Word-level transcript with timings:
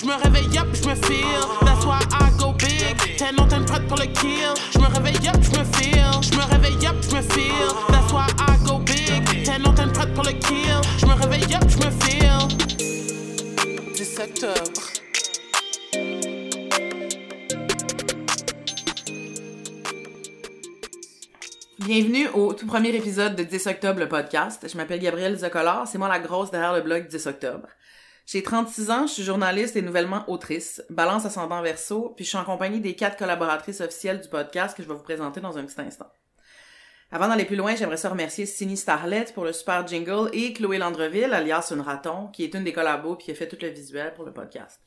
Je 0.00 0.04
me 0.04 0.14
réveille 0.14 0.56
up, 0.56 0.68
je 0.74 0.88
me 0.88 0.94
feel. 0.94 1.40
That's 1.62 1.84
why 1.84 1.98
I 2.12 2.30
go 2.38 2.52
big. 2.52 3.16
T'es 3.16 3.32
non, 3.32 3.48
t'es 3.48 3.58
prête 3.66 3.88
pour 3.88 3.96
le 3.96 4.06
kill. 4.06 4.54
Je 4.72 4.78
me 4.78 4.86
réveille 4.86 5.28
up, 5.28 5.42
je 5.42 5.58
me 5.58 5.64
feel. 5.64 6.22
Je 6.22 6.36
me 6.36 6.44
réveille 6.44 6.86
up, 6.86 6.94
je 7.02 7.16
me 7.16 7.20
feel. 7.20 7.68
That's 7.88 8.12
why 8.12 8.28
I 8.38 8.64
go 8.64 8.78
big. 8.78 9.44
T'es 9.44 9.58
non, 9.58 9.74
t'es 9.74 9.88
prête 9.92 10.14
pour 10.14 10.22
le 10.22 10.34
kill. 10.34 10.80
Je 10.98 11.04
me 11.04 11.14
réveille 11.14 11.52
up, 11.52 11.64
je 11.66 11.78
me 11.78 11.90
feel. 11.90 12.38
17 13.96 14.20
octobre. 14.20 14.82
Bienvenue 21.80 22.28
au 22.34 22.52
tout 22.52 22.68
premier 22.68 22.94
épisode 22.94 23.34
de 23.34 23.42
10 23.42 23.66
octobre, 23.66 23.98
le 23.98 24.08
podcast. 24.08 24.64
Je 24.70 24.76
m'appelle 24.76 25.00
Gabrielle 25.00 25.36
Zocolor, 25.36 25.88
c'est 25.88 25.98
moi 25.98 26.06
la 26.06 26.20
grosse 26.20 26.52
derrière 26.52 26.74
le 26.74 26.82
blog 26.82 27.08
10 27.08 27.26
octobre. 27.26 27.66
J'ai 28.30 28.42
36 28.42 28.90
ans, 28.90 29.06
je 29.06 29.14
suis 29.14 29.22
journaliste 29.22 29.74
et 29.76 29.80
nouvellement 29.80 30.28
autrice, 30.28 30.82
balance 30.90 31.24
ascendant 31.24 31.62
verso, 31.62 32.12
puis 32.14 32.26
je 32.26 32.28
suis 32.28 32.36
en 32.36 32.44
compagnie 32.44 32.78
des 32.78 32.94
quatre 32.94 33.16
collaboratrices 33.16 33.80
officielles 33.80 34.20
du 34.20 34.28
podcast 34.28 34.76
que 34.76 34.82
je 34.82 34.88
vais 34.88 34.92
vous 34.92 35.02
présenter 35.02 35.40
dans 35.40 35.56
un 35.56 35.64
petit 35.64 35.80
instant. 35.80 36.12
Avant 37.10 37.28
d'aller 37.28 37.46
plus 37.46 37.56
loin, 37.56 37.74
j'aimerais 37.74 37.96
ça 37.96 38.10
remercier 38.10 38.44
Cindy 38.44 38.76
Starlet 38.76 39.24
pour 39.32 39.46
le 39.46 39.54
super 39.54 39.86
jingle 39.86 40.28
et 40.34 40.52
Chloé 40.52 40.76
Landreville, 40.76 41.32
alias 41.32 41.72
Une 41.74 41.80
Raton, 41.80 42.26
qui 42.26 42.44
est 42.44 42.52
une 42.52 42.64
des 42.64 42.74
collabos 42.74 43.16
puis 43.16 43.24
qui 43.24 43.30
a 43.30 43.34
fait 43.34 43.48
tout 43.48 43.56
le 43.62 43.68
visuel 43.68 44.12
pour 44.12 44.26
le 44.26 44.32
podcast. 44.34 44.78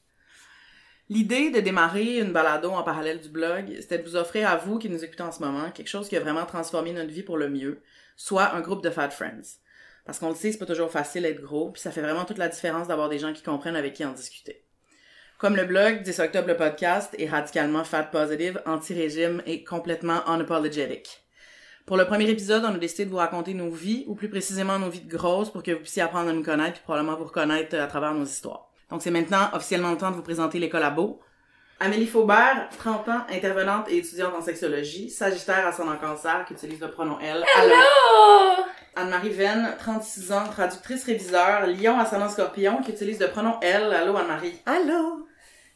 L'idée 1.09 1.49
de 1.49 1.61
démarrer 1.61 2.19
une 2.19 2.33
balado 2.33 2.69
en 2.69 2.83
parallèle 2.83 3.21
du 3.21 3.29
blog, 3.29 3.75
c'était 3.79 3.97
de 3.97 4.07
vous 4.07 4.17
offrir 4.17 4.51
à 4.51 4.57
vous 4.57 4.77
qui 4.77 4.87
nous 4.87 5.03
écoutez 5.03 5.23
en 5.23 5.31
ce 5.31 5.41
moment 5.41 5.71
quelque 5.71 5.89
chose 5.89 6.09
qui 6.09 6.15
a 6.15 6.19
vraiment 6.19 6.45
transformé 6.45 6.93
notre 6.93 7.09
vie 7.09 7.23
pour 7.23 7.37
le 7.37 7.49
mieux, 7.49 7.81
soit 8.15 8.53
un 8.53 8.61
groupe 8.61 8.83
de 8.83 8.91
Fat 8.91 9.09
Friends. 9.09 9.57
Parce 10.05 10.19
qu'on 10.19 10.29
le 10.29 10.35
sait, 10.35 10.51
c'est 10.51 10.57
pas 10.57 10.65
toujours 10.65 10.91
facile 10.91 11.23
d'être 11.23 11.41
gros, 11.41 11.71
puis 11.71 11.81
ça 11.81 11.91
fait 11.91 12.01
vraiment 12.01 12.25
toute 12.25 12.37
la 12.37 12.49
différence 12.49 12.87
d'avoir 12.87 13.09
des 13.09 13.19
gens 13.19 13.33
qui 13.33 13.43
comprennent 13.43 13.75
avec 13.75 13.93
qui 13.93 14.05
en 14.05 14.13
discuter. 14.13 14.63
Comme 15.37 15.55
le 15.55 15.65
blog 15.65 16.03
10 16.03 16.19
octobre 16.19 16.47
le 16.47 16.55
podcast 16.55 17.15
est 17.17 17.27
radicalement 17.27 17.83
fat 17.83 18.03
positive, 18.03 18.61
anti-régime 18.65 19.41
et 19.45 19.63
complètement 19.63 20.27
unapologetic. 20.27 21.23
Pour 21.85 21.97
le 21.97 22.05
premier 22.05 22.29
épisode, 22.29 22.63
on 22.63 22.75
a 22.75 22.77
décidé 22.77 23.05
de 23.05 23.09
vous 23.09 23.17
raconter 23.17 23.53
nos 23.53 23.71
vies, 23.71 24.03
ou 24.07 24.13
plus 24.13 24.29
précisément 24.29 24.77
nos 24.77 24.89
vies 24.89 25.01
de 25.01 25.11
grosses, 25.11 25.51
pour 25.51 25.63
que 25.63 25.71
vous 25.71 25.79
puissiez 25.79 26.03
apprendre 26.03 26.29
à 26.29 26.33
nous 26.33 26.43
connaître, 26.43 26.73
puis 26.73 26.83
probablement 26.83 27.17
vous 27.17 27.25
reconnaître 27.25 27.75
à 27.75 27.87
travers 27.87 28.13
nos 28.13 28.25
histoires. 28.25 28.69
Donc 28.91 29.01
c'est 29.01 29.11
maintenant 29.11 29.49
officiellement 29.53 29.91
le 29.91 29.97
temps 29.97 30.11
de 30.11 30.15
vous 30.15 30.21
présenter 30.21 30.59
les 30.59 30.69
collabos. 30.69 31.19
Amélie 31.83 32.05
Faubert, 32.05 32.69
30 32.77 33.09
ans, 33.09 33.21
intervenante 33.27 33.89
et 33.89 33.97
étudiante 33.97 34.35
en 34.37 34.41
sexologie, 34.43 35.09
sagittaire 35.09 35.65
à 35.65 35.71
son 35.71 35.85
cancer, 35.99 36.45
qui 36.45 36.53
utilise 36.53 36.79
le 36.79 36.91
pronom 36.91 37.17
elle. 37.19 37.43
Allô! 37.57 38.63
Anne-Marie 38.95 39.31
Venn, 39.31 39.75
36 39.79 40.31
ans, 40.31 40.43
traductrice 40.47 41.05
réviseur, 41.05 41.65
lion 41.65 41.97
ascendant 41.99 42.29
scorpion, 42.29 42.83
qui 42.83 42.91
utilise 42.91 43.19
le 43.19 43.29
pronom 43.29 43.55
elle. 43.63 43.91
Allô 43.91 44.15
Anne-Marie? 44.15 44.59
Allô! 44.67 45.25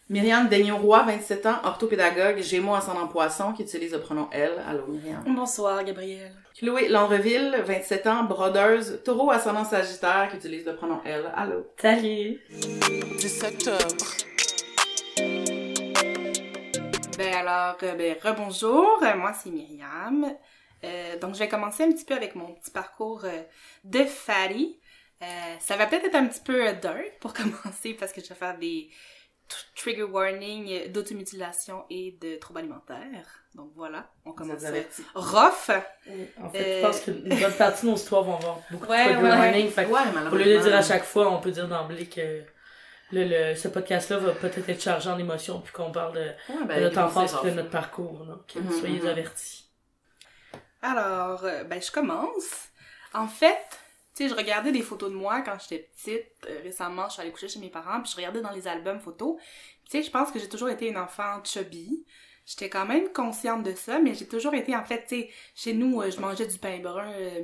Myriam 0.08 0.48
Daigneau-Roy, 0.48 1.06
27 1.08 1.46
ans, 1.48 1.56
orthopédagogue, 1.64 2.40
gémeaux 2.40 2.76
ascendant 2.76 3.08
poisson, 3.08 3.54
qui 3.54 3.64
utilise 3.64 3.94
le 3.94 4.00
pronom 4.00 4.28
elle. 4.32 4.62
Allô 4.70 4.86
Myriam? 4.88 5.24
Bonsoir, 5.36 5.84
Gabrielle. 5.84 6.34
Chloé 6.56 6.88
Landreville, 6.88 7.64
27 7.66 8.06
ans, 8.06 8.24
brodeuse, 8.26 9.00
taureau 9.04 9.32
ascendant 9.32 9.66
sagittaire, 9.66 10.28
qui 10.30 10.38
utilise 10.38 10.68
le 10.68 10.76
pronom 10.76 11.02
elle. 11.04 11.32
Allô? 11.36 11.66
Salut! 11.82 12.40
10 13.18 13.44
octobre. 13.44 14.35
Ben 17.18 17.34
alors, 17.34 17.78
euh, 17.84 17.96
ben 17.96 18.16
rebonjour, 18.22 19.00
Euh, 19.04 19.16
moi 19.16 19.34
c'est 19.34 19.50
Myriam. 19.50 20.34
Euh, 20.84 21.18
donc 21.20 21.34
je 21.34 21.40
vais 21.40 21.48
commencer 21.48 21.84
un 21.84 21.92
petit 21.92 22.06
peu 22.06 22.14
avec 22.14 22.36
mon 22.36 22.54
petit 22.54 22.72
parcours 22.72 23.24
euh, 23.26 23.42
de 23.84 24.04
fatty. 24.04 24.80
Euh, 25.22 25.26
ça 25.60 25.78
va 25.78 25.86
peut-être 25.88 26.06
être 26.06 26.16
un 26.16 26.28
petit 26.28 26.42
peu 26.42 26.74
dark 26.74 27.18
pour 27.22 27.34
commencer 27.34 27.94
parce 27.94 28.12
que 28.12 28.22
je 28.22 28.28
vais 28.30 28.36
faire 28.36 28.58
des 28.58 28.90
trigger 29.76 30.04
warnings 30.04 30.92
d'automutilation 30.92 31.86
et 31.90 32.18
de 32.20 32.36
troubles 32.36 32.60
alimentaires. 32.60 33.44
Donc 33.54 33.72
voilà, 33.76 34.12
on 34.26 34.34
commence 34.34 34.62
rough. 35.14 35.70
En 36.42 36.50
fait, 36.50 36.82
je 36.82 36.86
pense 36.86 37.00
qu'une 37.00 37.30
bonne 37.30 37.54
partie 37.54 37.86
de 37.86 37.92
nos 37.92 37.96
histoires 37.96 38.24
vont 38.24 38.36
avoir 38.36 38.60
beaucoup 38.70 38.88
Ouais, 38.92 39.06
de 39.08 39.14
trigger 39.14 39.24
ouais. 39.24 39.30
warning. 39.30 39.70
Fait 39.70 39.86
que 39.86 39.90
Ouais, 39.92 40.02
au 40.32 40.36
lieu 40.36 40.44
de 40.46 40.50
le 40.50 40.60
dire 40.60 40.76
à 40.76 40.82
chaque 40.82 41.06
fois, 41.06 41.32
on 41.32 41.40
peut 41.40 41.52
dire 41.52 41.68
d'emblée 41.70 42.08
que 42.08 42.44
le, 43.12 43.24
le- 43.52 43.56
ce 43.56 43.68
podcast-là 43.68 44.18
va 44.18 44.34
peut-être 44.34 44.70
être 44.70 44.82
chargé 44.82 45.10
en 45.10 45.18
émotions 45.20 45.62
puis 45.62 45.74
qu'on 45.74 45.92
parle 45.92 46.16
de, 46.16 46.32
Ouais, 46.48 46.66
ben, 46.66 46.80
de 46.80 46.82
notre 46.82 47.00
enfance 47.00 47.36
et 47.44 47.52
de 47.52 47.56
notre 47.56 47.70
parcours. 47.70 48.26
Donc, 48.26 48.56
Mhm, 48.56 48.72
soyez 48.72 49.00
mhm. 49.02 49.08
avertis. 49.08 49.66
Alors, 50.82 51.44
euh, 51.46 51.64
ben 51.64 51.82
je 51.82 51.92
commence. 51.92 52.70
En 53.14 53.28
fait, 53.28 53.58
tu 54.16 54.24
sais, 54.24 54.30
je 54.30 54.36
regardais 54.36 54.72
des 54.72 54.82
photos 54.82 55.10
de 55.10 55.16
moi 55.16 55.42
quand 55.42 55.58
j'étais 55.62 55.90
petite. 55.96 56.28
Euh, 56.50 56.60
récemment, 56.64 57.08
je 57.08 57.14
suis 57.14 57.22
allée 57.22 57.32
coucher 57.32 57.48
chez 57.48 57.60
mes 57.60 57.70
parents, 57.70 58.02
puis 58.02 58.12
je 58.12 58.16
regardais 58.18 58.42
dans 58.42 58.52
les 58.52 58.68
albums 58.68 59.00
photos. 59.00 59.38
Tu 59.86 59.92
sais, 59.92 60.04
je 60.04 60.12
pense 60.12 60.32
que 60.32 60.40
j'ai 60.40 60.50
toujours 60.50 60.70
été 60.70 60.88
une 60.88 60.98
enfant 60.98 61.44
chubby. 61.44 62.06
J'étais 62.46 62.70
quand 62.70 62.86
même 62.86 63.12
consciente 63.12 63.64
de 63.64 63.74
ça, 63.74 64.00
mais 64.00 64.14
j'ai 64.14 64.28
toujours 64.28 64.54
été, 64.54 64.76
en 64.76 64.86
fait, 64.86 65.04
tu 65.08 65.22
sais, 65.22 65.30
chez 65.56 65.74
nous, 65.74 66.02
euh, 66.02 66.12
je 66.12 66.20
mangeais 66.20 66.46
du 66.48 66.60
pain 66.60 66.80
brun, 66.80 67.12
euh, 67.14 67.44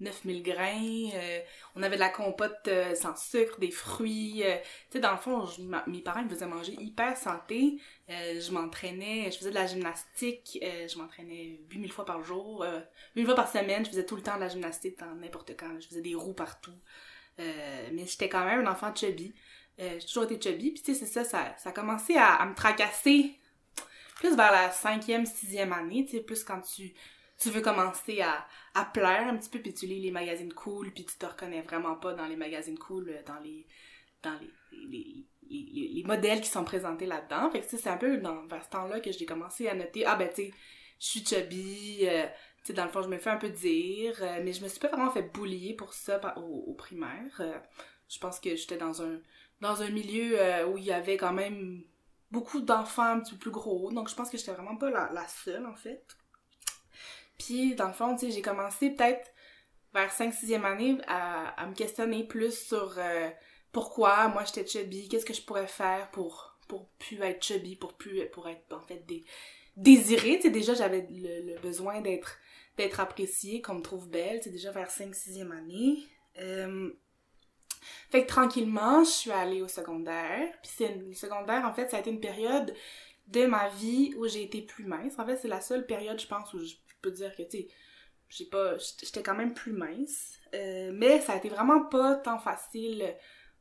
9000 0.00 0.42
grains, 0.42 1.10
euh, 1.14 1.40
on 1.76 1.82
avait 1.82 1.94
de 1.96 2.00
la 2.00 2.08
compote 2.08 2.56
euh, 2.68 2.94
sans 2.94 3.16
sucre, 3.16 3.58
des 3.60 3.70
fruits. 3.70 4.42
euh, 4.44 4.56
tu 4.90 4.94
sais, 4.94 5.00
dans 5.00 5.12
le 5.12 5.18
fond, 5.18 5.46
mes 5.86 6.00
parents 6.00 6.24
me 6.24 6.28
faisaient 6.28 6.46
manger 6.46 6.72
hyper 6.72 7.16
santé. 7.16 7.78
Je 8.08 8.50
m'entraînais, 8.52 9.30
je 9.30 9.38
faisais 9.38 9.50
de 9.50 9.54
la 9.54 9.66
gymnastique, 9.66 10.58
je 10.62 10.98
m'entraînais 10.98 11.60
8000 11.70 11.92
fois 11.92 12.04
par 12.04 12.22
jour, 12.22 12.62
euh, 12.62 12.80
une 13.16 13.24
fois 13.24 13.34
par 13.34 13.50
semaine, 13.50 13.84
je 13.84 13.90
faisais 13.90 14.06
tout 14.06 14.16
le 14.16 14.22
temps 14.22 14.34
de 14.36 14.40
la 14.40 14.48
gymnastique 14.48 15.00
n'importe 15.00 15.56
quand, 15.56 15.80
je 15.80 15.88
faisais 15.88 16.02
des 16.02 16.14
roues 16.14 16.34
partout. 16.34 16.78
Mais 17.38 18.06
j'étais 18.06 18.28
quand 18.28 18.44
même 18.44 18.66
un 18.66 18.70
enfant 18.70 18.94
chubby. 18.94 19.34
J'ai 19.78 19.98
toujours 20.00 20.24
été 20.24 20.40
chubby, 20.40 20.72
puis 20.72 20.82
tu 20.82 20.94
sais, 20.94 21.00
c'est 21.00 21.12
ça, 21.12 21.24
ça, 21.24 21.54
ça 21.58 21.70
a 21.70 21.72
commencé 21.72 22.16
à, 22.16 22.34
à 22.34 22.46
me 22.46 22.54
tracasser 22.54 23.34
plus 24.16 24.36
vers 24.36 24.52
la 24.52 24.70
cinquième, 24.70 25.26
sixième 25.26 25.72
année, 25.72 26.04
tu 26.04 26.16
sais, 26.16 26.22
plus 26.22 26.44
quand 26.44 26.60
tu, 26.60 26.94
tu 27.44 27.50
veux 27.50 27.62
commencer 27.62 28.20
à, 28.22 28.46
à 28.74 28.84
plaire 28.86 29.28
un 29.28 29.36
petit 29.36 29.50
peu, 29.50 29.60
puis 29.60 29.74
tu 29.74 29.86
lis 29.86 30.00
les 30.00 30.10
magazines 30.12 30.52
cool, 30.54 30.92
puis 30.92 31.04
tu 31.06 31.16
te 31.18 31.26
reconnais 31.26 31.62
vraiment 31.62 31.96
pas 31.96 32.14
dans 32.14 32.26
les 32.26 32.36
magazines 32.36 32.78
cool, 32.78 33.10
euh, 33.10 33.22
dans 33.26 33.40
les 33.40 33.66
dans 34.22 34.38
les, 34.40 34.50
les, 34.72 35.26
les, 35.50 35.62
les- 35.72 35.88
les 35.94 36.04
modèles 36.04 36.40
qui 36.40 36.48
sont 36.48 36.64
présentés 36.64 37.06
là-dedans. 37.06 37.50
Fait 37.50 37.60
que 37.60 37.66
c'est 37.76 37.86
un 37.88 37.98
peu 37.98 38.18
dans, 38.18 38.46
vers 38.46 38.64
ce 38.64 38.70
temps-là 38.70 39.00
que 39.00 39.12
j'ai 39.12 39.26
commencé 39.26 39.68
à 39.68 39.74
noter, 39.74 40.06
ah 40.06 40.16
ben 40.16 40.28
tu 40.30 40.36
sais, 40.46 40.52
je 41.00 41.06
suis 41.06 41.24
chubby, 41.26 42.00
euh, 42.08 42.24
tu 42.58 42.68
sais, 42.68 42.72
dans 42.74 42.84
le 42.84 42.90
fond, 42.90 43.02
je 43.02 43.08
me 43.08 43.18
fais 43.18 43.30
un 43.30 43.36
peu 43.36 43.50
dire, 43.50 44.16
euh, 44.22 44.40
mais 44.44 44.52
je 44.54 44.62
me 44.64 44.68
suis 44.68 44.80
pas 44.80 44.88
vraiment 44.88 45.10
fait 45.10 45.22
boulier 45.34 45.74
pour 45.74 45.92
ça 45.94 46.20
au, 46.38 46.74
primaire. 46.74 47.42
Je 48.08 48.18
pense 48.18 48.40
que 48.40 48.56
j'étais 48.56 48.76
dans 48.78 49.02
un 49.02 49.20
dans 49.60 49.82
un 49.82 49.90
milieu 49.90 50.36
où 50.68 50.78
il 50.78 50.84
y 50.84 50.92
avait 50.92 51.16
quand 51.16 51.32
même 51.32 51.84
beaucoup 52.30 52.60
d'enfants 52.60 53.02
un 53.04 53.20
petit 53.20 53.32
peu 53.34 53.38
plus 53.38 53.50
gros, 53.50 53.92
donc 53.92 54.08
je 54.10 54.14
pense 54.14 54.30
que 54.30 54.36
j'étais 54.38 54.52
vraiment 54.52 54.76
pas 54.76 54.90
la, 54.90 55.10
la 55.12 55.26
seule, 55.28 55.66
en 55.66 55.74
fait. 55.76 56.04
Puis, 57.38 57.74
dans 57.74 57.88
le 57.88 57.92
fond, 57.92 58.14
tu 58.14 58.26
sais, 58.26 58.32
j'ai 58.32 58.42
commencé 58.42 58.90
peut-être 58.90 59.30
vers 59.94 60.12
5-6e 60.12 60.64
année 60.64 60.98
à, 61.06 61.66
me 61.66 61.74
questionner 61.74 62.24
plus 62.24 62.58
sur 62.58 62.94
euh, 62.98 63.30
pourquoi 63.72 64.28
moi 64.28 64.44
j'étais 64.44 64.66
chubby, 64.66 65.08
qu'est-ce 65.08 65.24
que 65.24 65.32
je 65.32 65.42
pourrais 65.42 65.68
faire 65.68 66.10
pour, 66.10 66.58
pour 66.68 66.88
plus 66.98 67.20
être 67.22 67.42
chubby, 67.42 67.76
pour 67.76 67.94
plus 67.94 68.26
pour 68.30 68.48
être 68.48 68.72
en 68.72 68.80
fait 68.80 69.04
désirée. 69.76 70.36
Tu 70.36 70.42
sais, 70.42 70.50
déjà 70.50 70.74
j'avais 70.74 71.06
le, 71.10 71.58
besoin 71.60 72.00
d'être 72.00 72.38
d'être 72.76 72.98
appréciée, 72.98 73.62
qu'on 73.62 73.74
me 73.74 73.82
trouve 73.82 74.08
belle, 74.08 74.40
tu 74.40 74.50
déjà 74.50 74.72
vers 74.72 74.90
5-6e 74.90 75.52
année. 75.52 75.98
Euh, 76.40 76.90
fait 78.10 78.22
que 78.22 78.28
tranquillement, 78.28 79.04
je 79.04 79.10
suis 79.10 79.30
allée 79.30 79.62
au 79.62 79.68
secondaire. 79.68 80.50
Puis 80.60 80.72
c'est 80.76 80.94
le 80.94 81.14
secondaire, 81.14 81.64
en 81.64 81.72
fait, 81.72 81.88
ça 81.88 81.98
a 81.98 82.00
été 82.00 82.10
une 82.10 82.20
période 82.20 82.74
de 83.28 83.46
ma 83.46 83.68
vie 83.68 84.12
où 84.16 84.26
j'ai 84.26 84.42
été 84.42 84.60
plus 84.60 84.84
mince. 84.84 85.18
En 85.18 85.26
fait, 85.26 85.36
c'est 85.36 85.48
la 85.48 85.60
seule 85.60 85.86
période, 85.86 86.20
je 86.20 86.26
pense, 86.26 86.52
où 86.52 86.58
je 86.58 86.74
peux 87.08 87.14
dire 87.14 87.34
que, 87.36 87.42
tu 87.42 87.58
sais, 87.58 87.68
j'ai 88.28 88.46
pas, 88.46 88.76
j'étais 88.78 89.22
quand 89.22 89.34
même 89.34 89.54
plus 89.54 89.72
mince. 89.72 90.38
Euh, 90.54 90.90
mais 90.92 91.20
ça 91.20 91.34
a 91.34 91.36
été 91.36 91.48
vraiment 91.48 91.84
pas 91.84 92.16
tant 92.16 92.38
facile 92.38 93.14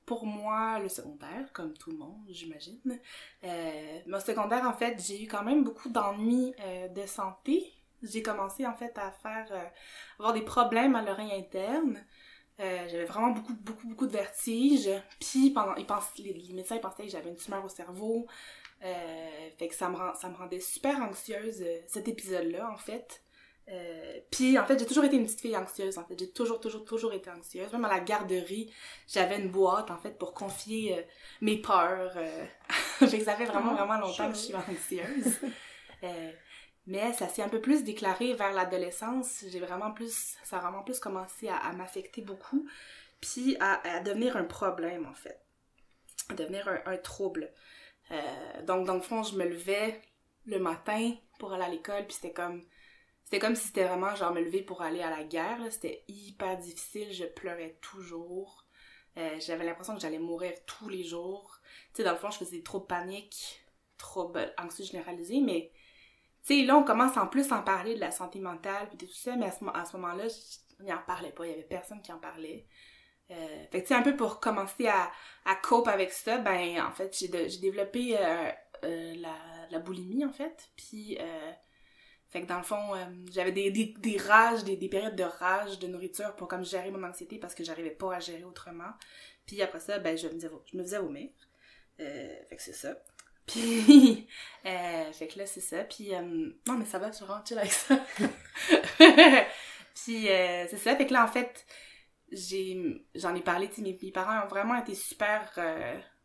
pour 0.05 0.25
moi 0.25 0.79
le 0.79 0.89
secondaire, 0.89 1.51
comme 1.53 1.73
tout 1.73 1.91
le 1.91 1.97
monde, 1.97 2.25
j'imagine. 2.27 3.00
Euh, 3.44 4.19
secondaire, 4.19 4.68
en 4.68 4.73
fait, 4.73 5.01
j'ai 5.06 5.23
eu 5.23 5.27
quand 5.27 5.44
même 5.44 5.63
beaucoup 5.63 5.89
d'ennuis 5.89 6.53
euh, 6.59 6.88
de 6.89 7.06
santé. 7.06 7.73
J'ai 8.01 8.21
commencé, 8.21 8.65
en 8.65 8.75
fait, 8.75 8.97
à 8.97 9.12
faire, 9.12 9.47
euh, 9.51 9.65
avoir 10.19 10.33
des 10.33 10.41
problèmes 10.41 10.95
à 10.95 11.01
l'oreille 11.01 11.33
interne. 11.33 12.03
J'avais 12.59 13.06
vraiment 13.06 13.31
beaucoup, 13.31 13.53
beaucoup, 13.56 13.88
beaucoup 13.88 14.06
de 14.06 14.12
vertiges. 14.12 14.89
Puis, 15.19 15.50
pendant, 15.50 15.75
ils 15.75 15.85
pensent, 15.85 16.18
les, 16.18 16.33
les 16.33 16.53
médecins 16.53 16.75
ils 16.75 16.81
pensaient 16.81 17.03
que 17.03 17.12
j'avais 17.12 17.29
une 17.29 17.35
tumeur 17.35 17.65
au 17.65 17.69
cerveau. 17.69 18.27
Fait 18.79 19.68
que 19.68 19.75
ça 19.75 19.89
me, 19.89 19.97
rend, 19.97 20.13
ça 20.13 20.29
me 20.29 20.35
rendait 20.35 20.59
super 20.59 21.01
anxieuse, 21.01 21.65
cet 21.88 22.07
épisode-là, 22.07 22.69
en 22.71 22.77
fait. 22.77 23.22
Euh, 23.69 24.19
puis 24.30 24.57
en 24.60 24.65
fait, 24.65 24.77
j'ai 24.77 24.86
toujours 24.86 25.06
été 25.06 25.15
une 25.15 25.25
petite 25.25 25.42
fille 25.42 25.56
anxieuse. 25.56 25.98
En 25.98 26.04
fait, 26.04 26.18
j'ai 26.19 26.30
toujours, 26.30 26.60
toujours, 26.60 26.83
toujours 26.83 27.13
été 27.13 27.30
anxieuse. 27.30 27.71
Même 27.71 27.86
à 27.86 27.89
la 27.89 28.00
garderie, 28.00 28.74
j'avais 29.07 29.39
une 29.39 29.50
boîte 29.50 29.89
en 29.89 29.98
fait 29.98 30.18
pour 30.18 30.33
confier 30.33 30.98
euh, 30.98 31.01
mes 31.42 31.57
peurs. 31.57 32.13
Euh... 32.18 32.45
fait 33.00 33.19
que 33.19 33.24
ça 33.24 33.36
fait 33.36 33.45
vraiment, 33.45 33.74
vraiment 33.74 33.98
longtemps 34.00 34.30
que 34.30 34.36
je 34.36 34.42
suis 34.42 34.56
anxieuse. 34.56 35.39
Euh, 36.04 36.31
mais 36.86 37.13
ça 37.13 37.30
s'est 37.30 37.42
un 37.42 37.48
peu 37.48 37.62
plus 37.62 37.86
déclaré 37.86 38.33
vers 38.33 38.51
l'adolescence. 38.51 39.45
J'ai 39.48 39.62
vraiment 39.62 39.94
plus, 39.94 40.36
ça 40.44 40.57
a 40.57 40.59
vraiment 40.59 40.83
plus 40.83 41.00
commencé 41.00 41.48
à, 41.48 41.56
à 41.56 41.71
m'affecter 41.71 42.21
beaucoup, 42.21 42.68
puis 43.21 43.56
à, 43.62 43.80
à 43.89 44.00
devenir 44.01 44.36
un 44.36 44.44
problème 44.44 45.07
en 45.09 45.13
fait. 45.13 45.39
devenir 46.36 46.68
un, 46.68 46.92
un 46.92 46.98
trouble. 46.98 47.54
Donc, 48.63 48.86
dans 48.86 48.95
le 48.95 49.01
fond, 49.01 49.24
je 49.24 49.38
me 49.38 49.45
levais 49.45 50.01
le 50.45 50.59
matin 50.59 51.13
pour 51.39 51.54
aller 51.54 51.63
à 51.63 51.69
l'école, 51.69 52.04
puis 52.06 52.16
c'était 52.16 52.33
comme... 52.33 52.66
C'était 53.23 53.39
comme 53.39 53.55
si 53.55 53.67
c'était 53.67 53.85
vraiment 53.85 54.15
genre 54.15 54.33
me 54.33 54.41
lever 54.41 54.61
pour 54.61 54.81
aller 54.81 55.01
à 55.01 55.09
la 55.09 55.23
guerre. 55.23 55.59
C'était 55.71 56.03
hyper 56.07 56.57
difficile, 56.57 57.11
je 57.11 57.25
pleurais 57.25 57.77
toujours. 57.81 58.65
Euh, 59.17 59.39
J'avais 59.39 59.65
l'impression 59.65 59.95
que 59.95 60.01
j'allais 60.01 60.19
mourir 60.19 60.53
tous 60.65 60.89
les 60.89 61.03
jours. 61.03 61.59
Tu 61.93 61.97
sais, 61.97 62.03
dans 62.03 62.11
le 62.11 62.17
fond, 62.17 62.31
je 62.31 62.37
faisais 62.37 62.61
trop 62.61 62.79
de 62.79 62.85
panique, 62.85 63.63
trop 63.97 64.33
anxieux 64.57 64.85
généralisé, 64.85 65.39
mais... 65.41 65.71
Tu 66.45 66.59
sais, 66.59 66.65
là, 66.65 66.75
on 66.75 66.83
commence 66.83 67.15
en 67.15 67.27
plus 67.27 67.51
à 67.53 67.59
en 67.59 67.63
parler 67.63 67.95
de 67.95 68.01
la 68.01 68.11
santé 68.11 68.39
mentale, 68.39 68.89
puis 68.89 68.97
tout 68.97 69.13
ça, 69.13 69.35
mais 69.37 69.45
à 69.45 69.51
ce, 69.51 69.63
à 69.73 69.85
ce 69.85 69.95
moment-là, 69.97 70.25
il 70.83 70.91
en 70.93 70.97
parlait 71.07 71.31
pas, 71.31 71.45
il 71.45 71.51
y 71.51 71.53
avait 71.53 71.63
personne 71.63 72.01
qui 72.01 72.11
en 72.11 72.19
parlait. 72.19 72.67
Euh, 73.31 73.65
fait 73.71 73.81
que, 73.81 73.87
tu 73.87 73.87
sais, 73.87 73.95
un 73.95 74.01
peu 74.01 74.15
pour 74.17 74.41
commencer 74.41 74.87
à, 74.87 75.09
à 75.45 75.55
cope 75.55 75.87
avec 75.87 76.11
ça, 76.11 76.39
ben, 76.39 76.81
en 76.81 76.91
fait, 76.91 77.17
j'ai 77.17 77.29
développé 77.59 78.17
euh, 78.17 78.51
la, 78.83 79.35
la 79.71 79.79
boulimie, 79.79 80.25
en 80.25 80.33
fait. 80.33 80.69
Puis, 80.75 81.17
fait 82.33 82.41
que 82.41 82.47
dans 82.47 82.57
le 82.57 82.63
fond, 82.63 82.95
euh, 82.95 83.06
j'avais 83.31 83.51
des, 83.51 83.69
des, 83.69 83.94
des 84.00 84.18
rages, 84.18 84.63
des, 84.63 84.75
des 84.75 84.89
périodes 84.89 85.15
de 85.15 85.24
rage 85.24 85.77
de 85.77 85.85
nourriture 85.85 86.35
pour 86.35 86.47
comme 86.47 86.65
gérer 86.65 86.89
mon 86.89 87.03
anxiété 87.03 87.38
parce 87.38 87.53
que 87.53 87.63
j'arrivais 87.63 87.91
pas 87.91 88.15
à 88.15 88.19
gérer 88.19 88.44
autrement. 88.44 88.89
Puis 89.45 89.62
après 89.62 89.80
ça, 89.80 90.00
ben, 90.00 90.18
je 90.18 90.27
me, 90.27 90.33
disais, 90.33 90.50
je 90.65 90.75
me 90.75 90.81
faisais 90.81 90.97
vomir. 90.97 91.30
Euh, 92.00 92.35
fait 92.50 92.56
que 92.56 92.62
c'est 92.63 92.74
ça. 92.74 92.97
Puis, 93.45 94.27
euh, 94.65 95.12
fait 95.12 95.27
que 95.27 95.38
là, 95.38 95.45
c'est 95.45 95.62
ça. 95.62 95.83
Puis, 95.83 96.15
euh, 96.15 96.21
non, 96.68 96.74
mais 96.75 96.85
ça 96.85 96.97
va, 96.97 97.12
suis 97.12 97.24
vraiment 97.24 97.45
chill 97.45 97.59
avec 97.59 97.71
ça. 97.71 98.03
Puis, 99.94 100.25
c'est 100.25 100.77
ça. 100.77 100.95
Fait 100.95 101.06
que 101.06 101.13
là, 101.13 101.25
en 101.25 101.27
fait, 101.27 101.68
j'ai 102.31 103.06
j'en 103.13 103.35
ai 103.35 103.41
parlé, 103.41 103.69
tu 103.69 103.83
mes, 103.83 103.95
mes 104.01 104.12
parents 104.12 104.44
ont 104.44 104.47
vraiment 104.47 104.75
été 104.80 104.95
super, 104.95 105.53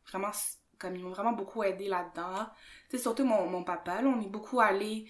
vraiment, 0.06 0.30
comme 0.78 0.96
ils 0.96 1.02
m'ont 1.02 1.10
vraiment 1.10 1.32
beaucoup 1.32 1.62
aidé 1.62 1.86
là-dedans. 1.86 2.46
Tu 2.88 2.96
sais, 2.96 3.02
surtout 3.02 3.26
mon, 3.26 3.46
mon 3.46 3.62
papa, 3.62 4.00
là, 4.00 4.08
on 4.08 4.22
est 4.22 4.30
beaucoup 4.30 4.60
allés 4.60 5.06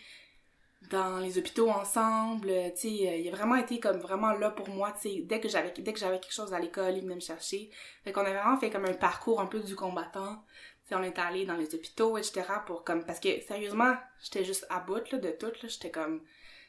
dans 0.91 1.19
les 1.19 1.39
hôpitaux 1.39 1.71
ensemble, 1.71 2.49
euh, 2.51 2.71
tu 2.71 2.89
sais, 2.89 3.09
euh, 3.09 3.17
il 3.17 3.29
a 3.29 3.33
vraiment 3.33 3.57
été 3.57 3.81
comme 3.81 3.99
vraiment 3.99 4.33
là 4.33 4.51
pour 4.51 4.69
moi, 4.69 4.93
tu 4.93 5.09
sais, 5.09 5.23
dès 5.23 5.41
que 5.41 5.49
j'avais 5.49 5.73
dès 5.73 5.93
que 5.93 5.99
j'avais 5.99 6.21
quelque 6.21 6.33
chose 6.33 6.55
à 6.55 6.59
l'école, 6.59 6.97
il 6.97 7.03
venait 7.03 7.17
me 7.17 7.21
chercher. 7.21 7.71
Fait 8.05 8.13
qu'on 8.13 8.23
a 8.23 8.33
vraiment 8.33 8.57
fait 8.59 8.71
comme 8.71 8.85
un 8.85 8.95
parcours 8.95 9.41
un 9.41 9.47
peu 9.47 9.61
du 9.61 9.75
combattant. 9.75 10.43
Tu 10.89 10.95
on 10.95 11.03
est 11.03 11.19
allé 11.19 11.45
dans 11.45 11.57
les 11.57 11.75
hôpitaux, 11.75 12.17
etc. 12.17 12.43
pour 12.67 12.85
comme, 12.85 13.05
parce 13.05 13.21
que 13.21 13.41
sérieusement, 13.43 13.95
j'étais 14.23 14.45
juste 14.45 14.67
à 14.71 14.81
bout, 14.81 15.11
là, 15.13 15.19
de 15.19 15.31
tout, 15.33 15.47
là, 15.47 15.69
j'étais 15.69 15.91
comme, 15.91 16.23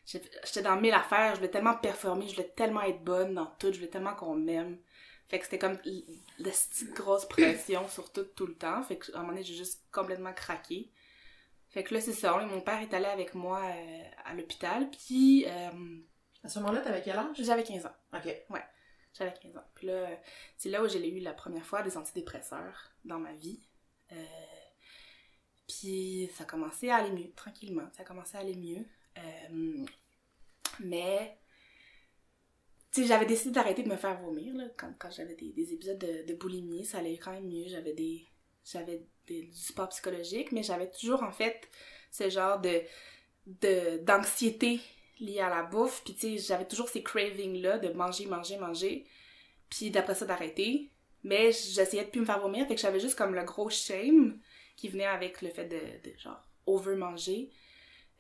j'étais 0.06 0.62
dans 0.62 0.76
mille 0.76 0.94
affaires, 0.94 1.32
je 1.36 1.38
voulais 1.38 1.52
tellement 1.52 1.76
performer, 1.76 2.28
je 2.28 2.36
voulais 2.36 2.52
tellement 2.56 2.82
être 2.82 3.02
bonne 3.02 3.36
dans 3.36 3.46
tout, 3.46 3.72
je 3.72 3.78
voulais 3.78 3.90
tellement 3.90 4.16
qu'on 4.16 4.36
m'aime. 4.36 4.78
Fait 5.30 5.38
que 5.38 5.46
c'était 5.46 5.60
comme 5.60 5.78
la 6.40 6.50
petite 6.50 6.94
grosse 6.96 7.26
pression 7.26 7.88
sur 7.88 8.12
tout, 8.12 8.26
tout 8.36 8.48
le 8.48 8.56
temps. 8.56 8.82
Fait 8.84 8.98
que, 8.98 9.12
à 9.14 9.18
un 9.18 9.22
moment 9.22 9.34
donné, 9.34 9.44
j'ai 9.44 9.54
juste 9.54 9.84
complètement 9.92 10.34
craqué. 10.34 10.90
Fait 11.70 11.84
que 11.84 11.94
là, 11.94 12.02
c'est 12.02 12.14
ça. 12.14 12.36
Mon 12.46 12.62
père 12.62 12.82
est 12.82 12.94
allé 12.94 13.06
avec 13.06 13.36
moi 13.36 13.62
euh, 13.64 14.04
à 14.26 14.34
l'hôpital, 14.34 14.90
puis 14.90 15.46
euh, 15.48 16.00
À 16.44 16.50
ce 16.50 16.60
moment-là, 16.60 16.82
t'avais 16.82 17.02
quel 17.02 17.18
âge? 17.18 17.36
j'avais 17.40 17.64
15 17.64 17.86
ans. 17.86 17.96
Ok. 18.14 18.36
J'avais 19.14 19.34
15 19.42 19.58
ans. 19.58 19.64
Puis 19.76 19.88
là, 19.88 20.08
c'est 20.58 20.70
là 20.70 20.84
où 20.84 20.88
j'ai 20.88 21.08
eu 21.08 21.20
la 21.20 21.34
première 21.34 21.66
fois 21.66 21.82
des 21.84 21.98
antidépresseurs 21.98 22.92
dans 23.06 23.20
ma 23.20 23.34
vie. 23.34 23.60
Euh, 24.12 24.16
puis 25.68 26.30
ça 26.36 26.46
commençait 26.46 26.90
à 26.90 26.98
aller 26.98 27.12
mieux, 27.12 27.32
tranquillement. 27.36 27.88
Ça 27.96 28.04
commençait 28.04 28.38
à 28.38 28.42
aller 28.42 28.56
mieux. 28.56 28.86
Euh, 29.18 29.86
mais, 30.80 31.38
tu 32.92 33.02
sais, 33.02 33.08
j'avais 33.08 33.26
décidé 33.26 33.52
d'arrêter 33.52 33.84
de 33.84 33.90
me 33.90 33.98
faire 33.98 34.20
vomir, 34.22 34.56
là, 34.56 34.66
quand, 34.78 34.92
quand 34.98 35.12
j'avais 35.12 35.36
des, 35.36 35.52
des 35.52 35.74
épisodes 35.74 36.00
de, 36.00 36.26
de 36.26 36.34
boulimie. 36.34 36.86
Ça 36.86 37.00
allait 37.00 37.18
quand 37.18 37.32
même 37.32 37.48
mieux. 37.48 37.68
J'avais 37.68 37.94
des... 37.94 38.26
J'avais 38.64 39.06
du 39.34 39.54
support 39.54 39.90
psychologique, 39.90 40.52
mais 40.52 40.64
j'avais 40.64 40.90
toujours, 40.90 41.24
en 41.24 41.32
fait, 41.32 41.70
ce 42.12 42.30
genre 42.30 42.60
de 42.60 42.82
d'anxiété 44.04 44.80
liée 45.20 45.40
à 45.40 45.50
la 45.50 45.64
bouffe. 45.64 46.04
Puis, 46.04 46.14
tu 46.14 46.20
sais, 46.20 46.38
j'avais 46.38 46.68
toujours 46.68 46.88
ces 46.88 47.02
cravings-là 47.02 47.80
de 47.80 47.90
manger, 47.90 48.28
manger, 48.28 48.58
manger. 48.58 49.06
Puis 49.70 49.90
d'après 49.90 50.16
ça, 50.16 50.26
d'arrêter. 50.26 50.92
Mais 51.24 51.52
j'essayais 51.52 52.06
de 52.06 52.10
plus 52.10 52.22
me 52.22 52.26
faire 52.26 52.40
vomir. 52.40 52.68
Fait 52.68 52.76
que 52.76 52.82
j'avais 52.82 53.00
juste 53.00 53.16
comme 53.16 53.34
le 53.34 53.44
gros 53.44 53.70
shame 53.70 54.40
qui 54.76 54.88
venait 54.88 55.06
avec 55.06 55.42
le 55.42 55.50
fait 55.50 55.66
de, 55.66 56.18
genre, 56.20 56.42
over-manger. 56.68 57.50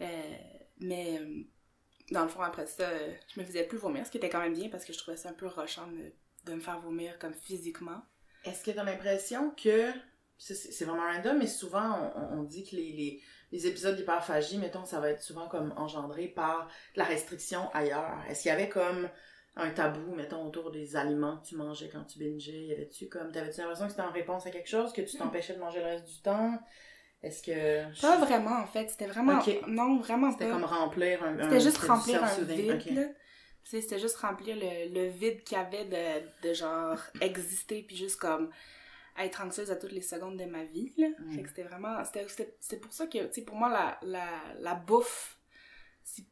Euh, 0.02 0.08
mais 0.80 1.22
dans 2.12 2.24
le 2.24 2.30
fond, 2.30 2.42
après 2.42 2.66
ça, 2.68 2.90
je 3.34 3.40
me 3.40 3.46
faisais 3.46 3.64
plus 3.64 3.78
vomir, 3.78 4.06
ce 4.06 4.12
qui 4.12 4.18
était 4.18 4.30
quand 4.30 4.40
même 4.40 4.54
bien 4.54 4.70
parce 4.70 4.84
que 4.84 4.94
je 4.94 4.98
trouvais 4.98 5.18
ça 5.18 5.30
un 5.30 5.34
peu 5.34 5.48
rushant 5.48 5.88
de, 5.88 6.12
de 6.50 6.56
me 6.56 6.60
faire 6.60 6.80
vomir 6.80 7.18
comme 7.20 7.34
physiquement. 7.34 8.02
Est-ce 8.44 8.64
que 8.64 8.72
t'as 8.72 8.84
l'impression 8.84 9.52
que. 9.52 9.92
C'est 10.42 10.86
vraiment 10.86 11.04
random, 11.04 11.38
mais 11.38 11.48
souvent 11.48 12.12
on, 12.16 12.40
on 12.40 12.44
dit 12.44 12.64
que 12.64 12.76
les, 12.78 12.92
les, 12.94 13.22
les 13.52 13.68
épisodes 13.68 13.96
d'hyperphagie, 13.98 14.58
mettons, 14.58 14.86
ça 14.86 15.02
va 15.02 15.10
être 15.10 15.22
souvent 15.22 15.48
comme 15.50 15.74
engendré 15.76 16.28
par 16.28 16.70
la 16.96 17.04
restriction 17.04 17.70
ailleurs. 17.74 18.18
Est-ce 18.30 18.44
qu'il 18.44 18.50
y 18.50 18.54
avait 18.54 18.70
comme 18.70 19.10
un 19.58 19.70
tabou, 19.72 20.16
mettons, 20.16 20.46
autour 20.48 20.72
des 20.72 20.96
aliments 20.96 21.38
que 21.40 21.48
tu 21.48 21.56
mangeais 21.56 21.90
quand 21.92 22.06
tu 22.06 22.20
bingeais? 22.20 22.68
Y 22.68 22.72
avait-tu 22.72 23.10
comme. 23.10 23.32
T'avais-tu 23.34 23.60
l'impression 23.60 23.86
que 23.86 23.92
c'était 23.92 24.04
en 24.04 24.12
réponse 24.12 24.46
à 24.48 24.52
quelque 24.52 24.70
chose, 24.70 24.94
que 24.94 25.02
tu 25.02 25.18
t'empêchais 25.18 25.56
de 25.56 25.60
manger 25.60 25.80
le 25.80 25.86
reste 25.88 26.06
du 26.08 26.22
temps? 26.22 26.58
Est-ce 27.22 27.44
que. 27.44 28.02
Pas 28.02 28.18
vraiment, 28.18 28.62
en 28.62 28.68
fait. 28.68 28.90
C'était 28.90 29.08
vraiment... 29.08 29.44
Non, 29.68 30.00
vraiment 30.00 30.32
C'était 30.32 30.48
comme 30.48 30.64
remplir 30.64 31.22
un. 31.22 31.38
C'était 31.44 31.60
juste 31.60 31.80
remplir 31.80 32.24
un 32.24 32.42
vide, 32.44 32.72
Ok. 32.72 32.86
là. 32.96 33.04
Tu 33.66 33.72
sais, 33.72 33.82
C'était 33.82 34.00
juste 34.00 34.16
remplir 34.18 34.56
le, 34.56 34.94
le 34.94 35.10
vide 35.10 35.44
qu'il 35.44 35.58
y 35.58 35.62
avait 35.62 35.84
de, 35.84 36.48
de 36.48 36.54
genre 36.54 36.98
exister, 37.20 37.84
puis 37.86 37.98
juste 37.98 38.18
comme 38.22 38.50
être 39.20 39.42
anxieuse 39.42 39.72
à 39.72 39.76
toutes 39.76 39.92
les 39.92 40.02
secondes 40.02 40.38
de 40.38 40.46
ma 40.46 40.64
vie, 40.64 40.94
là. 40.98 41.08
Mm. 41.20 41.32
Fait 41.32 41.42
que 41.44 41.50
c'était 41.50 41.64
vraiment... 41.64 42.04
C'était 42.06 42.80
pour 42.80 42.94
ça 42.94 43.08
que, 43.08 43.28
tu 43.28 43.34
sais, 43.34 43.42
pour 43.42 43.56
moi, 43.56 43.70
la, 43.70 44.00
la, 44.04 44.30
la 44.60 44.76
bouffe, 44.76 45.40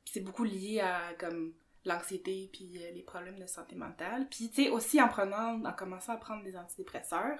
c'est 0.05 0.21
beaucoup 0.21 0.43
lié 0.43 0.79
à, 0.79 1.13
comme, 1.19 1.53
l'anxiété, 1.87 2.49
puis 2.51 2.77
euh, 2.77 2.91
les 2.91 3.01
problèmes 3.03 3.39
de 3.39 3.47
santé 3.47 3.75
mentale. 3.75 4.27
Puis, 4.29 4.49
tu 4.49 4.63
sais, 4.63 4.69
aussi 4.69 5.01
en 5.01 5.07
prenant, 5.07 5.63
en 5.63 5.73
commençant 5.73 6.13
à 6.13 6.17
prendre 6.17 6.43
des 6.43 6.55
antidépresseurs, 6.55 7.39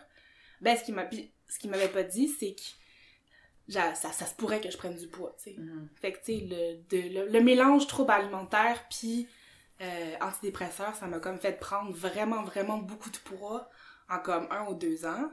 ben, 0.61 0.75
ce 0.75 0.83
qui 0.83 0.91
m'a 0.91 1.07
ce 1.49 1.59
qu'il 1.59 1.69
m'avait 1.69 1.87
pas 1.89 2.03
dit, 2.03 2.27
c'est 2.27 2.55
que 2.55 2.61
ça, 3.69 3.93
ça 3.93 4.25
se 4.25 4.33
pourrait 4.35 4.61
que 4.61 4.71
je 4.71 4.77
prenne 4.77 4.95
du 4.95 5.07
poids, 5.07 5.35
tu 5.37 5.51
sais. 5.51 5.55
Mhm. 5.57 5.89
Fait 5.95 6.13
que, 6.13 6.19
tu 6.19 6.25
sais, 6.25 6.39
le, 6.45 6.77
de- 6.89 7.13
le, 7.13 7.31
le 7.31 7.41
mélange 7.41 7.87
trouble 7.87 8.11
alimentaire 8.11 8.85
puis 8.89 9.27
euh, 9.81 10.15
antidépresseur, 10.21 10.95
ça 10.95 11.07
m'a 11.07 11.19
comme 11.19 11.39
fait 11.39 11.59
prendre 11.59 11.91
vraiment, 11.91 12.43
vraiment 12.43 12.77
beaucoup 12.77 13.09
de 13.09 13.17
poids 13.17 13.69
en 14.09 14.19
comme 14.19 14.47
un 14.51 14.67
ou 14.67 14.73
deux 14.73 15.05
ans. 15.05 15.31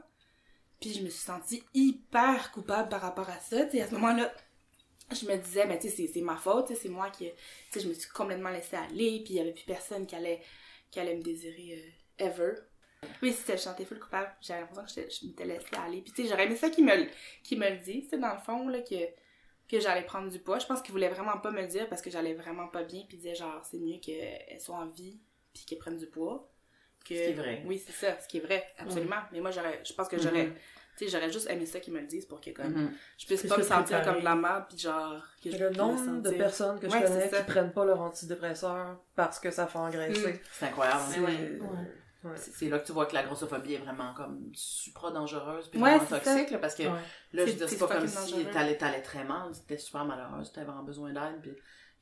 Puis 0.79 0.93
je 0.93 1.01
me 1.03 1.09
suis 1.09 1.21
sentie 1.25 1.63
hyper 1.73 2.51
coupable 2.51 2.89
par 2.89 3.01
rapport 3.01 3.29
à 3.29 3.39
ça. 3.39 3.65
Tu 3.65 3.71
sais, 3.77 3.81
à 3.83 3.87
ce 3.87 3.93
moment-là, 3.95 4.31
je 5.11 5.25
me 5.27 5.37
disais, 5.37 5.65
mais 5.67 5.79
tu 5.79 5.89
sais, 5.89 6.07
c'est- 6.07 6.21
ma 6.21 6.37
faute, 6.37 6.73
c'est 6.75 6.89
moi 6.89 7.09
qui, 7.11 7.29
tu 7.71 7.79
je 7.79 7.87
me 7.87 7.93
suis 7.93 8.09
complètement 8.09 8.49
laissée 8.49 8.75
aller, 8.77 9.21
puis 9.23 9.35
il 9.35 9.37
y 9.37 9.39
avait 9.39 9.53
plus 9.53 9.65
personne 9.65 10.05
qui 10.07 10.15
allait, 10.15 10.41
qui 10.91 10.99
allait 10.99 11.15
me 11.15 11.21
désirer 11.23 11.93
euh, 12.19 12.25
ever. 12.25 12.53
Oui, 13.21 13.33
c'était, 13.33 13.57
je 13.57 13.63
sentais 13.63 13.85
full 13.85 13.99
coupable. 13.99 14.31
J'avais 14.41 14.61
l'impression 14.61 15.03
que 15.03 15.09
je 15.09 15.27
m'étais 15.27 15.45
laissée 15.45 15.75
aller. 15.75 16.01
Puis 16.01 16.13
tu 16.13 16.23
sais, 16.23 16.29
j'aurais 16.29 16.45
aimé 16.45 16.55
ça 16.55 16.69
qu'il 16.69 16.85
me, 16.85 16.95
me 16.95 17.69
le 17.69 17.77
dise, 17.83 18.09
tu 18.09 18.19
dans 18.19 18.33
le 18.33 18.39
fond, 18.41 18.67
là, 18.69 18.81
que 18.81 18.95
que 19.67 19.79
j'allais 19.79 20.03
prendre 20.05 20.29
du 20.29 20.39
poids. 20.39 20.59
Je 20.59 20.67
pense 20.67 20.81
qu'il 20.81 20.91
voulait 20.91 21.09
vraiment 21.09 21.37
pas 21.39 21.51
me 21.51 21.61
le 21.61 21.67
dire 21.67 21.89
parce 21.89 22.01
que 22.01 22.09
j'allais 22.11 22.35
vraiment 22.35 22.67
pas 22.67 22.83
bien. 22.83 23.01
Puis 23.07 23.17
il 23.17 23.21
disait 23.21 23.35
genre, 23.35 23.63
c'est 23.65 23.79
mieux 23.79 23.99
qu'elle 23.99 24.59
soit 24.61 24.75
en 24.77 24.87
vie 24.87 25.19
puis 25.53 25.65
qu'elle 25.65 25.79
prenne 25.79 25.97
du 25.97 26.07
poids. 26.07 26.51
Que... 27.07 27.13
Ce 27.15 27.19
qui 27.19 27.29
est 27.29 27.33
vrai. 27.33 27.61
Oui, 27.65 27.81
c'est 27.85 27.93
ça, 27.93 28.19
ce 28.19 28.27
qui 28.27 28.37
est 28.37 28.41
vrai, 28.41 28.65
absolument. 28.79 29.17
Mais 29.31 29.39
moi, 29.39 29.51
j'aurais, 29.51 29.79
je 29.85 29.93
pense 29.93 30.07
que 30.07 30.17
j'aurais, 30.19 30.47
tu 30.97 31.05
sais, 31.05 31.07
j'aurais 31.11 31.31
juste 31.31 31.47
aimé 31.49 31.65
ça 31.67 31.79
qu'ils 31.79 31.93
me 31.93 31.99
le 31.99 32.07
disent 32.07 32.25
pour 32.25 32.41
que 32.41 32.49
comme, 32.49 32.73
Mhm. 32.73 32.91
je 33.17 33.25
puisse 33.27 33.45
pas 33.47 33.57
me 33.57 33.63
sentir 33.63 34.01
comme 34.03 34.19
de 34.19 34.23
la 34.25 34.35
merde 34.35 34.65
puis 34.69 34.77
genre, 34.79 35.21
que 35.43 35.51
je 35.51 35.57
le 35.57 35.69
me 35.69 35.75
nombre 35.75 36.21
de 36.21 36.31
personnes 36.31 36.79
que 36.79 36.89
je 36.89 36.93
Ouais, 36.95 37.03
connais 37.03 37.29
qui 37.29 37.43
prennent 37.45 37.71
pas 37.73 37.85
leur 37.85 38.01
antidépresseur 38.01 38.97
parce 39.15 39.39
que 39.39 39.51
ça 39.51 39.67
fait 39.67 39.77
engraisser. 39.77 40.33
Mm. 40.33 40.39
C'est 40.51 40.65
incroyable. 40.65 41.01
C'est- 41.11 41.19
ouais. 41.19 41.59
ouais. 41.61 42.31
C'est 42.37 42.51
c'est 42.53 42.69
là 42.69 42.79
que 42.79 42.87
tu 42.87 42.91
vois 42.91 43.05
que 43.05 43.13
la 43.13 43.21
grossophobie 43.21 43.75
est 43.75 43.77
vraiment 43.77 44.11
comme 44.15 44.49
supra 44.55 45.11
dangereuse 45.11 45.67
puis 45.69 45.79
Ouais, 45.79 45.97
vraiment 45.99 46.19
toxique 46.19 46.49
là, 46.49 46.57
parce 46.57 46.73
que 46.73 46.81
Ouais. 46.81 46.89
là 47.33 47.45
je 47.45 47.51
veux 47.51 47.57
dire 47.57 47.69
c'est 47.69 47.77
pas 47.77 47.87
comme 47.87 48.07
si 48.07 48.45
t'allais 48.45 48.77
t'allais 48.77 49.01
très 49.03 49.23
mal 49.23 49.53
c'était 49.53 49.77
super 49.77 50.05
malheureuse 50.05 50.51
t'avais 50.51 50.65
vraiment 50.65 50.81
besoin 50.81 51.13
d'aide 51.13 51.39
puis 51.43 51.51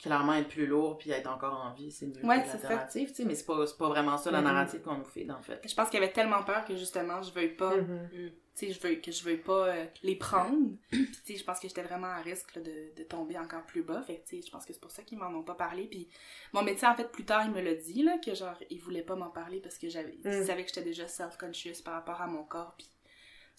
clairement 0.04 0.34
être 0.34 0.50
plus 0.50 0.68
lourd 0.68 0.98
puis 0.98 1.10
être 1.12 1.28
encore 1.30 1.54
en 1.66 1.74
vie 1.74 1.92
c'est 1.92 2.06
mieux 2.08 2.24
Ouais, 2.26 2.42
que 2.42 2.48
c'est 2.48 2.58
ça. 2.60 2.70
l'alternative 2.70 3.10
tu 3.10 3.16
sais 3.16 3.26
mais 3.26 3.36
c'est 3.36 3.46
pas 3.46 3.66
pas 3.80 3.88
vraiment 3.90 4.18
ça 4.18 4.30
la 4.32 4.40
Mhm. 4.40 4.44
narrative 4.46 4.82
qu'on 4.82 4.98
nous 4.98 5.06
fait 5.06 5.30
en 5.32 5.42
fait 5.42 5.60
Je 5.68 5.74
pense 5.74 5.90
qu'il 5.90 6.00
y 6.00 6.04
avait 6.04 6.12
tellement 6.14 6.44
peur 6.44 6.66
que 6.66 6.76
justement, 6.76 7.22
je 7.22 7.32
veuille 7.34 7.56
pas 7.56 7.76
Mhm. 7.78 8.10
tu 8.12 8.68
sais, 8.68 8.72
je 8.72 8.80
veux, 8.88 8.96
que 8.98 9.12
je 9.12 9.24
veux 9.24 9.38
pas 9.40 9.68
euh, 9.70 9.86
les 10.04 10.16
prendre. 10.16 10.70
Puis, 10.92 11.08
tu 11.26 11.34
sais, 11.34 11.36
je 11.38 11.44
pense 11.44 11.60
que 11.60 11.68
j'étais 11.68 11.82
vraiment 11.82 12.06
à 12.06 12.22
risque 12.22 12.54
là, 12.56 12.62
de, 12.62 12.94
de 12.96 13.04
tomber 13.04 13.36
encore 13.40 13.64
plus 13.66 13.82
bas. 13.82 14.04
Fait 14.04 14.22
tu 14.28 14.36
sais, 14.40 14.46
je 14.46 14.52
pense 14.52 14.64
que 14.68 14.74
c'est 14.74 14.80
pour 14.80 14.92
ça 14.92 15.02
qu'ils 15.02 15.18
m'en 15.18 15.30
ont 15.36 15.42
pas 15.42 15.56
parlé. 15.56 15.86
Puis, 15.88 16.08
mon 16.54 16.62
médecin, 16.62 16.92
en 16.92 16.96
fait, 16.96 17.12
plus 17.12 17.26
tard, 17.26 17.46
il 17.46 17.52
me 17.52 17.62
l'a 17.62 17.74
dit, 17.74 18.04
là, 18.04 18.20
que 18.20 18.36
genre, 18.36 18.56
il 18.70 18.80
voulait 18.80 19.02
pas 19.02 19.16
m'en 19.16 19.30
parler 19.32 19.60
parce 19.60 19.80
que 19.80 19.90
j'avais, 19.90 20.16
il 20.24 20.30
Mm. 20.30 20.46
savait 20.46 20.62
que 20.64 20.70
j'étais 20.70 20.84
déjà 20.84 21.08
self-conscious 21.08 21.82
par 21.84 21.96
rapport 21.96 22.22
à 22.22 22.28
mon 22.28 22.44
corps. 22.44 22.76
Puis, 22.78 22.88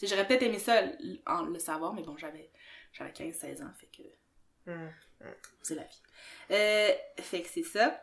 j'aurais 0.06 0.28
peut-être 0.28 0.44
aimé 0.44 0.60
ça 0.60 0.80
en 1.26 1.42
le 1.42 1.58
savoir, 1.58 1.92
mais 1.92 2.02
bon, 2.04 2.16
j'avais, 2.16 2.52
j'avais 2.92 3.10
15-16 3.10 3.62
ans, 3.62 3.72
fait 3.76 3.88
que. 3.88 4.02
C'est 5.62 5.75
la 5.75 5.83
vie. 5.85 6.02
Euh, 6.50 6.90
fait 7.21 7.42
que 7.42 7.49
c'est 7.49 7.62
ça. 7.62 8.00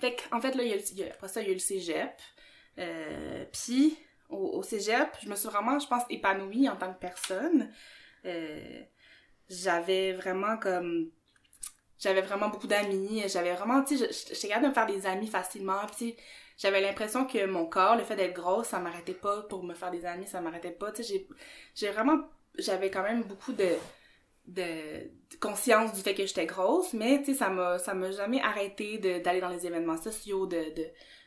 Fait 0.00 0.14
que, 0.16 0.22
en 0.34 0.40
fait, 0.40 0.54
là, 0.54 0.62
il 0.62 0.68
y 0.68 0.72
a, 0.72 0.76
le- 0.76 1.10
après 1.12 1.28
ça, 1.28 1.40
il 1.40 1.46
y 1.46 1.48
a 1.48 1.52
eu 1.52 1.54
le 1.54 1.60
cégep. 1.60 2.12
Euh, 2.78 3.44
puis, 3.52 3.98
au, 4.28 4.58
au 4.58 4.62
cégep, 4.62 5.08
je 5.22 5.28
me 5.28 5.34
suis 5.36 5.48
vraiment, 5.48 5.78
je 5.78 5.86
pense, 5.88 6.02
épanouie 6.10 6.68
en 6.68 6.76
tant 6.76 6.92
que 6.92 6.98
personne. 6.98 7.72
Euh, 8.26 8.82
j'avais 9.48 10.12
vraiment 10.12 10.58
comme 10.58 11.10
j'avais 11.98 12.22
vraiment 12.22 12.48
beaucoup 12.48 12.66
d'amis 12.66 13.22
j'avais 13.28 13.54
vraiment 13.54 13.82
tu 13.82 13.96
sais 13.98 14.10
j'étais 14.34 14.48
capable 14.48 14.64
de 14.64 14.68
me 14.70 14.74
faire 14.74 14.86
des 14.86 15.06
amis 15.06 15.26
facilement 15.26 15.86
puis 15.96 16.16
j'avais 16.56 16.80
l'impression 16.80 17.26
que 17.26 17.46
mon 17.46 17.66
corps 17.66 17.96
le 17.96 18.04
fait 18.04 18.16
d'être 18.16 18.34
grosse 18.34 18.68
ça 18.68 18.78
m'arrêtait 18.78 19.14
pas 19.14 19.42
pour 19.44 19.64
me 19.64 19.74
faire 19.74 19.90
des 19.90 20.04
amis 20.04 20.26
ça 20.26 20.40
m'arrêtait 20.40 20.70
pas 20.70 20.92
tu 20.92 21.02
sais 21.02 21.26
j'ai 21.74 21.90
vraiment 21.90 22.20
j'avais 22.58 22.90
quand 22.90 23.02
même 23.02 23.22
beaucoup 23.24 23.52
de, 23.52 23.76
de 24.48 25.36
conscience 25.40 25.92
du 25.92 26.00
fait 26.00 26.14
que 26.14 26.26
j'étais 26.26 26.46
grosse 26.46 26.94
mais 26.94 27.18
tu 27.18 27.26
sais 27.26 27.34
ça 27.34 27.50
m'a 27.50 27.78
ça 27.78 27.94
m'a 27.94 28.10
jamais 28.10 28.40
arrêté 28.40 28.98
d'aller 28.98 29.40
dans 29.40 29.50
les 29.50 29.66
événements 29.66 29.96
sociaux 29.96 30.46
de 30.46 30.74
de 30.74 30.86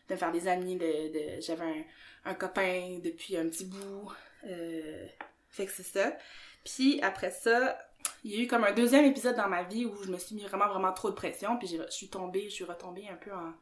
de 0.10 0.16
faire 0.16 0.32
des 0.32 0.48
amis 0.48 0.76
de, 0.76 1.40
j'avais 1.40 1.64
un, 1.64 2.32
un 2.32 2.34
copain 2.34 3.00
depuis 3.02 3.38
un 3.38 3.48
petit 3.48 3.66
bout 3.66 4.12
euh, 4.48 5.08
fait 5.50 5.66
que 5.68 5.72
c'est 5.72 5.84
ça 5.84 6.12
puis 6.64 7.02
après 7.02 7.32
ça, 7.32 7.78
il 8.24 8.32
y 8.32 8.40
a 8.40 8.44
eu 8.44 8.48
comme 8.48 8.64
un 8.64 8.72
deuxième 8.72 9.06
épisode 9.06 9.36
dans 9.36 9.48
ma 9.48 9.64
vie 9.64 9.86
où 9.86 10.04
je 10.04 10.12
me 10.12 10.18
suis 10.18 10.36
mis 10.36 10.44
vraiment, 10.44 10.68
vraiment 10.68 10.94
trop 10.94 11.10
de 11.10 11.16
pression. 11.16 11.58
Puis 11.58 11.68
je 11.68 11.92
suis 11.92 12.10
tombée, 12.10 12.50
je 12.50 12.56
suis 12.56 12.64
retombée 12.64 13.08
un 13.10 13.16
peu 13.16 13.32
en, 13.34 13.54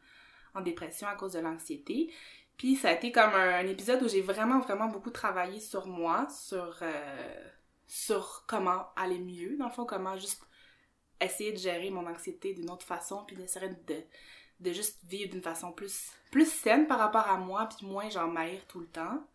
dépression 0.61 1.07
à 1.07 1.15
cause 1.15 1.33
de 1.33 1.39
l'anxiété. 1.39 2.11
Puis 2.57 2.75
ça 2.75 2.89
a 2.89 2.93
été 2.93 3.13
comme 3.13 3.33
un, 3.33 3.59
un 3.59 3.67
épisode 3.67 4.03
où 4.03 4.09
j'ai 4.09 4.21
vraiment, 4.21 4.59
vraiment 4.59 4.87
beaucoup 4.87 5.11
travaillé 5.11 5.61
sur 5.61 5.87
moi, 5.87 6.27
sur, 6.29 6.79
euh, 6.81 7.47
sur 7.89 8.45
comment 8.47 8.85
aller 8.95 9.17
mieux, 9.17 9.57
dans 9.57 9.65
le 9.65 9.73
fond, 9.73 9.85
comment 9.85 10.15
juste 10.15 10.43
essayer 11.19 11.51
de 11.51 11.57
gérer 11.57 11.89
mon 11.89 12.07
anxiété 12.07 12.53
d'une 12.53 12.69
autre 12.69 12.85
façon, 12.85 13.25
puis 13.25 13.35
d'essayer 13.35 13.67
de, 13.67 14.03
de 14.59 14.71
juste 14.71 14.99
vivre 15.05 15.31
d'une 15.31 15.41
façon 15.41 15.71
plus, 15.71 16.11
plus 16.31 16.49
saine 16.49 16.87
par 16.87 16.99
rapport 16.99 17.27
à 17.27 17.37
moi, 17.37 17.67
puis 17.67 17.87
moins 17.87 18.09
genre 18.09 18.27
m'haïr 18.27 18.65
tout 18.67 18.79
le 18.79 18.87
temps. 18.87 19.27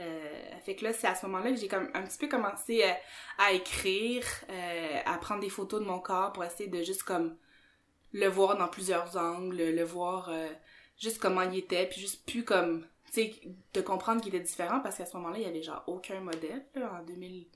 Euh, 0.00 0.58
fait 0.62 0.76
que 0.76 0.84
là, 0.84 0.92
c'est 0.92 1.06
à 1.06 1.14
ce 1.14 1.24
moment-là 1.24 1.50
que 1.50 1.56
j'ai 1.56 1.68
comme 1.68 1.88
un 1.94 2.02
petit 2.02 2.18
peu 2.18 2.28
commencé 2.28 2.84
euh, 2.84 2.92
à 3.38 3.52
écrire, 3.52 4.24
euh, 4.50 4.98
à 5.06 5.16
prendre 5.16 5.40
des 5.40 5.48
photos 5.48 5.80
de 5.80 5.86
mon 5.86 5.98
corps 5.98 6.34
pour 6.34 6.44
essayer 6.44 6.68
de 6.68 6.82
juste 6.82 7.02
comme 7.02 7.34
le 8.12 8.28
voir 8.28 8.58
dans 8.58 8.68
plusieurs 8.68 9.16
angles, 9.16 9.56
le 9.56 9.84
voir 9.84 10.30
juste 10.98 11.18
comment 11.18 11.42
il 11.42 11.56
était, 11.56 11.86
puis 11.86 12.00
juste 12.00 12.26
plus 12.26 12.44
comme, 12.44 12.86
tu 13.06 13.22
sais, 13.22 13.34
de 13.72 13.80
comprendre 13.80 14.20
qu'il 14.20 14.34
était 14.34 14.44
différent 14.44 14.80
parce 14.80 14.96
qu'à 14.96 15.06
ce 15.06 15.16
moment-là, 15.16 15.38
il 15.38 15.44
y 15.44 15.46
avait 15.46 15.62
genre 15.62 15.82
aucun 15.86 16.20
modèle, 16.20 16.64
là, 16.74 17.00
en 17.00 17.04
2000, 17.04 17.46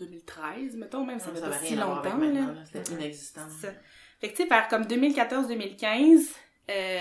2013, 0.00 0.76
mettons, 0.76 1.04
même, 1.04 1.18
ça 1.20 1.26
Ça 1.26 1.34
fait 1.34 1.40
pas 1.50 1.58
si 1.58 1.76
longtemps, 1.76 2.02
là. 2.02 2.14
maintenant, 2.16 2.52
là. 2.54 2.64
C'était 2.64 2.92
inexistant. 2.92 3.48
Ça. 3.60 3.68
Fait 4.20 4.28
que 4.32 4.36
tu 4.36 4.42
sais, 4.42 4.48
vers 4.48 4.68
comme 4.68 4.82
2014-2015, 4.84 6.28
euh, 6.70 7.00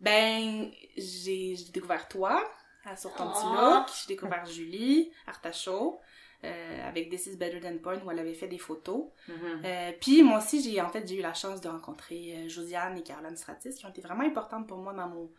ben, 0.00 0.70
j'ai 0.96 1.56
découvert 1.72 2.08
toi, 2.08 2.42
à 2.84 2.96
Sur 2.96 3.14
ton 3.14 3.30
petit 3.30 3.40
Oh. 3.44 3.54
look. 3.78 3.86
J'ai 4.00 4.14
découvert 4.14 4.44
Julie, 4.44 5.10
Artachaud, 5.26 6.00
euh, 6.44 6.88
avec 6.88 7.08
This 7.08 7.26
is 7.26 7.36
Better 7.36 7.60
Than 7.60 7.78
Porn, 7.78 8.02
où 8.04 8.10
elle 8.10 8.18
avait 8.18 8.34
fait 8.34 8.46
des 8.48 8.58
photos. 8.58 9.06
Mhm. 9.28 9.62
Euh, 9.64 9.92
puis 10.00 10.22
moi 10.22 10.38
aussi, 10.38 10.62
j'ai 10.62 10.80
en 10.82 10.90
fait, 10.90 11.08
j'ai 11.08 11.16
eu 11.16 11.22
la 11.22 11.32
chance 11.32 11.60
de 11.62 11.68
rencontrer 11.68 12.34
euh, 12.44 12.48
Josiane 12.48 12.98
et 12.98 13.02
Caroline 13.02 13.36
Stratis, 13.36 13.74
qui 13.74 13.86
ont 13.86 13.88
été 13.90 14.02
vraiment 14.02 14.24
importantes 14.24 14.68
pour 14.68 14.76
moi 14.78 14.92
dans 14.92 15.08
mon, 15.08 15.32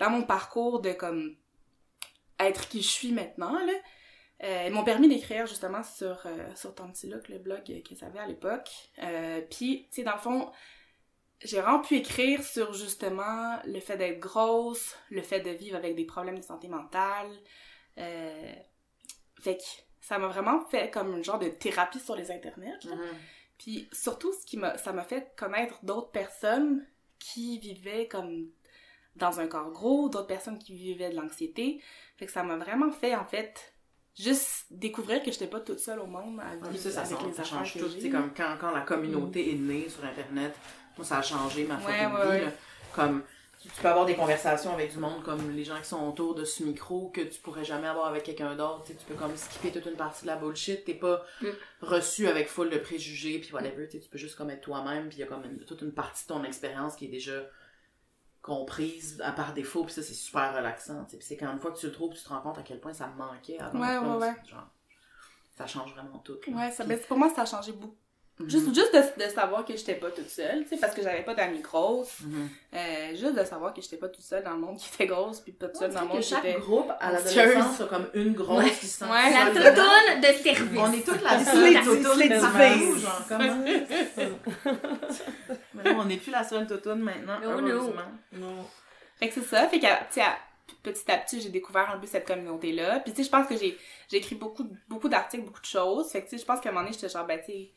dans 0.00 0.10
mon 0.10 0.22
parcours 0.24 0.80
de 0.80 0.92
comme 0.92 1.36
être 2.40 2.68
qui 2.68 2.82
je 2.82 2.88
suis 2.88 3.12
maintenant, 3.12 3.52
là. 3.64 3.72
Euh, 4.42 4.64
ils 4.68 4.72
m'ont 4.72 4.84
permis 4.84 5.08
d'écrire 5.08 5.46
justement 5.46 5.82
sur, 5.82 6.22
euh, 6.24 6.54
sur 6.54 6.74
look, 7.04 7.28
le 7.28 7.38
blog 7.38 7.62
qu'ils 7.62 8.04
avaient 8.04 8.20
à 8.20 8.26
l'époque. 8.26 8.70
Euh, 9.02 9.42
puis, 9.50 9.86
tu 9.90 9.96
sais, 9.96 10.02
dans 10.02 10.14
le 10.14 10.20
fond, 10.20 10.50
j'ai 11.42 11.60
vraiment 11.60 11.80
pu 11.80 11.96
écrire 11.96 12.42
sur 12.42 12.72
justement 12.72 13.58
le 13.64 13.80
fait 13.80 13.96
d'être 13.96 14.18
grosse, 14.18 14.96
le 15.10 15.22
fait 15.22 15.40
de 15.40 15.50
vivre 15.50 15.76
avec 15.76 15.94
des 15.94 16.04
problèmes 16.04 16.38
de 16.38 16.44
santé 16.44 16.68
mentale. 16.68 17.30
Euh, 17.98 18.52
fait 19.40 19.56
que 19.56 19.62
ça 20.00 20.18
m'a 20.18 20.28
vraiment 20.28 20.64
fait 20.66 20.90
comme 20.90 21.14
un 21.14 21.22
genre 21.22 21.38
de 21.38 21.48
thérapie 21.48 22.00
sur 22.00 22.16
les 22.16 22.30
internets. 22.30 22.78
Mhm. 22.84 22.98
Puis 23.58 23.88
surtout, 23.92 24.32
ce 24.32 24.46
qui 24.46 24.56
m'a, 24.56 24.78
ça 24.78 24.92
m'a 24.92 25.04
fait 25.04 25.34
connaître 25.36 25.84
d'autres 25.84 26.10
personnes 26.10 26.86
qui 27.18 27.58
vivaient 27.58 28.08
comme 28.08 28.50
dans 29.16 29.40
un 29.40 29.46
corps 29.46 29.70
gros, 29.70 30.08
d'autres 30.08 30.26
personnes 30.26 30.58
qui 30.58 30.74
vivaient 30.74 31.10
de 31.10 31.16
l'anxiété. 31.16 31.82
Fait 32.16 32.26
que 32.26 32.32
ça 32.32 32.42
m'a 32.42 32.56
vraiment 32.56 32.90
fait, 32.90 33.14
en 33.14 33.26
fait, 33.26 33.74
juste 34.18 34.66
découvrir 34.70 35.22
que 35.22 35.30
j'étais 35.32 35.46
pas 35.46 35.60
toute 35.60 35.78
seule 35.80 36.00
au 36.00 36.06
monde 36.06 36.40
à 36.40 36.54
vivre 36.68 36.82
ça, 36.82 36.90
ça, 36.90 37.02
avec 37.02 37.26
les 37.26 37.32
ça 37.32 37.44
change 37.44 37.74
tout. 37.78 37.88
sais, 37.88 38.10
comme 38.10 38.30
quand, 38.36 38.56
quand 38.60 38.70
la 38.72 38.80
communauté 38.82 39.52
est 39.52 39.56
née 39.58 39.88
sur 39.88 40.04
Internet, 40.04 40.54
moi, 40.96 41.04
ça 41.06 41.18
a 41.18 41.22
changé 41.22 41.64
ma 41.64 41.76
Ouais, 41.76 41.82
fucking 41.82 42.12
ouais, 42.14 42.22
vie. 42.24 42.28
ouais. 42.28 42.40
là. 42.46 42.50
Comme, 42.94 43.22
tu 43.62 43.68
tu 43.68 43.80
peux 43.82 43.88
avoir 43.88 44.06
des 44.06 44.14
conversations 44.16 44.72
avec 44.72 44.90
du 44.92 44.98
monde 44.98 45.22
comme 45.22 45.50
les 45.54 45.64
gens 45.64 45.78
qui 45.78 45.84
sont 45.88 46.08
autour 46.08 46.34
de 46.34 46.44
ce 46.46 46.62
micro 46.62 47.10
que 47.10 47.20
tu 47.20 47.40
pourrais 47.40 47.64
jamais 47.64 47.88
avoir 47.88 48.06
avec 48.06 48.22
quelqu'un 48.24 48.54
d'autre. 48.56 48.84
Tu 48.86 48.92
sais, 48.92 48.98
tu 48.98 49.04
peux 49.04 49.14
comme 49.14 49.36
skipper 49.36 49.70
toute 49.70 49.84
une 49.86 49.96
partie 49.98 50.22
de 50.22 50.28
la 50.28 50.36
bullshit. 50.36 50.84
T'es 50.84 50.94
pas 50.94 51.22
Mm. 51.42 51.46
reçu 51.82 52.26
avec 52.26 52.48
full 52.48 52.70
de 52.70 52.78
préjugés 52.78 53.38
puis 53.38 53.52
whatever. 53.52 53.86
Tu 53.86 53.98
sais, 53.98 54.00
tu 54.02 54.08
peux 54.08 54.16
juste 54.18 54.36
comme 54.36 54.48
être 54.50 54.62
toi-même 54.62 55.08
puis 55.08 55.18
il 55.18 55.20
y 55.20 55.24
a 55.24 55.26
comme 55.26 55.44
une- 55.44 55.58
toute 55.58 55.82
une 55.82 55.92
partie 55.92 56.24
de 56.24 56.28
ton 56.28 56.42
expérience 56.44 56.96
qui 56.96 57.04
est 57.04 57.08
déjà 57.08 57.32
comprise 58.42 59.20
à 59.22 59.32
par 59.32 59.52
défaut 59.52 59.84
puis 59.84 59.92
ça 59.92 60.02
c'est 60.02 60.14
super 60.14 60.54
relaxant. 60.54 61.04
Puis 61.04 61.18
c'est 61.20 61.36
quand 61.36 61.52
une 61.52 61.60
fois 61.60 61.72
que 61.72 61.78
tu 61.78 61.86
le 61.86 61.92
trouves 61.92 62.14
tu 62.14 62.22
te 62.22 62.28
rends 62.28 62.40
compte 62.40 62.58
à 62.58 62.62
quel 62.62 62.80
point 62.80 62.92
ça 62.94 63.06
me 63.08 63.16
manquait 63.16 63.58
Ouais, 63.74 63.98
ouais, 63.98 64.16
ouais. 64.16 64.34
genre, 64.46 64.68
ça 65.56 65.66
change 65.66 65.92
vraiment 65.94 66.18
tout 66.18 66.38
là. 66.46 66.56
Ouais, 66.56 66.70
ça, 66.70 66.84
Puis- 66.84 66.96
ben, 66.96 67.02
pour 67.06 67.18
moi, 67.18 67.28
ça 67.30 67.42
a 67.42 67.46
changé 67.46 67.72
beaucoup. 67.72 67.96
Mhm. 68.40 68.50
Juste, 68.50 68.74
juste 68.74 68.94
de, 68.94 69.24
de 69.24 69.28
savoir 69.30 69.64
que 69.64 69.76
j'étais 69.76 69.94
pas 69.94 70.10
toute 70.10 70.28
seule, 70.30 70.62
tu 70.64 70.70
sais, 70.70 70.76
parce 70.78 70.94
que 70.94 71.02
j'avais 71.02 71.22
pas 71.22 71.34
d'amis 71.34 71.60
grosses. 71.60 72.20
Mhm. 72.20 72.48
Euh, 72.74 73.10
juste 73.10 73.34
de 73.34 73.44
savoir 73.44 73.72
que 73.74 73.82
j'étais 73.82 73.96
pas 73.96 74.08
toute 74.08 74.24
seule 74.24 74.42
dans 74.42 74.52
le 74.52 74.58
monde 74.58 74.78
qui 74.78 74.88
était 74.94 75.06
grosse, 75.06 75.40
puis 75.40 75.52
pas 75.52 75.66
toute 75.66 75.76
seule 75.76 75.92
dans 75.92 76.00
le 76.02 76.06
monde 76.08 76.16
que 76.18 76.22
qui 76.22 76.28
chaque 76.30 76.44
était... 76.44 76.58
groupe 76.58 76.90
à 77.00 77.12
l'adolescence 77.12 77.80
a 77.80 77.86
comme 77.86 78.08
une 78.14 78.32
grosse 78.32 78.64
Ouais. 78.64 78.70
qui 78.70 78.86
se 78.86 78.98
sent 78.98 79.04
Ouais, 79.04 79.30
La 79.32 79.46
toutoune 79.50 80.20
de 80.20 80.42
service. 80.42 80.78
On 80.78 80.92
est 80.92 81.06
toutes 81.06 81.22
la 81.22 81.44
seule 81.44 81.74
toutoune 81.84 82.28
de 82.28 82.40
partout, 82.40 82.98
genre 82.98 83.22
comment 83.28 83.64
Mais 85.74 85.90
on 85.92 86.04
n'est 86.04 86.16
plus 86.16 86.30
la 86.30 86.44
seule 86.44 86.66
toutoune 86.66 87.00
maintenant, 87.00 87.40
No, 87.40 87.60
no. 87.60 87.68
heureusement. 87.68 88.02
Non. 88.32 88.66
Fait 89.18 89.28
que 89.28 89.34
c'est 89.34 89.44
ça, 89.46 89.68
fait 89.68 89.80
que, 89.80 89.86
tu 90.12 90.20
petit 90.82 91.10
à 91.10 91.18
petit, 91.18 91.40
j'ai 91.40 91.48
découvert 91.50 91.90
un 91.90 91.98
peu 91.98 92.06
cette 92.06 92.26
communauté-là. 92.26 93.00
Puis, 93.00 93.12
tu 93.12 93.18
sais, 93.18 93.24
je 93.24 93.30
pense 93.30 93.46
que 93.46 93.56
j'ai 93.56 93.76
j'ai 94.08 94.16
écrit 94.16 94.34
beaucoup, 94.34 94.66
beaucoup 94.88 95.08
d'articles, 95.08 95.44
beaucoup 95.44 95.60
de 95.60 95.66
choses. 95.66 96.10
Fait 96.10 96.22
que, 96.22 96.28
tu 96.28 96.36
sais, 96.36 96.42
je 96.42 96.46
pense 96.46 96.60
qu'à 96.60 96.70
un 96.70 96.72
moment 96.72 96.84
donné, 96.84 96.94
j'étais 96.94 97.08
genre, 97.12 97.26
ben, 97.26 97.38
tu 97.38 97.46
sais, 97.52 97.70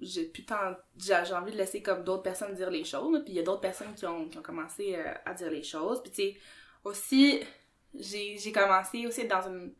j'ai 0.00 0.24
plus 0.24 0.44
tant... 0.44 0.74
J'ai 0.98 1.14
envie 1.32 1.52
de 1.52 1.56
laisser 1.56 1.82
comme 1.82 2.04
d'autres 2.04 2.22
personnes 2.22 2.54
dire 2.54 2.70
les 2.70 2.84
choses. 2.84 3.12
là. 3.12 3.20
Puis, 3.20 3.32
il 3.32 3.36
y 3.36 3.40
a 3.40 3.42
d'autres 3.42 3.60
personnes 3.60 3.94
qui 3.94 4.06
ont, 4.06 4.28
qui 4.28 4.38
ont 4.38 4.42
commencé 4.42 4.94
euh, 4.96 5.12
à 5.24 5.34
dire 5.34 5.50
les 5.50 5.62
choses. 5.62 6.02
Puis, 6.02 6.10
tu 6.10 6.22
sais, 6.22 6.36
aussi, 6.84 7.40
j'ai 7.94 8.36
j'ai 8.38 8.52
commencé 8.52 9.06
aussi 9.06 9.26
dans 9.26 9.42
une 9.42 9.74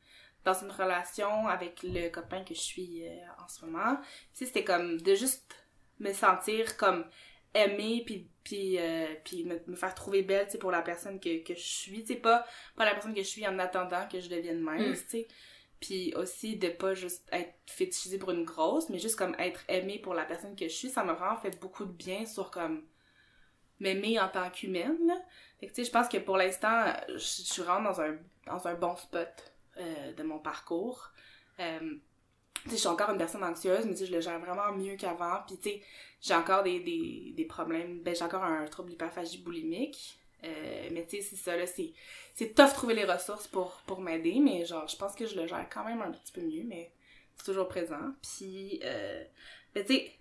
dans 0.45 0.55
une 0.55 0.71
relation 0.71 1.49
avec 1.49 1.81
le 1.83 2.09
copain 2.09 2.45
que 2.45 2.55
je 2.55 2.61
suis 2.61 3.07
euh, 3.07 3.11
en 3.45 3.49
ce 3.49 3.65
moment. 3.65 3.97
Tu 3.97 4.05
sais, 4.33 4.47
c'était 4.47 4.65
comme 4.65 5.01
de 5.01 5.15
juste 5.15 5.55
me 5.99 6.13
sentir 6.13 6.77
comme 6.77 7.05
aimée 7.55 8.03
puis 8.05 8.29
puis 8.45 8.79
euh, 8.79 9.07
puis 9.25 9.45
me, 9.45 9.59
me 9.67 9.77
faire 9.77 9.95
trouver 9.95 10.23
belle 10.23 10.47
tu 10.47 10.53
sais 10.53 10.59
pour 10.59 10.71
la 10.71 10.83
personne 10.83 11.19
que, 11.19 11.43
que 11.43 11.55
je 11.55 11.63
suis 11.63 12.03
tu 12.03 12.15
sais 12.15 12.21
pas 12.21 12.45
pas 12.77 12.85
la 12.85 12.93
personne 12.93 13.15
que 13.15 13.23
je 13.23 13.27
suis 13.27 13.47
en 13.47 13.59
attendant 13.59 14.07
que 14.09 14.21
je 14.21 14.29
devienne 14.29 14.61
mince 14.61 15.05
tu 15.05 15.11
sais 15.11 15.29
puis 15.81 16.15
aussi 16.15 16.57
de 16.57 16.69
pas 16.69 16.95
juste 16.95 17.29
être 17.33 17.55
fétichisée 17.67 18.19
pour 18.19 18.31
une 18.31 18.45
grosse 18.45 18.89
mais 18.89 18.99
juste 18.99 19.17
comme 19.17 19.35
être 19.39 19.61
aimée 19.69 19.99
pour 19.99 20.15
la 20.15 20.25
personne 20.25 20.57
que 20.57 20.69
je 20.69 20.75
suis 20.75 20.89
ça 20.89 21.05
m'a 21.05 21.15
vraiment 21.15 21.37
fait 21.37 21.61
beaucoup 21.61 21.85
de 21.85 21.93
bien 21.93 22.27
sur 22.27 22.51
comme 22.51 22.85
m'aimer 23.81 24.19
en 24.19 24.29
tant 24.29 24.51
qu'humaine 24.51 25.13
fait 25.61 25.67
que 25.67 25.73
tu 25.73 25.83
sais 25.83 25.89
je 25.89 25.93
pense 25.93 26.09
que 26.09 26.19
pour 26.19 26.37
l'instant 26.37 26.93
je 27.09 27.19
je 27.19 27.53
suis 27.53 27.63
vraiment 27.63 27.91
dans 27.91 28.01
un 28.01 28.17
dans 28.47 28.67
un 28.67 28.75
bon 28.75 28.97
spot 28.97 29.55
euh, 29.79 30.13
de 30.15 30.23
mon 30.23 30.39
parcours 30.39 31.11
euh, 31.61 31.99
tu 32.67 32.71
sais, 32.71 32.77
je 32.77 32.81
suis 32.81 32.89
encore 32.89 33.11
une 33.11 33.19
personne 33.19 33.45
anxieuse, 33.45 33.85
mais 33.87 33.93
tu 33.93 33.99
sais, 33.99 34.07
je 34.07 34.13
le 34.13 34.21
gère 34.21 34.41
vraiment 34.41 34.73
mieux 34.73 34.97
qu'avant. 34.97 35.39
Puis, 35.47 35.57
tu 35.57 35.71
sais, 35.71 35.83
j'ai 36.21 36.35
encore 36.35 36.65
des, 36.65 36.81
des, 36.81 37.33
des 37.37 37.45
problèmes. 37.45 38.03
Ben, 38.03 38.15
j'ai 38.15 38.25
encore 38.25 38.43
un 38.43 38.65
trouble 38.67 38.91
d'hyperphagie 38.91 39.39
boulimique. 39.39 40.19
Euh, 40.45 40.89
mais 40.93 41.07
tu 41.07 41.17
sais, 41.17 41.23
c'est 41.23 41.37
ça, 41.37 41.57
là, 41.57 41.67
c'est, 41.67 41.93
c'est 42.35 42.55
tough 42.55 42.73
trouver 42.73 42.95
les 42.95 43.05
ressources 43.05 43.47
pour, 43.47 43.81
pour 43.87 44.01
m'aider, 44.01 44.39
mais 44.41 44.65
genre, 44.65 44.87
je 44.87 44.97
pense 44.97 45.15
que 45.15 45.27
je 45.27 45.39
le 45.39 45.47
gère 45.47 45.67
quand 45.73 45.85
même 45.85 46.03
un 46.03 46.13
petit 46.13 46.33
peu 46.33 46.43
mieux, 46.43 46.65
mais 46.65 46.93
c'est 47.37 47.45
toujours 47.45 47.69
présent. 47.69 48.13
Puis, 48.23 48.81
euh, 48.85 49.25
ben, 49.75 49.85
tu 49.85 49.95
sais, 49.95 50.13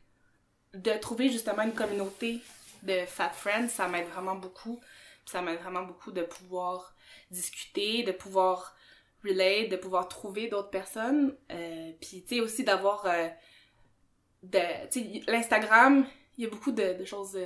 de 0.73 0.91
trouver 0.99 1.29
justement 1.29 1.63
une 1.63 1.73
communauté 1.73 2.39
de 2.83 3.05
fat 3.05 3.29
friends, 3.29 3.69
ça 3.69 3.87
m'aide 3.87 4.07
vraiment 4.07 4.35
beaucoup. 4.35 4.77
Puis 4.77 5.31
ça 5.31 5.41
m'aide 5.41 5.59
vraiment 5.59 5.83
beaucoup 5.83 6.11
de 6.11 6.21
pouvoir 6.21 6.95
discuter, 7.31 8.03
de 8.03 8.11
pouvoir 8.11 8.75
relate, 9.23 9.69
de 9.69 9.75
pouvoir 9.75 10.07
trouver 10.07 10.47
d'autres 10.47 10.69
personnes. 10.69 11.35
Euh, 11.51 11.91
puis, 11.99 12.23
tu 12.23 12.35
sais, 12.35 12.41
aussi 12.41 12.63
d'avoir... 12.63 13.05
de, 14.43 14.59
tu 14.91 15.01
sais, 15.01 15.21
l'Instagram, 15.27 16.05
il 16.37 16.43
y 16.43 16.47
a 16.47 16.49
beaucoup 16.49 16.71
de, 16.71 17.03
choses 17.05 17.37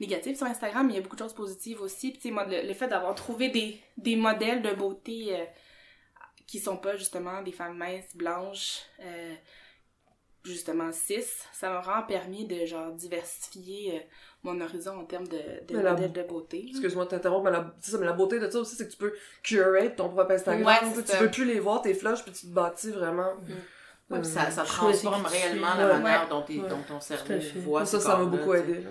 négatives 0.00 0.36
sur 0.36 0.46
Instagram, 0.46 0.86
mais 0.86 0.94
il 0.94 0.96
y 0.96 0.98
a 0.98 1.02
beaucoup 1.02 1.16
de 1.16 1.22
choses 1.22 1.34
positives 1.34 1.80
aussi. 1.80 2.10
Puis, 2.10 2.18
tu 2.20 2.28
sais, 2.28 2.30
moi, 2.34 2.44
le, 2.46 2.66
le 2.66 2.74
fait 2.74 2.88
d'avoir 2.88 3.14
trouvé 3.14 3.48
des, 3.50 3.80
des 3.96 4.16
modèles 4.16 4.62
de 4.62 4.72
beauté 4.72 5.36
euh, 5.40 5.44
qui 6.46 6.58
sont 6.58 6.76
pas, 6.76 6.96
justement, 6.96 7.42
des 7.42 7.52
femmes 7.52 7.76
minces, 7.78 8.14
blanches, 8.16 8.80
euh, 9.00 9.34
justement 10.44 10.90
cis, 10.92 11.22
ça 11.52 11.70
m'a 11.70 11.80
vraiment 11.80 12.02
permis 12.02 12.46
de 12.46 12.66
genre 12.66 12.90
diversifier 12.92 13.94
euh, 13.96 14.00
mon 14.42 14.60
horizon 14.60 14.98
en 14.98 15.04
termes 15.04 15.28
de, 15.28 15.38
de 15.68 15.76
Mais 15.76 15.82
la- 15.84 15.92
modèles 15.92 16.12
de 16.12 16.22
beauté. 16.24 16.66
Excuse-moi 16.68 17.04
de 17.04 17.10
t'interrompre, 17.10 17.44
mais 17.44 17.52
la, 17.52 17.72
mais 18.00 18.12
beauté 18.16 18.40
de 18.40 18.50
ça 18.50 18.58
aussi, 18.58 18.74
c'est 18.74 18.86
que 18.86 18.90
tu 18.92 18.98
peux 18.98 19.14
curate 19.44 19.94
ton 19.94 20.08
propre 20.08 20.32
Instagram. 20.32 20.66
Ouais, 20.66 20.78
Tu 20.80 20.86
c'est 20.96 21.06
sais, 21.06 21.12
ça. 21.12 21.18
tu 21.18 21.22
veux 21.24 21.30
plus 21.30 21.44
les 21.44 21.60
voir, 21.60 21.80
tes 21.80 21.94
flashs, 21.94 22.24
puis 22.24 22.32
tu 22.32 22.48
te 22.48 22.52
bâtis 22.52 22.90
vraiment. 22.90 23.34
Ouais, 24.10 24.18
puis 24.20 24.28
ça, 24.28 24.50
ça 24.50 24.64
Choisis 24.64 25.02
transforme 25.02 25.24
réellement 25.26 25.74
la 25.78 25.86
Ouais. 25.86 25.98
manière 26.00 26.22
Ouais. 26.24 26.28
dont, 26.28 26.42
t'es- 26.42 26.58
Ouais. 26.58 26.68
dont 26.68 26.82
ton 26.88 27.00
cerveau 27.00 27.34
voit 27.60 27.86
ça, 27.86 28.00
ça 28.00 28.16
m'a 28.16 28.24
beaucoup 28.24 28.52
aidé. 28.54 28.84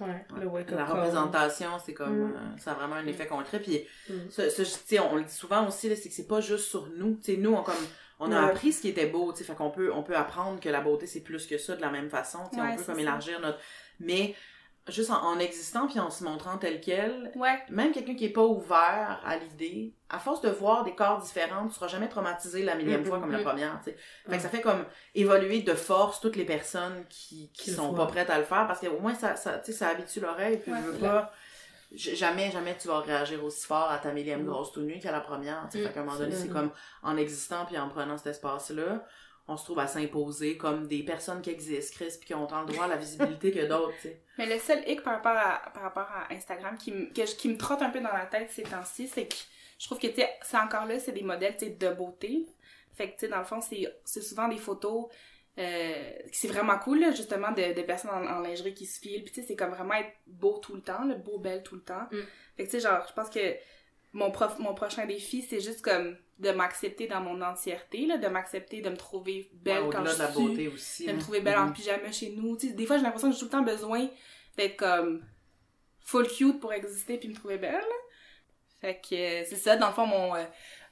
Ouais, 0.00 0.24
le 0.38 0.76
La 0.76 0.84
représentation, 0.84 1.70
c'est 1.84 1.94
comme, 1.94 2.28
Mm. 2.28 2.32
euh, 2.36 2.58
ça 2.58 2.72
a 2.72 2.74
vraiment 2.74 2.94
un 2.96 3.06
effet 3.06 3.26
concret. 3.26 3.58
Puis, 3.60 3.84
Mm. 4.08 4.12
sais, 4.30 4.98
on 5.00 5.16
le 5.16 5.24
dit 5.24 5.32
souvent 5.34 5.66
aussi, 5.66 5.94
c'est 5.96 6.08
que 6.08 6.14
c'est 6.14 6.28
pas 6.28 6.40
juste 6.40 6.66
sur 6.68 6.86
nous. 6.96 7.16
Tu 7.22 7.34
sais, 7.34 7.36
nous, 7.38 7.52
on, 7.54 7.62
comme, 7.62 7.74
on 8.20 8.30
a 8.32 8.40
Ouais. 8.44 8.50
appris 8.50 8.72
ce 8.72 8.80
qui 8.82 8.88
était 8.88 9.06
beau, 9.06 9.32
tu 9.32 9.38
sais, 9.38 9.44
fait 9.44 9.54
qu'on 9.56 9.70
peut, 9.70 9.92
on 9.92 10.02
peut 10.02 10.16
apprendre 10.16 10.60
que 10.60 10.68
la 10.68 10.80
beauté, 10.80 11.06
c'est 11.06 11.20
plus 11.20 11.46
que 11.46 11.58
ça 11.58 11.74
de 11.76 11.80
la 11.80 11.90
même 11.90 12.10
façon. 12.10 12.38
Tu 12.50 12.56
sais, 12.56 12.62
Ouais, 12.62 12.68
on 12.72 12.76
peut 12.76 12.84
comme 12.84 12.94
ça. 12.96 13.00
élargir 13.00 13.40
notre. 13.40 13.58
Mais, 14.00 14.34
juste 14.90 15.10
en, 15.10 15.22
en 15.22 15.38
existant 15.38 15.86
puis 15.86 15.98
en 16.00 16.10
se 16.10 16.24
montrant 16.24 16.58
tel 16.58 16.80
quel, 16.80 17.30
Ouais, 17.36 17.58
même 17.70 17.92
quelqu'un 17.92 18.14
qui 18.14 18.24
est 18.26 18.30
pas 18.32 18.44
ouvert 18.44 19.20
à 19.24 19.36
l'idée, 19.36 19.94
à 20.08 20.18
force 20.18 20.40
de 20.40 20.48
voir 20.48 20.84
des 20.84 20.94
corps 20.94 21.20
différents, 21.20 21.66
tu 21.68 21.74
seras 21.74 21.88
jamais 21.88 22.08
traumatisé 22.08 22.62
la 22.62 22.74
millième 22.74 23.00
Mhm. 23.00 23.06
fois 23.06 23.20
comme 23.20 23.30
la 23.32 23.38
Mhm. 23.38 23.44
première. 23.44 23.80
Fait 23.84 23.96
que 24.28 24.38
ça 24.38 24.48
fait 24.48 24.60
comme 24.62 24.84
évoluer 25.14 25.62
de 25.62 25.74
force 25.74 26.20
toutes 26.20 26.36
les 26.36 26.44
personnes 26.44 27.04
qui, 27.08 27.50
qui 27.52 27.70
sont 27.70 27.92
pas 27.94 28.06
prêtes 28.06 28.30
à 28.30 28.38
le 28.38 28.44
faire 28.44 28.66
parce 28.66 28.80
qu'au 28.80 28.98
moins 29.00 29.14
ça, 29.14 29.36
ça, 29.36 29.62
ça 29.62 29.88
habitue 29.88 30.20
l'oreille 30.20 30.58
puis 30.58 30.72
Ouais, 30.72 30.78
je 30.80 30.86
veux 30.86 30.92
c'est 30.94 30.98
pas, 31.00 31.32
j- 31.92 32.16
jamais, 32.16 32.50
jamais 32.50 32.76
tu 32.78 32.88
vas 32.88 33.00
réagir 33.00 33.42
aussi 33.44 33.66
fort 33.66 33.90
à 33.90 33.98
ta 33.98 34.12
millième 34.12 34.44
grosse 34.44 34.72
tout 34.72 34.82
nue 34.82 34.98
qu'à 35.00 35.12
la 35.12 35.20
première, 35.20 35.66
tu 35.70 35.78
sais. 35.78 35.84
Fait 35.86 35.92
qu'à 35.92 36.00
un 36.00 36.04
moment 36.04 36.18
donné, 36.18 36.34
C'est 36.34 36.48
comme 36.48 36.70
en 37.02 37.16
existant 37.16 37.64
puis 37.66 37.78
en 37.78 37.88
prenant 37.88 38.16
cet 38.18 38.28
espace-là, 38.28 39.04
on 39.48 39.56
se 39.56 39.64
trouve 39.64 39.78
à 39.78 39.86
s'imposer 39.86 40.56
comme 40.58 40.86
des 40.86 41.02
personnes 41.02 41.40
qui 41.42 41.50
existent, 41.50 41.96
Chris, 41.96 42.14
puis 42.18 42.26
qui 42.28 42.34
ont 42.34 42.44
autant 42.44 42.60
le 42.62 42.66
droit 42.72 42.84
à 42.84 42.88
la 42.88 42.96
visibilité 42.96 43.50
que 43.50 43.66
d'autres, 43.66 43.94
tu 43.96 44.08
sais. 44.08 44.20
mais 44.38 44.46
le 44.46 44.58
seul 44.60 44.82
hic 44.86 45.02
par 45.02 45.14
rapport 45.14 45.32
à, 45.36 45.70
par 45.72 45.82
rapport 45.82 46.08
à 46.12 46.32
Instagram 46.32 46.76
qui, 46.78 46.92
me- 46.92 47.06
que 47.12 47.24
je- 47.26 47.34
qui 47.34 47.48
me 47.48 47.56
trotte 47.56 47.82
un 47.82 47.90
peu 47.90 48.00
dans 48.00 48.12
la 48.12 48.26
tête 48.26 48.50
ces 48.50 48.62
temps-ci, 48.62 49.08
c'est 49.08 49.26
que 49.26 49.34
je 49.78 49.86
trouve 49.86 49.98
que, 49.98 50.06
tu 50.08 50.16
sais, 50.16 50.28
c'est 50.42 50.58
encore 50.58 50.86
là, 50.86 50.98
c'est 51.00 51.12
des 51.12 51.22
modèles, 51.22 51.56
tu 51.56 51.64
sais, 51.66 51.70
de 51.72 51.88
beauté. 51.90 52.46
Fait 52.94 53.08
que, 53.08 53.14
tu 53.14 53.20
sais, 53.20 53.28
dans 53.28 53.38
le 53.38 53.44
fond, 53.44 53.60
c'est 53.60 53.86
c'est 54.04 54.22
souvent 54.22 54.48
des 54.48 54.58
photos 54.58 55.06
euh, 55.58 56.12
c'est 56.30 56.46
vraiment 56.48 56.78
cool, 56.78 57.00
là, 57.00 57.10
justement, 57.10 57.50
de, 57.50 57.72
de 57.74 57.82
personnes 57.82 58.10
en, 58.12 58.24
en 58.26 58.40
lingerie 58.40 58.74
qui 58.74 58.86
se 58.86 59.00
filent. 59.00 59.24
Puis, 59.24 59.32
tu 59.34 59.40
sais, 59.40 59.46
c'est 59.48 59.56
comme 59.56 59.70
vraiment 59.70 59.94
être 59.94 60.12
beau 60.26 60.58
tout 60.58 60.74
le 60.74 60.80
temps, 60.82 61.04
le 61.04 61.16
beau, 61.16 61.38
belle 61.38 61.64
tout 61.64 61.74
le 61.74 61.80
temps. 61.80 62.06
Mm. 62.12 62.18
Fait 62.56 62.64
que, 62.64 62.70
tu 62.70 62.70
sais, 62.70 62.80
genre, 62.80 63.04
je 63.08 63.12
pense 63.12 63.28
que 63.28 63.40
mon, 64.12 64.30
prof, 64.30 64.58
mon 64.58 64.74
prochain 64.74 65.06
défi, 65.06 65.42
c'est 65.42 65.60
juste 65.60 65.82
comme 65.82 66.16
de 66.38 66.50
m'accepter 66.52 67.06
dans 67.08 67.20
mon 67.20 67.40
entièreté, 67.42 68.06
là, 68.06 68.16
de 68.16 68.28
m'accepter, 68.28 68.80
de 68.80 68.90
me 68.90 68.96
trouver 68.96 69.50
belle 69.54 69.82
Ouais, 69.84 69.90
quand 69.92 70.04
je 70.06 70.14
de 70.14 70.18
la 70.18 70.30
suis 70.32 70.42
beauté 70.42 70.68
aussi. 70.68 71.06
de 71.06 71.12
me 71.12 71.16
hein. 71.16 71.20
trouver 71.20 71.40
belle 71.40 71.58
en 71.58 71.66
Mhm. 71.66 71.72
pyjama 71.72 72.12
chez 72.12 72.30
nous. 72.30 72.56
Des 72.56 72.86
fois, 72.86 72.96
j'ai 72.96 73.02
l'impression 73.02 73.28
que 73.28 73.34
j'ai 73.34 73.40
tout 73.40 73.46
le 73.46 73.50
temps 73.50 73.62
besoin 73.62 74.08
d'être 74.56 74.76
comme 74.76 75.24
full 76.00 76.26
cute 76.28 76.60
pour 76.60 76.72
exister 76.72 77.18
puis 77.18 77.28
me 77.28 77.34
trouver 77.34 77.58
belle. 77.58 77.82
Fait 78.80 79.00
que 79.00 79.14
euh, 79.14 79.44
c'est 79.48 79.56
ça, 79.56 79.76
dans 79.76 79.88
le 79.88 79.92
fond, 79.92 80.06
mon, 80.06 80.34
euh, 80.36 80.44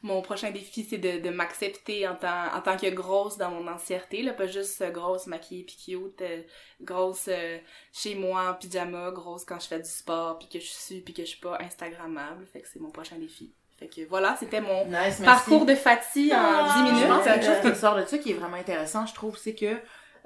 mon 0.07 0.23
prochain 0.23 0.51
défi, 0.51 0.85
c'est 0.89 0.99
de, 0.99 1.19
de 1.21 1.31
m'accepter 1.31 2.07
en 2.09 2.15
tant, 2.15 2.47
en 2.55 2.61
tant 2.63 2.77
que 2.77 2.89
grosse 2.91 3.37
dans 3.37 3.51
mon 3.51 3.67
entièreté, 3.69 4.23
là, 4.23 4.33
pas 4.33 4.47
juste 4.47 4.81
euh, 4.81 4.91
grosse 4.91 5.27
maquillée 5.27 5.65
puis 5.65 5.77
cute, 5.77 6.23
euh, 6.23 6.43
grosse 6.81 7.27
euh, 7.29 7.59
chez 7.93 8.15
moi 8.15 8.51
en 8.51 8.55
pyjama, 8.55 9.11
grosse 9.11 9.45
quand 9.45 9.61
je 9.61 9.67
fais 9.67 9.79
du 9.81 9.89
sport 9.91 10.39
puis 10.39 10.49
que 10.49 10.59
je 10.61 10.67
suis 10.71 11.01
puis 11.01 11.13
que 11.15 11.23
je 11.23 11.29
suis 11.29 11.41
pas 11.41 11.59
instagrammable. 11.61 12.47
Fait 12.47 12.61
que 12.61 12.69
c'est 12.73 12.81
mon 12.81 12.91
prochain 12.91 13.17
défi. 13.17 13.53
Fait 13.79 13.89
que 13.89 14.07
voilà, 14.09 14.37
c'était 14.41 14.63
mon 14.63 14.87
Nice, 14.87 15.21
parcours 15.23 15.67
de 15.67 15.75
Fatih 15.75 16.33
en 16.33 16.39
Ah, 16.39 16.75
10 16.79 16.83
minutes. 16.85 17.03
Je 17.03 17.07
pense 17.09 17.25
que 17.25 17.29
quelque 17.29 17.45
chose 17.63 17.73
qui 17.75 17.79
sort 17.79 17.97
de 17.97 18.05
ça 18.07 18.17
qui 18.19 18.31
est 18.31 18.35
vraiment 18.35 18.57
intéressant, 18.57 19.05
je 19.05 19.15
trouve, 19.15 19.37
c'est 19.37 19.55
que 19.55 19.77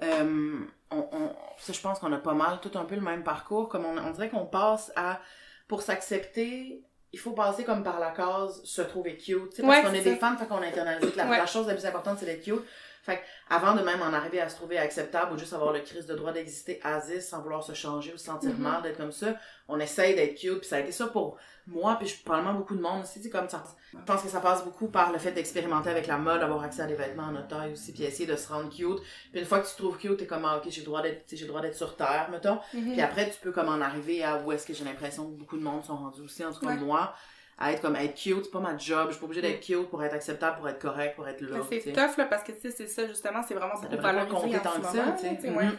euh, 0.03 0.59
on, 0.91 0.99
on- 1.13 1.37
ça, 1.59 1.73
je 1.73 1.81
pense 1.81 1.99
qu'on 1.99 2.13
a 2.13 2.19
pas 2.19 2.33
mal 2.35 2.61
tout 2.63 2.71
un 2.79 2.85
peu 2.85 2.95
le 2.95 3.01
même 3.01 3.25
parcours, 3.25 3.69
comme 3.69 3.85
on, 3.85 3.99
on 3.99 4.11
dirait 4.13 4.29
qu'on 4.31 4.47
passe 4.47 4.93
à 4.97 5.21
pour 5.69 5.83
s'accepter, 5.83 6.83
il 7.13 7.19
faut 7.19 7.33
passer 7.33 7.65
comme 7.65 7.83
par 7.83 7.99
la 7.99 8.11
case 8.11 8.61
se 8.65 8.83
trouver 8.83 9.17
cute, 9.17 9.51
tu 9.51 9.57
sais, 9.57 9.63
parce 9.63 9.79
Ouais, 9.79 9.83
qu'on 9.85 9.95
est 9.95 10.03
des 10.03 10.17
femmes, 10.17 10.39
fait 10.39 10.47
qu'on 10.47 10.63
internalise 10.63 11.11
que 11.11 11.17
la, 11.17 11.27
Ouais. 11.29 11.39
la 11.39 11.47
chose 11.47 11.67
la 11.67 11.75
plus 11.75 11.85
importante 11.87 12.19
c'est 12.21 12.27
d'être 12.27 12.43
cute. 12.45 12.63
Fait 13.03 13.17
que 13.17 13.23
avant 13.49 13.75
de 13.75 13.83
même 13.83 14.03
en 14.03 14.13
arriver 14.13 14.41
à 14.41 14.49
se 14.49 14.57
trouver 14.57 14.77
acceptable 14.79 15.33
ou 15.35 15.39
juste 15.39 15.53
avoir 15.55 15.73
le 15.73 15.81
crise 15.81 16.07
de 16.07 16.15
droit 16.15 16.33
d'exister 16.33 16.81
Aziz 16.85 17.27
sans 17.29 17.41
vouloir 17.41 17.63
se 17.63 17.73
changer 17.73 18.13
ou 18.13 18.19
se 18.19 18.27
sentir 18.27 18.51
Mhm. 18.51 18.59
mal 18.63 18.83
d'être 18.83 18.99
comme 18.99 19.13
ça, 19.13 19.35
on 19.69 19.81
essaye 19.81 20.15
d'être 20.15 20.35
cute 20.39 20.59
puis 20.61 20.69
ça 20.69 20.77
a 20.77 20.81
été 20.81 20.93
ça 20.93 21.07
pour 21.07 21.39
moi 21.67 21.97
puis 21.99 22.13
probablement 22.25 22.55
beaucoup 22.55 22.75
de 22.75 22.83
monde 22.83 23.03
aussi, 23.05 23.23
c'est 23.23 23.31
comme 23.31 23.49
ça. 23.49 23.65
Je 23.93 23.99
pense 24.05 24.23
que 24.23 24.29
ça 24.29 24.41
passe 24.41 24.65
beaucoup 24.65 24.89
par 24.89 25.13
le 25.13 25.19
fait 25.19 25.33
d'expérimenter 25.33 25.89
avec 25.91 26.07
la 26.07 26.19
mode, 26.19 26.43
avoir 26.43 26.63
accès 26.63 26.83
à 26.83 26.87
des 26.87 26.95
vêtements 26.95 27.25
en 27.25 27.33
notre 27.33 27.49
taille 27.49 27.73
aussi 27.73 27.93
puis 27.93 28.03
essayer 28.05 28.27
de 28.27 28.37
se 28.37 28.53
rendre 28.53 28.69
cute. 28.69 29.01
Puis 29.33 29.41
une 29.41 29.47
fois 29.47 29.61
que 29.61 29.67
tu 29.67 29.73
te 29.73 29.79
trouves 29.79 29.97
cute, 29.97 30.19
t'es 30.19 30.27
comme 30.27 30.45
ah, 30.45 30.59
OK, 30.59 30.65
j'ai 30.71 30.81
le 30.81 30.87
droit 30.87 31.01
d'être 31.03 31.25
j'ai 31.33 31.47
droit 31.47 31.61
d'être 31.63 31.77
sur 31.77 31.97
terre, 31.97 32.29
mettons. 32.31 32.59
Mhm. 32.75 32.93
Puis 32.93 33.01
après, 33.01 33.31
tu 33.31 33.39
peux 33.41 33.53
comme 33.53 33.69
en 33.69 33.81
arriver 33.81 34.23
à 34.23 34.39
où 34.39 34.53
est-ce 34.53 34.67
que 34.67 34.75
j'ai 34.75 34.85
l'impression 34.85 35.25
que 35.25 35.39
beaucoup 35.39 35.57
de 35.57 35.63
monde 35.63 35.85
sont 35.85 35.97
rendus 35.97 36.21
aussi, 36.21 36.45
en 36.45 36.53
tout 36.53 36.61
cas 36.61 36.67
Ouais. 36.67 36.77
moi, 36.77 37.15
à 37.61 37.73
être 37.73 37.83
comme 37.83 37.95
être 37.95 38.15
cute, 38.15 38.45
c'est 38.45 38.51
pas 38.51 38.59
ma 38.61 38.77
job, 38.79 39.09
je 39.09 39.13
suis 39.13 39.21
pas 39.21 39.27
obligée 39.27 39.43
d'être 39.43 39.61
cute 39.61 39.89
pour 39.91 40.03
être 40.03 40.15
acceptable, 40.15 40.57
pour 40.57 40.69
être 40.69 40.79
correct, 40.81 41.15
pour 41.15 41.29
être 41.29 41.43
là. 41.43 41.59
C'est 41.69 41.93
tough, 41.93 42.17
là, 42.17 42.25
parce 42.25 42.43
que, 42.43 42.53
tu 42.53 42.61
sais, 42.63 42.71
c'est 42.71 42.87
ça, 42.87 43.07
justement, 43.07 43.43
c'est 43.47 43.55
vraiment 43.55 43.77
Ça 43.77 43.87
valorisé 43.97 44.35
compter 44.35 44.57
en 44.57 44.61
tant 44.61 44.73
ce 44.73 44.79
que 44.79 44.85
ça, 44.87 45.13
tu 45.13 45.41
sais. 45.43 45.51
ouais. 45.51 45.65
Mhm. 45.67 45.79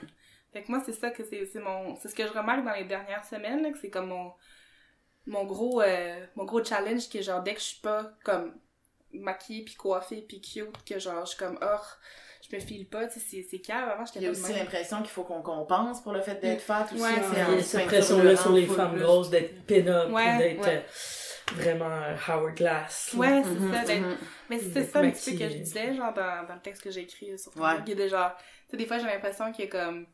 Fait 0.53 0.63
que 0.63 0.69
moi, 0.71 0.81
c'est 0.85 0.93
ça 0.93 1.09
que 1.09 1.23
c'est 1.23 1.45
c'est 1.45 1.59
mon... 1.59 1.95
C'est 1.95 2.09
ce 2.09 2.15
que 2.15 2.23
je 2.27 2.31
remarque 2.33 2.63
dans 2.65 2.73
les 2.73 2.83
dernières 2.83 3.25
semaines, 3.25 3.63
là, 3.63 3.71
que 3.71 3.79
c'est 3.79 3.89
comme 3.89 4.07
mon... 4.09 4.31
Mon 5.25 5.45
gros... 5.45 5.81
euh, 5.81 6.19
mon 6.35 6.45
gros 6.45 6.63
challenge, 6.63 7.09
qui 7.09 7.17
est 7.17 7.23
genre, 7.23 7.41
dès 7.41 7.53
que 7.55 7.59
je 7.59 7.65
suis 7.65 7.81
pas, 7.81 8.11
comme, 8.23 8.53
maquillée, 9.13 9.63
puis 9.63 9.73
coiffée, 9.75 10.23
puis 10.27 10.39
cute, 10.39 10.83
que 10.85 10.99
genre, 10.99 11.25
je 11.25 11.29
suis 11.31 11.37
comme, 11.39 11.57
oh, 11.61 11.81
je 12.47 12.55
me 12.55 12.61
file 12.61 12.87
pas, 12.87 13.07
tu 13.07 13.19
sais, 13.19 13.25
c'est- 13.27 13.47
c'est 13.49 13.59
cave. 13.59 13.89
Avant, 13.89 14.05
j'étais 14.05 14.19
Il 14.19 14.23
y 14.23 14.27
a 14.27 14.31
pas 14.31 14.37
de 14.37 14.43
aussi 14.43 14.53
l'impression 14.53 14.97
qu'il 14.97 15.09
faut 15.09 15.23
qu'on 15.23 15.41
compense 15.41 16.01
pour 16.01 16.11
le 16.11 16.21
fait 16.21 16.35
d'être 16.35 16.61
fat 16.61 16.85
aussi. 16.93 17.01
Ouais, 17.01 17.09
c'est 17.57 17.61
cette 17.63 17.87
pression-là 17.87 18.35
sur 18.35 18.51
les 18.51 18.67
femmes 18.67 18.97
grosses 18.99 19.29
d'être 19.31 19.65
pin-up, 19.65 20.09
d'être 20.09 20.61
ouais. 20.61 20.77
euh, 20.77 20.81
vraiment 21.55 21.89
euh, 21.91 22.15
Howard 22.27 22.55
Glass. 22.55 23.13
là. 23.13 23.19
Ouais, 23.19 23.43
c'est 23.43 23.49
Mhm, 23.59 23.73
ça, 23.73 23.83
d'être 23.83 24.01
mhm. 24.01 24.17
Mais 24.49 24.59
c'est 24.59 24.83
ça 24.85 24.99
un 24.99 25.09
petit 25.11 25.31
peu 25.31 25.37
que 25.39 25.49
je 25.49 25.57
disais, 25.57 25.93
genre, 25.95 26.13
dans, 26.13 26.47
dans 26.47 26.55
le 26.55 26.61
texte 26.61 26.81
que 26.83 26.91
j'ai 26.91 27.01
écrit 27.01 27.37
sur 27.37 27.55
Ouais. 27.57 27.77
Il 27.85 27.89
y 27.89 27.91
a 27.93 27.95
des 27.95 28.09
genre, 28.09 28.31
tu 28.37 28.43
sais, 28.71 28.77
des 28.77 28.85
fois, 28.85 28.97
j'ai 28.99 29.05
l'impression 29.05 29.51
qu'il 29.51 29.65
y 29.65 29.67
a 29.67 29.71
comme, 29.71 30.05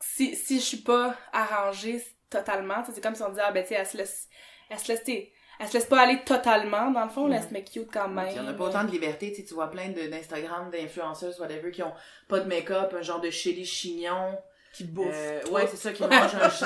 si, 0.00 0.34
si 0.36 0.60
je 0.60 0.64
suis 0.64 0.76
pas 0.78 1.14
arrangée 1.32 2.02
totalement, 2.30 2.80
tu 2.82 2.86
sais, 2.86 2.92
c'est 2.94 3.00
comme 3.00 3.14
si 3.14 3.22
on 3.22 3.30
disait, 3.30 3.42
ah, 3.44 3.52
ben, 3.52 3.62
tu 3.62 3.70
sais, 3.70 3.74
elle 3.74 3.86
se 3.86 3.96
laisse, 3.96 4.28
elle 4.70 4.78
se 4.78 4.88
laisse, 4.88 5.02
tu 5.04 5.12
sais, 5.12 5.32
elle 5.60 5.66
se 5.68 5.72
laisse 5.74 5.86
pas 5.86 6.00
aller 6.02 6.22
totalement, 6.24 6.90
dans 6.92 7.02
le 7.04 7.10
fond, 7.10 7.30
elle 7.32 7.42
se 7.42 7.52
met 7.52 7.64
cute 7.64 7.90
quand 7.92 8.08
même. 8.08 8.28
Il 8.30 8.36
y 8.36 8.40
en 8.40 8.46
a 8.46 8.52
pas 8.54 8.64
autant 8.64 8.84
de 8.84 8.90
liberté, 8.92 9.30
tu 9.32 9.38
sais, 9.40 9.44
tu 9.44 9.54
vois 9.54 9.70
plein 9.70 9.88
de- 9.88 10.06
d'Instagram, 10.06 10.70
d'influenceuses, 10.70 11.40
whatever, 11.40 11.72
qui 11.72 11.82
ont 11.82 11.92
pas 12.28 12.38
de 12.40 12.48
make-up, 12.48 12.94
un 12.96 13.02
genre 13.02 13.20
de 13.20 13.30
chili 13.30 13.64
chignon. 13.66 14.38
Qui 14.78 14.84
bouffe. 14.84 15.06
Euh, 15.12 15.40
ouais, 15.50 15.66
c'est 15.66 15.76
ça, 15.76 15.92
qui 15.92 16.02
mangent 16.04 16.34
un 16.36 16.48
face 16.50 16.62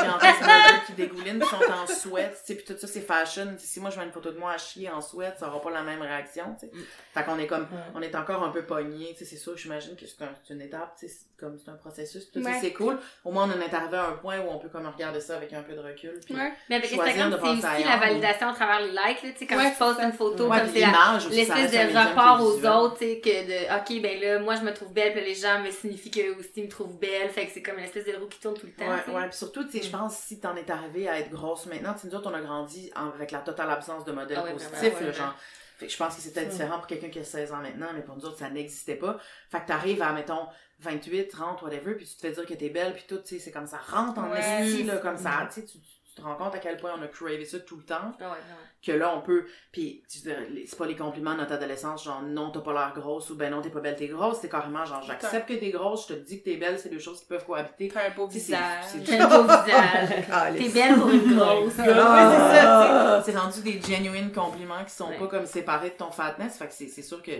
qui 0.86 0.92
dégouline, 0.92 1.40
qui 1.40 1.48
sont 1.48 1.56
en 1.56 1.86
sweat, 1.86 2.32
tu 2.32 2.38
sais, 2.44 2.54
puis 2.56 2.64
tout 2.64 2.78
ça, 2.78 2.86
c'est 2.86 3.00
fashion. 3.00 3.54
Si 3.58 3.80
moi, 3.80 3.88
je 3.90 3.98
mets 3.98 4.04
une 4.04 4.12
photo 4.12 4.30
de 4.30 4.38
moi 4.38 4.52
à 4.52 4.58
chier 4.58 4.90
en 4.90 5.00
sweat, 5.00 5.38
ça 5.38 5.48
aura 5.48 5.60
pas 5.62 5.70
la 5.70 5.82
même 5.82 6.02
réaction, 6.02 6.54
tu 6.60 6.66
sais. 6.66 6.72
Fait 7.14 7.24
qu'on 7.24 7.38
est 7.38 7.46
comme, 7.46 7.66
on 7.94 8.02
est 8.02 8.14
encore 8.14 8.42
un 8.42 8.50
peu 8.50 8.64
pogné, 8.66 9.12
tu 9.12 9.20
sais, 9.20 9.24
c'est 9.24 9.36
sûr, 9.36 9.56
j'imagine 9.56 9.96
que 9.96 10.06
c'est 10.06 10.22
un- 10.22 10.34
c'est 10.46 10.52
une 10.54 10.60
étape, 10.62 10.94
tu 10.98 11.08
sais, 11.08 11.14
comme 11.42 11.58
c'est 11.58 11.70
un 11.70 11.74
processus, 11.74 12.30
tout, 12.30 12.40
Ouais. 12.40 12.58
c'est 12.60 12.72
cool. 12.72 12.98
Au 13.24 13.32
moins, 13.32 13.44
on 13.48 13.52
en 13.58 13.60
est 13.60 13.74
arrivé 13.74 13.96
à 13.96 14.06
un 14.08 14.12
point 14.12 14.38
où 14.40 14.48
on 14.48 14.58
peut 14.58 14.68
comme 14.68 14.86
regarder 14.86 15.20
ça 15.20 15.36
avec 15.36 15.52
un 15.52 15.62
peu 15.62 15.74
de 15.74 15.80
recul, 15.80 16.18
puis 16.24 16.34
Ouais. 16.34 16.52
Mais 16.70 16.76
avec 16.76 16.92
Instagram, 16.92 17.36
c'est 17.42 17.48
aussi 17.50 17.84
la 17.84 17.96
validation 17.98 18.48
à 18.48 18.52
travers 18.54 18.80
les 18.80 18.90
likes, 18.90 19.22
là, 19.22 19.30
tu 19.32 19.38
sais, 19.38 19.46
quand 19.46 19.56
Ouais, 19.56 19.70
tu 19.72 19.76
postes 19.78 20.00
une 20.00 20.12
photo, 20.12 20.48
comme 20.48 20.58
c'est 20.72 21.28
l'espèce 21.30 21.70
de 21.72 21.94
rapport 21.96 22.46
aux 22.46 22.52
visuel. 22.54 22.72
autres, 22.72 22.98
tu 22.98 23.04
sais, 23.06 23.20
que 23.20 23.28
de, 23.28 23.78
ok, 23.80 24.02
ben 24.02 24.20
là, 24.20 24.38
moi 24.38 24.54
je 24.56 24.62
me 24.62 24.72
trouve 24.72 24.92
belle, 24.92 25.12
puis 25.12 25.22
les 25.24 25.34
gens 25.34 25.60
me 25.60 25.70
signifient 25.70 26.10
qu'eux 26.10 26.36
aussi 26.38 26.62
me 26.62 26.68
trouvent 26.68 26.98
belle, 26.98 27.28
fait 27.30 27.46
que 27.46 27.52
c'est 27.52 27.62
comme 27.62 27.78
une 27.78 27.84
espèce 27.84 28.04
de 28.06 28.12
roue 28.16 28.26
qui 28.28 28.38
tourne 28.40 28.54
tout 28.56 28.66
le 28.66 28.72
temps, 28.72 28.88
Ouais, 28.90 28.98
tu 29.04 29.10
sais. 29.10 29.16
ouais, 29.16 29.28
puis 29.28 29.36
surtout, 29.36 29.64
tu 29.64 29.78
sais, 29.78 29.82
je 29.84 29.90
pense 29.90 30.16
si 30.16 30.38
t'en 30.40 30.54
es 30.56 30.70
arrivé 30.70 31.08
à 31.08 31.18
être 31.18 31.30
grosse 31.30 31.66
maintenant, 31.66 31.94
tu 32.00 32.06
nous 32.06 32.14
autres, 32.14 32.30
on 32.30 32.34
a 32.34 32.40
grandi 32.40 32.90
avec 32.94 33.30
la 33.32 33.40
totale 33.40 33.70
absence 33.70 34.04
de 34.04 34.12
modèles 34.12 34.38
Ah 34.40 35.12
genre. 35.12 35.34
Que 35.80 35.88
je 35.88 35.96
pense 35.96 36.14
que 36.16 36.28
peut-être 36.32 36.46
Mm. 36.46 36.50
différent 36.50 36.78
pour 36.78 36.86
quelqu'un 36.86 37.08
qui 37.08 37.18
a 37.18 37.24
16 37.24 37.52
ans 37.52 37.56
maintenant, 37.56 37.88
mais 37.92 38.02
pour 38.02 38.14
nous 38.14 38.24
autres, 38.24 38.38
ça 38.38 38.48
n'existait 38.50 38.94
pas. 38.94 39.18
Fait 39.50 39.60
que 39.60 39.66
t'arrives 39.66 40.00
à, 40.00 40.12
mettons, 40.12 40.46
28, 40.82 41.28
30, 41.28 41.62
whatever, 41.62 41.94
puis 41.94 42.06
tu 42.06 42.16
te 42.16 42.20
fais 42.20 42.32
dire 42.32 42.46
que 42.46 42.54
t'es 42.54 42.68
belle, 42.68 42.92
puis 42.94 43.04
tout, 43.08 43.18
tu 43.18 43.28
sais, 43.28 43.38
c'est 43.38 43.52
comme 43.52 43.66
ça 43.66 43.78
rentre 43.90 44.18
en 44.18 44.30
Ouais. 44.30 44.40
esti, 44.62 44.82
là, 44.84 44.96
comme 44.98 45.16
ça, 45.16 45.48
tu 45.52 45.60
sais, 45.60 45.66
tu, 45.66 45.78
tu 45.78 46.20
te 46.20 46.26
rends 46.26 46.34
compte 46.34 46.54
à 46.54 46.58
quel 46.58 46.76
point 46.76 46.90
on 46.98 47.02
a 47.02 47.06
cravé 47.08 47.42
ça 47.46 47.58
tout 47.60 47.76
le 47.76 47.84
temps, 47.84 48.12
Ah 48.20 48.24
ouais, 48.24 48.28
ouais. 48.32 48.36
que 48.84 48.92
là, 48.92 49.16
on 49.16 49.22
peut, 49.22 49.46
puis 49.72 50.02
tu 50.10 50.18
sais, 50.18 50.36
les- 50.50 50.66
c'est 50.66 50.76
pas 50.76 50.84
les 50.86 50.94
compliments 50.96 51.32
de 51.32 51.38
notre 51.38 51.52
adolescence, 51.54 52.04
genre, 52.04 52.20
non, 52.20 52.50
t'as 52.50 52.60
pas 52.60 52.72
l'air 52.74 52.92
grosse, 52.94 53.30
ou 53.30 53.34
ben 53.36 53.50
non, 53.50 53.62
t'es 53.62 53.70
pas 53.70 53.80
belle, 53.80 53.96
t'es 53.96 54.08
grosse, 54.08 54.38
c'est 54.42 54.50
carrément, 54.50 54.84
genre, 54.84 55.02
j'accepte 55.02 55.48
que 55.48 55.54
t'es 55.54 55.70
grosse, 55.70 56.06
je 56.08 56.14
te 56.14 56.18
dis 56.20 56.40
que 56.40 56.44
t'es 56.50 56.56
belle, 56.58 56.78
c'est 56.78 56.90
deux 56.90 56.98
choses 56.98 57.20
qui 57.20 57.26
peuvent 57.28 57.46
cohabiter. 57.46 57.88
T'as 57.88 58.08
un 58.08 58.14
beau 58.14 58.26
visage. 58.26 58.84
c'est- 58.88 59.04
T'as 59.04 59.24
un 59.24 59.28
beau 59.38 59.42
visage. 59.44 60.24
Ah, 60.30 60.48
T'es 60.52 60.68
belle 60.68 60.94
pour 60.96 61.08
une 61.08 61.34
grosse. 61.36 61.72
Ouais, 61.78 61.84
c'est 61.86 62.60
ça, 62.60 63.22
tu 63.24 63.24
sais. 63.24 63.32
C'est 63.32 63.38
rendu 63.38 63.60
des 63.62 63.80
genuine 63.80 64.32
compliments 64.32 64.84
qui 64.84 64.92
sont 64.92 65.08
Ouais. 65.08 65.18
pas 65.18 65.28
comme 65.28 65.46
séparés 65.46 65.90
de 65.90 65.94
ton 65.96 66.10
fatness. 66.10 66.58
Fait 66.58 66.66
que 66.66 66.74
c'est 66.74 66.88
sûr 67.02 67.22
que 67.22 67.32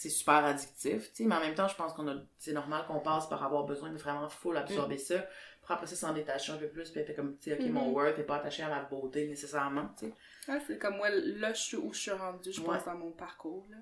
c'est 0.00 0.10
super 0.10 0.44
addictif, 0.44 1.10
tu 1.12 1.16
sais. 1.16 1.24
Mais 1.24 1.34
en 1.34 1.40
même 1.40 1.56
temps, 1.56 1.66
je 1.66 1.74
pense 1.74 1.92
qu'on 1.92 2.06
a, 2.06 2.14
c'est 2.38 2.52
normal 2.52 2.84
qu'on 2.86 3.00
passe 3.00 3.28
par 3.28 3.42
avoir 3.42 3.64
besoin 3.64 3.90
de 3.90 3.96
vraiment 3.98 4.28
full 4.28 4.56
absorber 4.56 4.94
Mm. 4.94 4.98
ça. 4.98 5.26
Pour 5.60 5.72
après 5.72 5.88
ça 5.88 5.96
s'en 5.96 6.12
détacher 6.12 6.52
un 6.52 6.56
peu 6.56 6.68
plus, 6.68 6.88
puis 6.90 7.00
être 7.00 7.16
comme, 7.16 7.36
tu 7.38 7.50
sais, 7.50 7.58
ok, 7.58 7.66
mon 7.72 7.86
Mhm. 7.88 7.94
worth 7.94 8.16
est 8.18 8.22
pas 8.22 8.36
attaché 8.36 8.62
à 8.62 8.68
ma 8.68 8.82
beauté 8.82 9.26
nécessairement, 9.26 9.88
tu 9.98 10.06
sais. 10.06 10.14
Ouais, 10.52 10.60
c'est 10.68 10.78
comme 10.78 10.98
moi, 10.98 11.08
là, 11.10 11.52
je 11.52 11.60
suis 11.60 11.76
où 11.76 11.92
je 11.92 11.98
suis 11.98 12.10
rendue, 12.12 12.52
je 12.52 12.60
Ouais. 12.60 12.66
pense, 12.76 12.84
dans 12.84 12.94
mon 12.94 13.10
parcours, 13.10 13.66
là. 13.70 13.78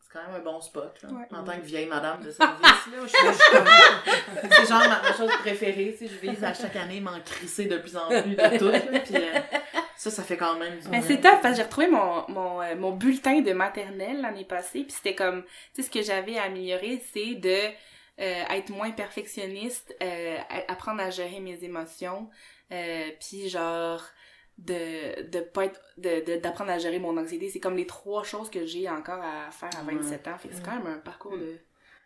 C'est 0.00 0.12
quand 0.18 0.26
même 0.26 0.40
un 0.40 0.44
bon 0.44 0.60
spot, 0.60 1.02
là. 1.02 1.08
Ouais. 1.10 1.26
En 1.32 1.42
tant 1.44 1.56
que 1.56 1.64
vieille 1.64 1.86
madame 1.86 2.22
de 2.22 2.30
service, 2.30 2.60
là, 2.62 2.98
je 3.02 3.06
suis 3.06 3.52
comme... 3.52 3.66
C'est 4.52 4.66
genre 4.68 4.80
ma, 4.80 5.00
ma 5.02 5.12
chose 5.16 5.30
préférée, 5.40 5.96
tu 5.98 6.06
sais, 6.06 6.14
je 6.14 6.18
vise 6.30 6.44
à 6.44 6.52
chaque 6.52 6.76
année 6.76 7.00
m'en 7.00 7.18
crisser 7.20 7.64
de 7.66 7.78
plus 7.78 7.96
en 7.96 8.08
plus 8.08 8.36
de 8.36 8.58
tout, 8.58 8.68
là, 8.68 9.00
puis 9.00 9.16
euh, 9.16 9.40
ça, 9.98 10.10
ça 10.10 10.22
fait 10.22 10.36
quand 10.38 10.56
même 10.58 10.78
du 10.78 10.88
Ben, 10.88 11.02
c'est 11.02 11.20
top 11.20 11.40
parce 11.42 11.50
que 11.50 11.56
j'ai 11.56 11.62
retrouvé 11.64 11.88
mon, 11.88 12.24
mon, 12.28 12.62
euh, 12.62 12.74
mon 12.76 12.92
bulletin 12.92 13.40
de 13.42 13.52
maternelle 13.52 14.20
l'année 14.22 14.44
passée 14.44 14.84
puis 14.84 14.92
c'était 14.92 15.14
comme 15.14 15.42
tu 15.74 15.82
sais 15.82 15.82
ce 15.82 15.90
que 15.90 16.02
j'avais 16.02 16.38
à 16.38 16.44
améliorer 16.44 17.02
c'est 17.12 17.34
de 17.34 17.58
euh, 18.20 18.44
être 18.50 18.70
moins 18.70 18.90
perfectionniste 18.92 19.94
euh, 20.02 20.36
apprendre 20.68 21.02
à 21.02 21.10
gérer 21.10 21.40
mes 21.40 21.62
émotions 21.64 22.30
puis 23.20 23.48
genre 23.48 24.02
de 24.58 25.22
de 25.30 25.40
pas 25.40 25.66
être 25.66 25.80
de 25.98 26.24
de- 26.24 26.36
d'apprendre 26.40 26.70
à 26.72 26.78
gérer 26.78 26.98
mon 26.98 27.16
anxiété. 27.16 27.48
C'est 27.48 27.60
comme 27.60 27.76
les 27.76 27.86
trois 27.86 28.24
choses 28.24 28.50
que 28.50 28.66
j'ai 28.66 28.88
encore 28.88 29.22
à 29.22 29.50
faire 29.52 29.70
à 29.78 29.82
27 29.84 30.26
ans. 30.28 30.36
Fait 30.38 30.48
que 30.48 30.54
c'est 30.54 30.62
quand 30.64 30.76
même 30.76 30.86
un 30.86 30.98
parcours 30.98 31.36
de 31.38 31.38
d'une 31.38 31.58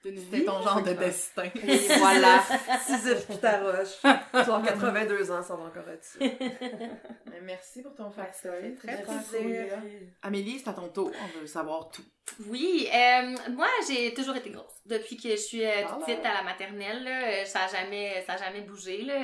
C'était 0.03 0.45
ton 0.45 0.61
genre 0.63 0.83
de 0.83 0.93
destin. 0.95 1.45
Et 1.45 1.77
voilà 1.99 2.43
Sisyphe 2.85 3.27
qui 3.29 3.39
t'arroche. 3.39 4.01
Tu 4.01 4.09
vas 4.33 4.41
avoir 4.41 4.63
82 4.65 5.31
ans, 5.31 5.43
ça 5.43 5.55
va 5.55 5.63
encore 5.65 5.89
être 5.89 6.19
Merci 7.43 7.83
pour 7.83 7.95
ton 7.95 8.11
factory. 8.11 8.75
Très 8.77 9.05
Merci. 9.07 9.29
plaisir. 9.31 9.79
Amélie, 10.23 10.59
c'est 10.59 10.71
à 10.71 10.73
ton 10.73 10.89
tour. 10.89 11.11
On 11.23 11.39
veut 11.41 11.47
savoir 11.47 11.91
tout. 11.91 12.03
Oui, 12.49 12.89
euh, 12.93 13.35
moi 13.51 13.67
j'ai 13.89 14.15
toujours 14.15 14.37
été 14.37 14.51
grosse. 14.51 14.73
Depuis 14.87 15.17
que 15.17 15.31
je 15.31 15.37
suis 15.37 15.65
euh, 15.65 15.71
toute 15.83 15.89
Voilà. 15.91 16.05
petite 16.07 16.25
à 16.27 16.35
la 16.35 16.43
maternelle, 16.43 17.05
là, 17.05 17.29
euh, 17.29 17.45
ça 17.45 17.65
a 17.65 17.69
jamais, 17.69 18.23
ça 18.27 18.35
a 18.35 18.37
jamais 18.39 18.63
bougé. 18.63 19.03
Là. 19.03 19.15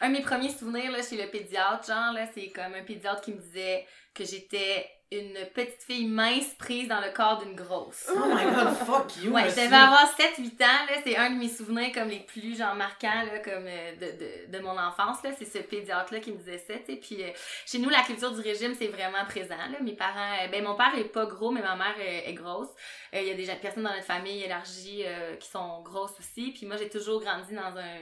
Un 0.00 0.08
de 0.10 0.14
mes 0.14 0.22
premiers 0.22 0.50
souvenirs 0.50 0.92
là, 0.92 1.02
chez 1.02 1.16
le 1.16 1.28
pédiatre, 1.30 1.86
genre, 1.86 2.12
là, 2.12 2.26
c'est 2.34 2.48
comme 2.50 2.74
un 2.74 2.84
pédiatre 2.84 3.22
qui 3.22 3.32
me 3.32 3.40
disait 3.40 3.86
que 4.14 4.24
j'étais 4.24 4.86
une 5.18 5.34
petite 5.54 5.82
fille 5.82 6.06
mince 6.06 6.54
prise 6.58 6.88
dans 6.88 7.00
le 7.00 7.10
corps 7.12 7.38
d'une 7.44 7.54
grosse. 7.54 8.10
Oh 8.14 8.18
my 8.26 8.44
god, 8.44 8.74
fuck 8.86 9.16
you. 9.22 9.32
Ouais, 9.32 9.44
je 9.50 9.54
devais 9.56 9.76
avoir 9.76 10.04
7-8 10.18 10.44
ans, 10.62 10.86
là, 10.88 10.96
c'est 11.04 11.16
un 11.16 11.30
de 11.30 11.36
mes 11.38 11.48
souvenirs 11.48 11.90
comme 11.92 12.08
les 12.08 12.20
plus 12.20 12.56
genre 12.58 12.74
marquants 12.74 13.22
là, 13.32 13.38
comme 13.40 13.66
euh, 13.66 13.92
de, 13.96 14.50
de, 14.50 14.58
de 14.58 14.62
mon 14.62 14.78
enfance, 14.78 15.22
là, 15.22 15.30
c'est 15.38 15.44
ce 15.44 15.58
pédiatre-là 15.58 16.20
qui 16.20 16.32
me 16.32 16.38
disait 16.38 16.58
ça, 16.58 16.74
tu 16.74 16.92
sais, 16.94 16.96
puis 16.96 17.22
euh, 17.22 17.28
chez 17.66 17.78
nous, 17.78 17.88
la 17.90 18.02
culture 18.02 18.32
du 18.32 18.40
régime, 18.40 18.74
c'est 18.78 18.88
vraiment 18.88 19.24
présent, 19.28 19.56
là, 19.56 19.78
mes 19.80 19.92
parents, 19.94 20.32
euh, 20.42 20.48
ben 20.48 20.64
mon 20.64 20.74
père 20.74 20.92
est 20.98 21.04
pas 21.04 21.26
gros, 21.26 21.50
mais 21.50 21.62
ma 21.62 21.76
mère 21.76 21.94
est 22.00 22.32
grosse, 22.34 22.68
Euh, 23.14 23.20
il 23.20 23.28
y 23.28 23.30
a 23.30 23.34
des 23.34 23.44
gens- 23.44 23.56
personnes 23.60 23.82
dans 23.84 23.92
notre 23.92 24.04
famille 24.06 24.42
élargie 24.42 25.04
qui 25.38 25.48
sont 25.48 25.82
grosses 25.82 26.18
aussi, 26.18 26.52
puis 26.52 26.66
moi, 26.66 26.76
j'ai 26.78 26.88
toujours 26.88 27.20
grandi 27.22 27.54
dans 27.54 27.76
un 27.76 27.98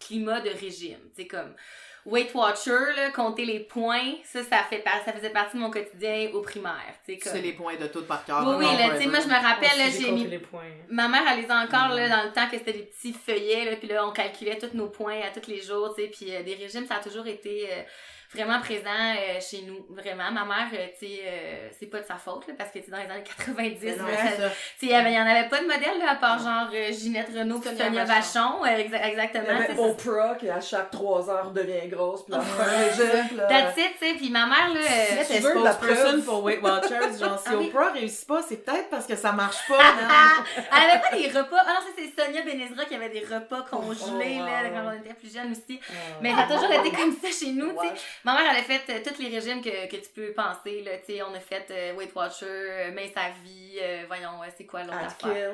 climat 0.00 0.40
de 0.40 0.50
régime, 0.50 0.98
sais, 1.16 1.26
comme... 1.26 1.54
Weight 2.08 2.32
Watcher, 2.34 2.94
là, 2.96 3.10
compter 3.10 3.44
les 3.44 3.58
points, 3.60 4.14
ça, 4.24 4.42
ça, 4.44 4.58
fait, 4.70 4.78
par- 4.78 5.04
ça 5.04 5.12
faisait 5.12 5.30
partie 5.30 5.56
de 5.56 5.60
mon 5.62 5.70
quotidien 5.70 6.30
au 6.34 6.40
primaire. 6.40 6.72
tu 7.04 7.14
sais, 7.14 7.18
C'est 7.20 7.32
comme... 7.32 7.42
les 7.42 7.52
points 7.52 7.74
de 7.76 7.86
tout 7.88 8.04
par 8.04 8.24
cœur. 8.24 8.44
Oui, 8.46 8.54
oui, 8.64 8.76
là, 8.78 8.90
tu 8.96 9.02
sais, 9.02 9.08
moi, 9.08 9.18
je 9.20 9.26
me 9.26 9.34
rappelle, 9.34 9.76
là, 9.76 9.84
j'ai 9.90 10.12
mis 10.12 10.26
les 10.28 10.38
points. 10.38 10.62
Ma 10.88 11.08
mère, 11.08 11.22
elle 11.32 11.40
les 11.42 11.50
a 11.50 11.56
encore 11.64 11.88
là, 11.94 12.08
dans 12.08 12.22
le 12.28 12.32
temps 12.32 12.46
que 12.48 12.58
c'était 12.58 12.74
des 12.74 12.84
petits 12.84 13.12
feuillets, 13.12 13.64
là, 13.64 13.76
puis 13.76 13.88
là, 13.88 14.06
on 14.06 14.12
calculait 14.12 14.56
tous 14.56 14.74
nos 14.76 14.88
points 14.88 15.20
à 15.22 15.30
tous 15.38 15.50
les 15.50 15.60
jours, 15.60 15.94
tu 15.96 16.02
sais, 16.04 16.08
puis 16.08 16.34
euh, 16.34 16.42
des 16.44 16.54
régimes, 16.54 16.86
ça 16.86 16.94
a 16.96 17.00
toujours 17.00 17.26
été 17.26 17.66
euh, 17.72 17.82
vraiment 18.36 18.60
présent 18.60 18.90
euh, 18.90 19.40
chez 19.40 19.62
nous, 19.62 19.84
vraiment. 19.90 20.30
Ma 20.30 20.44
mère, 20.44 20.68
euh, 20.72 20.86
tu 20.98 21.06
sais, 21.06 21.20
euh, 21.26 21.68
c'est 21.78 21.86
pas 21.86 22.00
de 22.00 22.06
sa 22.06 22.16
faute, 22.16 22.46
là, 22.48 22.54
parce 22.56 22.70
que, 22.70 22.78
tu 22.78 22.90
dans 22.90 22.98
les 22.98 23.04
années 23.04 23.24
90, 23.24 23.78
Mais 23.82 23.96
non, 23.96 24.04
là, 24.06 24.12
c'est 24.30 24.42
ça. 24.42 24.48
tu 24.50 24.54
sais, 24.54 24.86
il 24.86 24.88
y 24.90 24.94
avait- 24.94 25.12
il 25.12 25.16
y 25.16 25.20
en 25.20 25.26
avait 25.26 25.48
pas 25.48 25.58
de 25.60 25.66
modèle, 25.66 25.98
là, 25.98 26.12
à 26.12 26.14
part 26.16 26.38
genre 26.38 26.68
euh, 26.72 26.92
Ginette 26.92 27.28
Renault 27.36 27.58
puis 27.60 27.70
Sonia 27.76 28.04
Vachon, 28.04 28.64
euh, 28.64 28.68
exa- 28.68 29.04
exactement. 29.10 29.44
Il 29.48 29.60
y 29.60 29.64
avait 29.64 29.78
Oprah 29.78 30.34
qui, 30.38 30.48
à 30.50 30.60
chaque 30.60 30.90
3 30.90 31.30
heures, 31.30 31.50
devient 31.50 31.88
grosse, 31.88 32.24
puis 32.24 32.34
là, 32.34 32.40
elle 32.42 32.64
fait 32.64 33.02
un 33.02 33.04
régime, 33.06 33.26
puis 33.28 33.36
là... 33.36 33.46
That's 33.46 33.76
it, 33.78 33.92
tu 34.00 34.06
sais, 34.06 34.14
puis 34.14 34.30
ma 34.30 34.46
mère, 34.46 34.68
là, 34.74 34.80
Mettre 34.80 35.32
tu 35.32 35.38
veux 35.40 35.58
de 35.58 35.64
la 35.64 35.74
preuve. 35.74 36.24
pour 36.24 36.44
Weight 36.44 36.62
Watchers, 36.62 37.18
genre 37.18 37.38
si 37.44 37.48
Ah 37.50 37.56
oui. 37.56 37.66
Oprah 37.68 37.90
réussit 37.92 38.26
pas, 38.28 38.42
c'est 38.42 38.64
peut-être 38.64 38.88
parce 38.90 39.06
que 39.06 39.16
ça 39.16 39.32
marche 39.32 39.66
pas. 39.68 39.78
Ah, 39.80 40.44
ah, 40.70 40.76
elle 40.84 40.90
avait 40.90 41.00
pas 41.02 41.16
des 41.16 41.38
repas. 41.38 41.56
Ah 41.60 41.68
non, 41.68 41.80
ça 41.80 41.92
c'est 41.96 42.22
Sonia 42.24 42.42
Benezra 42.42 42.84
qui 42.84 42.94
avait 42.94 43.08
des 43.08 43.20
repas 43.20 43.62
congelés 43.70 44.38
Oh, 44.40 44.44
là, 44.46 44.68
quand 44.70 44.88
on 44.90 44.92
était 45.04 45.14
plus 45.14 45.32
jeunes 45.32 45.52
aussi. 45.52 45.80
Ah. 45.88 45.92
Mais 46.20 46.30
ça 46.32 46.40
a 46.40 46.46
toujours 46.54 46.70
été 46.72 46.90
comme 46.90 47.12
ça 47.12 47.28
chez 47.30 47.52
nous, 47.52 47.70
tu 47.72 47.88
sais. 47.88 47.94
Ma 48.26 48.34
mère, 48.34 48.50
elle 48.50 48.58
a 48.58 48.62
fait 48.64 48.82
euh, 48.88 48.98
tous 49.08 49.22
les 49.22 49.28
régimes 49.28 49.62
que, 49.62 49.86
que 49.88 49.94
tu 49.96 50.08
peux 50.12 50.32
penser, 50.32 50.82
là, 50.82 50.98
tu 50.98 51.14
sais. 51.14 51.22
On 51.22 51.32
a 51.32 51.38
fait 51.38 51.64
euh, 51.70 51.94
Weight 51.94 52.12
Watcher, 52.12 52.44
euh, 52.44 52.90
sa 53.14 53.30
vie, 53.44 53.78
euh, 53.80 54.02
voyons, 54.08 54.30
c'est 54.58 54.66
quoi 54.66 54.82
l'autre 54.82 54.96
affaire? 54.96 55.52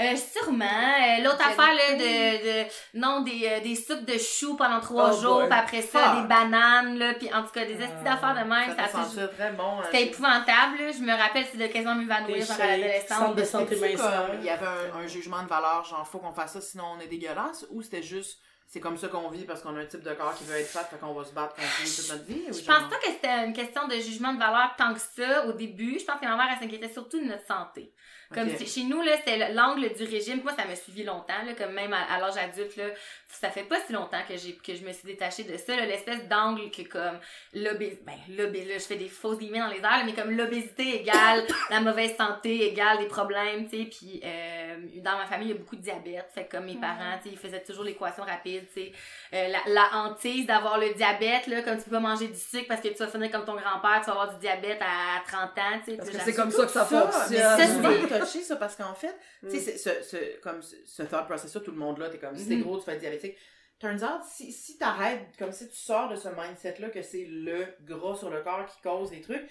Euh, 0.00 0.16
sûrement. 0.16 0.64
Euh, 0.64 1.22
l'autre 1.22 1.40
affaire, 1.40 1.72
là, 1.74 1.94
de, 1.94 2.64
de, 2.64 2.68
non, 2.94 3.20
des, 3.20 3.60
des 3.60 3.76
soupes 3.76 4.04
de 4.04 4.18
choux 4.18 4.56
pendant 4.56 4.80
trois 4.80 5.12
Oh 5.16 5.20
jours, 5.20 5.42
puis 5.48 5.56
après 5.58 5.80
ça, 5.80 6.20
des 6.20 6.26
bananes, 6.26 6.98
là, 6.98 7.14
puis 7.14 7.32
en 7.32 7.44
tout 7.44 7.52
cas, 7.52 7.64
des 7.64 7.74
estis 7.80 8.04
d'affaires 8.04 8.34
de 8.34 8.48
même, 8.48 8.76
Ça 8.76 8.88
ça 8.88 9.50
bon. 9.52 9.78
hein. 9.78 9.82
C'était 9.84 10.06
épouvantable, 10.06 10.76
là. 10.80 10.90
Je 10.90 11.02
me 11.02 11.16
rappelle, 11.16 11.46
c'est 11.52 11.58
de 11.58 11.68
quasiment 11.68 11.94
m'évanouir, 11.94 12.44
genre 12.44 12.60
à 12.60 12.66
l'adolescence. 12.66 13.18
centre 13.18 13.34
de 13.36 13.44
santé 13.44 13.76
il 13.76 14.44
y 14.44 14.50
avait 14.50 14.66
un, 14.66 14.98
un 14.98 15.06
jugement 15.06 15.44
de 15.44 15.48
valeur, 15.48 15.84
genre 15.84 16.04
faut 16.04 16.18
qu'on 16.18 16.32
fasse 16.32 16.54
ça 16.54 16.60
sinon 16.60 16.96
on 16.96 17.00
est 17.00 17.06
dégueulasse, 17.06 17.64
ou 17.70 17.80
c'était 17.80 18.02
juste 18.02 18.40
c'est 18.70 18.80
comme 18.80 18.98
ça 18.98 19.08
qu'on 19.08 19.28
vit 19.30 19.44
parce 19.46 19.62
qu'on 19.62 19.74
a 19.76 19.80
un 19.80 19.86
type 19.86 20.02
de 20.02 20.12
corps 20.12 20.34
qui 20.34 20.44
veut 20.44 20.56
être 20.56 20.68
fat, 20.68 20.84
fait 20.84 20.98
qu'on 20.98 21.14
va 21.14 21.24
se 21.24 21.32
battre 21.32 21.54
contre 21.54 21.66
lui 21.82 21.90
toute 21.90 22.10
notre 22.10 22.24
vie? 22.24 22.42
ou 22.50 22.52
Je 22.52 22.62
genre- 22.62 22.80
pense 22.80 22.90
pas 22.90 22.96
que 22.98 23.06
c'était 23.06 23.44
une 23.46 23.52
question 23.54 23.88
de 23.88 23.94
jugement 23.94 24.34
de 24.34 24.38
valeur 24.38 24.74
tant 24.76 24.92
que 24.92 25.00
ça 25.00 25.46
au 25.46 25.52
début. 25.52 25.98
Je 25.98 26.04
pense 26.04 26.20
que 26.20 26.26
ma 26.26 26.36
mère, 26.36 26.48
elle 26.52 26.58
s'inquiétait 26.58 26.92
surtout 26.92 27.18
de 27.18 27.24
notre 27.24 27.46
santé. 27.46 27.92
Comme 28.34 28.50
chez 28.58 28.84
nous, 28.84 29.00
là, 29.00 29.12
c'était 29.16 29.52
l'angle 29.54 29.90
du 29.94 30.04
régime. 30.04 30.42
Moi, 30.42 30.52
ça 30.54 30.66
m'a 30.66 30.76
suivi 30.76 31.02
longtemps, 31.02 31.42
là, 31.46 31.54
comme 31.56 31.72
même 31.72 31.94
à, 31.94 32.02
à 32.12 32.20
l'âge 32.20 32.36
adulte, 32.36 32.76
là. 32.76 32.84
Ça 33.30 33.50
fait 33.50 33.62
pas 33.62 33.76
si 33.86 33.92
longtemps 33.92 34.20
que 34.26 34.36
j'ai, 34.36 34.54
que 34.54 34.74
je 34.74 34.82
me 34.84 34.92
suis 34.92 35.06
détachée 35.06 35.44
de 35.44 35.56
ça, 35.56 35.76
l'espèce 35.76 36.26
d'angle 36.28 36.70
que 36.70 36.82
comme 36.82 37.18
l'obésité, 37.54 38.02
ben, 38.06 38.14
l'obésité, 38.36 38.72
là, 38.72 38.78
je 38.78 38.84
fais 38.84 38.96
des 38.96 39.08
fausses 39.08 39.38
guillemets 39.38 39.60
dans 39.60 39.68
les 39.68 39.78
airs, 39.78 40.02
mais 40.04 40.14
comme 40.14 40.30
l'obésité 40.30 41.00
égale 41.00 41.46
la 41.70 41.80
mauvaise 41.80 42.16
santé 42.16 42.66
égale 42.68 42.98
des 42.98 43.06
problèmes, 43.06 43.68
tu 43.68 43.78
sais, 43.78 43.84
puis 43.84 44.20
euh, 44.24 44.76
dans 45.02 45.16
ma 45.18 45.26
famille, 45.26 45.48
il 45.48 45.52
y 45.52 45.54
a 45.54 45.58
beaucoup 45.58 45.76
de 45.76 45.82
diabète, 45.82 46.26
fait 46.34 46.46
que 46.46 46.56
comme 46.56 46.64
mes 46.66 46.76
parents, 46.76 47.18
tu 47.22 47.28
sais, 47.28 47.34
ils 47.34 47.38
faisaient 47.38 47.62
toujours 47.62 47.84
l'équation 47.84 48.24
rapide, 48.24 48.64
tu 48.74 48.80
sais, 48.80 48.92
euh, 49.34 49.48
la, 49.48 49.72
la 49.72 49.88
hantise 49.94 50.46
d'avoir 50.46 50.78
le 50.78 50.94
diabète, 50.94 51.46
là, 51.48 51.62
comme 51.62 51.76
tu 51.76 51.84
peux 51.84 51.92
pas 51.92 52.00
manger 52.00 52.28
du 52.28 52.38
sucre 52.38 52.66
parce 52.68 52.80
que 52.80 52.88
tu 52.88 52.94
vas 52.96 53.08
finir 53.08 53.30
comme 53.30 53.44
ton 53.44 53.56
grand-père, 53.56 54.00
tu 54.00 54.06
vas 54.06 54.12
avoir 54.12 54.34
du 54.34 54.40
diabète 54.40 54.80
à 54.80 55.22
30 55.26 55.42
ans, 55.58 55.80
tu 55.84 55.96
sais. 55.96 56.18
C'est 56.24 56.34
comme 56.34 56.50
ça 56.50 56.64
que 56.64 56.70
ça 56.70 56.84
fonctionne. 56.84 57.38
Ça, 57.38 58.17
touché, 58.20 58.42
ça, 58.42 58.56
parce 58.56 58.76
qu'en 58.76 58.94
fait, 58.94 59.14
tu 59.48 59.58
sais, 59.60 59.74
Mm. 59.74 59.78
ce, 59.78 60.02
ce, 60.02 60.40
comme 60.40 60.62
ce, 60.62 60.76
ce 60.84 61.02
thought 61.02 61.26
process-là, 61.26 61.60
tout 61.60 61.70
le 61.70 61.76
monde 61.78 61.98
là, 61.98 62.08
t'es 62.10 62.18
comme, 62.18 62.36
si 62.36 62.48
t'es 62.48 62.56
Mhm. 62.56 62.62
gros, 62.62 62.80
tu 62.80 62.90
être 62.90 62.98
diabétique. 63.00 63.36
Turns 63.78 64.02
out, 64.02 64.22
si, 64.28 64.52
si 64.52 64.76
t'arrêtes, 64.76 65.36
comme 65.38 65.52
si 65.52 65.68
tu 65.68 65.76
sors 65.76 66.08
de 66.08 66.16
ce 66.16 66.28
mindset-là 66.28 66.90
que 66.90 67.00
c'est 67.02 67.24
le 67.28 67.66
gras 67.82 68.16
sur 68.16 68.28
le 68.30 68.42
corps 68.42 68.66
qui 68.66 68.80
cause 68.82 69.10
des 69.10 69.20
trucs, 69.20 69.48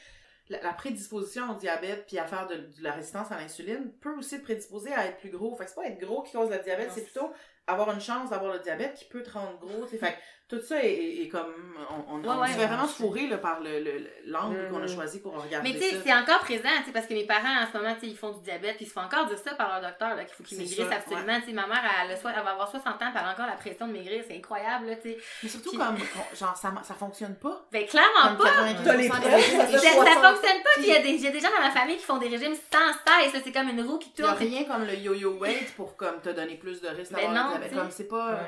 la, 0.49 0.61
la 0.61 0.73
prédisposition 0.73 1.49
au 1.51 1.55
diabète 1.55 2.05
puis 2.07 2.17
à 2.19 2.25
faire 2.25 2.47
de, 2.47 2.55
de 2.55 2.83
la 2.83 2.91
résistance 2.93 3.31
à 3.31 3.37
l'insuline 3.37 3.91
peut 4.01 4.15
aussi 4.17 4.37
te 4.39 4.43
prédisposer 4.43 4.93
à 4.93 5.05
être 5.07 5.17
plus 5.17 5.29
gros. 5.29 5.55
Fait 5.55 5.63
que 5.65 5.69
c'est 5.71 5.75
pas 5.75 5.87
être 5.87 5.99
gros 5.99 6.23
qui 6.23 6.33
cause 6.33 6.49
le 6.49 6.59
diabète, 6.59 6.91
c'est 6.93 7.03
plutôt 7.03 7.31
avoir 7.67 7.91
une 7.91 7.99
chance 8.01 8.29
d'avoir 8.29 8.53
le 8.53 8.59
diabète 8.59 8.93
qui 8.95 9.05
peut 9.05 9.23
te 9.23 9.29
rendre 9.31 9.59
gros. 9.59 9.85
Fait 9.87 10.15
tout 10.49 10.61
ça 10.61 10.81
est, 10.81 10.87
est- 10.93 11.23
est 11.23 11.27
comme, 11.27 11.53
on, 11.89 12.15
on, 12.15 12.19
Ouais, 12.21 12.27
on 12.29 12.39
ouais. 12.39 12.47
se 12.47 12.53
fait 12.53 12.67
vraiment 12.67 12.87
fourrer 12.87 13.27
là, 13.27 13.37
par 13.37 13.59
le, 13.59 13.79
le- 13.79 13.97
le- 13.99 14.09
l'angle 14.25 14.61
Mhm. 14.61 14.69
qu'on 14.71 14.81
a 14.81 14.87
choisi 14.87 15.19
pour 15.19 15.33
regarder 15.43 15.67
Mais 15.73 15.77
tu 15.77 15.83
sais, 15.83 15.97
c'est 16.05 16.13
encore 16.13 16.39
présent, 16.39 16.69
tu 16.79 16.85
sais, 16.85 16.91
parce 16.93 17.05
que 17.05 17.13
mes 17.13 17.25
parents, 17.25 17.61
en 17.63 17.67
ce 17.71 17.77
moment, 17.77 17.93
tu 17.95 18.01
sais, 18.01 18.07
ils 18.07 18.15
font 18.17 18.31
du 18.31 18.41
diabète, 18.41 18.77
puis 18.77 18.85
ils 18.85 18.87
se 18.87 18.93
font 18.93 19.01
encore 19.01 19.25
dire 19.25 19.37
ça 19.37 19.55
par 19.55 19.67
leur 19.69 19.81
docteur, 19.89 20.15
là, 20.15 20.23
qu'il 20.23 20.33
faut 20.35 20.43
qu'ils 20.43 20.57
maigrissent 20.59 20.79
absolument. 20.91 21.39
Tu 21.41 21.47
sais, 21.47 21.51
ma 21.53 21.67
mère, 21.67 21.81
elle, 22.03 22.11
elle 22.11 22.43
va 22.43 22.51
avoir 22.51 22.69
60 22.69 22.93
ans, 22.93 22.95
puis 22.97 23.09
elle 23.15 23.25
a 23.27 23.31
encore 23.33 23.45
la 23.47 23.53
pression 23.57 23.87
de 23.87 23.91
maigrir, 23.91 24.23
c'est 24.25 24.37
incroyable, 24.37 24.87
là, 24.87 24.95
tu 24.95 25.09
sais. 25.11 25.17
Mais 25.43 25.49
surtout 25.49 25.69
Puis- 25.71 25.79
comme, 25.79 25.97
genre, 26.33 26.55
ça, 26.55 26.71
ça 26.83 26.93
fonctionne 26.93 27.35
pas. 27.35 27.65
Ben, 27.71 27.85
clairement 27.85 28.35
Comme 28.37 28.37
pas! 28.37 28.73
95% 28.73 28.83
T'as 28.85 28.95
les 28.95 29.07
ça 29.09 29.15
Ça, 29.15 29.21
fait 29.21 29.67
il 29.67 29.73
y 29.73 29.75
a- 29.75 29.79
ça 29.79 29.91
60. 29.91 30.13
fonctionne 30.35 30.63
pas, 30.63 30.69
puis 30.75 30.83
il 30.83 30.87
y, 30.87 30.95
a 30.95 31.01
des- 31.01 31.09
il 31.09 31.21
y 31.21 31.27
a 31.27 31.31
des 31.31 31.39
gens 31.41 31.49
dans 31.55 31.63
ma 31.63 31.71
famille 31.71 31.97
qui 31.97 32.03
font 32.05 32.17
des 32.17 32.29
régimes 32.29 32.55
sans 32.71 32.93
cesse, 33.31 33.41
c'est 33.43 33.51
comme 33.51 33.67
une 33.69 33.81
roue 33.81 33.97
qui 33.97 34.13
Il 34.17 34.23
a 34.23 34.27
tourne. 34.29 34.39
rien 34.39 34.63
comme 34.63 34.85
le 34.85 34.95
yo-yo 34.95 35.33
weight 35.39 35.75
pour 35.75 35.97
comme 35.97 36.21
te 36.21 36.29
donner 36.29 36.55
plus 36.55 36.79
de 36.81 36.87
risques 36.87 37.11
Mais 37.11 37.23
d'avoir 37.27 37.59
le. 37.59 37.75
Comme 37.75 37.91
c'est 37.91 38.07
pas. 38.07 38.39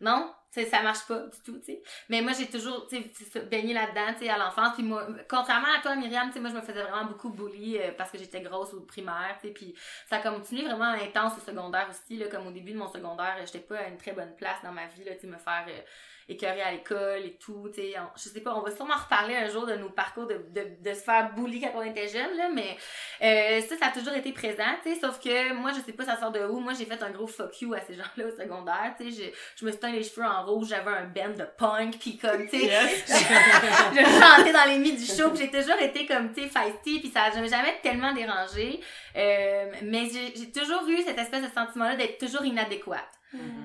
Non, 0.00 0.32
ça 0.50 0.82
marche 0.82 1.06
pas 1.06 1.20
du 1.26 1.40
tout, 1.44 1.58
tu 1.58 1.66
sais. 1.66 1.82
Mais 2.08 2.22
moi, 2.22 2.32
j'ai 2.32 2.46
toujours, 2.46 2.86
tu 2.86 3.02
sais, 3.12 3.40
baigné 3.42 3.74
là-dedans, 3.74 4.14
tu 4.14 4.24
sais, 4.24 4.30
à 4.30 4.38
l'enfance. 4.38 4.74
Puis 4.74 4.82
moi, 4.82 5.06
contrairement 5.28 5.68
à 5.76 5.80
toi, 5.80 5.94
Myriam, 5.96 6.28
tu 6.28 6.34
sais, 6.34 6.40
moi, 6.40 6.50
je 6.50 6.56
me 6.56 6.60
faisais 6.60 6.82
vraiment 6.82 7.04
beaucoup 7.04 7.30
bully 7.30 7.78
euh, 7.78 7.92
parce 7.96 8.10
que 8.10 8.18
j'étais 8.18 8.40
grosse 8.40 8.72
au 8.74 8.80
primaire, 8.80 9.36
tu 9.40 9.48
sais. 9.48 9.54
Puis 9.54 9.74
ça 10.08 10.16
a 10.16 10.30
vraiment 10.30 10.92
intense 10.92 11.34
au 11.38 11.40
secondaire 11.40 11.88
aussi, 11.90 12.16
là. 12.16 12.28
Comme 12.28 12.46
au 12.46 12.50
début 12.50 12.72
de 12.72 12.78
mon 12.78 12.88
secondaire, 12.88 13.36
j'étais 13.44 13.60
pas 13.60 13.78
à 13.78 13.88
une 13.88 13.98
très 13.98 14.12
bonne 14.12 14.34
place 14.36 14.62
dans 14.62 14.72
ma 14.72 14.86
vie, 14.86 15.04
là, 15.04 15.14
tu 15.14 15.22
sais, 15.22 15.26
me 15.26 15.38
faire 15.38 15.66
euh, 15.68 15.80
écœurer 16.28 16.60
à 16.62 16.72
l'école 16.72 17.24
et 17.24 17.36
tout, 17.40 17.70
tu 17.74 17.80
sais. 17.80 17.94
On- 17.98 18.16
Je 18.16 18.28
sais 18.28 18.40
pas, 18.40 18.54
on 18.54 18.60
va 18.60 18.70
sûrement 18.74 18.94
reparler 18.96 19.34
un 19.34 19.48
jour 19.48 19.64
de 19.66 19.74
nos 19.76 19.88
parcours 19.88 20.26
de, 20.26 20.34
de, 20.54 20.66
de 20.90 20.94
se 20.94 21.00
faire 21.02 21.32
bully 21.34 21.60
quand 21.60 21.72
on 21.74 21.82
était 21.82 22.06
jeune, 22.08 22.36
là. 22.36 22.48
Mais 22.52 22.76
euh, 23.22 23.60
ça, 23.66 23.76
ça 23.78 23.86
a 23.86 23.90
toujours 23.90 24.14
été 24.14 24.32
présent, 24.32 24.64
tu 24.84 24.92
sais. 24.94 25.00
Sauf 25.00 25.18
que 25.20 25.52
moi, 25.54 25.70
je 25.74 25.80
sais 25.80 25.92
pas 25.92 26.04
ça 26.04 26.18
sort 26.20 26.30
de 26.30 26.40
où. 26.40 26.60
Moi, 26.60 26.74
j'ai 26.78 26.84
fait 26.84 27.02
un 27.02 27.10
gros 27.10 27.26
fuck 27.26 27.60
you 27.62 27.72
à 27.74 27.80
ces 27.80 27.94
gens-là 27.94 28.26
au 28.26 28.30
secondaire, 28.30 28.94
tu 29.00 29.10
sais. 29.10 29.24
Je- 29.24 29.36
je 29.60 29.64
me 29.64 29.70
suis 29.70 29.80
teint 29.80 29.90
les 29.92 30.02
cheveux 30.04 30.26
en 30.26 30.44
rouge, 30.44 30.68
j'avais 30.68 30.90
un 30.90 31.04
band 31.06 31.34
de 31.36 31.44
punk, 31.56 31.98
puis 31.98 32.18
comme, 32.18 32.46
tu 32.48 32.58
sais, 32.60 32.68
je 33.06 34.02
chantais 34.20 34.52
dans 34.52 34.64
les 34.66 34.78
mi 34.78 34.92
du 34.96 35.04
show, 35.06 35.34
j'ai 35.34 35.50
toujours 35.50 35.80
été 35.80 36.06
comme, 36.06 36.32
tu 36.32 36.42
sais, 36.42 36.48
feisty, 36.48 37.00
puis 37.00 37.10
ça 37.10 37.30
m'a 37.34 37.46
jamais 37.46 37.78
tellement 37.82 38.12
dérangé. 38.12 38.80
Euh, 39.16 39.72
mais 39.82 40.08
j'ai 40.12 40.34
j'ai 40.36 40.50
toujours 40.52 40.86
eu 40.88 40.98
cette 41.02 41.18
espèce 41.18 41.42
de 41.42 41.48
sentiment-là 41.54 41.96
d'être 41.96 42.18
toujours 42.18 42.44
inadéquate. 42.44 43.08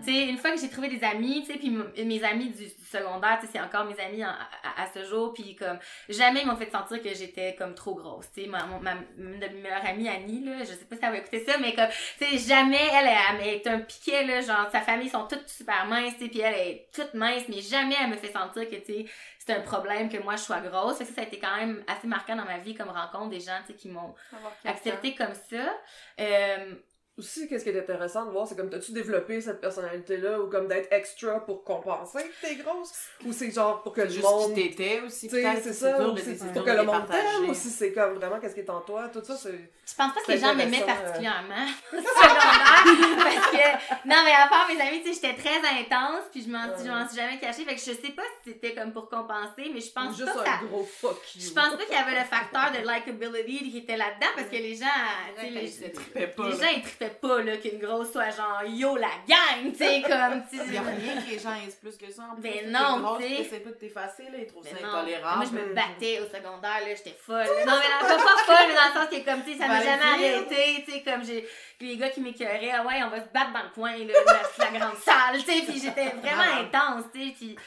Tu 0.04 0.12
sais, 0.14 0.26
une 0.28 0.38
fois 0.38 0.52
que 0.52 0.60
j'ai 0.60 0.70
trouvé 0.70 0.90
des 0.90 1.04
amis, 1.06 1.44
tu 1.46 1.54
sais, 1.54 1.58
puis 1.58 1.70
mes 2.06 2.24
amis 2.24 2.50
du, 2.50 2.66
du 2.66 2.86
secondaire, 2.92 3.38
tu 3.40 3.46
sais, 3.46 3.54
c'est 3.54 3.62
encore 3.62 3.86
mes 3.86 3.98
amis 4.00 4.24
en- 4.26 4.30
à, 4.30 4.84
à 4.84 4.88
ce 4.94 5.04
jour, 5.06 5.34
puis 5.34 5.56
comme, 5.56 5.80
jamais 6.10 6.42
ils 6.42 6.48
m'ont 6.48 6.58
fait 6.58 6.70
sentir 6.70 7.02
que 7.02 7.14
j'étais 7.14 7.56
comme 7.56 7.74
trop 7.74 7.96
grosse, 7.96 8.30
tu 8.34 8.42
sais, 8.44 8.48
ma, 8.48 8.66
meilleures 9.18 9.86
amies, 9.86 10.10
Annie, 10.10 10.44
là, 10.44 10.60
je 10.60 10.66
sais 10.66 10.86
pas 10.86 10.96
si 10.98 11.02
elle 11.06 11.12
va 11.12 11.18
écouter 11.20 11.46
ça, 11.46 11.58
mais 11.60 11.74
comme, 11.74 11.88
tu 12.20 12.26
sais, 12.26 12.38
jamais, 12.38 12.82
elle, 12.92 13.08
elle, 13.08 13.42
elle 13.42 13.48
est 13.56 13.68
un 13.68 13.80
piquet, 13.80 14.26
là, 14.26 14.42
genre, 14.42 14.70
sa 14.72 14.82
famille 14.82 15.10
sont 15.10 15.28
toutes 15.28 15.48
super 15.48 15.86
minces, 15.86 16.14
tu 16.18 16.24
sais, 16.26 16.30
puis 16.30 16.42
elle 16.42 16.56
est 16.56 16.88
toute 16.94 17.14
mince, 17.14 17.44
mais 17.48 17.62
jamais 17.62 17.96
elle 18.02 18.10
me 18.10 18.18
fait 18.18 18.32
sentir 18.34 18.70
que, 18.70 18.76
tu 18.76 18.86
sais, 18.86 19.06
c'est 19.46 19.54
un 19.54 19.62
problème 19.62 20.10
que 20.10 20.18
moi 20.18 20.38
je 20.38 20.42
sois 20.44 20.62
grosse. 20.62 20.98
Ça, 21.00 21.06
ça 21.06 21.20
a 21.20 21.24
été 21.26 21.38
quand 21.38 21.56
même 21.58 21.84
assez 21.88 22.08
marquant 22.08 22.36
dans 22.38 22.46
ma 22.46 22.60
vie 22.60 22.76
comme 22.76 22.88
rencontre 22.90 23.30
des 23.30 23.42
gens, 23.42 23.58
tu 23.68 23.74
sais, 23.74 23.78
qui 23.78 23.90
m'ont 23.90 24.16
accepté 24.70 25.16
comme 25.16 25.34
ça. 25.34 25.74
Euh, 26.22 26.76
Aussi, 27.16 27.48
qu'est-ce 27.48 27.64
qui 27.64 27.70
est 27.70 27.80
intéressant 27.80 28.26
de 28.26 28.32
voir, 28.32 28.48
c'est 28.48 28.56
comme, 28.56 28.72
t'as-tu 28.72 28.92
développé 28.92 29.40
cette 29.40 29.62
personnalité-là, 29.62 30.40
ou 30.42 30.48
comme 30.50 30.68
d'être 30.68 30.92
extra 30.92 31.40
pour 31.46 31.64
compenser 31.64 32.24
que 32.24 32.48
t'es 32.48 32.56
grosse, 32.56 32.92
ou 33.24 33.32
c'est 33.32 33.52
genre 33.52 33.84
pour 33.84 33.94
que 33.94 34.02
le 34.02 34.10
Juste 34.10 34.24
monde... 34.24 34.56
qui 34.56 34.70
t'étais 34.70 35.00
aussi, 35.02 35.28
Tu 35.28 35.36
sais, 35.36 35.44
peut-être. 35.44 35.64
c'est 35.64 35.74
ça, 35.74 36.00
dur 36.00 36.10
ou 36.10 36.12
de 36.14 36.20
c'est 36.22 36.38
pour 36.54 36.64
que 36.64 36.70
le 36.72 36.78
les 36.80 36.86
monde 36.86 37.06
t'aime, 37.08 37.50
ou 37.50 37.54
si 37.54 37.70
c'est 37.70 37.94
comme 37.94 38.16
vraiment 38.16 38.40
qu'est-ce 38.40 38.56
qui 38.56 38.62
est 38.62 38.70
en 38.72 38.82
toi, 38.82 39.10
tout 39.14 39.24
ça, 39.24 39.36
c'est... 39.38 39.52
je 39.52 39.94
pense 39.96 40.12
pas 40.14 40.20
que 40.22 40.26
C'est 40.26 40.34
les 40.34 40.40
gens 40.40 40.56
m'aimaient 40.56 40.78
intéressant, 40.82 41.02
euh. 41.02 41.04
particulièrement? 41.04 41.68
Au 41.94 41.98
secondaire 41.98 43.24
parce 43.24 43.52
que 43.52 44.08
non 44.08 44.16
mais 44.26 44.32
à 44.34 44.48
part 44.48 44.68
mes 44.68 44.82
amis 44.82 45.02
tu 45.04 45.14
sais 45.14 45.22
j'étais 45.22 45.36
très 45.42 45.58
intense 45.58 46.24
puis 46.32 46.44
je 46.44 46.50
m'en 46.50 46.64
je 46.78 46.90
m'en 46.90 47.08
suis 47.08 47.18
jamais 47.18 47.40
cachée 47.40 47.64
fait 47.64 47.76
que 47.76 47.80
je 47.80 47.86
sais 47.86 48.12
pas 48.16 48.24
si 48.44 48.52
c'était 48.52 48.74
comme 48.74 48.92
pour 48.92 49.10
compenser 49.10 49.72
mais 49.74 49.80
je 49.80 49.90
Ou 49.90 49.94
pense 49.94 50.18
juste 50.18 50.34
pas 50.34 50.40
que 50.40 50.46
ça 50.46 50.54
un 50.62 50.66
gros 50.66 50.84
fuck 50.84 51.36
you. 51.36 51.42
je 51.42 51.50
pense 51.54 51.70
pas 51.76 51.84
qu'il 51.86 51.94
y 51.94 51.98
avait 51.98 52.20
le 52.20 52.26
facteur 52.26 52.72
de 52.72 52.78
likability 52.88 53.72
qui 53.72 53.78
était 53.80 53.98
là-dedans 53.98 54.28
parce 54.36 54.48
que 54.48 54.56
les 54.56 54.76
gens 54.76 54.86
tu 55.38 55.42
sais, 55.42 55.50
les, 55.50 55.68
gens 55.68 56.72
ils 56.76 56.84
pas 57.10 57.42
là 57.42 57.58
qu'une 57.58 57.80
grosse 57.80 58.12
soit 58.12 58.30
genre 58.30 58.64
yo 58.66 58.96
la 58.96 59.08
gang 59.28 59.72
tu 59.72 59.78
sais 59.78 60.02
comme 60.02 60.44
tu 60.50 60.58
sais 60.58 60.64
Il 60.68 60.74
y 60.74 60.78
a 60.78 60.82
rien 60.82 61.22
que 61.22 61.30
les 61.30 61.40
gens 61.40 61.54
aiment 61.54 61.72
plus 61.82 61.98
que 61.98 62.12
ça. 62.12 62.24
En 62.24 62.36
plus, 62.36 62.44
Ben 62.44 62.72
non, 62.72 63.18
tu 63.18 63.44
sais. 63.46 63.60
pas 63.60 63.70
de 63.70 63.76
t'effacer, 63.76 64.24
là. 64.24 64.38
Ils 64.40 64.48
trouvent 64.48 64.66
ça 64.66 64.76
non. 64.82 64.96
intolérable. 64.96 65.38
Moi, 65.38 65.46
je 65.52 65.58
me 65.58 65.74
battais 65.74 66.20
au 66.20 66.26
secondaire, 66.26 66.80
là, 66.86 66.96
j'étais 66.96 67.18
folle. 67.20 67.46
Non, 67.66 67.74
mais 67.80 68.08
dans, 68.08 68.08
pas 68.08 68.38
folle, 68.46 68.68
mais 68.68 68.76
dans 68.76 68.88
le 68.88 68.94
sens 68.94 69.10
que, 69.10 69.26
comme, 69.26 69.44
tu 69.44 69.54
sais, 69.54 69.58
ça 69.60 69.68
m'a 69.68 69.82
jamais 69.82 70.04
arrêté, 70.04 70.84
tu 70.86 70.92
sais, 70.92 71.02
comme 71.02 71.24
j'ai, 71.24 71.48
puis 71.78 71.90
les 71.90 71.98
gars 71.98 72.10
qui 72.10 72.22
m'écœuraient, 72.22 72.72
ah 72.72 72.86
ouais, 72.86 73.04
on 73.04 73.10
va 73.10 73.18
se 73.18 73.30
battre 73.34 73.54
dans 73.54 73.64
le 73.64 73.70
coin, 73.74 73.92
là, 73.98 74.14
la, 74.26 74.66
la 74.66 74.80
grande 74.80 74.98
salle, 74.98 75.44
tu 75.44 75.52
sais, 75.52 75.66
puis 75.66 75.80
j'étais 75.80 76.10
vraiment 76.22 76.60
intense, 76.62 77.06
tu 77.14 77.28
sais, 77.28 77.34
puis, 77.34 77.58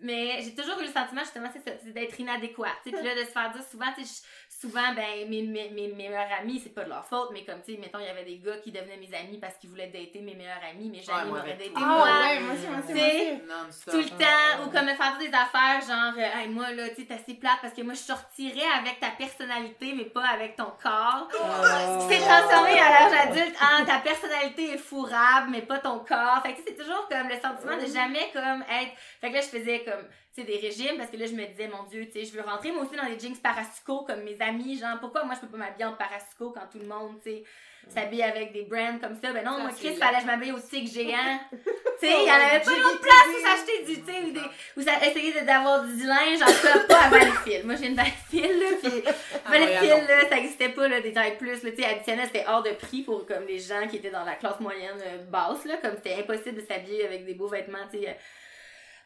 mais 0.00 0.40
j'ai 0.42 0.54
toujours 0.54 0.78
eu 0.80 0.86
le 0.86 0.92
sentiment, 0.92 1.22
justement, 1.22 1.48
c'est 1.52 1.68
ça, 1.68 1.76
d'être 1.86 2.18
inadéquat, 2.18 2.68
tu 2.84 2.90
sais, 2.90 2.96
puis 2.96 3.06
là, 3.06 3.14
de 3.14 3.20
se 3.20 3.30
faire 3.30 3.50
dire 3.52 3.62
souvent, 3.70 3.92
tu 3.96 4.04
sais, 4.04 4.22
souvent, 4.62 4.94
ben, 4.94 5.28
mes, 5.28 5.42
mes, 5.42 5.70
mes, 5.70 5.88
mes 5.88 6.08
meilleurs 6.08 6.30
amis, 6.40 6.60
c'est 6.62 6.72
pas 6.72 6.84
de 6.84 6.88
leur 6.88 7.04
faute, 7.04 7.30
mais 7.32 7.44
comme, 7.44 7.60
tu 7.66 7.74
sais, 7.74 7.80
mettons, 7.80 7.98
il 7.98 8.06
y 8.06 8.08
avait 8.08 8.24
des 8.24 8.38
gars 8.38 8.56
qui 8.62 8.70
devenaient 8.70 8.96
mes 8.96 9.12
amis 9.12 9.38
parce 9.38 9.56
qu'ils 9.56 9.70
voulaient 9.70 9.88
dater 9.88 10.20
mes 10.20 10.36
meilleurs 10.36 10.62
amis, 10.70 10.88
mais 10.88 11.02
jamais 11.02 11.22
ils 11.24 11.28
moi, 11.30 11.38
m'auraient 11.38 11.54
daté 11.54 11.72
toi. 11.72 11.80
moi. 11.84 12.06
Ah, 12.06 12.28
ouais, 12.28 12.40
moi 12.40 12.54
aussi, 12.54 12.66
moi 12.68 12.78
aussi, 12.78 13.90
tout 13.90 13.98
le 13.98 14.18
temps, 14.18 14.62
ou 14.62 14.70
comme 14.70 14.86
me 14.86 14.94
faire 14.94 15.18
des 15.18 15.34
affaires 15.34 15.80
genre, 15.82 16.14
euh, 16.16 16.40
hey, 16.40 16.48
moi 16.48 16.70
là, 16.70 16.88
tu 16.90 16.94
sais, 16.94 17.04
t'es 17.06 17.14
assez 17.14 17.34
plate 17.34 17.58
parce 17.60 17.74
que 17.74 17.82
moi 17.82 17.94
je 17.94 18.00
sortirais 18.00 18.70
avec 18.78 19.00
ta 19.00 19.10
personnalité, 19.10 19.94
mais 19.96 20.04
pas 20.04 20.26
avec 20.28 20.54
ton 20.54 20.70
corps. 20.80 21.28
Oh. 21.34 22.06
Tu 22.08 22.14
t'es 22.14 22.22
transformé 22.22 22.78
à 22.78 22.90
l'âge 22.90 23.28
adulte 23.28 23.56
en 23.60 23.84
ta 23.84 23.98
personnalité 23.98 24.74
est 24.74 24.78
fourrable, 24.78 25.50
mais 25.50 25.62
pas 25.62 25.78
ton 25.78 25.98
corps. 26.00 26.40
Fait 26.44 26.52
que 26.52 26.58
tu 26.58 26.62
sais, 26.62 26.68
c'est 26.68 26.82
toujours 26.84 27.08
comme 27.08 27.28
le 27.28 27.40
sentiment 27.40 27.76
de 27.76 27.92
jamais 27.92 28.30
comme 28.32 28.62
être. 28.62 28.92
Fait 29.20 29.30
que 29.30 29.34
là, 29.34 29.40
je 29.40 29.58
faisais 29.58 29.80
comme, 29.84 30.06
sais, 30.40 30.44
des 30.44 30.58
régimes 30.58 30.96
parce 30.96 31.10
que 31.10 31.16
là, 31.16 31.26
je 31.26 31.32
me 31.32 31.46
disais, 31.46 31.68
mon 31.68 31.84
Dieu, 31.84 32.06
tu 32.06 32.12
sais, 32.12 32.24
je 32.24 32.32
veux 32.32 32.42
rentrer 32.42 32.72
moi 32.72 32.84
aussi 32.84 32.96
dans 32.96 33.04
les 33.04 33.18
jeans 33.18 33.36
parasuco 33.36 34.04
comme 34.04 34.22
mes 34.22 34.40
amis. 34.40 34.78
Genre, 34.78 34.98
pourquoi 35.00 35.24
moi 35.24 35.34
je 35.34 35.40
peux 35.40 35.52
pas 35.52 35.58
m'habiller 35.58 35.84
en 35.84 35.92
parasuco 35.92 36.50
quand 36.50 36.66
tout 36.70 36.78
le 36.78 36.86
monde, 36.86 37.16
tu 37.22 37.30
sais, 37.30 37.44
s'habille 37.88 38.22
avec 38.22 38.52
des 38.52 38.62
brands 38.62 38.98
comme 39.00 39.16
ça? 39.22 39.32
Ben 39.32 39.44
non, 39.44 39.60
moi, 39.60 39.70
Chris, 39.76 39.96
fallait 39.96 40.16
que 40.16 40.22
je 40.22 40.26
m'habille 40.26 40.52
au 40.52 40.58
tigre 40.58 40.90
géant. 40.90 41.38
tu 41.52 41.58
sais, 42.00 42.12
il 42.22 42.26
y 42.26 42.30
en 42.30 42.34
avait 42.34 42.60
pas 42.60 42.70
d'autre 42.70 43.00
place 43.00 43.28
où 43.28 43.46
s'acheter 43.46 43.84
du, 43.84 44.00
tu 44.00 44.12
sais, 44.12 44.20
ou 44.22 44.30
des, 44.30 44.40
ou 44.76 44.82
ça, 44.82 45.06
essayer 45.06 45.40
d'avoir 45.42 45.84
du 45.84 46.04
linge, 46.04 46.40
en 46.40 46.46
tout 46.46 46.66
cas, 46.66 46.78
pas 46.88 47.00
à 47.04 47.08
Valleyfield. 47.10 47.66
Moi, 47.66 47.74
j'ai 47.76 47.88
une 47.88 47.94
Valleyfield, 47.94 48.60
là, 48.60 48.66
pis 48.82 49.02
Valleyfield, 49.50 50.08
là, 50.08 50.28
ça 50.28 50.38
existait 50.38 50.70
pas, 50.70 50.88
là, 50.88 51.00
des 51.00 51.12
tailles 51.12 51.36
plus, 51.36 51.62
là, 51.62 51.70
tu 51.70 51.76
sais, 51.76 51.84
additionnel, 51.84 52.26
c'était 52.26 52.46
hors 52.48 52.62
de 52.62 52.70
prix 52.70 53.02
pour, 53.02 53.26
comme, 53.26 53.46
les 53.46 53.58
gens 53.58 53.86
qui 53.88 53.96
étaient 53.96 54.10
dans 54.10 54.24
la 54.24 54.34
classe 54.36 54.60
moyenne 54.60 54.98
euh, 55.04 55.18
basse, 55.30 55.64
là, 55.64 55.76
comme 55.82 55.96
c'était 55.96 56.14
impossible 56.14 56.62
de 56.62 56.66
s'habiller 56.66 57.04
avec 57.04 57.26
des 57.26 57.34
beaux 57.34 57.48
vêtements, 57.48 57.86
tu 57.90 57.98
sais, 57.98 58.16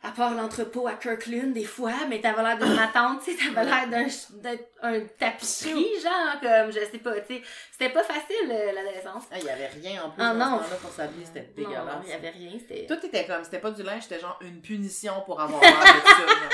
à 0.02 0.11
part 0.12 0.35
l'entrepôt 0.35 0.87
à 0.87 0.92
Kirkland, 0.94 1.52
des 1.52 1.64
fois, 1.64 1.92
mais 2.09 2.20
t'avais 2.20 2.42
l'air 2.42 2.59
d'une 2.59 2.74
matante, 2.76 3.22
tu 3.24 3.32
sais, 3.37 3.52
t'avais 3.52 3.66
l'air 3.68 3.88
d'un, 3.88 4.06
d'un 4.42 4.56
un 4.82 5.00
tapisserie, 5.18 5.88
genre, 6.02 6.40
comme, 6.40 6.70
je 6.72 6.80
sais 6.90 6.98
pas, 6.98 7.18
tu 7.20 7.35
sais, 7.37 7.42
c'était 7.72 7.92
pas 7.92 8.04
facile, 8.04 8.50
euh, 8.50 8.72
l'adolescence. 8.72 9.24
Ah, 9.32 9.37
Il 9.38 9.44
y 9.44 9.50
avait 9.50 9.66
rien 9.68 10.04
en 10.04 10.11
plus 10.11 10.22
Ah, 10.22 10.32
non. 10.35 10.61
ce 10.62 10.74
pour 10.76 10.90
s'habiller, 10.92 11.24
c'était 11.24 11.48
Non, 11.56 11.68
dégueulasse. 11.68 11.94
il 12.04 12.11
y 12.11 12.12
avait 12.12 12.30
rien, 12.30 12.52
c'était 12.59 12.87
Tout 12.87 13.04
était 13.06 13.26
comme, 13.26 13.42
c'était 13.44 13.59
pas 13.59 13.70
du 13.72 13.82
linge, 13.82 14.02
c'était 14.04 14.20
genre 14.20 14.38
une 14.42 14.61
punition 14.61 15.22
pour 15.24 15.40
avoir 15.40 15.61
l'air 15.61 15.70
de 15.72 16.09
ça. 16.09 16.16
genre. 16.26 16.50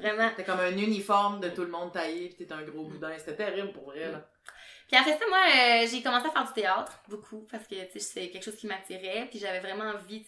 vraiment 0.00 0.28
C'était 0.30 0.44
comme 0.44 0.60
un 0.60 0.76
uniforme 0.76 1.40
de 1.40 1.48
tout 1.50 1.62
le 1.62 1.68
monde 1.70 1.92
taillé, 1.92 2.28
pis 2.30 2.34
t'étais 2.36 2.54
un 2.54 2.62
gros 2.62 2.84
boudin. 2.84 3.10
C'était 3.18 3.36
terrible 3.36 3.72
pour 3.72 3.84
vrai, 3.84 4.10
là. 4.10 4.26
Puis 4.92 5.00
après 5.00 5.16
ça, 5.18 5.24
moi, 5.26 5.38
euh, 5.38 5.86
j'ai 5.90 6.02
commencé 6.02 6.26
à 6.26 6.30
faire 6.30 6.44
du 6.44 6.52
théâtre, 6.52 7.00
beaucoup, 7.08 7.46
parce 7.50 7.66
que, 7.66 7.76
c'est 7.98 8.28
quelque 8.28 8.44
chose 8.44 8.56
qui 8.56 8.66
m'attirait, 8.66 9.26
puis 9.30 9.38
j'avais 9.38 9.60
vraiment 9.60 9.90
envie, 9.90 10.20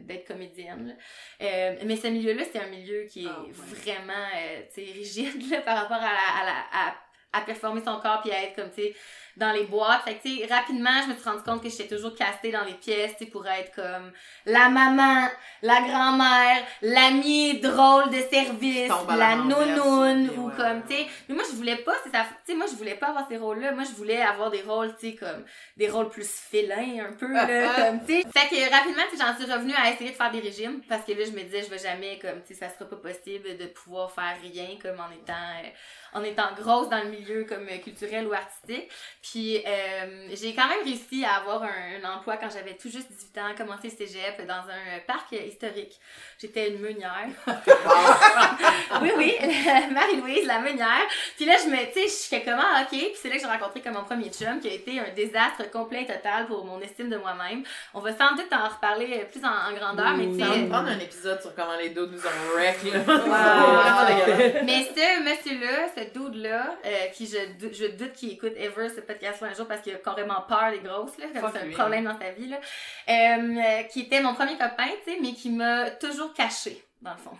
d'être 0.00 0.26
comédienne. 0.26 0.96
Euh, 1.40 1.76
mais 1.84 1.94
ce 1.94 2.08
milieu-là, 2.08 2.42
c'était 2.42 2.58
un 2.58 2.66
milieu 2.70 3.04
qui 3.04 3.26
est 3.26 3.28
Ah, 3.30 3.40
ouais. 3.42 3.52
vraiment, 3.52 4.26
euh, 4.36 4.62
rigide, 4.76 5.48
là, 5.48 5.60
par 5.60 5.76
rapport 5.82 5.98
à, 5.98 6.00
la- 6.12 6.40
à, 6.40 6.44
la- 6.44 6.88
à, 6.88 6.94
à 7.34 7.40
performer 7.42 7.82
son 7.84 8.00
corps, 8.00 8.20
puis 8.22 8.32
à 8.32 8.42
être 8.42 8.56
comme, 8.56 8.72
tu 8.72 8.82
sais, 8.82 8.94
dans 9.40 9.52
les 9.52 9.64
boîtes. 9.64 10.02
Fait 10.04 10.14
que, 10.14 10.22
tu 10.22 10.38
sais, 10.38 10.46
rapidement, 10.46 11.02
je 11.02 11.08
me 11.08 11.14
suis 11.14 11.28
rendu 11.28 11.42
compte 11.42 11.62
que 11.62 11.68
j'étais 11.70 11.96
toujours 11.96 12.14
castée 12.14 12.52
dans 12.52 12.64
les 12.64 12.74
pièces, 12.74 13.12
tu 13.18 13.24
sais, 13.24 13.30
pour 13.30 13.46
être 13.46 13.74
comme 13.74 14.12
la 14.44 14.68
maman, 14.68 15.28
la 15.62 15.80
grand-mère, 15.80 16.62
l'amie 16.82 17.58
drôle 17.58 18.10
de 18.10 18.20
service, 18.30 18.92
la 19.08 19.36
nounoune, 19.36 20.30
ou 20.36 20.48
ouais, 20.48 20.54
comme, 20.56 20.82
tu 20.86 20.94
sais, 20.94 21.06
mais 21.28 21.34
moi, 21.34 21.44
je 21.50 21.56
voulais 21.56 21.76
pas, 21.76 21.94
c'est 22.04 22.10
ça, 22.10 22.24
tu 22.44 22.52
sais, 22.52 22.54
moi, 22.56 22.66
je 22.70 22.76
voulais 22.76 22.94
pas 22.94 23.08
avoir 23.08 23.26
ces 23.28 23.38
rôles-là. 23.38 23.72
Moi, 23.72 23.84
je 23.84 23.96
voulais 23.96 24.20
avoir 24.20 24.50
des 24.50 24.62
rôles, 24.62 24.94
tu 24.98 25.10
sais, 25.10 25.16
comme, 25.16 25.44
des 25.76 25.88
rôles 25.88 26.10
plus 26.10 26.28
félins, 26.28 27.06
un 27.08 27.12
peu, 27.14 27.32
là, 27.32 27.46
comme, 27.76 28.04
tu 28.04 28.20
sais. 28.20 28.26
Fait 28.32 28.48
que 28.48 28.70
rapidement, 28.70 29.02
tu 29.10 29.16
j'en 29.18 29.34
suis 29.34 29.50
revenue 29.50 29.74
à 29.74 29.90
essayer 29.90 30.10
de 30.10 30.16
faire 30.16 30.30
des 30.30 30.40
régimes, 30.40 30.82
parce 30.88 31.04
que 31.04 31.12
là, 31.12 31.24
je 31.24 31.30
me 31.30 31.42
disais, 31.42 31.62
je 31.62 31.70
vais 31.70 31.78
jamais, 31.78 32.18
comme, 32.18 32.42
tu 32.46 32.54
sais, 32.54 32.60
ça 32.60 32.68
sera 32.68 32.88
pas 32.88 32.96
possible 32.96 33.56
de 33.56 33.66
pouvoir 33.66 34.12
faire 34.12 34.36
rien, 34.42 34.76
comme, 34.82 35.00
en 35.00 35.10
étant, 35.10 35.32
euh, 35.32 36.18
en 36.18 36.22
étant 36.22 36.52
grosse 36.56 36.90
dans 36.90 37.02
le 37.02 37.10
milieu, 37.10 37.44
comme, 37.44 37.66
euh, 37.68 37.78
culturel 37.78 38.26
ou 38.26 38.32
artistique. 38.32 38.90
Puis, 39.22 39.29
euh, 39.36 40.28
j'ai 40.32 40.54
quand 40.54 40.68
même 40.68 40.84
réussi 40.84 41.24
à 41.24 41.36
avoir 41.36 41.62
un, 41.62 42.02
un 42.02 42.16
emploi 42.16 42.36
quand 42.36 42.50
j'avais 42.50 42.74
tout 42.74 42.90
juste 42.90 43.10
18 43.10 43.38
ans, 43.38 43.54
commencé 43.56 43.88
le 43.88 44.06
cégep 44.06 44.46
dans 44.46 44.54
un 44.68 44.98
parc 45.06 45.32
euh, 45.32 45.46
historique. 45.46 45.98
J'étais 46.40 46.70
une 46.70 46.80
meunière. 46.80 47.28
oui, 49.02 49.10
oui, 49.16 49.34
Marie-Louise, 49.92 50.46
la 50.46 50.60
meunière. 50.60 51.06
Puis 51.36 51.44
là, 51.44 51.54
je 51.62 51.70
me, 51.70 51.76
tu 51.92 52.00
sais, 52.00 52.08
je 52.08 52.28
fais 52.28 52.42
comment, 52.42 52.62
ok. 52.82 52.88
Puis 52.90 53.12
c'est 53.14 53.28
là 53.28 53.36
que 53.36 53.40
j'ai 53.40 53.46
rencontré 53.46 53.80
comme 53.80 53.94
mon 53.94 54.04
premier 54.04 54.30
chum, 54.30 54.60
qui 54.60 54.68
a 54.68 54.72
été 54.72 54.98
un 54.98 55.10
désastre 55.14 55.70
complet 55.70 56.02
et 56.02 56.06
total 56.06 56.46
pour 56.46 56.64
mon 56.64 56.80
estime 56.80 57.10
de 57.10 57.16
moi-même. 57.16 57.62
On 57.94 58.00
va 58.00 58.16
sans 58.16 58.34
doute 58.34 58.52
en 58.52 58.68
reparler 58.68 59.26
plus 59.30 59.44
en, 59.44 59.70
en 59.70 59.74
grandeur, 59.74 60.16
mais 60.16 60.26
tu 60.26 60.40
Ça 60.40 60.46
va 60.46 60.56
me 60.56 60.68
prendre 60.68 60.88
un 60.88 60.98
épisode 60.98 61.40
sur 61.40 61.54
comment 61.54 61.76
les 61.76 61.90
dos 61.90 62.06
nous 62.06 62.18
ont 62.18 62.54
wreck. 62.54 62.78
Wow. 62.84 64.64
Mais 64.64 64.88
ce 64.94 65.22
monsieur-là, 65.22 65.88
ce 65.96 66.18
dude-là, 66.18 66.76
euh, 66.84 67.06
qui 67.12 67.26
je 67.26 67.86
doute 67.96 68.12
qu'il 68.12 68.32
écoute 68.32 68.52
ever 68.56 68.88
ce 68.88 69.00
podcast-là 69.12 69.48
un 69.48 69.54
jour 69.54 69.66
parce 69.66 69.80
qu'il 69.82 69.94
a 69.94 69.98
carrément 69.98 70.42
peur 70.48 70.70
des 70.70 70.80
grosses, 70.80 71.18
là, 71.18 71.26
comme 71.32 71.42
Fuck 71.42 71.52
c'est 71.54 71.68
un 71.68 71.70
problème 71.72 72.04
dans 72.04 72.18
sa 72.18 72.30
vie, 72.30 72.48
là, 72.48 72.58
euh, 73.08 73.82
qui 73.84 74.02
était 74.02 74.20
mon 74.20 74.34
premier 74.34 74.52
copain, 74.52 74.88
tu 75.04 75.12
sais, 75.12 75.18
mais 75.20 75.32
qui 75.32 75.50
m'a 75.50 75.90
toujours 75.90 76.32
caché. 76.34 76.82
Dans 77.02 77.12
le 77.12 77.16
fond. 77.16 77.30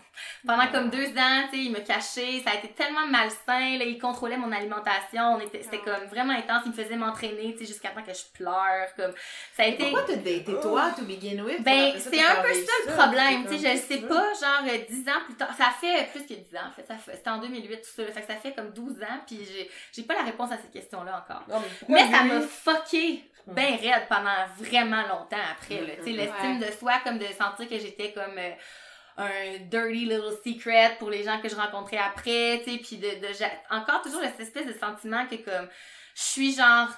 Pendant 0.43 0.65
comme 0.71 0.89
deux 0.89 1.09
ans, 1.09 1.43
tu 1.51 1.57
sais, 1.57 1.63
il 1.65 1.71
me 1.71 1.81
cachait, 1.81 2.41
ça 2.43 2.49
a 2.49 2.55
été 2.55 2.69
tellement 2.69 3.05
malsain, 3.05 3.77
là, 3.77 3.85
il 3.85 3.99
contrôlait 3.99 4.35
mon 4.37 4.51
alimentation, 4.51 5.35
on 5.35 5.39
était, 5.39 5.61
c'était 5.61 5.77
comme 5.77 6.03
vraiment 6.05 6.33
intense, 6.33 6.63
il 6.65 6.71
me 6.71 6.73
faisait 6.75 6.95
m'entraîner, 6.95 7.53
tu 7.53 7.59
sais, 7.59 7.65
jusqu'à 7.67 7.89
temps 7.89 8.01
que 8.01 8.11
je 8.11 8.23
pleure, 8.33 8.87
comme, 8.95 9.11
ça 9.55 9.61
a 9.61 9.67
été... 9.67 9.83
Pourquoi 9.83 10.01
t'as 10.01 10.15
daté 10.15 10.59
toi, 10.63 10.89
to 10.97 11.03
begin 11.03 11.43
with? 11.43 11.61
Ben, 11.61 11.93
c'est 11.99 12.23
un 12.23 12.41
peu 12.41 12.53
ça 12.55 12.71
le 12.87 12.91
problème, 12.91 13.45
tu 13.45 13.59
sais, 13.59 13.75
je 13.75 13.81
sais 13.81 13.97
pas, 13.99 14.33
genre 14.33 14.63
euh, 14.67 14.77
10 14.89 15.09
ans 15.09 15.21
plus 15.25 15.35
tard, 15.35 15.53
ça 15.55 15.69
fait 15.79 16.09
plus 16.11 16.25
que 16.25 16.33
10 16.33 16.55
ans, 16.55 16.67
en 16.67 16.71
fait, 16.71 16.87
ça 16.87 16.95
fait, 16.95 17.17
c'était 17.17 17.29
en 17.29 17.37
2008 17.37 17.81
tout 17.81 17.87
ça, 17.95 18.11
fait 18.11 18.21
que 18.21 18.27
ça 18.27 18.37
fait 18.37 18.53
comme 18.53 18.71
12 18.71 19.03
ans, 19.03 19.19
puis 19.27 19.45
j'ai, 19.45 19.69
j'ai 19.93 20.01
pas 20.01 20.15
la 20.15 20.23
réponse 20.23 20.51
à 20.51 20.57
cette 20.57 20.71
question-là 20.71 21.23
encore. 21.23 21.43
Non, 21.47 21.63
mais 21.87 22.09
ça 22.09 22.23
m'a 22.23 22.41
fucké 22.41 23.23
ben 23.45 23.75
raide 23.75 24.07
pendant 24.09 24.47
vraiment 24.57 25.01
longtemps 25.03 25.37
après, 25.51 25.81
là, 25.81 25.93
tu 25.97 26.05
sais, 26.05 26.09
l'estime 26.09 26.59
de 26.59 26.71
soi, 26.71 26.93
comme 27.03 27.19
de 27.19 27.27
sentir 27.27 27.69
que 27.69 27.77
j'étais 27.77 28.11
comme... 28.11 28.39
euh, 28.39 28.53
un 29.17 29.57
dirty 29.69 30.05
little 30.05 30.33
secret 30.43 30.95
pour 30.99 31.09
les 31.09 31.23
gens 31.23 31.39
que 31.41 31.49
je 31.49 31.55
rencontrais 31.55 31.97
après, 31.97 32.61
tu 32.63 32.71
sais, 32.71 32.77
puis 32.77 32.97
de, 32.97 33.07
de 33.07 33.27
encore 33.69 34.01
toujours 34.01 34.21
cette 34.21 34.39
espèce 34.39 34.67
de 34.67 34.73
sentiment 34.73 35.25
que 35.27 35.35
comme 35.35 35.67
je 36.15 36.21
suis 36.21 36.53
genre 36.53 36.89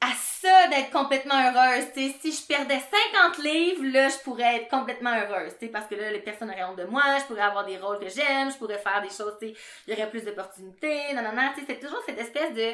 à 0.00 0.12
ça 0.14 0.68
d'être 0.68 0.90
complètement 0.90 1.34
heureuse, 1.34 1.84
tu 1.92 2.08
sais, 2.08 2.16
si 2.20 2.32
je 2.32 2.46
perdais 2.46 2.80
50 3.12 3.38
livres, 3.38 3.84
là, 3.92 4.08
je 4.08 4.16
pourrais 4.24 4.56
être 4.56 4.68
complètement 4.70 5.12
heureuse, 5.14 5.52
tu 5.58 5.66
sais, 5.66 5.72
parce 5.72 5.86
que 5.86 5.94
là, 5.94 6.10
les 6.10 6.20
personnes 6.20 6.50
auraient 6.50 6.64
honte 6.64 6.78
de 6.78 6.84
moi, 6.84 7.02
je 7.18 7.24
pourrais 7.24 7.42
avoir 7.42 7.66
des 7.66 7.76
rôles 7.76 7.98
que 7.98 8.08
j'aime, 8.08 8.50
je 8.50 8.56
pourrais 8.56 8.78
faire 8.78 9.02
des 9.02 9.10
choses, 9.10 9.34
tu 9.38 9.48
sais, 9.48 9.54
il 9.86 9.92
y 9.92 9.96
aurait 9.96 10.08
plus 10.08 10.24
d'opportunités, 10.24 11.12
non, 11.14 11.22
non, 11.22 11.50
tu 11.54 11.60
sais, 11.60 11.66
c'est 11.68 11.80
toujours 11.80 12.02
cette 12.06 12.18
espèce 12.18 12.54
de 12.54 12.72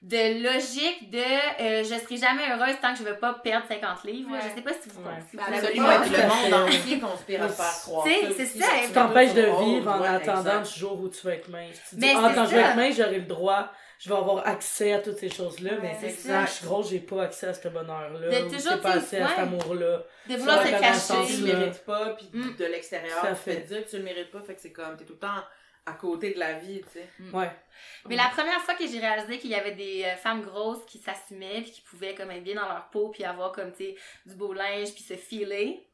de 0.00 0.44
logique 0.44 1.10
de 1.10 1.18
euh, 1.18 1.82
je 1.82 1.94
serai 1.98 2.16
jamais 2.18 2.42
heureuse 2.52 2.76
tant 2.80 2.92
que 2.92 2.98
je 3.00 3.04
vais 3.04 3.16
pas 3.16 3.34
perdre 3.34 3.66
50 3.66 4.04
livres. 4.04 4.30
Ouais. 4.30 4.38
Je 4.48 4.54
sais 4.54 4.62
pas 4.62 4.70
si 4.72 4.88
vous, 4.90 5.00
Ouais. 5.02 5.14
si 5.28 5.36
vous 5.36 5.42
avez 5.42 5.56
Absolument, 5.58 5.88
Ouais, 5.88 5.98
puis 6.02 6.10
tout 6.10 6.20
le 6.20 6.28
monde 6.28 6.68
entier 6.68 7.00
conspire 7.00 7.42
à 7.42 7.46
te 7.48 7.52
faire 7.52 7.80
croire 7.82 8.06
ça 8.06 8.12
c'est 8.36 8.46
ça, 8.46 8.66
tu 8.86 8.92
t'empêches 8.92 9.34
de 9.34 9.42
vivre 9.42 9.90
en 9.90 10.00
ouais, 10.00 10.08
attendant 10.08 10.60
du 10.62 10.70
jour 10.78 11.00
où 11.00 11.08
tu 11.08 11.26
vas 11.26 11.34
être 11.34 11.48
mince. 11.48 11.74
Tu 11.90 11.96
te 11.96 12.00
dis, 12.00 12.06
Mais 12.06 12.14
ah, 12.16 12.30
quand 12.32 12.44
je 12.46 12.50
vais 12.54 12.60
être 12.60 12.76
mince, 12.76 12.96
j'aurai 12.96 13.16
le 13.18 13.24
droit, 13.26 13.72
je 13.98 14.08
vais 14.08 14.14
avoir 14.16 14.46
accès 14.46 14.92
à 14.92 15.00
toutes 15.00 15.18
ces 15.18 15.28
choses-là, 15.30 15.72
mais 15.82 15.96
c'est 16.00 16.12
quand 16.28 16.28
ça. 16.28 16.44
je 16.46 16.50
suis 16.52 16.64
grosse, 16.66 16.90
j'ai 16.90 17.00
pas 17.00 17.24
accès 17.24 17.48
à 17.48 17.54
ce 17.54 17.66
bonheur-là. 17.66 18.28
De 18.40 18.46
ou 18.46 18.50
toujours, 18.54 18.80
pas 18.80 18.90
accès 18.90 19.16
sais, 19.16 19.20
à 19.22 19.26
cet 19.28 19.36
ouais. 19.38 19.42
amour-là. 19.42 20.02
de 20.30 20.36
vouloir 20.36 20.62
Ouais, 20.64 20.70
Quand 20.70 20.80
cacher. 20.80 21.26
tu 21.26 21.40
le 21.40 21.46
mérites 21.58 21.84
pas, 21.84 22.10
puis 22.10 22.30
Mm. 22.32 22.54
de 22.56 22.64
l'extérieur, 22.66 23.18
tu 23.20 23.26
fais 23.34 23.54
fait. 23.54 23.60
dire 23.62 23.84
que 23.84 23.90
tu 23.90 23.96
le 23.98 24.04
mérites 24.04 24.30
pas, 24.30 24.40
fait 24.42 24.54
que 24.54 24.60
c'est 24.60 24.70
comme, 24.70 24.96
t'es 24.96 25.04
tout 25.04 25.14
le 25.14 25.18
temps 25.18 25.42
à 25.88 25.92
côté 25.92 26.34
de 26.34 26.38
la 26.38 26.54
vie, 26.54 26.80
tu 26.80 27.00
sais. 27.00 27.08
Ouais. 27.32 27.50
Mais 28.08 28.16
la 28.16 28.28
première 28.28 28.60
fois 28.60 28.74
que 28.74 28.86
j'ai 28.86 28.98
réalisé 28.98 29.38
qu'il 29.38 29.50
y 29.50 29.54
avait 29.54 29.74
des 29.74 30.04
euh, 30.04 30.16
femmes 30.16 30.42
grosses 30.42 30.84
qui 30.86 30.98
s'assumaient 30.98 31.62
puis 31.62 31.70
qui 31.70 31.80
pouvaient 31.82 32.14
comme 32.14 32.30
être 32.30 32.42
bien 32.42 32.54
dans 32.54 32.68
leur 32.68 32.88
peau 32.90 33.08
puis 33.08 33.24
avoir 33.24 33.52
comme 33.52 33.72
tu 33.72 33.84
sais 33.84 33.96
du 34.26 34.34
beau 34.34 34.52
linge 34.52 34.92
puis 34.92 35.02
se 35.02 35.14
filer. 35.14 35.87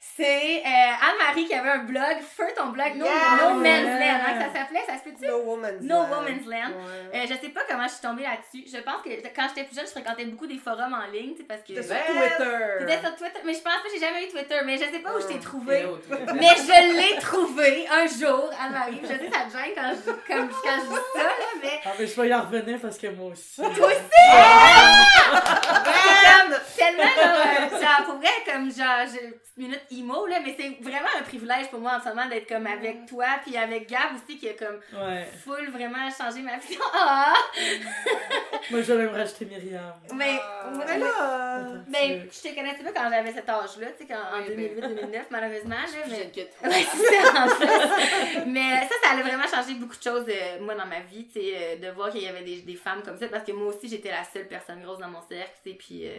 C'est 0.00 0.62
euh, 0.64 0.64
Anne-Marie 0.66 1.46
qui 1.46 1.54
avait 1.54 1.68
un 1.70 1.78
blog, 1.84 2.16
feu 2.36 2.44
ton 2.56 2.68
blog, 2.68 2.94
No, 2.96 3.04
Yeah! 3.04 3.36
no 3.42 3.54
Man's 3.60 3.84
Land, 4.00 4.20
hein, 4.26 4.40
ça 4.52 4.58
s'appelait, 4.60 4.82
ça 4.86 4.98
se 4.98 5.04
peut-tu? 5.04 5.26
No 5.26 5.38
Woman's 5.42 5.82
No 5.82 5.94
Land. 6.02 6.08
Woman's 6.10 6.46
Land. 6.46 6.72
Ouais. 7.12 7.18
Euh, 7.18 7.26
je 7.28 7.34
sais 7.34 7.48
pas 7.50 7.60
comment 7.68 7.84
je 7.86 7.92
suis 7.92 8.00
tombée 8.02 8.22
là-dessus. 8.22 8.64
Je 8.76 8.80
pense 8.82 9.02
que 9.02 9.10
quand 9.34 9.46
j'étais 9.48 9.64
plus 9.64 9.76
jeune, 9.76 9.84
je 9.86 9.90
fréquentais 9.90 10.24
beaucoup 10.24 10.46
des 10.46 10.56
forums 10.58 10.94
en 10.94 11.10
ligne, 11.12 11.32
tu 11.32 11.38
sais, 11.38 11.44
parce 11.44 11.60
que... 11.62 11.74
C'était 11.74 11.82
sur 11.82 11.94
Ben, 11.94 12.06
Twitter. 12.06 12.66
C'était 12.80 13.00
sur 13.06 13.16
Twitter, 13.16 13.40
mais 13.44 13.52
je 13.54 13.60
pense 13.60 13.74
pas 13.76 13.82
que 13.82 13.90
j'ai 13.94 14.00
jamais 14.00 14.24
eu 14.24 14.28
Twitter, 14.28 14.58
mais 14.64 14.78
je 14.78 14.84
sais 14.84 14.98
pas 15.00 15.14
où 15.16 15.20
je 15.20 15.26
t'ai 15.26 15.34
Ah, 15.38 15.42
trouvé. 15.44 15.86
Mais 16.34 16.54
je 16.56 16.96
l'ai 16.96 17.18
trouvé 17.20 17.86
un 17.90 18.06
jour, 18.06 18.50
Anne-Marie. 18.58 19.00
Je 19.02 19.08
sais, 19.08 19.30
ça 19.30 19.40
te 19.44 19.52
gêne 19.52 19.74
quand 19.74 19.92
je, 19.92 20.10
comme, 20.32 20.48
quand 20.48 20.76
je 20.80 20.88
dis 20.88 21.02
ça, 21.14 21.22
là, 21.22 21.30
mais 21.62 21.80
Ah, 21.84 21.90
mais 21.98 22.06
je 22.06 22.20
vais 22.20 22.28
y 22.28 22.34
en 22.34 22.42
revenir 22.42 22.78
parce 22.80 22.96
que 22.98 23.08
moi 23.08 23.32
aussi. 23.32 23.56
toi 23.56 23.86
aussi! 23.86 23.96
C'est 25.26 26.22
comme 26.26 26.56
tellement 26.76 27.02
genre, 27.02 27.46
euh, 27.46 27.80
genre, 27.80 28.04
pour 28.06 28.14
vrai, 28.16 28.28
comme 28.46 28.70
genre, 28.72 29.06
j'ai 29.12 29.24
une 29.26 29.32
petite 29.32 29.56
minute 29.56 29.82
emo, 29.90 30.26
là, 30.26 30.40
mais 30.44 30.54
c'est 30.58 30.76
vraiment 30.82 31.08
un 31.18 31.22
privilège 31.22 31.68
pour 31.70 31.80
moi 31.80 31.96
en 31.98 32.00
ce 32.02 32.08
moment 32.08 32.26
d'être 32.28 32.48
comme 32.48 32.66
avec 32.66 33.06
toi, 33.06 33.26
puis 33.44 33.56
avec 33.56 33.88
Gab 33.88 34.14
aussi, 34.14 34.38
qui 34.38 34.48
a 34.48 34.52
comme 34.54 34.80
Ouais. 34.92 35.26
full 35.44 35.68
vraiment 35.70 36.08
changé 36.10 36.40
ma 36.42 36.56
vie. 36.58 36.78
Ah! 36.94 37.34
Moi, 38.70 38.82
je 38.82 38.92
vais 38.92 39.04
même 39.04 39.14
rajouter 39.14 39.44
Myriam. 39.44 39.92
Mais, 40.14 40.38
Ah. 40.42 40.70
Mais 40.86 40.98
là, 40.98 41.68
ben, 41.86 42.28
je 42.30 42.48
te 42.48 42.54
connaissais 42.54 42.82
pas 42.82 42.92
quand 42.92 43.08
j'avais 43.10 43.32
cet 43.32 43.48
âge-là, 43.48 43.86
tu 43.98 44.06
sais, 44.06 44.14
en 44.14 44.40
Oui, 44.40 44.54
ben. 44.56 44.80
2008-2009, 45.10 45.24
malheureusement, 45.30 45.76
là, 45.76 46.04
mais... 46.08 46.32
Ouais, 46.68 46.86
c'est 46.92 47.22
ça, 47.22 47.44
en. 47.44 48.46
Mais 48.46 48.80
ça, 48.88 48.94
ça 49.02 49.10
a 49.12 49.22
vraiment 49.22 49.46
changé 49.46 49.74
beaucoup 49.74 49.96
de 49.96 50.02
choses, 50.02 50.24
euh, 50.28 50.58
moi, 50.60 50.74
dans 50.74 50.86
ma 50.86 51.00
vie, 51.00 51.26
tu 51.26 51.40
sais, 51.40 51.52
euh, 51.54 51.76
de 51.76 51.94
voir 51.94 52.10
qu'il 52.10 52.22
y 52.22 52.28
avait 52.28 52.42
des, 52.42 52.62
des 52.62 52.74
femmes 52.74 53.02
comme 53.04 53.18
ça, 53.18 53.28
parce 53.28 53.44
que 53.44 53.52
moi 53.52 53.68
aussi, 53.74 53.88
j'étais 53.88 54.10
la 54.10 54.24
seule 54.24 54.48
personne 54.48 54.82
grosse 54.82 54.98
dans 54.98 55.08
mon 55.08 55.22
cercle, 55.28 55.52
tu 55.64 55.70
sais, 55.70 55.76
puis, 55.76 56.08
euh, 56.08 56.16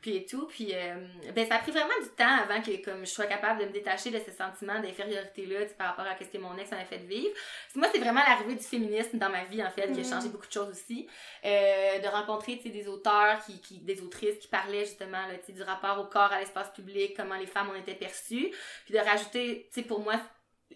puis 0.00 0.16
et 0.16 0.24
tout. 0.26 0.46
Puis, 0.46 0.70
euh, 0.74 0.94
ben, 1.34 1.46
ça 1.48 1.56
a 1.56 1.58
pris 1.58 1.72
vraiment 1.72 1.88
du 2.00 2.08
temps 2.10 2.36
avant 2.44 2.60
que, 2.62 2.84
comme, 2.84 3.04
je 3.04 3.07
sois 3.08 3.26
capable 3.26 3.60
de 3.60 3.66
me 3.66 3.72
détacher 3.72 4.10
de 4.10 4.18
ce 4.18 4.30
sentiment 4.30 4.80
d'infériorité-là, 4.80 5.66
par 5.76 5.88
rapport 5.88 6.06
à 6.06 6.16
ce 6.18 6.24
que 6.24 6.38
mon 6.38 6.56
ex 6.56 6.70
m'avait 6.70 6.84
fait 6.84 6.98
vivre. 6.98 7.34
Moi, 7.74 7.88
c'est 7.92 8.00
vraiment 8.00 8.20
l'arrivée 8.26 8.54
du 8.54 8.64
féminisme 8.64 9.18
dans 9.18 9.30
ma 9.30 9.44
vie, 9.44 9.62
en 9.62 9.70
fait, 9.70 9.92
qui 9.92 10.00
a 10.00 10.04
changé 10.04 10.28
beaucoup 10.28 10.46
de 10.46 10.52
choses 10.52 10.70
aussi. 10.70 11.08
Euh, 11.44 11.98
de 11.98 12.06
rencontrer, 12.08 12.56
des 12.56 12.88
auteurs, 12.88 13.44
qui, 13.44 13.60
qui, 13.60 13.78
des 13.80 14.00
autrices 14.02 14.38
qui 14.38 14.48
parlaient, 14.48 14.84
justement, 14.84 15.26
là, 15.26 15.34
du 15.48 15.62
rapport 15.62 15.98
au 15.98 16.04
corps, 16.04 16.32
à 16.32 16.40
l'espace 16.40 16.70
public, 16.72 17.14
comment 17.16 17.36
les 17.36 17.46
femmes 17.46 17.70
ont 17.70 17.74
été 17.74 17.94
perçues. 17.94 18.50
Puis 18.84 18.94
de 18.94 18.98
rajouter, 18.98 19.68
pour 19.86 20.00
moi, 20.00 20.14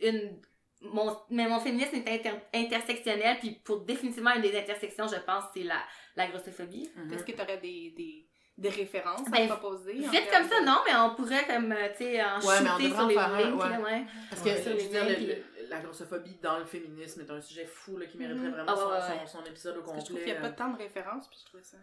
une 0.01 0.41
mon 0.85 1.17
mais 1.31 1.47
mon 1.47 1.61
féminisme 1.61 1.95
est 1.95 2.09
inter- 2.09 2.41
intersectionnel 2.53 3.39
puis 3.39 3.53
pour 3.65 3.81
définitivement 3.83 4.33
une 4.35 4.43
des 4.43 4.59
intersections 4.59 5.07
je 5.07 5.15
pense 5.21 5.45
c'est 5.55 5.63
la 5.63 5.81
la 6.17 6.27
grossophobie 6.27 6.91
Est-ce 7.13 7.23
que 7.25 7.31
tu 7.33 7.41
aurais 7.41 7.59
des, 7.59 7.93
des, 7.97 8.29
des 8.63 8.69
références 8.71 9.29
Ben, 9.31 9.51
à 9.51 9.57
proposer? 9.57 9.93
vite 9.95 10.31
comme 10.31 10.49
ça 10.49 10.61
non 10.65 10.79
mais 10.87 10.95
on 10.97 11.15
pourrait 11.15 11.45
comme 11.47 11.73
euh, 11.73 11.89
tu 11.97 12.05
sais 12.05 12.23
en 12.25 12.41
Ouais, 12.41 12.61
mais 12.63 12.71
on 12.71 12.79
shooter 12.79 12.91
sur 12.95 13.07
les 13.09 13.15
faire 13.15 13.33
un, 13.35 13.41
links 13.41 13.61
ouais. 13.63 13.69
là, 13.71 13.81
ouais. 13.81 14.05
Parce 14.31 14.43
que, 14.43 14.49
Ouais, 14.49 14.63
je 14.65 14.71
veux 14.71 14.89
dire, 14.89 15.05
le- 15.09 15.15
puis- 15.15 15.69
la 15.69 15.81
grossophobie 15.81 16.37
dans 16.43 16.59
le 16.59 16.65
féminisme 16.65 17.21
est 17.23 17.31
un 17.31 17.41
sujet 17.41 17.65
fou, 17.67 17.97
là, 17.99 18.07
qui 18.07 18.17
mériterait 18.19 18.47
Mhm. 18.49 18.53
vraiment 18.55 18.73
ouais, 18.73 18.79
son, 18.79 18.91
ouais, 19.13 19.19
son, 19.27 19.39
son 19.39 19.45
épisode 19.45 19.77
au 19.79 19.81
Parce 19.83 19.93
que 19.93 20.01
je 20.01 20.05
trouve 20.07 20.17
complet. 20.19 20.25
qu'il 20.25 20.33
n'y 20.33 20.39
a 20.39 20.41
pas 20.51 20.55
euh. 20.55 20.57
tant 20.57 20.69
de 20.71 20.79
références, 20.79 21.29
puis 21.29 21.39
je 21.41 21.47
trouvais 21.47 21.63
ça... 21.63 21.77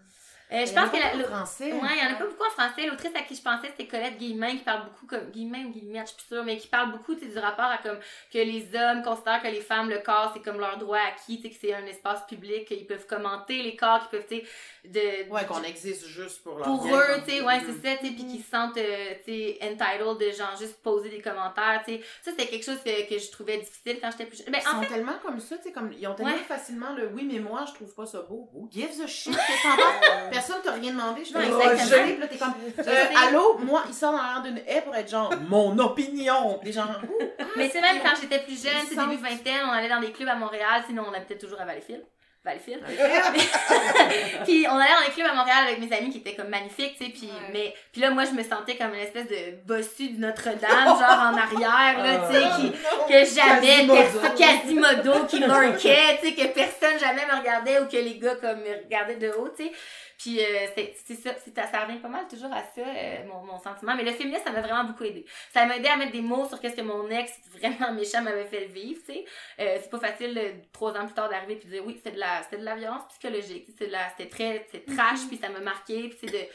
Euh, 0.52 0.66
je 0.66 0.72
Il 0.72 0.74
y 0.76 0.80
en 0.80 0.82
a 0.82 0.88
pense 0.88 0.92
que 0.92 0.98
pas 0.98 1.10
la, 1.10 1.14
en 1.14 1.18
le- 1.18 1.24
français. 1.26 1.72
Ouais, 1.74 1.90
il 1.96 2.04
y 2.04 2.08
en 2.08 2.12
a 2.14 2.16
pas 2.18 2.26
beaucoup 2.26 2.44
en 2.44 2.50
français. 2.50 2.88
L'autrice 2.88 3.12
à 3.16 3.22
qui 3.22 3.36
je 3.36 3.42
pensais, 3.44 3.68
c'était 3.68 3.86
Colette 3.86 4.18
Guillemin, 4.18 4.52
qui 4.52 4.64
parle 4.64 4.86
beaucoup, 4.86 5.06
comme 5.06 5.30
Guillemin 5.30 5.66
ou 5.66 5.70
Guillemette, 5.70 6.08
je 6.08 6.14
suis 6.14 6.18
plus 6.18 6.36
sûre, 6.36 6.44
mais 6.44 6.58
qui 6.58 6.68
parle 6.68 6.92
beaucoup 6.92 7.14
du 7.14 7.38
rapport 7.38 7.66
à 7.66 7.78
comme 7.78 8.00
que 8.34 8.38
les 8.40 8.68
hommes 8.76 9.04
considèrent 9.04 9.44
que 9.44 9.48
les 9.48 9.62
femmes, 9.62 9.92
le 9.92 10.00
corps, 10.00 10.32
c'est 10.34 10.42
comme 10.42 10.60
leur 10.60 10.78
droit 10.80 10.98
acquis, 10.98 11.38
tu 11.38 11.44
sais, 11.44 11.50
que 11.52 11.56
c'est 11.62 11.74
un 11.76 11.86
espace 11.86 12.26
public, 12.26 12.66
qu'ils 12.66 12.88
peuvent 12.88 13.06
commenter 13.06 13.62
les 13.62 13.76
corps, 13.76 14.00
qu'ils 14.10 14.20
peuvent, 14.20 14.28
tu 14.28 14.38
sais, 14.38 14.44
de. 14.86 15.30
Ouais, 15.32 15.46
qu'on 15.46 15.62
existe 15.62 16.08
juste 16.08 16.42
pour 16.42 16.56
leur 16.58 16.66
pour 16.66 16.84
bien, 16.84 16.98
eux, 16.98 17.22
tu 17.26 17.32
sais, 17.32 17.42
ouais, 17.42 17.60
c'est 17.60 17.88
ça, 17.88 17.98
tu 17.98 18.08
sais, 18.08 18.14
puis 18.14 18.26
qu'ils 18.26 18.42
se 18.44 18.50
sentent, 18.50 18.78
euh, 18.78 19.14
tu 19.26 19.32
sais, 19.32 19.60
entitled 19.62 20.18
de 20.18 20.32
genre 20.36 20.56
juste 20.58 20.82
poser 20.82 21.10
des 21.10 21.22
commentaires, 21.22 21.84
tu 21.86 21.94
sais. 21.94 22.02
Ça, 22.24 22.32
c'était 22.32 22.48
quelque 22.48 22.66
chose 22.66 22.80
que, 22.84 23.08
que 23.08 23.20
je 23.20 23.30
trouvais 23.32 23.58
difficile 23.60 24.00
quand 24.02 24.10
j'étais 24.10 24.26
plus 24.26 24.38
jeune. 24.40 24.52
Ben, 24.52 24.62
Ils 24.64 24.68
en 24.68 24.72
sont 24.72 24.82
fait, 24.82 24.96
tellement 24.96 25.20
comme 25.24 25.40
ça, 25.40 25.58
tu 25.58 25.64
sais, 25.66 25.72
comme, 25.72 25.92
ils 25.92 26.08
ont 26.08 26.16
tellement 26.16 26.32
Ouais. 26.34 26.40
facilement 26.40 26.94
le 26.96 27.08
oui, 27.14 27.30
mais 27.32 27.38
moi, 27.40 27.66
je 27.68 27.74
trouve 27.76 27.94
pas 27.94 28.08
ça 28.08 28.22
beau. 28.24 28.50
Who 28.54 28.68
gives 28.72 29.00
a 29.00 29.06
shit? 29.08 29.38
Personne 30.40 30.62
t'a 30.64 30.72
rien 30.72 30.92
demandé. 30.92 31.24
Je 31.26 31.34
Non, 31.34 31.40
fais 31.60 31.72
exactement. 31.74 32.06
j'ai- 32.08 32.18
là, 32.18 32.28
t'es 32.28 32.38
comme, 32.38 32.54
euh, 32.80 32.84
sais. 32.84 33.10
allô, 33.28 33.58
moi, 33.60 33.84
il 33.88 33.94
sort 33.94 34.12
dans 34.14 34.18
l'air 34.18 34.42
d'une 34.44 34.58
haie 34.68 34.82
pour 34.82 34.96
être 34.96 35.10
genre, 35.10 35.34
mon 35.48 35.78
opinion. 35.80 36.60
Des 36.64 36.72
gens, 36.72 36.86
ouh, 36.86 37.24
mais 37.56 37.70
c'est 37.70 37.82
même 37.82 37.98
quand 38.04 38.14
j'étais 38.20 38.40
plus 38.40 38.62
jeune, 38.64 38.74
sentent- 38.96 39.10
début 39.10 39.22
vingtaine, 39.24 39.62
on 39.68 39.72
allait 39.72 39.90
dans 39.90 40.00
des 40.00 40.12
clubs 40.12 40.30
à 40.30 40.36
Montréal, 40.36 40.84
sinon 40.88 41.04
on 41.10 41.14
habitait 41.14 41.38
toujours 41.38 41.60
à 41.62 41.66
Valleyfield. 41.66 42.04
Valleyfield. 42.44 42.82
puis 44.46 44.66
on 44.70 44.76
allait 44.78 44.94
dans 44.94 45.06
les 45.08 45.14
clubs 45.14 45.28
à 45.30 45.34
Montréal 45.36 45.66
avec 45.68 45.80
mes 45.80 45.96
amis 45.96 46.10
qui 46.10 46.20
étaient 46.20 46.36
comme 46.36 46.48
magnifiques, 46.48 46.96
tu 46.98 47.06
sais, 47.06 47.12
puis 47.12 47.28
Ouais. 47.28 47.50
mais 47.52 47.74
puis 47.92 48.00
là 48.02 48.12
moi 48.12 48.24
je 48.24 48.32
me 48.32 48.42
sentais 48.44 48.78
comme 48.78 48.94
une 48.94 49.02
espèce 49.02 49.28
de 49.28 49.58
bossu 49.66 50.10
de 50.12 50.20
Notre-Dame 50.22 50.86
genre 50.86 51.02
en 51.02 51.38
arrière 51.38 52.02
là, 52.02 52.28
tu 52.30 52.36
sais, 52.36 52.44
qui 52.62 52.72
que 53.12 53.26
jamais 53.42 53.86
Quasimodo. 53.86 53.94
personne 54.02 54.36
Quasimodo 54.36 55.26
qui 55.26 55.40
lurkait, 55.40 56.20
tu 56.22 56.30
sais, 56.30 56.34
que 56.34 56.48
personne 56.54 56.98
jamais 57.00 57.26
me 57.32 57.40
regardait 57.40 57.80
ou 57.82 57.88
que 57.88 57.98
les 57.98 58.18
gars 58.18 58.36
comme 58.36 58.60
me 58.60 58.84
regardaient 58.86 59.18
de 59.18 59.30
haut, 59.38 59.50
tu 59.58 59.66
sais. 59.66 59.72
Puis 60.20 60.40
euh, 60.42 60.68
c'est 60.76 60.94
c'est 61.06 61.16
ça, 61.16 61.32
c'est- 61.44 61.56
ça 61.56 61.86
revient 61.86 62.00
pas 62.00 62.10
mal 62.10 62.28
toujours 62.28 62.52
à 62.52 62.62
ça, 62.62 62.82
euh, 62.82 63.26
mon, 63.26 63.42
mon 63.46 63.58
sentiment. 63.58 63.96
Mais 63.96 64.04
le 64.04 64.12
féminisme, 64.12 64.44
ça 64.44 64.52
m'a 64.52 64.60
vraiment 64.62 64.84
beaucoup 64.84 65.06
aidé. 65.06 65.26
Ça 65.54 65.66
m'a 65.66 65.78
aidé 65.78 65.88
à 65.88 65.96
mettre 65.96 66.12
des 66.12 66.22
mots 66.22 66.46
sur 66.48 66.60
qu'est-ce 66.60 66.76
que 66.76 66.82
mon 66.82 67.10
ex 67.10 67.32
vraiment 67.54 67.94
méchant 67.94 68.22
m'avait 68.22 68.46
fait 68.46 68.66
vivre, 68.66 69.00
tu 69.08 69.14
sais. 69.14 69.26
Euh, 69.60 69.78
c'est 69.82 69.90
pas 69.90 70.00
facile 70.00 70.38
euh, 70.38 70.52
trois 70.74 70.92
ans 70.98 71.06
plus 71.06 71.14
tard 71.16 71.30
d'arriver 71.30 71.56
puis 71.56 71.70
de 71.70 71.74
dire 71.76 71.84
oui, 71.86 71.94
c'était 71.96 72.12
de 72.16 72.20
la, 72.20 72.42
de 72.52 72.58
la 72.58 72.76
violence 72.76 73.04
psychologique, 73.10 73.68
c'est 73.78 73.90
c'était 74.18 74.30
très, 74.30 74.68
c'était 74.70 74.94
trash 74.94 75.22
puis 75.30 75.38
ça 75.38 75.48
m'a 75.50 75.60
marqué 75.62 76.10
puis 76.10 76.18
c'est 76.20 76.32
de 76.32 76.46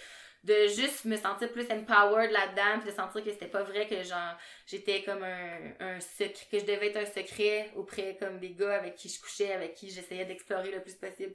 de 0.45 0.69
juste 0.69 1.07
me 1.07 1.17
sentir 1.17 1.51
plus 1.51 1.67
empowered 1.71 2.31
là-dedans 2.31 2.85
de 2.85 2.91
sentir 2.91 3.25
que 3.25 3.31
c'était 3.31 3.49
pas 3.49 3.63
vrai 3.63 3.89
que 3.89 4.03
genre 4.03 4.37
j'étais 4.67 5.03
comme 5.03 5.23
un, 5.23 5.73
un 5.81 6.01
secret 6.01 6.47
que 6.51 6.59
je 6.59 6.65
devais 6.65 6.89
être 6.89 6.99
un 6.99 7.07
secret 7.07 7.71
auprès 7.75 8.17
comme 8.17 8.39
des 8.39 8.51
gars 8.51 8.77
avec 8.77 8.95
qui 8.95 9.09
je 9.09 9.21
couchais 9.21 9.53
avec 9.53 9.75
qui 9.75 9.91
j'essayais 9.91 10.27
d'explorer 10.27 10.71
le 10.71 10.83
plus 10.83 10.95
possible 10.95 11.35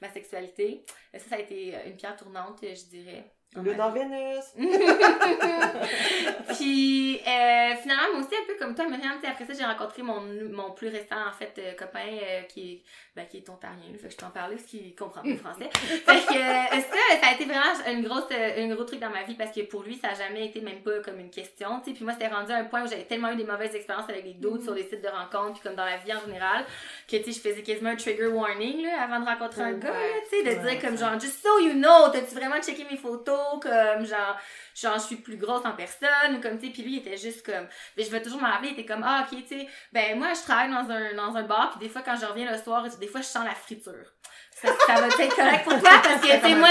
ma 0.00 0.10
sexualité. 0.10 0.84
Euh, 1.14 1.18
ça 1.18 1.32
ça 1.32 1.36
a 1.36 1.40
été 1.40 1.74
une 1.86 1.96
pierre 1.96 2.16
tournante 2.16 2.58
je 2.62 2.84
dirais 2.90 3.32
Lune 3.56 3.80
en. 3.80 3.90
Vénus. 3.90 4.44
puis 6.54 7.20
euh, 7.26 7.74
finalement 7.80 8.02
moi 8.14 8.20
aussi 8.20 8.34
un 8.34 8.46
peu 8.46 8.54
comme 8.58 8.74
toi 8.74 8.86
Myriam 8.88 9.12
après 9.26 9.44
ça 9.44 9.52
j'ai 9.52 9.64
rencontré 9.64 10.02
mon, 10.02 10.20
mon 10.50 10.70
plus 10.72 10.88
récent 10.88 11.16
en 11.28 11.32
fait 11.32 11.52
euh, 11.58 11.72
copain 11.72 12.00
euh, 12.06 12.42
qui 12.42 12.72
est 12.72 12.82
ben, 13.14 13.26
qui 13.26 13.38
est 13.38 13.48
ontarien 13.50 13.78
fait 14.00 14.06
que 14.08 14.12
je 14.12 14.16
peux 14.16 14.26
en 14.26 14.30
parler 14.30 14.56
parce 14.56 14.66
qu'il 14.68 14.94
comprend 14.94 15.20
pas 15.22 15.28
le 15.28 15.36
français 15.36 15.68
fait 15.74 15.98
que 16.26 16.32
ça 16.34 17.20
ça 17.20 17.26
a 17.28 17.34
été 17.34 17.44
vraiment 17.44 17.62
une 17.90 18.02
grosse 18.02 18.24
un 18.32 18.68
gros 18.74 18.84
truc 18.84 19.00
dans 19.00 19.10
ma 19.10 19.22
vie 19.22 19.34
parce 19.34 19.52
que 19.54 19.60
pour 19.62 19.82
lui 19.82 19.96
ça 19.96 20.08
a 20.10 20.14
jamais 20.14 20.46
été 20.46 20.60
même 20.60 20.80
pas 20.80 21.00
comme 21.04 21.18
une 21.20 21.30
question 21.30 21.80
tu 21.80 21.90
sais 21.90 21.94
puis 21.94 22.04
moi 22.04 22.14
c'était 22.14 22.28
rendu 22.28 22.52
à 22.52 22.56
un 22.56 22.64
point 22.64 22.82
où 22.82 22.88
j'avais 22.88 23.04
tellement 23.04 23.30
eu 23.32 23.36
des 23.36 23.44
mauvaises 23.44 23.74
expériences 23.74 24.08
avec 24.08 24.24
des 24.24 24.34
doutes 24.34 24.62
sur 24.62 24.74
les 24.74 24.84
sites 24.84 25.02
de 25.02 25.08
rencontres 25.08 25.54
puis 25.60 25.62
comme 25.62 25.74
dans 25.76 25.84
la 25.84 25.98
vie 25.98 26.12
en 26.14 26.20
général 26.26 26.64
que 27.08 27.16
tu 27.16 27.32
sais 27.32 27.32
je 27.32 27.40
faisais 27.50 27.62
quasiment 27.62 27.90
un 27.90 27.96
trigger 27.96 28.26
warning 28.28 28.82
là 28.82 29.02
avant 29.02 29.20
de 29.20 29.26
rencontrer 29.26 29.62
un 29.62 29.72
Ouais. 29.72 29.78
gars 29.78 29.90
là, 29.90 29.98
tu 30.30 30.36
sais 30.36 30.42
de 30.42 30.62
Ouais, 30.62 30.72
dire 30.72 30.80
comme 30.80 30.96
genre 30.98 31.18
just 31.20 31.42
so 31.42 31.58
you 31.60 31.72
know 31.74 32.08
t'as-tu 32.12 32.34
vraiment 32.34 32.60
checké 32.62 32.84
mes 32.90 32.96
photos? 32.96 33.38
Comme 33.60 34.04
genre 34.06 34.36
genre 34.74 34.94
je 34.94 35.04
suis 35.04 35.16
plus 35.16 35.36
grosse 35.36 35.64
en 35.64 35.72
personne 35.72 36.36
ou 36.36 36.40
comme 36.40 36.58
tu 36.58 36.66
sais 36.66 36.72
puis 36.72 36.82
lui 36.82 36.92
il 36.94 36.98
était 36.98 37.16
juste 37.16 37.44
comme 37.44 37.66
mais 37.96 38.04
je 38.04 38.10
vais 38.10 38.22
toujours 38.22 38.40
me 38.40 38.46
rappeler 38.46 38.70
il 38.70 38.72
était 38.78 38.86
comme 38.86 39.04
ah 39.04 39.26
ok 39.26 39.38
tu 39.46 39.48
sais 39.48 39.68
ben 39.92 40.18
moi 40.18 40.28
je 40.34 40.42
travaille 40.42 40.70
dans 40.70 40.90
un 40.90 41.14
dans 41.14 41.36
un 41.36 41.42
bar 41.42 41.70
puis 41.70 41.86
des 41.86 41.92
fois 41.92 42.02
quand 42.04 42.16
je 42.20 42.26
reviens 42.26 42.50
le 42.50 42.58
soir 42.58 42.86
des 42.98 43.06
fois 43.06 43.20
je 43.20 43.26
sens 43.26 43.44
la 43.44 43.54
friture. 43.54 44.12
Ça, 44.54 44.68
ça 44.86 45.00
va 45.00 45.06
être 45.08 45.34
correct 45.34 45.64
pour 45.64 45.80
toi 45.80 45.90
parce 46.02 46.20
que 46.20 46.40
tu 46.40 46.40
sais 46.40 46.54
moi 46.54 46.68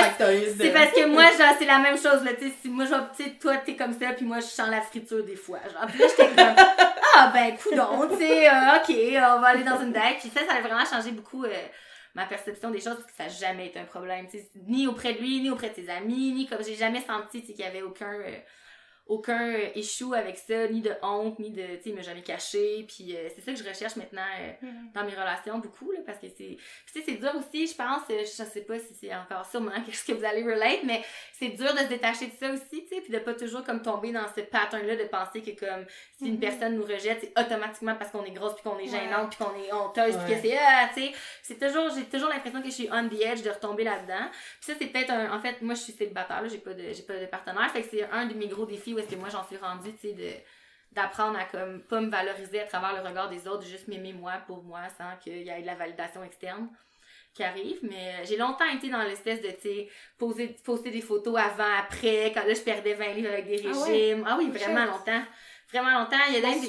c'est 0.57 0.71
parce 0.71 0.91
que 0.91 1.05
moi, 1.05 1.25
genre, 1.37 1.55
c'est 1.57 1.65
la 1.65 1.79
même 1.79 1.97
chose, 1.97 2.23
là, 2.23 2.33
tu 2.33 2.47
sais, 2.47 2.53
si 2.61 2.69
moi, 2.69 2.85
genre, 2.85 3.09
tu 3.15 3.23
sais, 3.23 3.31
toi, 3.31 3.57
t'es 3.57 3.75
comme 3.75 3.93
ça, 3.93 4.13
puis 4.13 4.25
moi, 4.25 4.39
je 4.39 4.45
sens 4.45 4.69
la 4.69 4.81
friture 4.81 5.23
des 5.23 5.35
fois, 5.35 5.59
genre, 5.71 5.85
puis 5.87 5.99
là, 5.99 6.05
j'étais 6.07 6.29
comme, 6.29 6.55
ah, 7.15 7.31
ben, 7.33 7.57
coudon, 7.57 8.07
tu 8.09 8.17
sais, 8.17 8.49
euh, 8.49 8.77
ok, 8.77 8.95
on 9.35 9.39
va 9.39 9.47
aller 9.47 9.63
dans 9.63 9.81
une 9.81 9.91
date, 9.91 10.19
puis 10.19 10.31
ça, 10.33 10.41
ça 10.47 10.55
a 10.57 10.61
vraiment 10.61 10.85
changé 10.85 11.11
beaucoup, 11.11 11.43
euh, 11.43 11.49
ma 12.15 12.25
perception 12.25 12.71
des 12.71 12.79
choses, 12.79 12.95
parce 12.95 13.05
que 13.05 13.15
ça 13.15 13.23
n'a 13.23 13.29
jamais 13.29 13.67
été 13.67 13.79
un 13.79 13.85
problème, 13.85 14.27
ni 14.67 14.87
auprès 14.87 15.13
de 15.13 15.19
lui, 15.19 15.41
ni 15.41 15.49
auprès 15.49 15.69
de 15.69 15.75
ses 15.75 15.89
amis, 15.89 16.33
ni 16.33 16.47
comme, 16.47 16.63
j'ai 16.63 16.75
jamais 16.75 17.01
senti, 17.01 17.43
qu'il 17.43 17.59
y 17.59 17.63
avait 17.63 17.81
aucun, 17.81 18.13
euh, 18.13 18.37
aucun 19.07 19.53
euh, 19.53 19.67
issue 19.75 20.13
avec 20.15 20.37
ça, 20.37 20.67
ni 20.67 20.81
de 20.81 20.93
honte, 21.01 21.37
ni 21.39 21.49
de, 21.51 21.75
tu 21.77 21.89
sais, 21.89 21.91
m'a 21.95 22.01
jamais 22.01 22.21
caché, 22.21 22.85
puis 22.87 23.15
euh, 23.15 23.27
c'est 23.35 23.41
ça 23.41 23.51
que 23.51 23.57
je 23.57 23.67
recherche 23.67 23.95
maintenant 23.97 24.21
euh, 24.39 24.51
Mhm. 24.61 24.91
dans 24.93 25.03
mes 25.03 25.11
relations 25.11 25.57
beaucoup, 25.59 25.91
là, 25.91 25.99
parce 26.05 26.19
que 26.19 26.27
c'est, 26.27 26.57
tu 26.57 26.93
sais, 26.93 27.01
c'est 27.05 27.15
dur 27.17 27.31
aussi, 27.35 27.67
je 27.67 27.75
pense, 27.75 28.03
euh, 28.09 28.19
je 28.21 28.43
sais 28.43 28.61
pas 28.61 28.79
si 28.79 28.93
c'est 28.99 29.13
encore 29.13 29.45
sûrement 29.45 29.71
chose 29.87 30.03
que 30.03 30.13
vous 30.13 30.23
allez 30.25 30.43
relate, 30.43 30.83
mais 30.85 31.03
c'est 31.33 31.49
dur 31.49 31.73
de 31.73 31.79
se 31.79 31.85
détacher 31.87 32.27
de 32.27 32.33
ça 32.39 32.51
aussi, 32.51 32.85
tu 32.85 32.95
sais, 32.95 33.01
puis 33.01 33.11
de 33.11 33.19
pas 33.19 33.33
toujours 33.33 33.63
comme 33.63 33.81
tomber 33.81 34.11
dans 34.11 34.27
ce 34.35 34.41
pattern-là 34.41 34.95
de 34.95 35.03
penser 35.05 35.41
que 35.41 35.59
comme 35.59 35.85
si 36.17 36.27
une 36.27 36.33
Mhm. 36.35 36.39
personne 36.39 36.75
nous 36.75 36.83
rejette, 36.85 37.19
c'est 37.21 37.39
automatiquement 37.39 37.95
parce 37.95 38.11
qu'on 38.11 38.23
est 38.23 38.31
grosse, 38.31 38.53
puis 38.53 38.63
qu'on 38.63 38.77
est 38.79 38.87
gênante, 38.87 39.35
puis 39.35 39.43
qu'on 39.43 39.55
est 39.61 39.73
honteuse, 39.73 40.15
puis 40.25 40.33
que 40.35 40.41
c'est, 40.41 40.57
ah, 40.57 40.89
tu 40.93 41.01
sais, 41.01 41.11
c'est 41.43 41.59
toujours, 41.59 41.89
j'ai 41.95 42.03
toujours 42.05 42.29
l'impression 42.29 42.61
que 42.61 42.67
je 42.69 42.73
suis 42.73 42.89
on 42.91 43.09
the 43.09 43.19
edge 43.21 43.41
de 43.41 43.49
retomber 43.49 43.83
là-dedans. 43.83 44.29
Puis 44.61 44.71
ça, 44.71 44.73
c'est 44.79 44.87
peut-être 44.87 45.09
un, 45.11 45.35
en 45.35 45.39
fait, 45.41 45.61
moi, 45.61 45.73
je 45.75 45.81
suis 45.81 45.93
célibataire, 45.93 46.41
là, 46.41 46.47
j'ai 46.47 46.59
pas 46.59 46.73
de, 46.73 46.93
j'ai 46.93 47.03
pas 47.03 47.17
de 47.17 47.25
partenaire, 47.25 47.69
fait 47.71 47.81
que 47.81 47.87
c'est 47.91 48.03
un 48.11 48.25
de 48.25 48.33
mes 48.35 48.47
gros 48.47 48.65
défis 48.65 48.90
où 48.93 48.99
est-ce 48.99 49.09
que 49.09 49.15
moi, 49.15 49.29
j'en 49.29 49.45
suis 49.45 49.57
rendue, 49.57 49.93
tu 49.93 50.09
sais, 50.09 50.13
de, 50.13 50.29
d'apprendre 50.91 51.37
à 51.39 51.45
comme 51.45 51.81
pas 51.83 52.01
me 52.01 52.09
valoriser 52.09 52.59
à 52.61 52.65
travers 52.65 52.93
le 53.01 53.07
regard 53.07 53.29
des 53.29 53.47
autres, 53.47 53.63
juste 53.65 53.87
m'aimer 53.87 54.13
moi 54.13 54.33
pour 54.47 54.63
moi 54.63 54.81
sans 54.97 55.15
qu'il 55.21 55.43
y 55.43 55.49
ait 55.49 55.61
de 55.61 55.65
la 55.65 55.75
validation 55.75 56.23
externe 56.23 56.69
qui 57.33 57.43
arrive. 57.43 57.79
Mais 57.83 58.15
euh, 58.19 58.25
j'ai 58.25 58.35
longtemps 58.35 58.67
été 58.69 58.89
dans 58.89 59.01
l'espèce 59.03 59.41
de 59.41 59.49
tu 59.51 59.61
sais 59.61 59.89
poser 60.17 60.47
poster 60.65 60.91
des 60.91 60.99
photos 61.01 61.39
avant 61.39 61.77
après 61.79 62.31
quand 62.33 62.45
là 62.45 62.53
je 62.53 62.59
perdais 62.61 62.93
20 62.93 63.13
livres 63.13 63.29
avec 63.31 63.47
des 63.47 63.63
Ah 63.65 63.69
ouais? 63.69 63.91
régimes. 63.91 64.25
Ah, 64.27 64.35
oui 64.37 64.49
vraiment 64.49 64.85
longtemps. 64.85 65.21
Vraiment 65.71 65.97
longtemps. 65.99 66.17
Il 66.27 66.33
y 66.33 66.37
a 66.37 66.41
des-. 66.41 66.67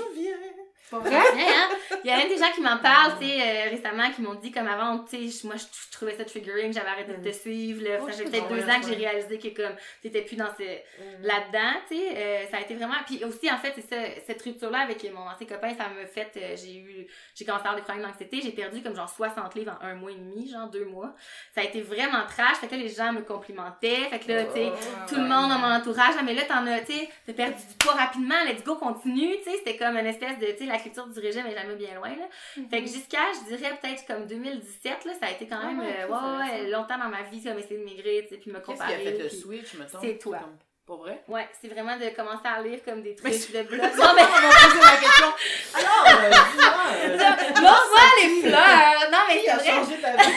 Pas 0.92 0.98
vrai, 0.98 1.16
hein? 1.16 1.68
Il 2.04 2.10
y 2.10 2.12
a 2.12 2.16
même 2.16 2.28
des 2.28 2.36
gens 2.36 2.50
qui 2.54 2.60
m'en 2.60 2.78
parlent, 2.78 3.18
tu 3.18 3.26
sais, 3.26 3.40
euh, 3.40 3.70
récemment, 3.70 4.10
qui 4.10 4.22
m'ont 4.22 4.34
dit, 4.34 4.50
comme 4.52 4.66
avant, 4.66 5.04
tu 5.04 5.30
sais, 5.30 5.46
moi, 5.46 5.56
je, 5.56 5.64
trouvais 5.90 6.16
ça 6.16 6.24
triggering, 6.24 6.72
j'avais 6.72 6.88
arrêté 6.88 7.12
de 7.12 7.30
te 7.30 7.34
suivre, 7.34 7.82
là. 7.82 7.98
Oh, 8.02 8.06
ça 8.06 8.12
fait 8.12 8.24
peut-être 8.24 8.48
deux 8.48 8.62
ans 8.62 8.80
que 8.80 8.86
j'ai 8.88 8.94
réalisé 8.94 9.38
que, 9.38 9.48
comme, 9.48 9.76
t'étais 10.02 10.22
plus 10.22 10.36
dans 10.36 10.50
ce, 10.58 10.62
Mm. 10.62 11.24
là-dedans, 11.24 11.80
tu 11.88 11.96
sais, 11.96 12.16
euh, 12.16 12.44
ça 12.50 12.58
a 12.58 12.60
été 12.60 12.74
vraiment, 12.74 12.94
puis 13.06 13.24
aussi, 13.24 13.50
en 13.50 13.56
fait, 13.58 13.72
c'est 13.74 13.88
ça, 13.88 13.96
cette 14.26 14.42
rupture-là 14.42 14.80
avec 14.80 15.02
mon 15.12 15.20
ancien 15.20 15.46
copain, 15.46 15.74
ça 15.76 15.88
me 15.88 16.06
fait, 16.06 16.30
euh, 16.36 16.56
j'ai 16.56 16.76
eu, 16.76 17.06
j'ai 17.34 17.44
commencé 17.44 17.64
à 17.64 17.70
avoir 17.70 17.76
des 17.76 17.82
problèmes 17.82 18.06
d'anxiété, 18.06 18.40
j'ai 18.42 18.52
perdu 18.52 18.82
comme 18.82 18.94
genre 18.94 19.08
60 19.08 19.54
livres 19.54 19.76
en 19.80 19.84
un 19.84 19.94
mois 19.94 20.10
et 20.10 20.14
demi, 20.16 20.48
genre 20.48 20.68
deux 20.68 20.84
mois. 20.84 21.14
Ça 21.54 21.62
a 21.62 21.64
été 21.64 21.80
vraiment 21.80 22.24
trash, 22.28 22.56
fait 22.58 22.66
que 22.66 22.74
là, 22.74 22.82
les 22.82 22.88
gens 22.88 23.12
me 23.12 23.22
complimentaient, 23.22 24.08
fait 24.10 24.18
que 24.18 24.32
là, 24.32 24.44
tu 24.44 24.54
sais, 24.54 24.72
tout 25.08 25.16
le 25.16 25.22
monde 25.22 25.48
dans 25.48 25.58
mon 25.58 25.72
entourage, 25.72 26.14
ah, 26.18 26.22
mais 26.22 26.34
là, 26.34 26.42
t'en 26.42 26.66
as, 26.66 26.80
tu 26.80 26.92
sais, 26.92 27.08
t'as 27.26 27.32
perdu 27.32 27.56
du 27.56 27.74
poids 27.78 27.94
rapidement, 27.94 28.34
let's 28.46 28.62
go, 28.62 28.76
continue, 28.76 29.36
tu 29.38 29.44
sais, 29.44 29.56
c'était 29.58 29.76
comme 29.76 29.96
une 29.96 30.06
espèce 30.06 30.38
de, 30.38 30.46
tu 30.46 30.58
sais, 30.58 30.66
la 30.66 30.78
du 30.90 31.20
régime 31.20 31.46
est 31.46 31.54
jamais 31.54 31.74
bien 31.76 31.94
loin, 31.94 32.08
là. 32.10 32.24
Fait 32.70 32.80
que 32.82 32.88
jusqu'à, 32.88 33.20
je 33.34 33.54
dirais, 33.56 33.78
peut-être 33.80 34.06
comme 34.06 34.26
2017, 34.26 35.04
là, 35.04 35.12
ça 35.20 35.26
a 35.26 35.30
été 35.30 35.46
quand 35.46 35.58
Ah 35.62 35.66
même, 35.66 35.80
ouais, 35.80 35.96
euh, 36.00 36.08
ouais, 36.08 36.62
ouais, 36.64 36.70
longtemps 36.70 36.98
dans 36.98 37.08
ma 37.08 37.22
vie, 37.22 37.42
comme 37.42 37.58
essayer 37.58 37.78
de 37.78 37.84
maigrir, 37.84 38.24
puis 38.28 38.36
me 38.50 38.58
Qu'est-ce 38.58 38.60
qui 38.60 38.72
comparer. 38.72 38.94
a 38.94 38.98
fait 38.98 39.18
le 39.18 39.28
switch, 39.28 39.74
mettons? 39.74 39.98
c'est 40.00 40.18
toi. 40.18 40.38
Comme- 40.38 40.58
Pour 40.84 40.98
vrai? 40.98 41.22
Ouais, 41.28 41.48
c'est 41.60 41.68
vraiment 41.68 41.96
de 41.96 42.08
commencer 42.10 42.44
à 42.46 42.60
lire 42.60 42.80
comme 42.84 43.02
des 43.02 43.14
trucs 43.14 43.32
Mais 43.54 43.62
de 43.62 43.68
blog. 43.68 43.80
Non, 43.80 44.04
Non, 44.04 44.12
mais, 44.16 44.22
on 44.22 44.48
va 44.48 44.68
poser 44.68 44.80
la 44.80 44.96
question. 45.00 45.32
Alors, 45.74 46.06
euh, 46.06 46.30
dis-moi, 46.30 46.84
euh, 46.96 47.08
montre-moi 47.62 48.06
les 48.22 48.40
fleurs! 48.48 49.10
Non, 49.12 49.18
mais 49.28 49.40
c'est 49.44 49.50
a 49.50 49.56
vrai. 49.58 49.66
changé 49.70 50.00
ta 50.00 50.16
vie? 50.16 50.32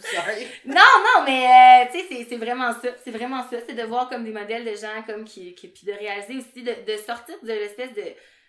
Sorry. 0.00 0.46
Non, 0.66 0.74
non, 0.74 1.24
mais 1.24 1.46
euh, 1.46 1.90
tu 1.92 1.98
sais, 2.00 2.06
c'est- 2.08 2.26
c'est 2.28 2.36
vraiment 2.36 2.72
ça. 2.72 2.88
C'est 3.04 3.10
vraiment 3.10 3.42
ça. 3.48 3.56
C'est 3.66 3.74
de 3.74 3.82
voir 3.82 4.08
comme 4.08 4.24
des 4.24 4.32
modèles 4.32 4.64
de 4.64 4.74
gens 4.74 5.02
comme 5.06 5.24
qui, 5.24 5.54
qui 5.54 5.68
puis 5.68 5.86
de 5.86 5.92
réaliser 5.92 6.36
aussi 6.38 6.62
de, 6.62 6.72
de 6.90 6.96
sortir 6.98 7.34
de 7.42 7.48
l'espèce 7.48 7.92
de 7.92 8.02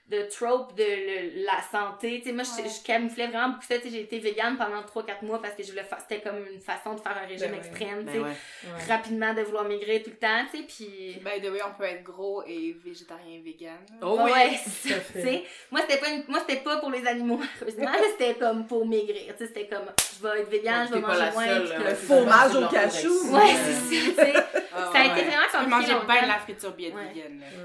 de 0.10 0.22
trope 0.24 0.76
de 0.76 0.84
le- 0.84 1.46
la 1.46 1.62
santé. 1.72 2.20
Tu 2.20 2.26
sais, 2.30 2.32
moi, 2.34 2.44
je, 2.44 2.62
Ouais. 2.62 2.70
je 2.70 2.86
camouflais 2.86 3.28
vraiment 3.28 3.50
beaucoup 3.50 3.64
ça. 3.68 3.78
Tu 3.78 3.84
sais, 3.84 3.90
j'ai 3.90 4.02
été 4.02 4.20
végane 4.20 4.58
pendant 4.58 4.84
3-4 4.84 5.24
mois 5.24 5.42
parce 5.42 5.56
que 5.56 5.64
je 5.64 5.72
voulais 5.72 5.84
faire, 5.86 5.98
c'était 6.08 6.22
comme 6.22 6.46
une 6.54 6.60
façon 6.60 6.94
de 6.96 7.00
faire 7.00 7.18
un 7.18 7.26
régime 7.26 7.48
Ben 7.52 7.54
oui. 7.62 7.68
extrême, 7.68 8.00
tu 8.00 8.06
Ben 8.06 8.12
sais. 8.14 8.20
ouais. 8.20 8.26
Ouais. 8.28 8.94
Rapidement, 8.94 9.34
de 9.34 9.42
vouloir 9.44 9.64
maigrir 9.64 10.04
tout 10.04 10.10
le 10.10 10.18
temps, 10.18 10.44
tu 10.52 10.58
sais, 10.58 10.64
puis... 10.68 11.20
By 11.24 11.42
the 11.42 11.50
way, 11.52 11.62
on 11.66 11.74
peut 11.78 11.86
être 11.86 12.04
gros 12.04 12.44
et 12.46 12.76
végétarien 12.84 13.40
vegan. 13.44 13.78
Oh 14.02 14.20
oui. 14.24 14.32
Ouais, 14.34 14.50
tu 14.64 14.70
fait. 14.90 15.22
sais, 15.22 15.44
moi 15.72 15.82
c'était 15.88 16.00
pas 16.00 16.10
une- 16.10 16.26
moi 16.28 16.40
c'était 16.40 16.62
pas 16.62 16.78
pour 16.78 16.90
les 16.92 17.06
animaux 17.08 17.40
heureusement 17.62 17.92
c'était 18.12 18.34
comme 18.36 18.66
pour 18.66 18.86
maigrir 18.86 19.34
tu 19.38 19.38
sais 19.38 19.48
c'était 19.48 19.68
comme 19.68 19.86
je 20.18 20.28
vais 20.28 20.42
être 20.42 20.50
végane 20.50 20.88
je 20.88 20.94
vais 20.96 21.00
manger 21.00 21.20
la 21.20 21.32
moins 21.32 21.46
comme- 21.48 21.86
ouais, 21.86 21.96
Fromage 21.96 22.56
au 22.56 22.68
cachou. 22.68 23.32
ouais 23.34 23.54
c'est 23.64 23.74
ça 23.74 24.12
tu 24.12 24.16
sais 24.16 24.34
Ah, 24.76 24.90
ça 24.92 25.00
a 25.02 25.04
été 25.06 25.26
vraiment 25.28 25.44
compliqué 25.52 25.70
manger 25.70 26.06
bien 26.08 26.24
de 26.24 26.28
la 26.28 26.40
friture 26.40 26.72
bien 26.72 26.90
là. 26.90 26.96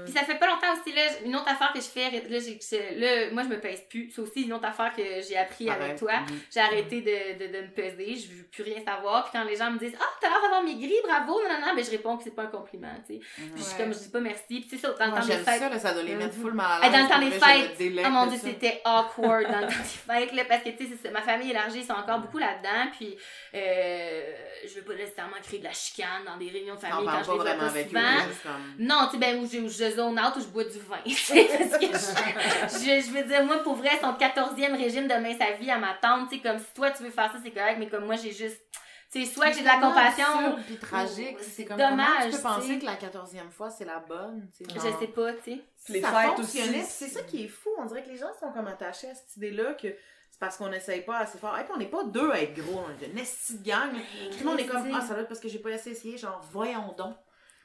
Puis 0.05 0.13
ça 0.13 0.21
fait 0.23 0.35
pas 0.37 0.45
longtemps 0.47 0.73
aussi, 0.79 0.93
là, 0.95 1.01
une 1.25 1.35
autre 1.35 1.49
affaire 1.49 1.71
que 1.73 1.79
je 1.79 1.85
fais, 1.87 2.09
là, 2.29 2.39
là, 2.95 3.31
moi 3.31 3.43
je 3.43 3.49
me 3.49 3.59
pèse 3.59 3.81
plus. 3.89 4.09
C'est 4.11 4.21
aussi 4.21 4.41
une 4.43 4.53
autre 4.53 4.65
affaire 4.65 4.93
que 4.95 5.01
j'ai 5.27 5.37
appris 5.37 5.69
avec 5.69 5.97
toi. 5.97 6.13
Mhm. 6.21 6.39
J'ai 6.53 6.59
arrêté 6.59 7.01
de, 7.01 7.39
de, 7.47 7.51
de 7.53 7.61
me 7.63 7.67
peser, 7.73 8.15
je 8.15 8.33
veux 8.33 8.43
plus 8.43 8.63
rien 8.63 8.83
savoir. 8.85 9.23
Puis 9.23 9.33
quand 9.33 9.43
les 9.43 9.55
gens 9.55 9.71
me 9.71 9.79
disent 9.79 9.95
Ah, 9.99 10.05
t'as 10.21 10.29
l'air 10.29 10.41
d'avoir 10.41 10.63
maigri, 10.63 10.93
bravo, 11.03 11.39
non, 11.43 11.49
non, 11.59 11.67
non, 11.67 11.75
ben 11.75 11.83
je 11.83 11.91
réponds 11.91 12.17
que 12.17 12.23
c'est 12.23 12.35
pas 12.35 12.43
un 12.43 12.47
compliment, 12.47 12.93
tu 13.07 13.15
sais. 13.15 13.19
Puis 13.19 13.51
je 13.57 13.61
suis 13.61 13.71
Ouais. 13.73 13.77
comme, 13.83 13.93
je 13.93 13.99
dis 13.99 14.09
pas 14.09 14.19
merci. 14.19 14.45
Puis 14.61 14.67
c'est 14.69 14.77
ça, 14.77 14.89
dans 14.93 15.05
le 15.05 15.11
temps 15.21 15.25
des 15.25 15.33
fêtes. 15.33 15.59
ça, 15.59 15.69
là, 15.69 15.79
ça 15.79 15.93
doit 15.93 16.03
les 16.03 16.15
mettre 16.15 16.35
full 16.35 16.53
mal 16.53 16.83
à 16.83 16.89
dans 16.89 17.03
le 17.03 17.09
temps 17.09 17.19
des 17.19 17.31
je 17.31 17.39
fêtes. 17.39 18.05
Oh 18.05 18.09
mon 18.09 18.25
dieu, 18.27 18.39
c'était 18.41 18.81
awkward 18.85 19.43
dans 19.51 19.59
le 19.61 19.67
temps 19.67 19.73
des 19.83 20.13
fêtes, 20.13 20.33
là, 20.33 20.43
parce 20.45 20.63
que, 20.63 20.69
tu 20.69 20.87
sais, 20.87 21.11
ma 21.11 21.21
famille 21.21 21.51
élargie, 21.51 21.79
ils 21.79 21.85
sont 21.85 21.93
encore 21.93 22.19
beaucoup 22.19 22.37
là-dedans, 22.39 22.91
puis 22.97 23.15
euh, 23.55 24.21
je 24.67 24.75
veux 24.75 24.81
pas 24.81 24.93
nécessairement 24.95 25.37
créer 25.43 25.59
de 25.59 25.63
la 25.65 25.73
chicane 25.73 26.23
dans 26.25 26.37
des 26.37 26.49
réunions 26.49 26.75
de 26.75 26.79
famille 26.79 27.05
quand 27.05 27.23
je 27.23 27.37
pas 27.37 27.43
les 27.53 27.59
vois 27.59 27.69
souvent. 27.83 28.53
Non, 28.77 29.05
tu 29.05 29.11
sais, 29.11 29.17
ben, 29.17 29.37
où 29.39 29.45
je, 29.47 29.67
je 29.67 29.91
zone 29.91 30.19
out, 30.19 30.33
où 30.35 30.41
je 30.41 30.47
bois 30.47 30.63
du 30.63 30.79
vin. 30.79 30.97
tu 31.05 31.13
sais, 31.15 31.47
parce 31.57 31.77
que 31.77 31.85
je, 31.85 31.89
je, 32.67 33.05
je 33.05 33.11
veux 33.11 33.23
dire, 33.23 33.43
moi, 33.45 33.59
pour 33.59 33.75
vrai, 33.75 33.91
son 34.01 34.13
14e 34.13 34.77
régime 34.77 35.07
de 35.07 35.13
main 35.15 35.37
sa 35.37 35.51
vie 35.53 35.71
à 35.71 35.77
ma 35.77 35.93
tante, 36.01 36.29
tu 36.29 36.37
sais, 36.37 36.41
comme 36.41 36.59
si 36.59 36.73
toi, 36.73 36.91
tu 36.91 37.03
veux 37.03 37.09
faire 37.09 37.31
ça, 37.31 37.37
c'est 37.43 37.51
correct, 37.51 37.77
mais 37.79 37.87
comme 37.87 38.05
moi, 38.05 38.15
j'ai 38.15 38.31
juste, 38.31 38.61
tu 39.11 39.25
sais, 39.25 39.31
soit 39.31 39.49
que 39.49 39.55
j'ai 39.55 39.61
de 39.61 39.65
la 39.65 39.79
compassion, 39.79 40.25
absurde 40.25 40.61
puis 40.65 40.77
tragique. 40.77 41.37
C'est 41.41 41.65
comme 41.65 41.77
dommage, 41.77 42.31
tu 42.31 42.37
peux 42.37 42.41
penser 42.41 42.79
que 42.79 42.85
la 42.85 42.95
quatorzième 42.95 43.51
fois, 43.51 43.69
c'est 43.69 43.85
la 43.85 43.99
bonne, 43.99 44.49
tu 44.55 44.65
sais, 44.65 44.71
je 44.75 44.99
sais 44.99 45.07
pas, 45.07 45.33
tu 45.33 45.43
sais. 45.43 45.61
Les 45.89 46.01
ça 46.01 46.11
fêtes 46.11 46.35
fonctionnait, 46.35 46.81
aussi. 46.81 46.91
c'est 46.91 47.07
ça 47.07 47.21
qui 47.23 47.45
est 47.45 47.47
fou. 47.47 47.69
On 47.79 47.85
dirait 47.85 48.03
que 48.03 48.09
les 48.09 48.17
gens 48.17 48.31
sont 48.39 48.51
comme 48.51 48.67
attachés 48.67 49.09
à 49.09 49.15
cette 49.15 49.37
idée-là 49.37 49.73
que 49.73 49.87
c'est 50.29 50.39
parce 50.39 50.57
qu'on 50.57 50.71
essaye 50.71 51.01
pas 51.01 51.17
assez 51.19 51.37
fort. 51.37 51.57
Et 51.57 51.63
puis 51.63 51.71
on 51.73 51.77
n'est 51.79 51.87
pas 51.87 52.03
deux 52.03 52.31
à 52.31 52.41
être 52.41 52.53
gros, 52.53 52.83
on 52.85 53.03
est 53.03 53.07
une 53.07 53.15
de 53.15 53.63
gang. 53.67 53.91
Tout 54.31 54.39
le 54.39 54.45
monde 54.45 54.59
est 54.59 54.67
comme, 54.67 54.87
ah, 54.93 55.01
ça 55.01 55.13
doit 55.13 55.23
être 55.23 55.27
parce 55.27 55.39
que 55.39 55.49
j'ai 55.49 55.59
pas 55.59 55.71
assez 55.71 55.91
essayé. 55.91 56.17
Genre, 56.17 56.39
voyons 56.51 56.93
donc. 56.97 57.15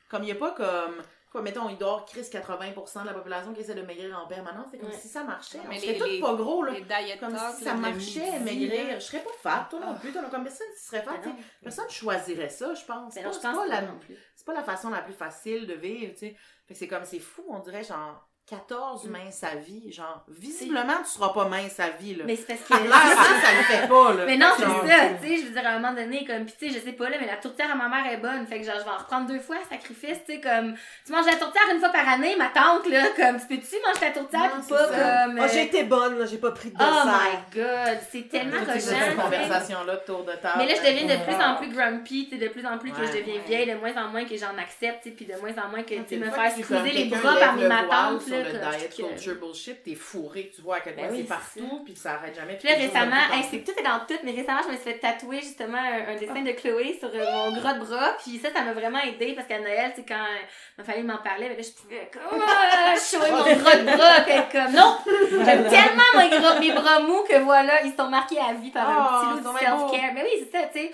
Comme 0.09 0.23
il 0.23 0.29
y 0.29 0.33
a 0.33 0.37
pas 0.37 0.53
comme, 0.53 1.03
quoi, 1.35 1.43
mettons, 1.43 1.69
il 1.69 1.77
dort 1.77 2.05
Chris 2.05 2.21
80% 2.21 3.03
de 3.03 3.07
la 3.09 3.13
population 3.13 3.53
qui 3.53 3.63
essaie 3.63 3.75
de 3.75 3.83
maigrir 3.83 4.17
en 4.17 4.29
permanence. 4.29 4.69
C'est 4.71 4.79
comme 4.79 4.89
Ouais. 4.89 4.95
si 4.97 5.09
ça 5.09 5.25
marchait. 5.25 5.59
Mais 5.69 5.79
on 5.79 5.81
serait 5.81 5.99
tous 5.99 6.21
pas 6.21 6.35
gros, 6.35 6.63
là. 6.63 6.75
Comme 7.19 7.37
si 7.57 7.65
ça 7.65 7.75
marchait, 7.75 8.39
maigrir. 8.39 9.01
Je 9.01 9.05
serais 9.05 9.19
pas 9.25 9.31
fat, 9.43 9.67
toi 9.69 9.81
non 9.81 9.97
plus. 9.97 10.13
Toi, 10.13 10.23
Comme 10.31 10.45
personne 10.45 10.69
qui 10.79 10.85
serait 10.85 11.03
fat, 11.03 11.19
Ben. 11.25 11.35
Personne 11.61 11.91
choisirait 11.91 12.49
ça, 12.49 12.73
je 12.75 12.85
pense. 12.85 13.15
C'est 13.15 13.23
pas, 13.23 13.67
la, 13.67 13.83
plus. 13.83 14.17
pas 14.47 14.63
façon 14.63 14.91
la 14.91 15.03
plus 15.03 15.13
facile 15.13 15.67
de 15.67 15.75
vivre, 15.75 16.13
tu 16.13 16.19
sais. 16.21 16.37
Fait 16.69 16.75
que 16.75 16.79
c'est 16.79 16.87
comme, 16.89 17.05
c'est 17.05 17.19
fou, 17.19 17.45
on 17.49 17.59
dirait, 17.59 17.83
genre, 17.83 18.29
14 18.49 19.05
Mm. 19.07 19.11
minces 19.11 19.43
à 19.43 19.55
vie. 19.57 19.91
Genre, 19.91 20.23
visiblement, 20.29 20.99
tu 21.03 21.11
seras 21.11 21.31
pas 21.31 21.49
mince 21.49 21.81
à 21.81 21.89
vie, 21.91 22.15
là. 22.15 22.25
Mais 22.27 22.37
c'est 22.37 22.47
parce 22.47 22.61
que. 22.61 22.75
À 22.75 22.81
l'air, 22.81 22.93
ça, 22.93 23.25
ça 23.25 23.53
le 23.57 23.63
fait 23.65 23.89
pas, 23.89 24.13
là. 24.13 24.27
Mais 24.27 24.37
non, 24.37 24.49
c'est 24.57 24.65
ça, 24.65 25.09
tu 25.23 25.27
sais, 25.29 25.37
je 25.39 25.43
veux 25.47 25.51
dire, 25.51 25.67
à 25.67 25.71
un 25.71 25.79
moment 25.79 25.95
donné, 25.95 26.27
comme, 26.27 26.45
pis 26.45 26.53
tu 26.59 26.69
sais, 26.69 26.79
je 26.79 26.85
sais 26.85 26.93
pas, 26.93 27.09
là, 27.09 27.17
mais 27.19 27.27
la 27.27 27.37
tourtière 27.37 27.71
à 27.71 27.75
ma 27.75 27.89
mère 27.89 28.13
est 28.13 28.19
bonne, 28.19 28.47
fait 28.47 28.61
que 28.61 28.67
genre, 28.67 28.75
je 28.79 28.85
vais 28.85 28.91
en 28.91 28.99
reprendre 28.99 29.27
deux 29.29 29.39
fois, 29.41 29.57
sacrifice, 29.71 30.19
tu 30.27 30.35
sais, 30.35 30.41
comme, 30.41 30.75
tu 31.07 31.13
manges 31.13 31.25
la 31.27 31.37
tourtière 31.37 31.63
une 31.73 31.81
fois 31.81 31.89
par 31.89 32.07
année, 32.07 32.37
ma 32.37 32.49
tante, 32.49 32.87
là, 32.87 33.05
comme, 33.17 33.41
tu 33.41 33.47
peux-tu 33.47 33.77
manger 33.87 34.01
ta 34.01 34.11
tourtière 34.21 34.41
Non, 34.55 34.61
pis 34.61 34.67
c'est 34.69 34.75
pas 34.75 34.89
ça. 34.89 35.25
comme... 35.25 35.41
Oh, 35.43 35.47
j'ai 35.53 35.63
été 35.63 35.85
bonne, 35.85 36.19
là, 36.19 36.27
j'ai 36.27 36.39
pas 36.39 36.51
pris 36.51 36.69
de 36.71 36.77
Oh 36.79 36.85
dessert. 36.85 37.07
my 37.07 37.61
god, 37.63 37.99
c'est 38.13 38.29
tellement 38.29 38.61
tu 38.61 38.79
sais, 38.79 38.95
cette 38.95 39.17
conversation-là 39.17 39.97
de 39.97 40.05
tour 40.05 40.23
de 40.25 40.33
table. 40.33 40.55
Mais 40.59 40.67
là, 40.67 40.75
je 40.77 40.87
deviens 40.91 41.17
de 41.17 41.23
plus 41.25 41.43
en 41.43 41.55
plus 41.57 41.69
grumpy, 41.75 42.29
tu 42.31 42.39
sais, 42.39 42.45
de 42.47 42.53
plus 42.53 42.67
en 42.67 42.77
plus 42.77 42.93
que 42.93 43.01
Ouais, 43.01 43.07
je 43.07 43.19
deviens 43.19 43.35
ouais. 43.37 43.41
vieille, 43.49 43.67
de 43.71 43.75
moins 43.79 43.97
en 44.05 44.09
moins 44.09 44.25
que 44.27 44.37
j'en 44.37 44.57
accepte, 44.59 45.03
tu 45.03 45.09
sais, 45.09 45.15
puis 45.17 45.25
de 45.25 45.35
moins 45.41 45.55
en 45.65 45.71
moins 45.71 45.83
que, 45.83 45.95
tu 45.95 46.05
sais, 46.09 46.17
me 46.17 46.31
faire 46.31 46.51
squeezer 46.53 46.93
les 46.93 47.05
bras 47.07 47.37
par 47.39 47.57
mes 47.57 47.69
matantes, 47.69 48.21
sur 48.43 48.53
le 48.53 48.77
diet 48.77 48.95
culture 48.95 49.35
bullshit, 49.37 49.83
t'es 49.83 49.95
fourré, 49.95 50.51
tu 50.55 50.63
vois 50.63 50.77
à 50.77 50.81
quel 50.81 50.97
Ben 50.97 51.09
point 51.09 51.17
c'est 51.17 51.25
partout, 51.25 51.83
puis 51.85 51.95
ça 51.95 52.15
arrête 52.15 52.35
jamais. 52.35 52.57
Puis 52.57 52.69
là, 52.69 52.75
récemment, 52.77 53.17
c'est 53.51 53.65
tout 53.65 53.73
est 53.79 53.83
dans 53.83 54.01
tout, 54.07 54.21
mais 54.25 54.33
récemment, 54.33 54.61
je 54.65 54.73
me 54.73 54.75
suis 54.75 54.85
fait 54.85 54.99
tatouer 54.99 55.41
justement 55.41 55.79
un, 55.79 56.17
dessin 56.17 56.43
de 56.43 56.53
Chloé 56.53 56.97
sur 56.99 57.11
euh, 57.13 57.33
mon 57.33 57.57
gras 57.57 57.75
de 57.75 57.85
bras. 57.85 58.17
Puis 58.23 58.39
ça, 58.39 58.49
ça 58.53 58.63
m'a 58.63 58.73
vraiment 58.73 59.01
aidé 59.01 59.35
parce 59.35 59.47
qu'à 59.47 59.59
Noël, 59.59 59.93
c'est 59.95 60.07
quand 60.07 60.15
euh, 60.15 60.45
ma 60.79 60.85
famille 60.85 61.05
m'en 61.05 61.19
parlait, 61.19 61.49
mais 61.49 61.57
là, 61.57 61.63
je 61.63 61.83
pouvais 61.83 62.11
comme 62.13 62.41
ah, 62.41 62.95
shower 62.97 63.31
mon 63.31 63.43
gras 63.43 63.77
de 63.77 63.85
bras. 63.85 64.21
Puis 64.27 64.35
comme 64.53 64.73
non, 64.73 64.99
j'aime 65.45 65.65
tellement 65.69 66.61
mes, 66.61 66.73
bras 66.73 67.01
mous 67.01 67.23
que 67.29 67.39
voilà, 67.41 67.83
ils 67.85 67.95
sont 67.95 68.09
marqués 68.09 68.39
à 68.39 68.55
vie 68.55 68.71
par 68.71 68.89
un 68.89 69.35
petit 69.35 69.45
lot 69.45 69.53
de 69.53 69.59
self-care. 69.59 70.15
Mais 70.15 70.23
oui, 70.23 70.45
c'est 70.51 70.59
ça, 70.59 70.67
tu 70.73 70.81
sais. 70.81 70.93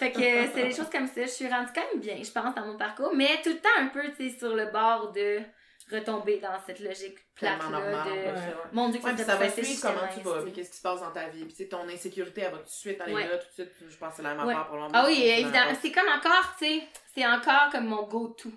Fait 0.00 0.12
que 0.12 0.20
euh, 0.20 0.46
c'est 0.54 0.62
des 0.62 0.74
choses 0.74 0.88
comme 0.90 1.06
ça. 1.06 1.22
Je 1.22 1.26
suis 1.26 1.46
rendue 1.46 1.68
quand 1.74 1.82
même 1.92 2.00
bien, 2.00 2.16
je 2.22 2.30
pense, 2.30 2.54
dans 2.54 2.64
mon 2.64 2.78
parcours, 2.78 3.12
mais 3.14 3.38
tout 3.44 3.50
le 3.50 3.58
temps 3.58 3.68
un 3.78 3.88
peu, 3.88 4.02
tu 4.16 4.30
sais, 4.30 4.38
sur 4.38 4.54
le 4.54 4.66
bord 4.66 5.12
de 5.12 5.40
retomber 5.90 6.38
dans 6.38 6.58
cette 6.66 6.80
logique 6.80 7.18
plate 7.34 7.58
Tellement 7.60 7.78
là 7.78 7.90
normal. 7.90 8.08
de 8.08 8.12
ouais. 8.12 8.54
Mon 8.72 8.88
dieu 8.88 9.00
que 9.00 9.04
Ouais, 9.06 9.16
ça 9.16 9.24
pas 9.24 9.36
va 9.36 9.50
suivre 9.50 9.80
comment 9.82 10.08
tu 10.14 10.20
vas, 10.20 10.42
puis 10.42 10.52
qu'est-ce 10.52 10.70
qui 10.70 10.76
se 10.76 10.82
passe 10.82 11.00
dans 11.00 11.10
ta 11.12 11.28
vie. 11.28 11.44
Puis 11.44 11.68
ton 11.68 11.88
insécurité, 11.88 12.42
elle 12.42 12.52
va 12.52 12.58
tout 12.58 12.64
de 12.64 12.68
suite 12.68 13.00
aller 13.00 13.14
Ouais. 13.14 13.28
là, 13.28 13.38
tout 13.38 13.46
de 13.48 13.52
suite. 13.52 13.72
Je 13.88 13.96
pense 13.96 14.10
que 14.10 14.16
c'est 14.16 14.22
la 14.22 14.34
même 14.34 14.46
Ouais. 14.46 14.52
affaire 14.54 14.66
pour 14.68 14.76
l'homme. 14.76 14.90
Ah 14.94 15.04
oui, 15.06 15.22
évidemment. 15.22 15.72
C'est 15.80 15.92
comme 15.92 16.08
encore, 16.08 16.54
tu 16.58 16.66
sais, 16.66 16.82
c'est 17.14 17.26
encore 17.26 17.70
comme 17.72 17.86
mon 17.86 18.02
go-to. 18.04 18.50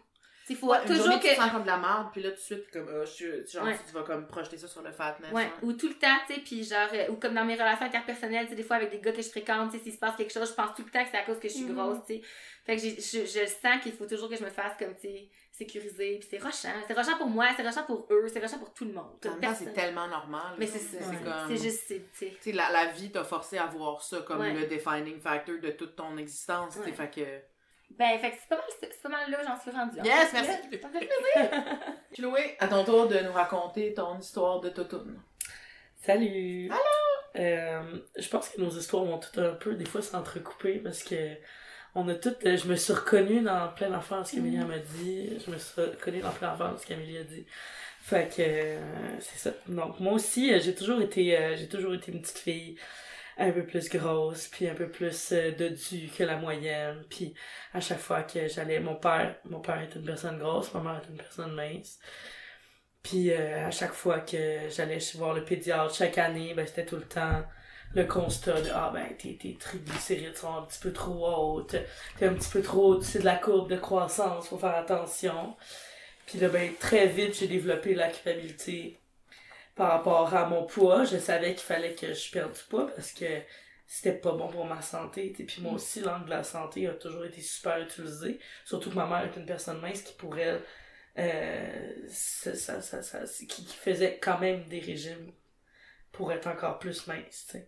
Il 0.49 0.57
faut 0.57 0.67
Ouais, 0.71 0.79
une 0.81 0.87
toujours 0.87 1.05
journée, 1.05 1.19
que. 1.21 1.29
tu 1.29 1.35
sens 1.35 1.51
comme 1.53 1.61
de 1.61 1.67
la 1.67 1.77
merde, 1.77 2.07
puis 2.11 2.21
là, 2.21 2.29
tout 2.31 2.35
de 2.35 2.41
suite, 2.41 2.69
comme, 2.69 2.89
euh, 2.89 3.05
je 3.05 3.11
suis- 3.11 3.47
genre, 3.47 3.63
Ouais. 3.63 3.79
tu 3.87 3.93
vas 3.93 4.03
comme 4.03 4.27
projeter 4.27 4.57
ça 4.57 4.67
sur 4.67 4.81
le 4.81 4.91
fatness. 4.91 5.31
Ouais, 5.31 5.43
hein. 5.45 5.51
ou 5.61 5.71
tout 5.71 5.87
le 5.87 5.93
temps, 5.93 6.17
tu 6.27 6.33
sais, 6.35 6.41
puis 6.41 6.65
genre, 6.65 6.89
euh, 6.93 7.07
ou 7.11 7.15
comme 7.15 7.33
dans 7.33 7.45
mes 7.45 7.53
relations 7.55 7.85
interpersonnelles, 7.85 8.43
tu 8.43 8.49
sais, 8.49 8.55
des 8.57 8.63
fois 8.63 8.75
avec 8.75 8.91
des 8.91 8.99
gars 8.99 9.13
que 9.13 9.21
je 9.21 9.29
fréquente, 9.29 9.71
tu 9.71 9.77
sais, 9.77 9.83
s'il 9.85 9.93
se 9.93 9.97
passe 9.99 10.17
quelque 10.17 10.33
chose, 10.33 10.49
je 10.49 10.53
pense 10.53 10.75
tout 10.75 10.83
le 10.83 10.91
temps 10.91 11.01
que 11.01 11.09
c'est 11.11 11.17
à 11.17 11.23
cause 11.23 11.39
que 11.39 11.47
je 11.47 11.53
suis 11.53 11.63
Mhm. 11.63 11.75
grosse, 11.75 11.99
tu 12.05 12.15
sais. 12.15 12.21
Fait 12.65 12.75
que 12.75 12.81
j'ai- 12.81 12.99
je, 12.99 13.25
je 13.25 13.45
sens 13.47 13.81
qu'il 13.81 13.93
faut 13.93 14.05
toujours 14.05 14.29
que 14.29 14.35
je 14.35 14.43
me 14.43 14.49
fasse 14.49 14.73
comme, 14.77 14.93
tu 14.95 15.01
sais, 15.03 15.29
sécuriser, 15.53 16.17
puis 16.19 16.27
c'est 16.31 16.39
rochant. 16.43 16.73
C'est 16.87 16.93
rochant 16.93 17.15
pour 17.17 17.27
moi, 17.27 17.45
c'est 17.55 17.61
rochant 17.63 17.83
pour 17.83 18.07
eux, 18.09 18.27
c'est 18.27 18.39
rochant 18.41 18.57
pour 18.57 18.73
tout 18.73 18.85
le 18.85 18.91
monde. 18.93 19.13
En 19.25 19.29
même 19.29 19.39
temps, 19.39 19.53
c'est 19.55 19.71
tellement 19.73 20.07
normal. 20.07 20.55
Mais 20.57 20.65
c'est 20.65 20.79
ça, 20.79 20.97
C'est 20.99 21.15
c'est 21.17 21.23
comme... 21.23 21.55
juste, 21.55 21.93
c'est, 22.41 22.51
la, 22.51 22.71
la 22.71 22.87
vie 22.87 23.11
t'a 23.11 23.23
forcé 23.23 23.57
à 23.59 23.67
voir 23.67 24.01
ça 24.01 24.21
comme 24.21 24.39
Ouais. 24.41 24.51
le 24.53 24.65
defining 24.65 25.19
factor 25.19 25.55
de 25.61 25.69
toute 25.69 25.95
ton 25.95 26.17
existence. 26.17 26.75
Ouais. 26.77 26.91
Fait 26.91 27.09
que... 27.09 27.21
Ben, 27.91 28.17
fait 28.17 28.31
que 28.31 28.37
c'est 28.41 28.49
pas 28.49 28.55
mal, 28.55 28.65
c'est 28.81 29.01
pas 29.03 29.09
mal 29.09 29.29
là, 29.29 29.37
j'en 29.45 29.59
suis 29.61 29.69
rendue. 29.69 29.97
Yes, 30.03 30.33
merci. 30.33 30.51
Ça 30.81 30.89
fait 30.89 31.07
plaisir. 31.07 31.77
Chloé, 32.15 32.55
à 32.59 32.67
ton 32.67 32.83
tour 32.83 33.07
de 33.07 33.19
nous 33.19 33.31
raconter 33.33 33.93
ton 33.93 34.17
histoire 34.17 34.59
de 34.59 34.69
Totoun. 34.69 35.21
Salut! 35.97 36.71
Euh, 37.35 37.99
je 38.17 38.29
pense 38.29 38.49
que 38.49 38.59
nos 38.61 38.69
histoires 38.71 39.05
vont 39.05 39.19
toutes 39.19 39.37
un 39.37 39.53
peu, 39.53 39.75
des 39.75 39.85
fois, 39.85 40.01
s'entrecouper 40.01 40.79
parce 40.79 41.03
que 41.03 41.35
on 41.95 42.07
a 42.09 42.15
toutes. 42.15 42.45
euh, 42.45 42.57
Je 42.57 42.67
me 42.67 42.75
suis 42.75 42.93
reconnue 42.93 43.41
dans 43.41 43.69
plein 43.73 43.89
d'affaires, 43.89 44.25
ce 44.25 44.35
qu'Amélie 44.35 44.57
m'a 44.57 44.79
dit. 44.79 45.29
Je 45.45 45.51
me 45.51 45.57
suis 45.57 45.81
reconnue 45.81 46.21
dans 46.21 46.31
plein 46.31 46.51
d'affaires, 46.51 46.73
ce 46.79 46.85
qu'Amélie 46.87 47.17
a 47.17 47.23
dit. 47.23 47.45
Fait 48.01 48.27
que 48.35 48.41
euh, 48.41 48.79
c'est 49.19 49.37
ça. 49.39 49.55
Donc, 49.67 49.99
moi 49.99 50.13
aussi, 50.13 50.53
euh, 50.53 50.59
j'ai 50.61 50.75
toujours 50.75 51.01
été 51.01 51.37
euh, 51.37 51.55
j'ai 51.57 51.67
toujours 51.69 51.93
été 51.93 52.11
une 52.11 52.21
petite 52.21 52.39
fille 52.39 52.77
un 53.37 53.51
peu 53.51 53.65
plus 53.65 53.89
grosse, 53.89 54.47
puis 54.49 54.67
un 54.69 54.75
peu 54.75 54.89
plus 54.89 55.31
euh, 55.33 55.51
dodue 55.51 56.09
que 56.17 56.23
la 56.23 56.37
moyenne. 56.37 57.03
Puis 57.09 57.33
à 57.73 57.79
chaque 57.81 57.99
fois 57.99 58.23
que 58.23 58.47
j'allais, 58.47 58.79
mon 58.79 58.95
père, 58.95 59.35
mon 59.45 59.59
père 59.61 59.79
est 59.81 59.95
une 59.95 60.05
personne 60.05 60.39
grosse, 60.39 60.73
ma 60.73 60.81
mère 60.81 61.01
est 61.03 61.09
une 61.09 61.17
personne 61.17 61.53
mince. 61.53 61.99
Puis 63.03 63.33
à 63.33 63.69
chaque 63.71 63.93
fois 63.93 64.21
que 64.21 64.69
j'allais 64.69 64.99
voir 65.15 65.33
le 65.33 65.43
pédiatre 65.43 65.93
chaque 65.93 66.17
année, 66.17 66.53
ben 66.53 66.65
c'était 66.65 66.85
tout 66.85 66.95
le 66.95 67.03
temps 67.07 67.43
le 67.95 68.05
constat 68.05 68.61
de 68.61 68.69
ah 68.73 68.91
ben 68.93 69.15
tes, 69.17 69.37
tes 69.37 69.55
triglycérides 69.55 70.35
sont 70.35 70.55
un 70.55 70.63
petit 70.63 70.79
peu 70.79 70.93
trop 70.93 71.27
hautes, 71.27 71.75
t'es 72.17 72.25
un 72.25 72.33
petit 72.33 72.49
peu 72.49 72.61
trop 72.61 72.93
au-dessus 72.93 73.19
de 73.19 73.25
la 73.25 73.35
courbe 73.35 73.69
de 73.69 73.77
croissance, 73.77 74.47
faut 74.47 74.57
faire 74.57 74.75
attention. 74.75 75.55
Puis 76.25 76.39
là 76.39 76.49
ben 76.49 76.73
très 76.79 77.07
vite 77.07 77.37
j'ai 77.37 77.47
développé 77.47 77.95
la 77.95 78.09
culpabilité 78.09 78.99
par 79.75 79.91
rapport 79.91 80.33
à 80.33 80.47
mon 80.47 80.65
poids. 80.65 81.03
Je 81.05 81.17
savais 81.17 81.53
qu'il 81.53 81.63
fallait 81.63 81.93
que 81.93 82.13
je 82.13 82.31
perde 82.31 82.53
du 82.53 82.61
poids 82.69 82.87
parce 82.87 83.11
que 83.11 83.25
c'était 83.87 84.17
pas 84.17 84.31
bon 84.31 84.47
pour 84.47 84.65
ma 84.65 84.81
santé. 84.81 85.35
Et 85.37 85.43
puis 85.43 85.61
moi 85.61 85.73
aussi, 85.73 86.01
l'angle 86.01 86.25
de 86.25 86.29
la 86.31 86.43
santé 86.43 86.87
a 86.87 86.93
toujours 86.93 87.25
été 87.25 87.41
super 87.41 87.79
utilisé. 87.79 88.39
Surtout 88.65 88.89
que 88.89 88.95
ma 88.95 89.05
mère 89.05 89.25
est 89.25 89.37
une 89.37 89.45
personne 89.45 89.79
mince 89.81 90.01
qui, 90.01 90.13
pour 90.13 90.37
elle, 90.37 90.61
euh, 91.19 91.93
ça, 92.07 92.55
ça, 92.55 92.81
ça, 92.81 93.19
qui 93.47 93.65
faisait 93.65 94.17
quand 94.19 94.39
même 94.39 94.63
des 94.67 94.79
régimes 94.79 95.31
pour 96.13 96.31
être 96.31 96.47
encore 96.47 96.79
plus 96.79 97.05
mince, 97.07 97.45
tu 97.47 97.57
sais. 97.57 97.67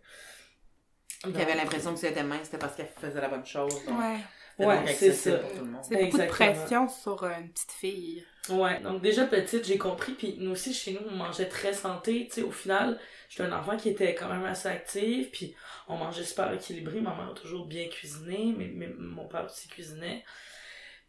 Qui 1.22 1.28
avait 1.42 1.54
l'impression 1.56 1.92
que 1.94 2.00
c'était 2.00 2.22
mince, 2.22 2.44
c'était 2.44 2.58
parce 2.58 2.74
qu'elle 2.76 2.88
faisait 2.88 3.20
la 3.20 3.28
bonne 3.28 3.44
chose. 3.46 3.74
donc 3.86 3.98
Ouais. 3.98 4.18
Ouais, 4.58 4.76
donc 4.78 4.88
c'est 4.94 5.12
ça. 5.30 5.38
C'est 5.82 5.94
beaucoup 6.04 6.16
de 6.16 6.22
pression 6.56 6.88
sur 6.88 7.22
euh, 7.24 7.30
une 7.40 7.50
petite 7.50 7.72
fille. 7.72 8.24
Ouais, 8.48 8.80
donc 8.80 9.02
déjà 9.02 9.26
petite, 9.26 9.66
j'ai 9.66 9.76
compris, 9.76 10.12
puis 10.12 10.36
nous 10.38 10.52
aussi, 10.52 10.72
chez 10.72 10.92
nous, 10.92 11.00
on 11.10 11.16
mangeait 11.16 11.48
très 11.48 11.72
santé, 11.74 12.26
tu 12.28 12.36
sais, 12.36 12.42
au 12.42 12.52
final, 12.52 12.98
j'étais 13.28 13.42
un 13.42 13.52
enfant 13.52 13.76
qui 13.76 13.88
était 13.88 14.14
quand 14.14 14.28
même 14.28 14.44
assez 14.44 14.68
actif, 14.68 15.30
puis 15.32 15.54
on 15.88 15.96
mangeait 15.96 16.22
super 16.22 16.52
équilibré, 16.52 17.00
ma 17.00 17.14
mère 17.14 17.30
a 17.32 17.34
toujours 17.34 17.66
bien 17.66 17.88
cuisiné, 17.88 18.54
mais, 18.56 18.68
mais 18.72 18.86
mon 18.96 19.26
père 19.26 19.44
aussi 19.46 19.66
cuisinait, 19.68 20.24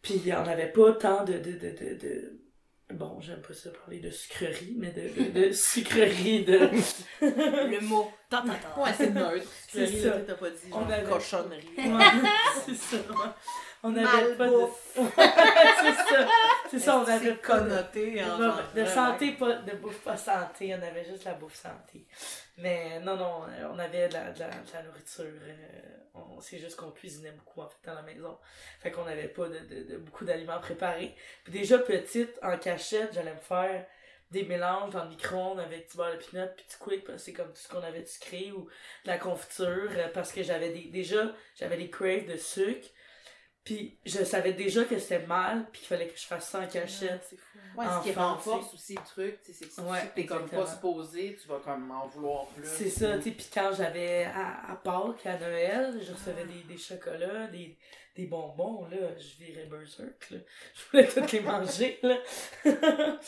puis 0.02 0.20
on 0.36 0.42
n'avait 0.42 0.72
pas 0.72 0.92
tant 0.94 1.24
de, 1.24 1.34
de, 1.34 1.52
de, 1.52 1.70
de, 1.70 1.94
de- 1.94 2.40
bon, 2.90 3.20
j'aime 3.20 3.40
pas 3.42 3.54
ça 3.54 3.70
parler 3.70 4.00
de 4.00 4.10
sucrerie, 4.10 4.74
mais 4.78 4.90
de, 4.92 5.08
de, 5.08 5.46
de 5.48 5.52
sucrerie, 5.52 6.44
de... 6.44 6.58
Le 7.20 7.80
mot. 7.80 8.10
Ta, 8.30 8.42
ta, 8.42 8.54
ta. 8.54 8.80
Ouais, 8.80 8.90
c'est 8.96 9.10
neutre. 9.10 9.46
C'est 9.68 9.86
Tu 9.86 9.98
ça. 10.00 10.10
t'as 10.26 10.34
pas 10.34 10.50
dit 10.50 10.56
On 10.72 10.88
avait- 10.90 11.08
cochonnerie. 11.08 11.68
C'est 12.66 12.74
ça. 12.74 12.96
On 13.82 13.94
avait 13.96 14.34
pas 14.34 14.46
de... 14.48 14.56
C'est 14.96 15.94
ça, 15.94 16.28
c'est 16.70 16.78
ça, 16.80 16.98
on 16.98 17.04
avait 17.04 17.34
pas 17.34 17.60
de... 17.60 17.66
connoté 17.68 18.24
en 18.24 18.38
De, 18.38 18.80
ouais, 18.82 18.86
santé, 18.86 19.32
pas, 19.32 19.52
de 19.54 19.76
bouffe 19.76 20.00
pas 20.00 20.16
santé, 20.16 20.74
on 20.74 20.82
avait 20.84 21.04
juste 21.08 21.24
la 21.24 21.34
bouffe 21.34 21.54
santé. 21.54 22.04
Mais 22.58 22.98
non, 23.00 23.16
non, 23.16 23.44
euh, 23.48 23.68
on 23.72 23.78
avait 23.78 24.08
de 24.08 24.14
la, 24.14 24.32
de 24.32 24.86
nourriture. 24.86 25.24
euh, 25.24 25.98
on- 26.14 26.40
C'est 26.40 26.58
juste 26.58 26.76
qu'on 26.76 26.90
cuisinait 26.90 27.30
beaucoup 27.32 27.60
en 27.60 27.68
fait 27.68 27.76
dans 27.86 27.94
la 27.94 28.02
maison. 28.02 28.36
Fait 28.80 28.90
qu'on 28.90 29.04
n'avait 29.04 29.28
pas 29.28 29.48
de, 29.48 29.58
de, 29.60 29.96
beaucoup 29.98 30.24
d'aliments 30.24 30.58
préparés. 30.60 31.14
Puis 31.44 31.52
déjà 31.52 31.78
petite, 31.78 32.38
en 32.42 32.58
cachette, 32.58 33.12
j'allais 33.14 33.34
me 33.34 33.40
faire 33.40 33.86
des 34.30 34.42
mélanges 34.44 34.90
dans 34.92 35.04
le 35.04 35.10
micro-ondes 35.10 35.60
avec 35.60 35.90
du 35.90 35.96
beurre 35.96 36.12
de 36.12 36.16
pinot 36.18 36.48
puis 36.56 36.66
du 36.68 36.76
quick 36.76 37.04
parce 37.04 37.18
que 37.18 37.24
c'est 37.24 37.32
comme 37.32 37.48
tout 37.48 37.56
ce 37.62 37.68
qu'on 37.68 37.82
avait 37.82 38.04
sucré 38.04 38.52
ou 38.52 38.64
de 39.04 39.08
la 39.08 39.16
confiture 39.18 39.88
euh, 39.96 40.08
parce 40.12 40.32
que 40.32 40.42
j'avais 40.42 40.70
déjà 40.70 41.32
j'avais 41.56 41.78
des 41.78 41.88
craves 41.88 42.26
de 42.26 42.36
sucre 42.36 42.88
puis 43.68 43.98
je 44.06 44.24
savais 44.24 44.54
déjà 44.54 44.82
que 44.84 44.98
c'était 44.98 45.26
mal 45.26 45.66
puis 45.70 45.80
qu'il 45.80 45.88
fallait 45.88 46.08
que 46.08 46.18
je 46.18 46.24
fasse 46.24 46.48
ça 46.48 46.60
en 46.60 46.66
cachette 46.66 47.22
c'est 47.28 47.36
fou. 47.36 47.58
Ouais, 47.76 47.84
ce 47.84 48.08
qui 48.08 48.14
renforce 48.14 48.72
aussi 48.72 48.94
le 48.94 49.02
truc, 49.02 49.42
tu 49.42 49.52
sais, 49.52 49.58
c'est 49.58 49.66
que 49.66 49.74
si 49.74 49.80
Ouais, 49.80 50.00
tu 50.00 50.22
t'es 50.22 50.26
comme 50.26 50.48
pas 50.48 50.66
supposé, 50.66 51.36
tu 51.40 51.46
vas 51.48 51.60
comme 51.62 51.90
en 51.90 52.06
vouloir 52.06 52.46
plus. 52.46 52.66
C'est 52.66 52.88
ça, 52.88 53.18
tu 53.18 53.24
sais, 53.24 53.30
puis 53.32 53.46
quand 53.52 53.70
j'avais 53.76 54.24
à, 54.24 54.72
à 54.72 54.76
Pâques, 54.76 55.26
à 55.26 55.36
Noël, 55.38 56.00
je 56.02 56.12
recevais 56.12 56.46
des, 56.46 56.62
des 56.62 56.78
chocolats, 56.78 57.46
des, 57.48 57.76
des 58.16 58.26
bonbons, 58.26 58.86
là, 58.86 58.96
je 59.18 59.44
virais 59.44 59.66
berserk, 59.66 60.30
là. 60.30 60.38
Je 60.74 60.90
voulais 60.90 61.06
toutes 61.06 61.30
les 61.32 61.40
manger, 61.40 61.98
là. 62.02 62.16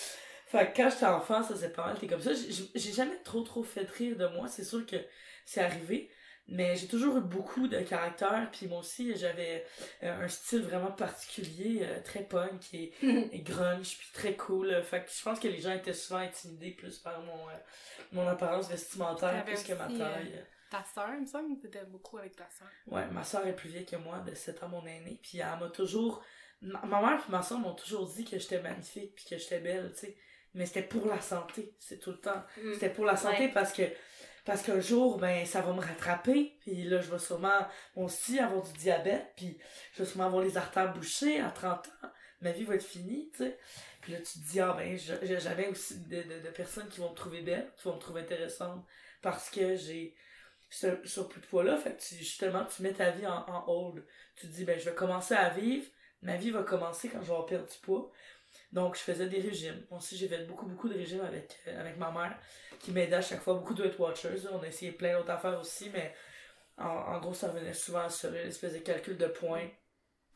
fait 0.46 0.72
que 0.72 0.76
quand 0.76 0.88
j'étais 0.88 1.04
enfant, 1.04 1.42
ça 1.42 1.54
c'est 1.54 1.74
pas 1.74 1.84
mal, 1.84 1.98
t'es 1.98 2.06
comme 2.06 2.22
ça. 2.22 2.30
J'ai 2.74 2.92
jamais 2.92 3.18
trop 3.22 3.42
trop 3.42 3.62
fait 3.62 3.88
rire 3.90 4.16
de 4.16 4.26
moi, 4.28 4.48
c'est 4.48 4.64
sûr 4.64 4.86
que 4.86 4.96
c'est 5.44 5.60
arrivé. 5.60 6.10
Mais 6.50 6.74
j'ai 6.74 6.88
toujours 6.88 7.16
eu 7.16 7.20
beaucoup 7.20 7.68
de 7.68 7.78
caractère, 7.80 8.48
puis 8.50 8.66
moi 8.66 8.80
aussi 8.80 9.14
j'avais 9.16 9.64
euh, 10.02 10.24
un 10.24 10.28
style 10.28 10.62
vraiment 10.62 10.90
particulier, 10.90 11.80
euh, 11.82 12.00
très 12.02 12.24
punk 12.24 12.74
et, 12.74 12.92
et 13.02 13.40
grunge, 13.40 13.96
puis 13.98 14.08
très 14.12 14.34
cool. 14.34 14.82
Fait 14.82 15.04
que 15.04 15.10
je 15.10 15.22
pense 15.22 15.38
que 15.38 15.48
les 15.48 15.60
gens 15.60 15.72
étaient 15.72 15.92
souvent 15.92 16.18
intimidés 16.18 16.72
plus 16.72 16.98
par 16.98 17.20
mon, 17.22 17.48
euh, 17.48 17.52
mon 18.12 18.26
apparence 18.26 18.68
vestimentaire 18.68 19.44
plus 19.44 19.62
que 19.62 19.74
ma 19.74 19.86
taille. 19.86 20.44
Ta 20.70 20.84
soeur, 20.84 21.10
il 21.14 21.22
me 21.22 21.26
semble 21.26 21.56
que 21.56 21.62
t'étais 21.62 21.84
beaucoup 21.84 22.18
avec 22.18 22.34
ta 22.36 22.48
soeur. 22.50 22.68
Ouais, 22.86 23.06
ma 23.08 23.24
soeur 23.24 23.46
est 23.46 23.56
plus 23.56 23.68
vieille 23.68 23.86
que 23.86 23.96
moi, 23.96 24.18
de 24.20 24.34
7 24.34 24.62
ans 24.62 24.68
mon 24.68 24.84
aînée, 24.86 25.18
puis 25.22 25.38
elle 25.38 25.58
m'a 25.58 25.68
toujours... 25.68 26.22
Ma 26.62 26.80
ma 26.84 27.00
mère 27.00 27.24
et 27.26 27.30
ma 27.32 27.42
soeur 27.42 27.58
m'ont 27.58 27.74
toujours 27.74 28.06
dit 28.06 28.24
que 28.24 28.38
j'étais 28.38 28.60
magnifique, 28.60 29.14
puis 29.14 29.24
que 29.30 29.38
j'étais 29.38 29.60
belle, 29.60 29.92
tu 29.94 30.00
sais. 30.06 30.16
Mais 30.54 30.66
c'était 30.66 30.82
pour 30.82 31.06
la 31.06 31.20
santé, 31.20 31.74
c'est 31.78 31.98
tout 31.98 32.10
le 32.10 32.18
temps. 32.18 32.42
Mm. 32.62 32.74
C'était 32.74 32.90
pour 32.90 33.04
la 33.04 33.16
santé 33.16 33.44
Ouais. 33.44 33.52
parce 33.52 33.72
que 33.72 33.82
parce 34.50 34.62
qu'un 34.62 34.80
jour, 34.80 35.16
ben, 35.16 35.46
ça 35.46 35.60
va 35.60 35.72
me 35.72 35.80
rattraper, 35.80 36.56
puis 36.62 36.82
là, 36.82 37.00
je 37.00 37.08
vais 37.08 37.20
sûrement, 37.20 37.68
aussi, 37.94 38.40
avoir 38.40 38.64
du 38.64 38.72
diabète, 38.72 39.32
puis 39.36 39.56
je 39.92 40.02
vais 40.02 40.08
sûrement 40.08 40.26
avoir 40.26 40.42
les 40.42 40.56
artères 40.56 40.92
bouchées 40.92 41.38
à 41.38 41.50
30 41.50 41.86
ans. 41.86 42.08
Ma 42.40 42.50
vie 42.50 42.64
va 42.64 42.74
être 42.74 42.82
finie, 42.82 43.30
tu 43.30 43.44
sais. 43.44 43.56
Puis 44.00 44.10
là, 44.10 44.18
tu 44.18 44.40
te 44.40 44.50
dis, 44.50 44.58
ah 44.58 44.74
ben, 44.76 44.98
j'ai 44.98 45.38
jamais 45.38 45.68
aussi 45.68 46.00
de, 46.00 46.50
personnes 46.50 46.88
qui 46.88 46.98
vont 46.98 47.10
me 47.10 47.14
trouver 47.14 47.42
belle, 47.42 47.70
qui 47.76 47.84
vont 47.84 47.94
me 47.94 48.00
trouver 48.00 48.22
intéressante, 48.22 48.84
parce 49.22 49.50
que 49.50 49.76
j'ai 49.76 50.16
ce 50.68 50.98
surplus 51.04 51.42
de 51.42 51.46
poids-là. 51.46 51.76
Fait 51.76 51.96
que 51.96 52.02
justement, 52.02 52.64
tu 52.64 52.82
mets 52.82 52.92
ta 52.92 53.12
vie 53.12 53.28
en, 53.28 53.64
hold. 53.68 54.04
Tu 54.34 54.48
te 54.48 54.52
dis, 54.52 54.64
ben, 54.64 54.76
je 54.80 54.90
vais 54.90 54.96
commencer 54.96 55.34
à 55.34 55.50
vivre, 55.50 55.86
ma 56.22 56.34
vie 56.34 56.50
va 56.50 56.64
commencer 56.64 57.08
quand 57.08 57.22
je 57.22 57.32
vais 57.32 57.38
perdu 57.46 57.70
du 57.72 57.78
poids. 57.82 58.10
Donc, 58.72 58.96
je 58.96 59.00
faisais 59.00 59.28
des 59.28 59.40
régimes. 59.40 59.84
Moi 59.90 59.98
aussi, 59.98 60.16
j'ai 60.16 60.28
fait 60.28 60.44
beaucoup, 60.46 60.66
beaucoup 60.66 60.88
de 60.88 60.94
régimes 60.94 61.22
avec, 61.22 61.58
euh, 61.66 61.80
avec 61.80 61.96
ma 61.98 62.10
mère, 62.12 62.38
qui 62.78 62.92
m'aidait 62.92 63.16
à 63.16 63.22
chaque 63.22 63.40
fois, 63.40 63.54
beaucoup 63.54 63.74
de 63.74 63.82
Weight 63.82 63.98
Watchers. 63.98 64.46
On 64.52 64.62
a 64.62 64.68
essayé 64.68 64.92
plein 64.92 65.16
d'autres 65.18 65.30
affaires 65.30 65.58
aussi, 65.60 65.90
mais 65.92 66.14
en, 66.78 66.84
en 66.88 67.20
gros, 67.20 67.34
ça 67.34 67.48
revenait 67.48 67.74
souvent 67.74 68.08
sur 68.08 68.30
l'espèce 68.30 68.74
de 68.74 68.78
calcul 68.78 69.16
de 69.16 69.26
points. 69.26 69.68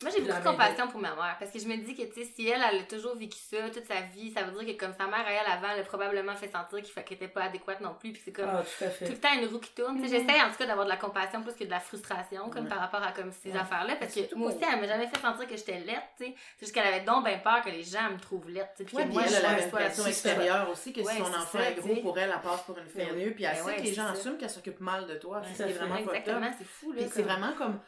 Moi, 0.01 0.11
j'ai 0.11 0.21
beaucoup 0.21 0.37
de 0.37 0.43
compassion 0.43 0.87
pour 0.89 0.99
ma 0.99 1.15
mère 1.15 1.37
parce 1.39 1.51
que 1.51 1.57
je 1.57 1.65
me 1.67 1.77
dis 1.77 1.95
que, 1.95 2.01
tu 2.03 2.13
sais, 2.21 2.29
si 2.35 2.47
elle, 2.49 2.61
elle 2.69 2.81
a 2.81 2.83
toujours 2.83 3.15
vécu 3.15 3.37
ça 3.37 3.69
toute 3.73 3.85
sa 3.85 4.01
vie, 4.01 4.29
ça 4.33 4.43
veut 4.43 4.51
dire 4.59 4.75
que 4.75 4.79
comme 4.85 4.93
sa 4.93 5.07
mère, 5.07 5.25
elle, 5.25 5.49
avant, 5.49 5.69
elle 5.73 5.79
a 5.79 5.83
probablement 5.83 6.35
fait 6.35 6.49
sentir 6.51 6.81
qu'il 6.81 6.91
fa- 6.93 7.01
qu'elle 7.01 7.15
était 7.15 7.29
pas 7.29 7.43
adéquate 7.43 7.79
non 7.79 7.93
plus. 7.97 8.11
Puis 8.11 8.21
c'est 8.25 8.33
comme 8.33 8.49
Ah, 8.51 8.61
tout 8.81 8.85
le 9.11 9.17
temps 9.17 9.33
une 9.39 9.45
roue 9.47 9.59
qui 9.59 9.71
tourne. 9.73 9.97
Mhm. 9.97 10.07
J'essaie 10.09 10.41
en 10.41 10.49
tout 10.51 10.57
cas 10.57 10.65
d'avoir 10.65 10.85
de 10.85 10.91
la 10.91 10.97
compassion 10.97 11.41
plus 11.41 11.53
que 11.53 11.63
de 11.63 11.69
la 11.69 11.79
frustration, 11.79 12.49
comme 12.49 12.63
Ouais. 12.63 12.69
par 12.69 12.79
rapport 12.79 13.01
à 13.01 13.13
comme 13.13 13.31
ces 13.31 13.51
Ouais. 13.51 13.57
affaires-là. 13.57 13.95
Parce 13.95 14.13
que 14.13 14.35
moi 14.35 14.49
aussi, 14.49 14.59
elle 14.69 14.81
m'a 14.81 14.87
jamais 14.87 15.07
fait 15.07 15.19
sentir 15.21 15.47
que 15.47 15.55
j'étais 15.55 15.79
laite, 15.79 16.03
tu 16.17 16.25
sais. 16.25 16.35
C'est 16.57 16.65
juste 16.65 16.73
qu'elle 16.75 16.87
avait 16.87 17.05
donc 17.05 17.23
bien 17.25 17.37
peur 17.39 17.61
que 17.63 17.69
les 17.69 17.83
gens 17.83 18.09
me 18.11 18.19
trouvent 18.19 18.49
sais. 18.51 18.83
Puis 18.83 18.97
Ouais, 18.97 19.05
moi, 19.05 19.23
elle 19.25 19.35
a 19.45 19.53
la 19.55 19.91
sois- 19.91 20.07
extérieure 20.09 20.69
aussi, 20.69 20.91
que 20.91 21.03
si 21.03 21.17
son 21.17 21.23
enfant 21.23 21.59
est 21.59 21.75
gros 21.75 21.95
pour 22.01 22.19
elle, 22.19 22.33
elle 22.35 22.41
passe 22.41 22.63
pour 22.63 22.77
une 22.77 22.83
Ben 22.93 23.07
fainéeux, 23.07 23.31
puis 23.33 23.45
elle 23.45 23.55
sait 23.55 23.75
que 23.77 23.81
les 23.81 23.93
gens 23.93 24.07
assument 24.07 24.37
qu'elle 24.37 24.49
s'occupe 24.49 24.81
mal 24.81 25.07
de 25.07 25.15
toi. 25.15 25.41
C'est 25.53 25.71
vraiment 25.71 25.95
c'est 26.57 26.65
fou, 26.67 26.93
c'est 27.09 27.21
vraiment 27.21 27.53
comme. 27.53 27.79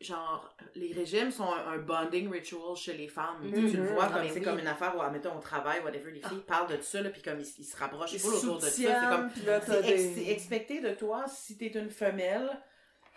Genre, 0.00 0.54
les 0.74 0.92
régimes 0.92 1.30
sont 1.30 1.44
un, 1.50 1.72
un 1.72 1.78
bonding 1.78 2.30
ritual 2.30 2.76
chez 2.76 2.92
les 2.92 3.08
femmes. 3.08 3.38
Tu 3.42 3.48
sais, 3.48 3.70
Tu 3.70 3.76
le 3.78 3.82
Mhm. 3.84 3.88
vois 3.94 4.08
Ah, 4.10 4.18
comme 4.18 4.28
c'est 4.28 4.34
oui. 4.40 4.42
comme 4.44 4.58
une 4.58 4.66
affaire 4.66 4.94
où, 4.96 5.00
admettons, 5.00 5.34
au 5.36 5.40
travail, 5.40 5.80
whatever, 5.82 6.10
les 6.12 6.20
filles 6.20 6.44
parlent 6.46 6.68
de 6.76 6.80
ça, 6.82 7.00
là, 7.00 7.08
puis 7.08 7.22
comme 7.22 7.40
ils, 7.40 7.46
ils 7.58 7.64
se 7.64 7.76
rapprochent 7.78 8.12
Ils 8.12 8.20
full 8.20 8.34
autour 8.34 8.56
de 8.56 8.60
ça. 8.62 8.70
C'est 8.70 8.84
comme. 9.08 9.30
puis 9.30 9.42
là, 9.42 9.58
t'as 9.60 9.82
C'est 9.82 9.90
ex- 9.90 10.02
des- 10.02 10.14
c'est 10.26 10.30
expecté 10.32 10.80
de 10.80 10.90
toi, 10.90 11.24
si 11.28 11.56
t'es 11.56 11.68
une 11.68 11.88
femelle, 11.90 12.50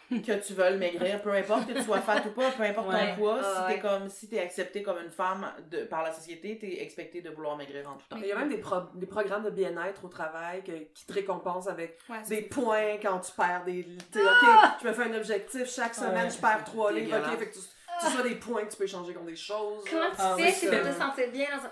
que 0.10 0.45
tu 0.45 0.53
veuilles 0.53 0.78
maigrir, 0.78 1.22
peu 1.22 1.32
importe 1.34 1.68
que 1.68 1.74
tu 1.74 1.84
sois 1.84 2.01
fat 2.01 2.22
ou 2.26 2.32
pas, 2.32 2.49
peu 2.51 2.64
importe 2.64 2.88
Ouais. 2.89 3.12
ton 3.12 3.16
poids, 3.16 3.39
Ah, 3.43 3.68
si 3.68 3.74
t'es 3.76 3.80
comme, 3.80 4.10
si 4.10 4.28
t'es 4.30 4.39
accepté 4.39 4.82
comme 4.84 4.97
une 5.03 5.12
femme 5.12 5.51
de, 5.70 5.84
par 5.84 6.03
la 6.03 6.12
société, 6.12 6.57
t'es 6.57 6.82
expecté 6.82 7.22
de 7.22 7.30
vouloir 7.30 7.55
maigrir 7.57 7.89
en 7.89 7.93
tout 7.95 8.05
temps. 8.10 8.18
Il 8.18 8.26
y 8.28 8.32
a 8.32 8.36
même 8.38 8.49
des, 8.49 8.57
pro- 8.57 8.89
des 8.95 9.05
programmes 9.05 9.43
de 9.43 9.49
bien-être 9.51 10.03
au 10.03 10.07
travail 10.10 10.64
que- 10.64 10.91
qui 10.93 11.05
te 11.05 11.14
récompensent 11.14 11.68
avec 11.68 11.97
Ouais, 12.10 12.18
des 12.28 12.41
points 12.41 12.97
quand 13.01 13.20
tu 13.20 13.32
perds 13.34 13.64
des. 13.66 13.84
Tu 14.12 14.20
sais, 14.20 14.26
Ah! 14.28 14.74
ok, 14.76 14.82
je 14.84 14.88
me 14.88 14.93
fais 14.93 15.03
un 15.03 15.14
objectif 15.16 15.70
chaque 15.70 15.93
semaine, 15.95 16.26
Ouais, 16.26 16.32
je 16.32 16.38
perds 16.39 16.64
3 16.66 16.91
livres, 16.91 17.18
ok, 17.18 17.38
fait 17.39 17.49
que 17.49 17.53
tu, 17.53 17.60
tu 17.60 18.18
as 18.20 18.24
des 18.24 18.36
points 18.36 18.66
que 18.66 18.72
tu 18.72 18.78
peux 18.78 18.84
échanger 18.86 19.14
contre 19.14 19.28
des 19.28 19.36
choses. 19.36 19.84
Comment 19.89 20.10
tu 20.10 20.16
Ah, 20.20 20.36
fais 20.38 20.43
oui, 20.43 20.51
si 20.51 20.70
tu 20.70 20.72
te 20.72 20.91
sentir 20.91 21.30
bien 21.32 21.47
dans 21.55 21.66
un. 21.66 21.72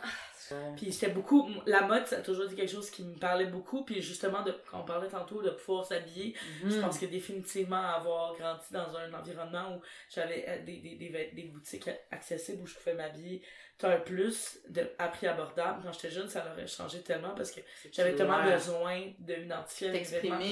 Puis 0.76 0.92
c'était 0.94 1.12
beaucoup, 1.12 1.50
la 1.66 1.82
mode, 1.82 2.06
ça 2.08 2.18
a 2.18 2.22
toujours 2.22 2.46
été 2.46 2.56
quelque 2.56 2.72
chose 2.72 2.90
qui 2.90 3.04
me 3.04 3.18
parlait 3.18 3.46
beaucoup. 3.46 3.84
Puis 3.86 4.02
justement, 4.02 4.44
de, 4.44 4.54
quand 4.72 4.82
on 4.82 4.86
parlait 4.86 5.08
tantôt 5.10 5.42
de 5.42 5.50
pouvoir 5.50 5.86
s'habiller, 5.86 6.36
Mm. 6.64 6.70
je 6.72 6.80
pense 6.80 7.00
que 7.00 7.06
définitivement 7.06 7.82
avoir 7.82 8.36
grandi 8.38 8.66
dans 8.72 8.96
un 8.98 9.14
environnement 9.14 9.76
où 9.76 9.82
j'avais 10.14 10.46
euh, 10.48 10.64
des, 10.64 10.78
des, 10.78 10.96
des, 10.96 11.32
des 11.34 11.44
boutiques 11.44 11.90
accessibles 12.12 12.62
où 12.64 12.68
je 12.68 12.76
pouvais 12.76 12.94
m'habiller, 12.96 13.42
t'as 13.78 13.96
un 13.96 14.00
plus 14.00 14.60
de, 14.70 14.90
à 14.98 15.08
prix 15.08 15.28
abordable. 15.28 15.82
Quand 15.84 15.92
j'étais 15.92 16.10
jeune, 16.12 16.28
ça 16.30 16.46
aurait 16.52 16.66
changé 16.68 17.02
tellement 17.02 17.36
parce 17.36 17.52
que 17.52 17.62
j'avais 17.92 18.16
tellement 18.16 18.38
Ouais. 18.44 18.54
besoin 18.54 19.02
de 19.20 19.36
m'identifier 19.36 19.90
hein. 19.90 19.92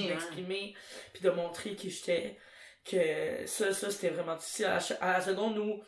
m'exprimer, 0.08 0.74
puis 1.12 1.22
de 1.22 1.30
montrer 1.30 1.74
qui 1.74 1.90
j'étais, 1.90 2.36
que 2.84 3.46
ça, 3.46 3.72
ça 3.72 3.90
c'était 3.90 4.10
vraiment 4.10 4.36
difficile. 4.36 4.66
À 4.66 4.78
la, 4.78 4.96
à 5.00 5.12
la 5.14 5.20
seconde 5.20 5.58
où, 5.58 5.82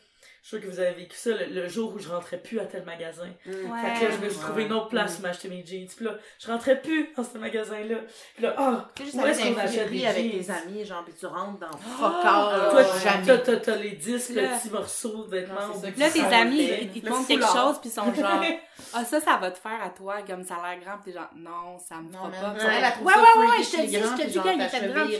je 0.51 0.57
suis 0.57 0.63
sûre 0.63 0.69
que 0.71 0.75
vous 0.75 0.79
avez 0.81 0.93
vécu 0.95 1.15
ça, 1.15 1.29
le, 1.29 1.45
le 1.61 1.67
jour 1.67 1.93
où 1.93 1.99
je 1.99 2.09
rentrais 2.09 2.37
plus 2.39 2.59
à 2.59 2.65
tel 2.65 2.83
magasin. 2.83 3.27
Mm. 3.45 3.49
Ouais. 3.71 3.81
Fait 3.81 3.99
que 3.99 4.05
là, 4.11 4.17
je 4.19 4.25
me 4.25 4.29
suis 4.31 4.39
trouvé 4.39 4.63
une 4.63 4.73
autre 4.73 4.87
place 4.89 5.13
pour 5.15 5.21
m'acheter 5.27 5.47
mes 5.47 5.63
jeans. 5.63 5.87
Puis 5.95 6.05
là, 6.05 6.13
je 6.39 6.47
rentrais 6.47 6.81
plus 6.81 7.09
dans 7.15 7.23
ce 7.23 7.37
magasin-là. 7.37 7.97
Puis 8.33 8.43
là, 8.43 8.55
ah, 8.57 8.89
juste 8.99 9.13
où 9.15 9.25
est-ce 9.25 9.39
dans 9.39 9.45
qu'on 9.45 9.51
une 9.53 9.59
achète 9.59 9.87
friperie 9.87 9.99
des 9.99 10.05
avec 10.07 10.31
jeans? 10.31 10.41
tes 10.45 10.51
amis, 10.51 10.85
genre, 10.85 11.05
pis 11.05 11.13
tu 11.19 11.25
rentres 11.27 11.59
dans 11.59 11.77
fuck 11.77 12.13
Ah, 12.23 12.49
all, 12.51 12.69
Toi, 12.71 12.83
jamais. 13.03 13.59
t'as, 13.61 13.75
les 13.75 13.91
10 13.91 14.29
Là. 14.31 14.41
petits 14.57 14.69
morceaux 14.71 15.23
de 15.25 15.29
vêtements. 15.29 15.67
Non, 15.67 15.81
Là, 15.97 16.09
tes 16.09 16.21
amis, 16.35 16.57
ils, 16.81 16.91
ils 16.97 17.01
te 17.03 17.09
montrent 17.09 17.27
quelque 17.27 17.45
chose, 17.45 17.79
puis 17.79 17.89
ils 17.89 17.93
sont 17.93 18.11
genre, 18.13 18.43
ah, 18.95 19.05
ça, 19.05 19.19
ça 19.19 19.37
va 19.37 19.51
te 19.51 19.59
faire 19.59 19.79
à 19.83 19.89
toi, 19.89 20.15
comme 20.25 20.43
ça 20.43 20.55
a 20.55 20.71
l'air 20.75 20.83
grand, 20.83 20.97
puis 20.97 21.11
t'es 21.13 21.19
genre, 21.19 21.29
non, 21.35 21.77
ça 21.77 21.97
me 21.97 22.11
fera 22.11 22.29
pas. 22.29 22.55
Puis 22.57 22.65
Ouais, 23.05 23.13
ouais, 23.13 23.47
ouais, 23.49 23.63
je 23.63 23.69
te 23.77 23.85
dis, 23.85 23.93
je 23.95 23.99
te 23.99 24.15
puis 24.15 24.25
dis 24.25 24.31
qu'il 24.31 24.41
ta 24.41 24.77
était 24.77 24.87
grand, 24.87 25.05
puis. 25.05 25.17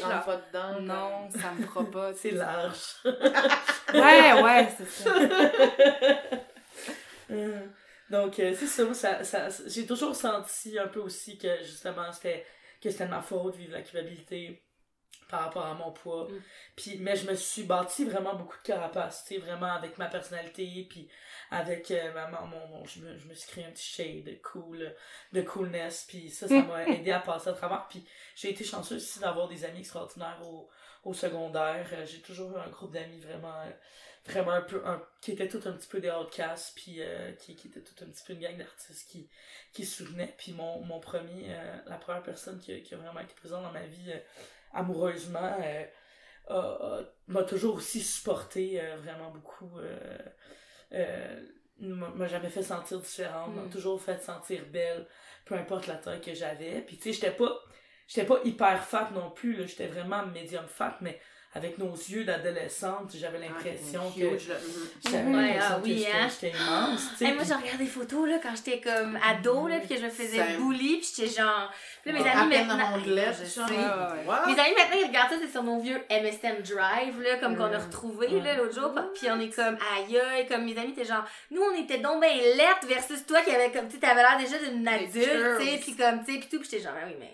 Non, 0.81 1.29
ça 1.39 1.51
me 1.55 1.65
fera 1.67 1.83
pas. 1.85 2.13
C'est 2.15 2.31
large. 2.31 2.79
Ouais, 3.93 4.41
ouais, 4.43 4.69
c'est 4.77 5.03
ça. 5.03 5.18
Euh, 7.31 7.59
Donc, 8.09 8.39
euh, 8.39 8.55
c'est 8.57 8.65
ça, 8.67 8.83
moi, 8.85 8.93
ça, 8.95 9.23
ça, 9.23 9.49
ça- 9.51 9.63
j'ai 9.67 9.85
toujours 9.85 10.15
senti 10.15 10.79
un 10.79 10.87
peu 10.87 10.99
aussi 10.99 11.37
que, 11.37 11.57
justement, 11.63 12.11
c'était, 12.11 12.43
que 12.81 12.89
c'était 12.89 13.05
de 13.05 13.11
ma 13.11 13.21
faute, 13.21 13.55
vivre 13.55 13.73
la 13.73 13.83
culpabilité 13.83 14.63
par 15.29 15.41
rapport 15.45 15.65
à 15.65 15.73
mon 15.75 15.91
poids. 15.91 16.27
Mm. 16.29 16.41
Puis, 16.75 16.97
mais 16.99 17.15
je 17.15 17.29
me 17.29 17.35
suis 17.35 17.63
bâti 17.63 18.05
vraiment 18.05 18.35
beaucoup 18.35 18.57
de 18.57 18.63
carapace, 18.63 19.25
tu 19.27 19.35
sais, 19.35 19.39
vraiment 19.41 19.73
avec 19.73 19.97
ma 19.99 20.07
personnalité, 20.07 20.87
puis 20.89 21.09
avec 21.51 21.91
euh, 21.91 22.13
ma, 22.13 22.27
mon, 22.29 22.67
mon- 22.67 22.85
je, 22.85 23.01
me, 23.01 23.17
je 23.17 23.27
me 23.27 23.33
suis 23.35 23.49
créé 23.51 23.65
un 23.65 23.71
petit 23.71 23.83
shade 23.87 24.23
de 24.25 24.35
cool, 24.43 24.95
de 25.33 25.41
coolness, 25.41 26.05
puis 26.07 26.29
ça, 26.31 26.47
ça 26.47 26.61
m'a 26.63 26.85
aidé 26.89 27.11
à 27.11 27.19
passer 27.21 27.49
à 27.49 27.53
travers. 27.53 27.87
Puis 27.89 28.05
j'ai 28.35 28.51
été 28.51 28.63
chanceuse 28.63 29.03
aussi 29.03 29.19
d'avoir 29.19 29.47
des 29.49 29.65
amis 29.65 29.79
extraordinaires 29.81 30.39
au, 30.43 30.69
au 31.03 31.13
secondaire. 31.13 31.87
Euh, 31.93 32.05
J'ai 32.05 32.21
toujours 32.21 32.57
eu 32.57 32.59
un 32.61 32.69
groupe 32.69 32.93
d'amis 32.93 33.19
vraiment, 33.21 33.55
vraiment 34.31 34.51
un 34.51 34.61
peu, 34.61 34.81
un, 34.85 35.01
qui 35.21 35.31
étaient 35.31 35.47
tous 35.47 35.65
un 35.67 35.73
petit 35.73 35.87
peu 35.87 35.99
des 35.99 36.09
outcasts, 36.11 36.73
puis 36.75 36.97
euh, 36.99 37.31
qui, 37.33 37.55
qui 37.55 37.67
étaient 37.67 37.81
tout 37.83 38.03
un 38.03 38.07
petit 38.07 38.23
peu 38.25 38.33
une 38.33 38.39
gang 38.39 38.57
d'artistes 38.57 39.09
qui, 39.09 39.29
qui 39.73 39.85
se 39.85 40.03
souvenaient. 40.03 40.33
Puis 40.37 40.53
mon, 40.53 40.81
mon 40.85 40.99
premier, 40.99 41.47
euh, 41.49 41.77
la 41.87 41.97
première 41.97 42.23
personne 42.23 42.59
qui, 42.59 42.73
a- 42.73 42.79
qui 42.79 42.93
a 42.93 42.97
vraiment 42.97 43.19
été 43.19 43.33
présente 43.35 43.63
dans 43.63 43.71
ma 43.71 43.85
vie 43.85 44.11
euh, 44.11 44.19
amoureusement, 44.73 45.57
euh, 46.51 47.03
m'a 47.27 47.43
toujours 47.43 47.75
aussi 47.75 48.01
supporté 48.01 48.81
euh, 48.81 48.97
vraiment 48.97 49.29
beaucoup. 49.31 49.69
M'a 51.81 52.09
m'a 52.09 52.27
jamais 52.27 52.49
fait 52.49 52.63
sentir 52.63 52.99
différente, 52.99 53.55
m'a 53.55 53.61
Mm. 53.61 53.69
toujours 53.69 54.01
fait 54.01 54.21
sentir 54.21 54.65
belle, 54.65 55.07
peu 55.45 55.55
importe 55.55 55.87
la 55.87 55.95
taille 55.95 56.19
que 56.19 56.33
j'avais. 56.33 56.81
Puis 56.81 56.97
tu 56.97 57.03
sais, 57.03 57.13
j'étais 57.13 57.31
pas 57.31 57.57
j'étais 58.07 58.27
pas 58.27 58.39
hyper 58.43 58.83
fat 58.83 59.09
non 59.13 59.31
plus, 59.31 59.55
là, 59.55 59.65
j'étais 59.65 59.87
vraiment 59.87 60.25
médium 60.25 60.65
fat, 60.67 60.97
mais 60.99 61.21
avec 61.55 61.79
nos 61.79 61.91
yeux 61.93 62.25
d'adolescente, 62.25 63.11
j'avais 63.15 63.39
l'impression 63.39 64.01
Ah, 64.05 64.19
que 64.19 64.37
j'avais 64.37 65.23
Ouais, 65.35 65.57
ah 65.59 65.79
oui, 65.83 65.97
j'étais 65.97 66.11
hein? 66.11 66.27
j'étais 66.29 66.55
immense, 66.55 67.01
tu 67.11 67.15
sais. 67.17 67.25
Hey, 67.25 67.33
moi, 67.33 67.43
je 67.43 67.53
regarde 67.53 67.77
des 67.79 67.85
photos, 67.87 68.29
là, 68.29 68.35
quand 68.41 68.55
j'étais 68.55 68.79
comme 68.79 69.17
ado, 69.27 69.67
là, 69.67 69.79
puis 69.79 69.87
que 69.89 69.97
je 69.97 70.05
me 70.05 70.09
faisais 70.11 70.37
Ça- 70.37 70.57
bully, 70.57 70.97
puis 70.97 71.09
j'étais 71.15 71.41
genre... 71.41 71.71
Puis 72.03 72.11
là, 72.11 72.19
mes 72.19 72.29
À 72.29 72.39
amis 72.41 72.55
maintenant... 72.55 72.77
genre. 72.77 73.67
Ouais, 73.67 73.75
ouais. 73.75 74.25
What? 74.27 74.45
Mes 74.45 74.59
amis 74.59 74.75
maintenant, 74.77 74.97
ils 75.01 75.07
regardent 75.07 75.29
ça, 75.31 75.35
c'est 75.41 75.51
sur 75.51 75.63
nos 75.63 75.79
vieux 75.79 75.99
MSN 76.11 76.61
Drive, 76.61 77.19
là, 77.21 77.37
comme 77.37 77.57
qu'on 77.57 77.73
a 77.73 77.79
retrouvé, 77.79 78.27
là, 78.41 78.55
l'autre 78.55 78.75
jour. 78.75 78.93
Puis 79.15 79.27
on 79.31 79.39
est 79.39 79.49
comme, 79.55 79.77
aïe, 79.97 80.19
aïe, 80.19 80.45
comme 80.47 80.65
mes 80.65 80.77
amis 80.77 80.91
étaient 80.91 81.03
genre, 81.05 81.25
nous, 81.49 81.61
on 81.63 81.75
était 81.81 81.97
donc 81.97 82.21
ben 82.21 82.37
lettres 82.37 82.85
versus 82.87 83.25
toi 83.25 83.41
qui 83.41 83.49
avait 83.49 83.71
comme, 83.71 83.87
tu 83.87 83.95
sais, 83.95 83.99
t'avais 84.01 84.21
l'air 84.21 84.37
déjà 84.37 84.57
d'une 84.59 84.87
adulte, 84.87 85.13
tu 85.59 85.65
sais, 85.65 85.77
puis 85.81 85.95
comme, 85.95 86.23
tu 86.23 86.33
sais, 86.33 86.39
puis 86.39 86.47
tout. 86.47 86.59
Puis 86.59 86.69
j'étais 86.71 86.83
genre, 86.83 86.93
Ah 86.95 87.05
oui, 87.07 87.15
mais. 87.19 87.33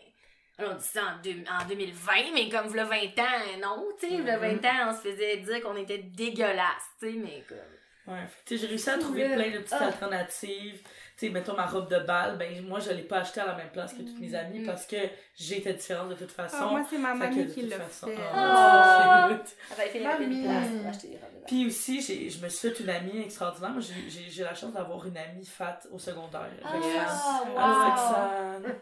On 0.58 0.74
dit 0.76 0.86
ça 0.86 1.02
en, 1.04 1.22
deux- 1.22 1.44
en 1.52 1.66
2020, 1.68 2.14
mais 2.34 2.50
comme, 2.50 2.68
v'là 2.68 2.86
20 2.86 2.98
ans, 3.20 3.60
non, 3.62 3.88
tu 4.00 4.08
sais, 4.10 4.18
v'là 4.22 4.38
20 4.38 4.64
ans, 4.66 4.90
on 4.90 4.94
se 4.94 5.02
faisait 5.10 5.38
dire 5.38 5.62
qu'on 5.62 5.76
était 5.76 5.98
dégueulasse, 5.98 6.84
tu 7.00 7.12
sais, 7.12 7.18
mais 7.18 7.44
comme. 7.48 8.14
Ouais, 8.14 8.22
tu 8.46 8.56
sais, 8.56 8.62
j'ai 8.62 8.68
réussi 8.68 8.90
à 8.90 8.98
trouver 9.00 9.26
plein 9.34 9.50
de 9.50 9.58
petites 9.60 9.74
Ah. 9.80 9.86
alternatives. 9.88 10.80
Tu 11.18 11.28
sais, 11.28 11.32
mettons 11.32 11.56
ma 11.56 11.66
robe 11.66 11.90
de 11.90 11.98
bal, 12.00 12.38
ben 12.38 12.62
moi 12.68 12.80
je 12.82 12.92
l'ai 12.92 13.04
pas 13.04 13.20
achetée 13.20 13.40
à 13.40 13.46
la 13.46 13.56
même 13.56 13.70
place 13.72 13.94
que 13.94 14.00
toutes 14.02 14.20
mes 14.20 14.36
amies 14.36 14.60
Mm. 14.60 14.66
parce 14.66 14.86
que 14.86 14.98
j'étais 15.34 15.72
différente 15.74 16.10
de 16.10 16.16
toute 16.16 16.32
façon. 16.32 16.58
Ah, 16.60 16.66
moi, 16.66 16.82
c'est 16.90 16.98
ma 16.98 17.14
Fait 17.14 17.20
mamie 17.20 17.46
de 17.46 17.54
qui 17.54 17.62
toute 17.62 17.70
l'a 17.70 17.80
façon- 17.80 18.08
fait. 18.08 18.18
Ah, 18.34 19.30
Oh. 19.32 19.34
il 19.70 19.76
fallait 19.76 20.04
Mamie. 20.04 20.36
une 20.40 20.44
place 20.44 20.68
pour 20.68 20.90
acheter 20.90 21.08
des 21.08 21.14
robes 21.16 21.40
de. 21.42 21.46
Puis 21.48 21.68
aussi, 21.68 22.02
j'ai- 22.02 22.30
je 22.30 22.44
me 22.44 22.50
suis 22.50 22.70
fait 22.70 22.84
une 22.84 22.90
amie 22.90 23.22
extraordinaire. 23.22 23.70
Moi, 23.72 23.80
j'ai- 23.82 24.10
j'ai 24.10 24.30
j'ai 24.30 24.44
la 24.44 24.54
chance 24.54 24.74
d'avoir 24.74 25.06
une 25.08 25.16
amie 25.18 25.46
fat 25.46 25.80
au 25.92 25.98
secondaire. 26.00 26.50
Roxane. 26.64 27.08
Ah, 27.08 27.42
Allô, 27.46 27.54
wow. 27.54 27.86
Roxane. 27.86 28.76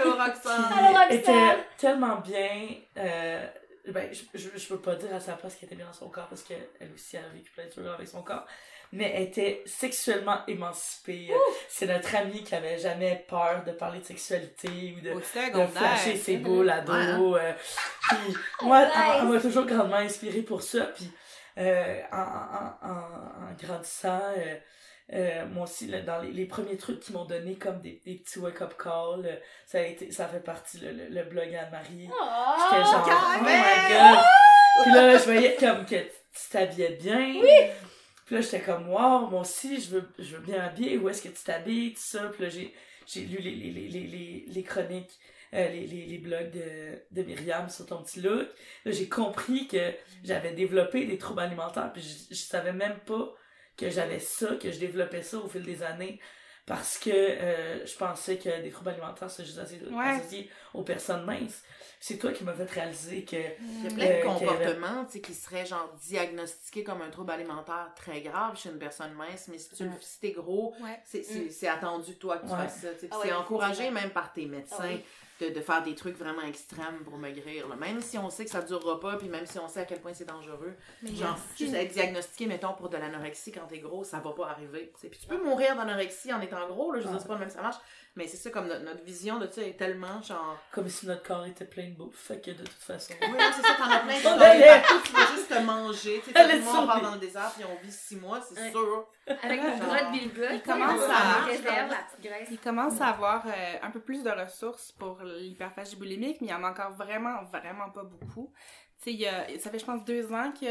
Allô, 0.00 0.10
Roxane. 0.10 0.64
Allô, 0.76 0.88
Roxane. 0.88 1.06
Elle 1.10 1.16
était 1.18 1.56
tellement 1.78 2.16
bien. 2.16 2.50
euh, 2.98 3.46
ben, 3.88 4.12
je, 4.12 4.22
je, 4.36 4.48
je 4.58 4.68
peux 4.68 4.80
pas 4.80 4.96
dire 4.96 5.14
à 5.14 5.20
sa 5.20 5.34
place 5.34 5.54
qu'elle 5.54 5.66
était 5.68 5.76
bien 5.76 5.86
dans 5.86 5.92
son 5.92 6.08
corps 6.08 6.26
parce 6.26 6.42
qu'elle 6.42 6.66
aussi 6.92 7.16
a 7.16 7.20
vécu 7.32 7.52
plein 7.52 7.66
de 7.66 7.70
trucs 7.70 7.86
avec 7.86 8.08
son 8.08 8.22
corps. 8.22 8.44
Mais 8.92 9.12
elle 9.14 9.22
était 9.24 9.62
sexuellement 9.66 10.38
émancipée. 10.48 11.30
C'est 11.68 11.86
notre 11.86 12.14
amie 12.14 12.42
qui 12.44 12.54
avait 12.54 12.78
jamais 12.78 13.24
peur 13.28 13.62
de 13.66 13.72
parler 13.72 13.98
de 14.00 14.04
sexualité 14.04 14.94
ou 14.96 15.00
de, 15.00 15.10
de 15.50 15.66
flasher 15.78 16.16
ses 16.16 16.36
boules 16.36 16.70
à 16.70 16.80
dos. 16.80 17.34
Ouais, 17.34 17.40
euh, 17.42 17.52
puis 18.08 18.34
moi, 18.62 18.84
Nice. 18.84 18.92
elle, 19.20 19.28
m'a 19.28 19.40
toujours 19.40 19.66
grandement 19.66 19.96
inspirée 19.96 20.42
pour 20.42 20.62
ça. 20.62 20.84
Puis 20.96 21.10
euh, 21.58 22.00
en, 22.12 22.16
en, 22.18 22.88
en, 22.88 23.48
en 23.50 23.52
grandissant, 23.60 24.20
euh, 25.12 25.46
moi 25.46 25.64
aussi, 25.64 25.86
là, 25.88 26.00
dans 26.00 26.20
les, 26.20 26.32
les 26.32 26.46
premiers 26.46 26.76
trucs 26.76 27.00
qui 27.00 27.12
m'ont 27.12 27.24
donné 27.24 27.54
comme 27.56 27.80
des, 27.80 28.00
des 28.04 28.14
petits 28.14 28.38
wake-up 28.38 28.74
calls, 28.82 29.40
ça 29.66 29.78
a 29.78 29.82
été, 29.82 30.10
ça 30.10 30.26
fait 30.28 30.40
partie 30.40 30.78
le, 30.78 30.92
le, 30.92 31.06
le 31.10 31.22
blog 31.24 31.54
Anne-Marie. 31.54 32.08
J'étais 32.08 32.12
Oh, 32.12 32.84
genre, 32.84 33.08
oh 33.08 33.42
my 33.42 33.88
god! 33.88 34.24
Puis 34.82 34.92
là, 34.92 35.16
je 35.18 35.24
voyais 35.24 35.56
comme 35.58 35.84
que 35.86 35.96
tu 35.96 36.50
t'habillais 36.50 36.98
bien. 37.00 37.34
Puis 38.26 38.34
là, 38.34 38.40
j'étais 38.40 38.60
comme, 38.60 38.88
wow, 38.90 39.28
moi 39.30 39.40
aussi, 39.42 39.80
je 39.80 39.90
veux, 39.90 40.08
je 40.18 40.36
veux 40.36 40.42
bien 40.42 40.58
m'habiller. 40.58 40.98
Où 40.98 41.08
est-ce 41.08 41.22
que 41.22 41.28
tu 41.28 41.42
t'habilles, 41.44 41.94
tout 41.94 42.00
ça. 42.00 42.28
Puis 42.28 42.42
là, 42.42 42.48
j'ai, 42.50 42.74
j'ai 43.06 43.20
lu 43.22 43.38
les, 43.38 43.54
les, 43.54 43.70
les, 43.70 43.88
les, 43.88 44.06
les, 44.06 44.44
les 44.48 44.62
chroniques, 44.64 45.18
euh, 45.54 45.68
les, 45.68 45.86
les, 45.86 46.06
les 46.06 46.18
blogs 46.18 46.50
de, 46.50 46.98
de 47.12 47.22
Myriam 47.22 47.68
sur 47.68 47.86
ton 47.86 48.02
petit 48.02 48.20
look. 48.20 48.48
Là, 48.84 48.92
j'ai 48.92 49.08
compris 49.08 49.68
que 49.68 49.92
j'avais 50.24 50.52
développé 50.52 51.06
des 51.06 51.18
troubles 51.18 51.40
alimentaires. 51.40 51.92
Puis 51.92 52.02
je, 52.02 52.34
je 52.34 52.40
savais 52.40 52.72
même 52.72 52.98
pas 53.06 53.32
que 53.76 53.90
j'avais 53.90 54.18
ça, 54.18 54.56
que 54.56 54.72
je 54.72 54.78
développais 54.80 55.22
ça 55.22 55.38
au 55.38 55.48
fil 55.48 55.62
des 55.62 55.82
années. 55.84 56.18
Parce 56.66 56.98
que 56.98 57.10
euh, 57.10 57.86
je 57.86 57.96
pensais 57.96 58.38
que 58.38 58.60
des 58.60 58.70
troubles 58.70 58.90
alimentaires, 58.90 59.30
c'est 59.30 59.44
juste 59.44 59.58
associé, 59.58 59.86
Ouais. 59.88 60.04
associé 60.16 60.50
aux 60.74 60.82
personnes 60.82 61.24
minces. 61.24 61.62
C'est 62.00 62.18
toi 62.18 62.32
qui 62.32 62.42
m'as 62.42 62.54
fait 62.54 62.68
réaliser 62.68 63.24
que 63.24 63.36
Il 63.36 63.84
y 63.84 63.86
a 63.86 63.90
plein 63.90 64.04
Euh, 64.04 64.08
de 64.08 64.36
qu'il 64.38 64.46
y 64.46 64.50
comportements 64.50 65.04
tu 65.04 65.12
sais, 65.12 65.20
qui 65.20 65.32
seraient 65.34 65.64
genre 65.64 65.94
diagnostiqués 66.02 66.82
comme 66.82 67.02
un 67.02 67.10
trouble 67.10 67.30
alimentaire 67.30 67.92
très 67.94 68.20
grave 68.20 68.58
chez 68.58 68.70
une 68.70 68.78
personne 68.80 69.12
mince, 69.14 69.46
mais 69.48 69.58
si 69.58 69.70
tu 69.76 69.84
Mm. 69.84 69.92
si 70.00 70.18
t'es 70.20 70.32
gros, 70.32 70.74
Ouais. 70.82 71.00
c'est 71.04 71.68
attendu 71.68 72.16
toi 72.16 72.38
que 72.38 72.46
tu 72.46 72.52
Ouais. 72.52 72.58
fasses 72.58 72.80
ça. 72.80 72.88
Ah 73.12 73.16
c'est 73.22 73.28
ouais, 73.28 73.32
encouragé 73.32 73.90
même 73.90 74.10
par 74.10 74.32
tes 74.32 74.46
médecins 74.46 74.76
Ah 74.80 74.86
oui. 74.88 75.04
De, 75.40 75.50
de 75.50 75.60
faire 75.60 75.82
des 75.82 75.94
trucs 75.94 76.16
vraiment 76.16 76.42
extrêmes 76.42 77.04
pour 77.04 77.18
maigrir. 77.18 77.68
là. 77.68 77.76
Même 77.76 78.00
si 78.00 78.18
on 78.18 78.30
sait 78.30 78.44
que 78.44 78.50
ça 78.50 78.62
durera 78.62 78.98
pas, 79.00 79.16
puis 79.16 79.28
même 79.28 79.46
si 79.46 79.58
on 79.58 79.68
sait 79.68 79.80
à 79.80 79.84
quel 79.84 80.00
point 80.00 80.12
c'est 80.14 80.24
dangereux. 80.24 80.74
Mais 81.02 81.14
Genre, 81.14 81.38
juste 81.56 81.74
être 81.74 81.92
diagnostiqué, 81.92 82.46
mettons, 82.46 82.72
pour 82.74 82.88
de 82.88 82.96
l'anorexie 82.96 83.52
quand 83.52 83.66
t'es 83.66 83.78
gros, 83.78 84.04
ça 84.04 84.18
va 84.20 84.32
pas 84.32 84.48
arriver. 84.48 84.92
sais. 85.00 85.08
Puis 85.08 85.20
tu 85.20 85.26
peux 85.26 85.42
mourir 85.42 85.76
d'anorexie 85.76 86.32
en 86.32 86.40
étant 86.40 86.66
gros, 86.68 86.92
là, 86.92 87.00
je 87.00 87.08
dire, 87.08 87.20
c'est 87.20 87.28
pas 87.28 87.36
même 87.38 87.50
ça 87.50 87.62
marche. 87.62 87.76
Mais 88.16 88.26
c'est 88.26 88.38
ça, 88.38 88.48
comme 88.50 88.66
notre, 88.66 88.82
notre 88.82 89.04
vision 89.04 89.38
de 89.38 89.46
ça 89.46 89.60
est 89.62 89.76
tellement 89.76 90.22
genre. 90.22 90.58
comme 90.72 90.88
si 90.88 91.06
notre 91.06 91.22
corps 91.22 91.44
était 91.44 91.66
plein 91.66 91.88
de 91.90 91.94
bouffe. 91.94 92.16
Fait 92.16 92.40
que 92.40 92.50
de 92.50 92.62
toute 92.64 92.72
façon. 92.72 93.12
Oui, 93.20 93.28
non, 93.30 93.50
c'est 93.54 93.60
ça, 93.62 93.74
t'en 93.76 93.90
as 93.90 93.98
plein 94.00 94.14
On 94.24 94.40
allait. 94.40 94.66
partout, 94.80 95.00
tu 95.04 95.12
vas 95.12 95.26
juste 95.34 95.48
te 95.50 95.58
manger. 95.62 96.22
Tu 96.24 96.32
sais, 96.32 96.56
le 96.56 96.62
monde 96.62 96.86
part 96.86 97.02
dans 97.02 97.12
le 97.12 97.18
désert, 97.20 97.52
puis 97.54 97.64
on 97.66 97.84
vit 97.84 97.92
six 97.92 98.16
mois, 98.16 98.40
c'est 98.40 98.58
Ouais. 98.58 98.70
sûr. 98.70 99.06
Avec 99.42 99.62
le 99.62 99.68
Genre, 99.68 99.78
bras 99.80 100.02
de 100.04 100.12
Bill 100.12 100.32
Gates, 100.32 100.50
il 100.54 100.62
commence 100.62 101.00
on 101.06 101.10
à- 101.10 101.44
réserve 101.44 101.90
la 101.90 101.96
petite 101.96 102.20
graisse. 102.22 102.48
Il 102.50 102.58
commence 102.58 103.00
à 103.02 103.08
avoir 103.08 103.44
euh, 103.46 103.74
un 103.82 103.90
peu 103.90 104.00
plus 104.00 104.22
de 104.22 104.30
ressources 104.30 104.92
pour 104.92 105.20
l'hyperphagie 105.22 105.96
boulimique, 105.96 106.40
mais 106.40 106.46
il 106.46 106.50
y 106.50 106.54
en 106.54 106.64
a 106.64 106.70
encore 106.70 106.92
vraiment, 106.92 107.44
vraiment 107.52 107.90
pas 107.90 108.04
beaucoup. 108.04 108.50
Tu 108.98 109.04
sais, 109.04 109.12
il 109.12 109.20
y 109.20 109.26
a- 109.26 109.46
ça 109.58 109.70
fait, 109.70 109.78
je 109.78 109.84
pense, 109.84 110.04
deux 110.04 110.32
ans 110.32 110.52
que 110.52 110.66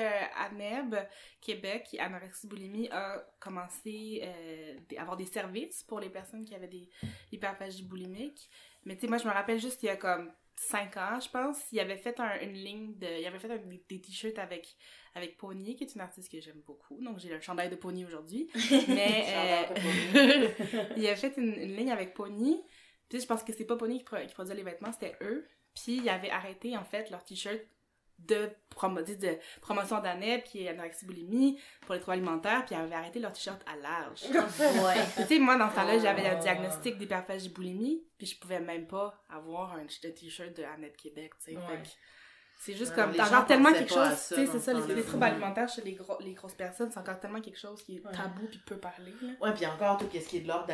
ANEB, 0.47 0.95
Québec, 1.41 1.95
Anorexie 1.99 2.47
Boulimie, 2.47 2.89
a 2.91 3.23
commencé 3.39 4.21
euh, 4.23 4.79
à 4.97 5.01
avoir 5.01 5.15
des 5.17 5.25
services 5.27 5.83
pour 5.83 5.99
les 5.99 6.09
personnes 6.09 6.43
qui 6.43 6.55
avaient 6.55 6.67
des 6.67 6.89
hyperphagie 7.31 7.83
boulimique. 7.83 8.49
Mais 8.83 8.95
tu 8.95 9.01
sais, 9.01 9.07
moi, 9.07 9.17
je 9.19 9.25
me 9.27 9.31
rappelle 9.31 9.59
juste, 9.59 9.83
il 9.83 9.87
y 9.87 9.89
a 9.89 9.95
comme 9.95 10.31
cinq 10.55 10.95
ans, 10.97 11.19
je 11.19 11.29
pense, 11.29 11.59
il 11.71 11.79
avait 11.79 11.97
fait 11.97 12.19
un- 12.19 12.39
une 12.41 12.53
ligne 12.53 12.97
de... 12.97 13.07
Il 13.19 13.25
avait 13.27 13.39
fait 13.39 13.51
un- 13.51 13.57
des, 13.57 13.83
des 13.89 14.01
t-shirts 14.01 14.39
avec, 14.39 14.75
avec 15.13 15.37
Pony, 15.37 15.75
qui 15.75 15.83
est 15.83 15.93
une 15.95 16.01
artiste 16.01 16.31
que 16.31 16.39
j'aime 16.39 16.61
beaucoup. 16.65 16.97
Donc, 17.01 17.19
j'ai 17.19 17.29
le 17.29 17.39
chandail 17.41 17.69
de 17.69 17.75
Pony 17.75 18.05
aujourd'hui. 18.05 18.49
Mais... 18.87 19.25
euh, 20.15 20.47
il 20.97 21.07
a 21.07 21.15
fait 21.15 21.33
une, 21.37 21.53
une 21.53 21.75
ligne 21.75 21.91
avec 21.91 22.13
Pony. 22.13 22.63
Puis 23.09 23.19
je 23.21 23.25
pense 23.27 23.43
que 23.43 23.53
c'est 23.53 23.65
pas 23.65 23.75
Pony 23.75 23.99
qui, 23.99 24.03
pro- 24.05 24.25
qui 24.25 24.33
produisait 24.33 24.55
les 24.55 24.63
vêtements, 24.63 24.91
c'était 24.91 25.15
eux. 25.21 25.45
Puis 25.75 25.97
ils 25.97 26.09
avaient 26.09 26.29
arrêté, 26.31 26.75
en 26.77 26.85
fait, 26.85 27.09
leur 27.11 27.23
t-shirt 27.23 27.59
de, 28.19 28.49
promo 28.69 29.01
de 29.01 29.37
promotion 29.61 30.01
qui 30.45 30.63
est 30.65 30.69
anorexie 30.69 31.05
boulimie, 31.05 31.59
pour 31.81 31.93
les 31.95 32.01
troubles 32.01 32.17
alimentaires, 32.17 32.65
puis 32.65 32.75
ils 32.75 32.77
avaient 32.79 32.95
arrêté 32.95 33.19
leur 33.19 33.33
t-shirt 33.33 33.61
à 33.65 33.75
large. 33.75 34.23
Ouais. 34.83 35.03
Puis, 35.15 35.23
tu 35.23 35.27
sais, 35.35 35.39
moi, 35.39 35.57
dans 35.57 35.69
ce 35.69 35.75
temps-là, 35.75 35.99
j'avais 35.99 36.25
Ah. 36.25 36.35
le 36.35 36.41
diagnostic 36.41 36.97
d'hyperphagie 36.97 37.49
boulimie, 37.49 38.03
puis 38.17 38.27
je 38.27 38.37
pouvais 38.39 38.59
même 38.59 38.87
pas 38.87 39.23
avoir 39.29 39.73
un, 39.73 39.83
un 39.83 40.11
t-shirt 40.11 40.53
de 40.55 40.63
ANEB 40.63 40.95
Québec, 40.95 41.33
tu 41.43 41.51
sais. 41.51 41.57
Ouais. 41.57 41.81
C'est 42.57 42.73
juste 42.73 42.91
Ouais, 42.91 43.03
comme, 43.03 43.11
les 43.11 43.17
t'as 43.17 43.27
encore 43.27 43.45
tellement 43.45 43.71
quelque 43.71 43.93
chose, 43.93 44.09
tu 44.29 44.35
sais, 44.35 44.45
c'est 44.47 44.53
ce 44.53 44.59
ça, 44.59 44.73
les, 44.73 45.03
troubles 45.03 45.23
alimentaires 45.23 45.69
chez 45.69 45.81
les, 45.83 45.91
gros, 45.93 46.17
les 46.19 46.33
grosses 46.33 46.53
personnes, 46.55 46.89
c'est 46.91 46.99
encore 46.99 47.19
tellement 47.19 47.39
quelque 47.41 47.59
chose 47.59 47.83
qui 47.83 47.97
est 47.97 48.05
Ouais. 48.05 48.11
tabou 48.11 48.47
puis 48.47 48.59
peu 48.65 48.77
parlé, 48.77 49.13
là. 49.21 49.29
Ouais, 49.41 49.53
puis 49.53 49.65
encore, 49.67 49.97
tout 49.99 50.07
ce 50.11 50.17
qui 50.27 50.37
est 50.37 50.39
de 50.39 50.47
l'ordre 50.47 50.65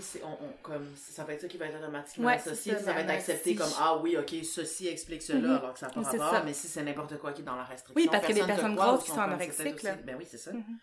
c'est, 0.00 0.22
on, 0.22 0.32
on- 0.32 0.52
comme, 0.62 0.86
ça 0.96 1.24
va 1.24 1.32
être 1.32 1.40
ça 1.42 1.48
qui 1.48 1.56
va 1.56 1.66
être 1.66 1.76
automatiquement 1.78 2.26
Ouais, 2.26 2.34
associé, 2.34 2.72
ça, 2.74 2.80
ça, 2.80 2.92
va 2.92 3.00
être 3.00 3.10
accepté 3.10 3.54
comme, 3.54 3.70
ah 3.78 3.96
oui, 3.98 4.18
ok, 4.18 4.34
ceci 4.44 4.88
explique 4.88 5.22
cela, 5.22 5.38
Mhm. 5.38 5.56
alors 5.56 5.72
que 5.72 5.78
ça 5.78 5.86
n'a 5.86 5.92
pas 5.94 6.04
C'est 6.04 6.18
rapport, 6.18 6.34
ça. 6.38 6.42
mais 6.44 6.52
si 6.52 6.66
c'est 6.68 6.82
n'importe 6.82 7.16
quoi 7.18 7.32
qui 7.32 7.40
est 7.40 7.44
dans 7.44 7.56
la 7.56 7.64
restriction. 7.64 7.94
Oui, 7.96 8.08
parce 8.10 8.26
que 8.26 8.32
des 8.32 8.40
personne 8.40 8.54
personnes 8.56 8.72
te 8.72 8.76
croit 8.80 8.92
grosses 8.92 9.04
qui 9.04 9.10
sont 9.10 9.20
anorexiques, 9.20 9.82
là. 9.82 9.92
aussi- 9.94 10.02
Ben 10.04 10.16
oui, 10.18 10.26
c'est 10.28 10.38
ça. 10.38 10.52
Mhm. 10.52 10.78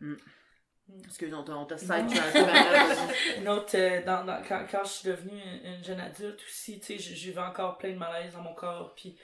Mm. 0.00 0.16
Excuse, 1.04 1.34
on 1.34 1.42
t'a, 1.42 1.52
autre, 3.48 3.76
euh, 3.76 4.04
dans, 4.04 4.24
dans- 4.24 4.40
quand, 4.48 4.64
quand 4.70 4.84
je 4.84 4.88
suis 4.90 5.08
devenue 5.08 5.40
une, 5.64 5.74
une 5.74 5.84
jeune 5.84 5.98
adulte 6.00 6.40
aussi, 6.46 6.78
tu 6.78 6.86
sais, 6.86 6.98
je- 6.98 7.14
vivais 7.26 7.40
encore 7.40 7.76
plein 7.78 7.90
de 7.90 7.98
malaise 7.98 8.32
dans 8.34 8.42
mon 8.42 8.54
corps, 8.54 8.94
puis 8.94 9.16
euh, 9.18 9.22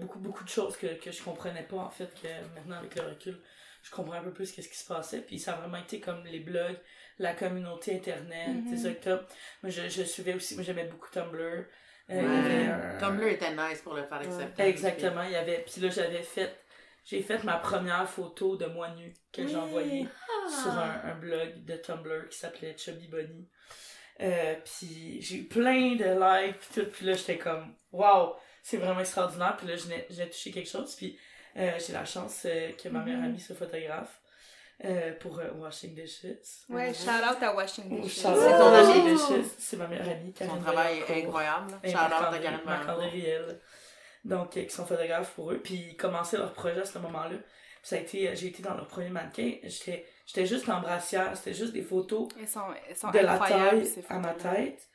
beaucoup, 0.00 0.18
beaucoup 0.18 0.44
de 0.44 0.48
choses 0.48 0.76
que, 0.76 0.86
que 1.00 1.10
je 1.12 1.22
comprenais 1.22 1.62
pas, 1.62 1.76
en 1.76 1.90
fait, 1.90 2.10
que 2.20 2.28
maintenant, 2.54 2.76
avec 2.78 2.94
le 2.96 3.02
recul, 3.02 3.40
je 3.82 3.90
comprends 3.90 4.14
un 4.14 4.22
peu 4.22 4.32
plus 4.32 4.50
qu'est-ce 4.52 4.68
qui 4.68 4.76
se 4.76 4.86
passait, 4.86 5.20
puis 5.20 5.38
ça 5.38 5.52
a 5.52 5.56
vraiment 5.56 5.78
été 5.78 6.00
comme 6.00 6.24
les 6.24 6.40
blogs, 6.40 6.78
la 7.18 7.32
communauté 7.34 7.94
internet, 7.96 8.64
des 8.70 8.86
octobres. 8.86 9.24
Moi, 9.62 9.70
je, 9.70 9.88
je 9.88 10.02
suivais 10.02 10.34
aussi, 10.34 10.54
moi, 10.54 10.64
j'aimais 10.64 10.84
beaucoup 10.84 11.08
Tumblr. 11.10 11.38
Euh, 11.40 11.64
Ouais. 12.10 12.98
Tumblr 12.98 13.26
était 13.28 13.54
nice 13.54 13.82
pour 13.82 13.94
le 13.94 14.02
faire 14.04 14.18
accepter. 14.18 14.62
Exactement, 14.64 15.22
il 15.22 15.32
y 15.32 15.36
avait, 15.36 15.64
puis 15.64 15.80
là, 15.82 15.90
j'avais 15.90 16.22
fait, 16.22 16.56
j'ai 17.04 17.22
fait 17.22 17.42
ma 17.44 17.58
première 17.58 18.08
photo 18.08 18.56
de 18.56 18.66
moi 18.66 18.90
nu 18.90 19.14
que 19.32 19.46
j'ai 19.46 19.56
envoyée 19.56 20.08
sur 20.48 20.70
un, 20.72 21.00
un 21.04 21.14
blog 21.16 21.64
de 21.64 21.76
Tumblr 21.76 22.28
qui 22.30 22.38
s'appelait 22.38 22.76
Chubby 22.76 23.08
Bunny. 23.08 23.48
Euh, 24.20 24.56
puis 24.64 25.20
j'ai 25.22 25.36
eu 25.36 25.44
plein 25.44 25.94
de 25.94 26.04
likes 26.04 26.58
puis 26.58 26.68
tout 26.82 26.90
puis 26.90 27.06
là 27.06 27.12
j'étais 27.12 27.38
comme 27.38 27.72
wow 27.92 28.34
c'est 28.68 28.76
vraiment 28.76 29.00
extraordinaire 29.00 29.56
puis 29.56 29.66
là 29.68 29.76
je 29.76 29.84
j'ai 30.10 30.28
touché 30.30 30.50
quelque 30.50 30.68
chose 30.68 30.94
puis 30.96 31.18
euh, 31.56 31.72
j'ai 31.84 31.92
la 31.92 32.04
chance 32.04 32.42
euh, 32.44 32.72
que 32.72 32.88
ma 32.88 33.00
meilleure 33.04 33.20
Mhm. 33.20 33.26
amie 33.26 33.40
soit 33.40 33.56
photographe 33.56 34.20
euh, 34.84 35.12
pour 35.20 35.38
euh, 35.40 35.50
Washing 35.56 35.94
Dishes 35.94 36.64
Ouais, 36.68 36.92
shout 36.94 37.08
out 37.08 37.42
à 37.42 37.54
Washington. 37.54 38.08
Shout 38.08 38.20
DC. 38.20 38.26
out 38.26 38.38
C'est 38.38 38.52
à 38.52 38.58
ton 38.58 38.70
Washing 38.70 39.00
amie? 39.02 39.16
Dishes 39.16 39.54
c'est 39.58 39.76
ma 39.76 39.86
meilleure 39.88 40.08
amie 40.08 40.32
Son 40.38 40.46
Karine 40.46 40.62
travail 40.62 40.98
est 41.08 41.24
incroyable. 41.24 41.70
Shout 41.84 41.90
out 41.90 42.12
à 42.12 42.30
Vaillancourt. 42.30 42.98
Riel. 43.12 43.60
Donc, 44.24 44.56
euh, 44.56 44.64
qui 44.64 44.70
sont 44.70 44.84
photographes 44.86 45.32
pour 45.34 45.50
eux. 45.52 45.58
Puis, 45.58 45.74
ils 45.90 45.96
commençaient 45.96 46.36
leur 46.36 46.52
projet 46.52 46.80
à 46.80 46.84
ce 46.84 46.98
moment-là. 46.98 47.36
Puis, 47.38 47.88
ça 47.90 47.96
a 47.96 47.98
été, 48.00 48.34
j'ai 48.36 48.48
été 48.48 48.62
dans 48.62 48.74
leur 48.74 48.86
premier 48.88 49.08
mannequin. 49.08 49.52
J'étais, 49.64 50.04
j'étais 50.26 50.44
juste 50.46 50.68
en 50.68 50.80
brassière. 50.80 51.36
C'était 51.36 51.54
juste 51.54 51.72
des 51.72 51.82
photos 51.82 52.28
Elles 52.38 52.46
sont, 52.48 52.60
elles 52.88 52.96
sont 52.96 53.10
de 53.10 53.18
la 53.18 53.38
taille 53.38 53.86
ces 53.86 54.04
à 54.08 54.18
ma 54.18 54.34
tête. 54.34 54.88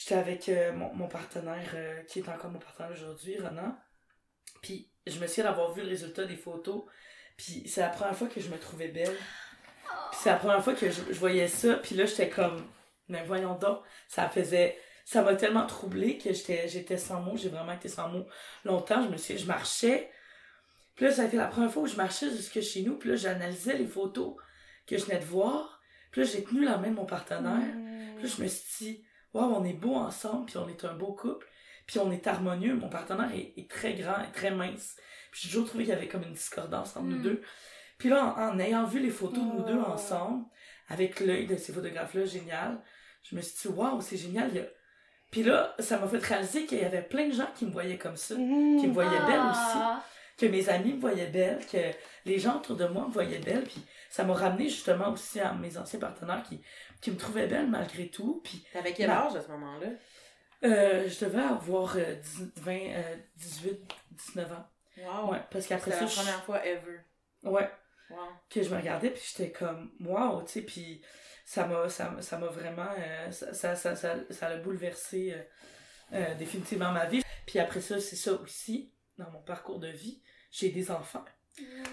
J'étais 0.00 0.14
avec 0.14 0.48
euh, 0.48 0.72
mon, 0.72 0.94
mon 0.94 1.08
partenaire, 1.08 1.72
euh, 1.74 2.02
qui 2.04 2.20
est 2.20 2.28
encore 2.30 2.50
mon 2.50 2.58
partenaire 2.58 2.90
aujourd'hui, 2.90 3.38
Ronan. 3.38 3.76
Puis, 4.62 4.90
je 5.06 5.18
me 5.18 5.26
souviens 5.26 5.44
d'avoir 5.44 5.72
vu 5.74 5.82
le 5.82 5.88
résultat 5.88 6.24
des 6.24 6.36
photos. 6.36 6.84
Puis, 7.36 7.68
c'est 7.68 7.82
la 7.82 7.90
première 7.90 8.16
fois 8.16 8.28
que 8.28 8.40
je 8.40 8.48
me 8.48 8.58
trouvais 8.58 8.88
belle. 8.88 9.14
Puis, 9.14 10.20
c'est 10.22 10.30
la 10.30 10.36
première 10.36 10.64
fois 10.64 10.72
que 10.72 10.90
je, 10.90 11.02
je 11.10 11.18
voyais 11.18 11.48
ça. 11.48 11.74
Puis 11.74 11.94
là, 11.96 12.06
j'étais 12.06 12.30
comme, 12.30 12.66
mais 13.08 13.22
voyons 13.24 13.58
donc, 13.58 13.82
ça 14.08 14.26
faisait. 14.30 14.78
Ça 15.04 15.20
m'a 15.20 15.34
tellement 15.34 15.66
troublée 15.66 16.16
que 16.16 16.32
j'étais, 16.32 16.66
j'étais 16.66 16.96
sans 16.96 17.20
mots. 17.20 17.36
J'ai 17.36 17.50
vraiment 17.50 17.72
été 17.72 17.88
sans 17.90 18.08
mots 18.08 18.26
longtemps. 18.64 19.02
Je 19.02 19.08
me 19.08 19.18
suis, 19.18 19.36
je 19.36 19.46
marchais. 19.46 20.10
Puis 20.94 21.04
là, 21.04 21.12
ça 21.12 21.22
a 21.22 21.24
été 21.26 21.36
la 21.36 21.46
première 21.46 21.70
fois 21.70 21.82
où 21.82 21.86
je 21.86 21.96
marchais 21.96 22.30
jusque 22.30 22.62
chez 22.62 22.82
nous. 22.82 22.96
Puis 22.96 23.10
là, 23.10 23.16
j'analysais 23.16 23.76
les 23.76 23.86
photos 23.86 24.36
que 24.86 24.96
je 24.96 25.04
venais 25.04 25.18
de 25.18 25.26
voir. 25.26 25.82
Puis 26.10 26.22
là, 26.22 26.26
j'ai 26.26 26.42
tenu 26.42 26.64
la 26.64 26.78
main 26.78 26.88
de 26.88 26.94
mon 26.94 27.04
partenaire. 27.04 27.74
Mm. 27.74 28.14
Puis 28.16 28.24
là, 28.26 28.34
je 28.34 28.42
me 28.42 28.48
suis 28.48 28.86
dit, 28.86 29.04
waouh, 29.34 29.54
on 29.54 29.64
est 29.64 29.72
beau 29.74 29.94
ensemble, 29.94 30.46
puis 30.46 30.56
on 30.58 30.68
est 30.68 30.84
un 30.84 30.94
beau 30.94 31.12
couple, 31.12 31.46
puis 31.86 31.98
on 31.98 32.10
est 32.12 32.26
harmonieux. 32.26 32.74
Mon 32.74 32.88
partenaire 32.88 33.30
est, 33.34 33.52
est 33.56 33.70
très 33.70 33.94
grand 33.94 34.20
et 34.22 34.32
très 34.32 34.50
mince. 34.50 34.96
Puis 35.30 35.42
j'ai 35.42 35.48
toujours 35.50 35.66
trouvé 35.68 35.84
qu'il 35.84 35.92
y 35.92 35.96
avait 35.96 36.08
comme 36.08 36.22
une 36.24 36.32
discordance 36.32 36.96
entre 36.96 37.06
nous 37.06 37.18
Mm. 37.18 37.22
deux. 37.22 37.42
Puis 37.98 38.08
là, 38.08 38.34
en, 38.36 38.54
en 38.54 38.58
ayant 38.58 38.84
vu 38.84 38.98
les 39.00 39.10
photos 39.10 39.38
de 39.44 39.52
nous 39.58 39.64
deux 39.64 39.78
Oh. 39.86 39.90
ensemble, 39.92 40.44
avec 40.88 41.20
l'œil 41.20 41.46
de 41.46 41.56
ces 41.56 41.72
photographes-là, 41.72 42.24
génial, 42.24 42.80
je 43.22 43.36
me 43.36 43.40
suis 43.42 43.68
dit, 43.68 43.74
waouh, 43.74 44.00
c'est 44.00 44.16
génial. 44.16 44.50
il 44.54 44.68
Puis 45.30 45.42
là, 45.44 45.74
ça 45.78 45.98
m'a 45.98 46.08
fait 46.08 46.18
réaliser 46.18 46.66
qu'il 46.66 46.78
y 46.78 46.84
avait 46.84 47.02
plein 47.02 47.28
de 47.28 47.32
gens 47.34 47.48
qui 47.54 47.66
me 47.66 47.70
voyaient 47.70 47.98
comme 47.98 48.16
ça, 48.16 48.34
qui 48.34 48.40
me 48.88 48.92
voyaient 48.92 49.10
belle 49.26 49.40
aussi 49.50 49.60
Ah. 49.76 50.02
que 50.36 50.46
mes 50.46 50.68
amis 50.70 50.94
me 50.94 51.00
voyaient 51.00 51.26
belle, 51.28 51.60
que 51.70 51.76
les 52.24 52.38
gens 52.38 52.56
autour 52.56 52.74
de 52.76 52.86
moi 52.86 53.06
me 53.06 53.12
voyaient 53.12 53.38
belle, 53.40 53.64
puis 53.64 53.82
ça 54.08 54.24
m'a 54.24 54.32
ramené 54.32 54.68
justement 54.70 55.10
aussi 55.12 55.38
à 55.38 55.52
mes 55.52 55.76
anciens 55.76 56.00
partenaires 56.00 56.42
qui, 56.42 56.60
qui 57.00 57.10
me 57.10 57.16
trouvaient 57.16 57.46
belle 57.46 57.68
malgré 57.68 58.08
tout, 58.08 58.40
puis 58.44 58.64
T'avais 58.72 58.92
quel 58.92 59.10
âge 59.10 59.34
à 59.36 59.42
ce 59.42 59.48
moment-là? 59.48 59.88
euh, 60.64 61.08
je 61.08 61.24
devais 61.24 61.40
avoir 61.42 61.96
euh, 61.96 62.14
10 62.14 62.52
20, 62.56 62.72
euh, 62.72 63.16
18, 63.36 63.80
19 64.10 64.52
ans. 64.52 64.66
Wow. 64.98 65.32
Ouais, 65.32 65.38
parce 65.50 65.66
qu'après 65.66 65.90
C'était 65.92 66.04
ça, 66.04 66.04
la 66.04 66.10
je- 66.10 66.16
première 66.16 66.44
fois 66.44 66.66
ever. 66.66 67.00
ouais, 67.44 67.70
Wow. 68.10 68.16
que 68.50 68.62
je 68.62 68.68
me 68.68 68.76
regardais, 68.76 69.10
puis 69.10 69.22
j'étais 69.26 69.52
comme, 69.52 69.92
waouh, 70.00 70.42
tu 70.44 70.52
sais, 70.52 70.62
puis 70.62 71.00
ça 71.46 71.66
m'a 71.66 71.88
ça, 71.88 72.10
m'a- 72.10 72.20
ça 72.22 72.36
m'a 72.38 72.48
vraiment, 72.48 72.88
euh, 72.98 73.30
ça, 73.30 73.54
ça, 73.54 73.74
ça, 73.76 73.96
ça, 73.96 74.16
ça 74.30 74.46
a 74.48 74.56
bouleversé 74.58 75.32
euh, 75.32 75.42
euh, 76.14 76.34
définitivement 76.34 76.92
ma 76.92 77.06
vie. 77.06 77.22
Puis 77.46 77.58
après 77.58 77.80
ça, 77.80 77.98
c'est 78.00 78.16
ça 78.16 78.32
aussi, 78.34 78.92
dans 79.16 79.30
mon 79.30 79.40
parcours 79.42 79.78
de 79.78 79.88
vie, 79.88 80.22
j'ai 80.50 80.68
des 80.70 80.90
enfants. 80.90 81.24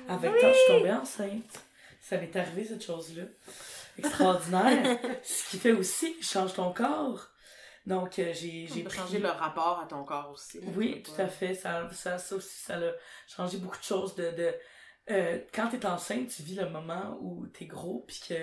À 0.09 0.17
20 0.17 0.29
ans, 0.29 0.33
je 0.41 0.53
suis 0.53 0.67
tombée 0.73 0.91
enceinte. 0.91 1.63
Ça 2.01 2.17
m'est 2.17 2.35
arrivé, 2.35 2.63
cette 2.65 2.83
chose-là. 2.83 3.23
Extraordinaire. 3.97 4.99
Ce 5.23 5.49
qui 5.49 5.57
fait 5.57 5.71
aussi 5.71 6.15
change 6.21 6.53
ton 6.53 6.71
corps. 6.73 7.29
Donc, 7.85 8.19
euh, 8.19 8.33
j'ai 8.33 8.67
J'ai 8.67 8.83
pris... 8.83 8.97
changé 8.97 9.19
le 9.19 9.29
rapport 9.29 9.79
à 9.81 9.87
ton 9.87 10.03
corps 10.03 10.31
aussi. 10.33 10.59
Oui, 10.75 11.01
tout 11.03 11.21
à 11.21 11.27
fait. 11.27 11.53
Ça, 11.55 11.89
ça, 11.93 12.17
ça 12.17 12.35
aussi, 12.35 12.59
ça 12.59 12.75
a 12.75 12.91
changé 13.27 13.57
beaucoup 13.57 13.77
de 13.77 13.83
choses. 13.83 14.13
De, 14.15 14.31
de, 14.31 14.53
euh, 15.09 15.39
quand 15.53 15.69
t'es 15.69 15.85
enceinte, 15.85 16.27
tu 16.27 16.43
vis 16.43 16.55
le 16.55 16.69
moment 16.69 17.17
où 17.21 17.47
t'es 17.47 17.65
gros 17.65 18.03
puis 18.05 18.21
que 18.27 18.33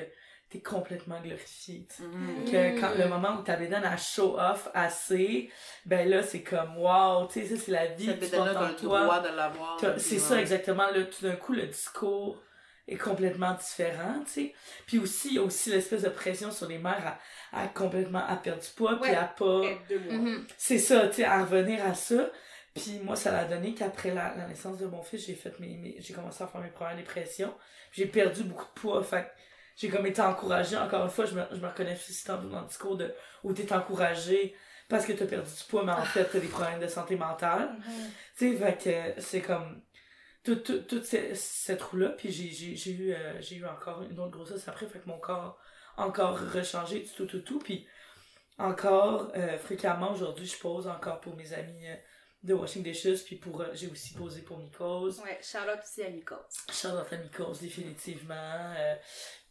t'es 0.48 0.60
complètement 0.60 1.20
glorifié. 1.20 1.86
Mhm. 1.98 2.50
Que 2.50 2.80
quand, 2.80 2.92
le 2.96 3.06
moment 3.06 3.38
où 3.38 3.42
ta 3.42 3.56
bédaine 3.56 3.84
a 3.84 3.98
show 3.98 4.38
off 4.38 4.70
assez, 4.72 5.50
ben 5.84 6.08
là, 6.08 6.22
c'est 6.22 6.42
comme 6.42 6.78
wow, 6.78 7.26
tu 7.26 7.42
sais, 7.42 7.54
ça 7.54 7.62
c'est 7.62 7.72
la 7.72 7.86
vie 7.88 8.06
Cette 8.06 8.30
portes 8.30 8.50
t'as 8.54 8.70
le 8.70 8.74
droit 8.76 9.20
de 9.20 9.36
l'avoir. 9.36 9.78
C'est 9.98 10.18
ça 10.18 10.40
exactement, 10.40 10.86
là, 10.86 11.02
tout 11.04 11.26
d'un 11.26 11.36
coup, 11.36 11.52
le 11.52 11.66
discours 11.66 12.42
est 12.86 12.96
complètement 12.96 13.54
différent, 13.54 14.20
tu 14.26 14.30
sais. 14.32 14.54
Puis 14.86 14.98
aussi, 14.98 15.28
il 15.28 15.34
y 15.34 15.38
a 15.38 15.42
aussi 15.42 15.70
l'espèce 15.70 16.02
de 16.02 16.08
pression 16.10 16.50
sur 16.50 16.68
les 16.68 16.78
mères 16.78 17.18
à, 17.52 17.62
à 17.62 17.68
complètement 17.68 18.24
à 18.26 18.36
perdre 18.36 18.62
du 18.62 18.68
poids, 18.76 19.00
puis 19.00 19.10
Ouais. 19.10 19.16
à 19.16 19.24
pas... 19.24 19.62
Mhm. 20.10 20.46
C'est 20.58 20.78
ça, 20.78 21.08
tu 21.08 21.14
sais, 21.16 21.24
à 21.24 21.42
revenir 21.44 21.84
à 21.84 21.94
ça. 21.94 22.30
Puis 22.74 23.00
moi, 23.04 23.14
ça 23.16 23.30
l'a 23.30 23.44
donné 23.44 23.72
qu'après 23.72 24.12
la, 24.12 24.34
la 24.36 24.46
naissance 24.48 24.78
de 24.78 24.86
mon 24.86 25.02
fils, 25.02 25.24
j'ai 25.26 25.34
fait 25.34 25.58
mes, 25.60 25.76
mes- 25.76 25.96
j'ai 26.00 26.12
commencé 26.12 26.42
à 26.42 26.46
faire 26.48 26.60
mes 26.60 26.70
premières 26.70 26.96
dépressions. 26.96 27.54
J'ai 27.92 28.06
perdu 28.06 28.42
beaucoup 28.42 28.64
de 28.66 28.80
poids, 28.80 29.02
fait 29.04 29.22
que 29.22 29.28
j'ai 29.76 29.88
comme 29.88 30.06
été 30.06 30.20
encouragée. 30.20 30.76
Encore 30.76 31.04
une 31.04 31.10
fois, 31.10 31.24
je 31.24 31.34
me, 31.36 31.42
je 31.52 31.56
me 31.56 31.68
reconnais 31.68 31.94
aussi 31.94 32.24
tantôt 32.24 32.48
dans 32.48 32.60
le 32.62 32.66
discours 32.66 32.96
de 32.96 33.14
où 33.44 33.52
t'es 33.52 33.72
encouragée 33.72 34.54
parce 34.88 35.06
que 35.06 35.12
t'as 35.12 35.24
perdu 35.26 35.48
du 35.50 35.64
poids, 35.68 35.84
mais 35.84 35.92
en 35.92 36.04
fait, 36.04 36.24
t'as 36.30 36.38
des 36.40 36.48
problèmes 36.48 36.80
de 36.80 36.88
santé 36.88 37.16
mentale. 37.16 37.76
Tu 38.36 38.52
sais, 38.52 38.56
fait 38.56 39.14
que 39.16 39.20
c'est 39.22 39.40
comme 39.40 39.80
tout, 40.44 40.56
tout, 40.56 40.78
toute 40.80 41.04
ce- 41.04 41.34
cette 41.34 41.82
roue-là. 41.82 42.10
Puis 42.10 42.30
j'ai, 42.30 42.90
eu, 42.92 43.12
euh, 43.12 43.40
j'ai 43.40 43.56
eu 43.56 43.66
encore 43.66 44.02
une 44.02 44.18
autre 44.20 44.30
grossesse 44.32 44.66
après, 44.68 44.86
fait 44.86 45.00
que 45.00 45.08
mon 45.08 45.18
corps 45.18 45.58
a 45.96 46.06
encore 46.06 46.38
rechangé 46.38 47.00
du 47.00 47.10
tout, 47.10 47.26
tout, 47.26 47.40
tout. 47.40 47.58
Puis 47.58 47.86
encore, 48.58 49.32
euh, 49.34 49.58
fréquemment 49.58 50.12
aujourd'hui, 50.12 50.46
je 50.46 50.58
pose 50.58 50.86
encore 50.86 51.20
pour 51.20 51.34
mes 51.36 51.52
amis 51.52 51.88
euh, 51.88 51.96
de 52.42 52.54
Washing 52.54 52.82
Dishes, 52.82 53.24
puis 53.24 53.36
pour, 53.36 53.62
euh, 53.62 53.70
j'ai 53.72 53.88
aussi 53.88 54.14
posé 54.14 54.42
pour 54.42 54.58
Mycose. 54.58 55.20
Ouais, 55.20 55.38
out 55.40 55.80
aussi 55.82 56.02
à 56.02 56.10
Nikos. 56.10 56.36
Charlotte 56.70 57.12
à 57.12 57.16
Mycose, 57.16 57.60
définitivement. 57.60 58.74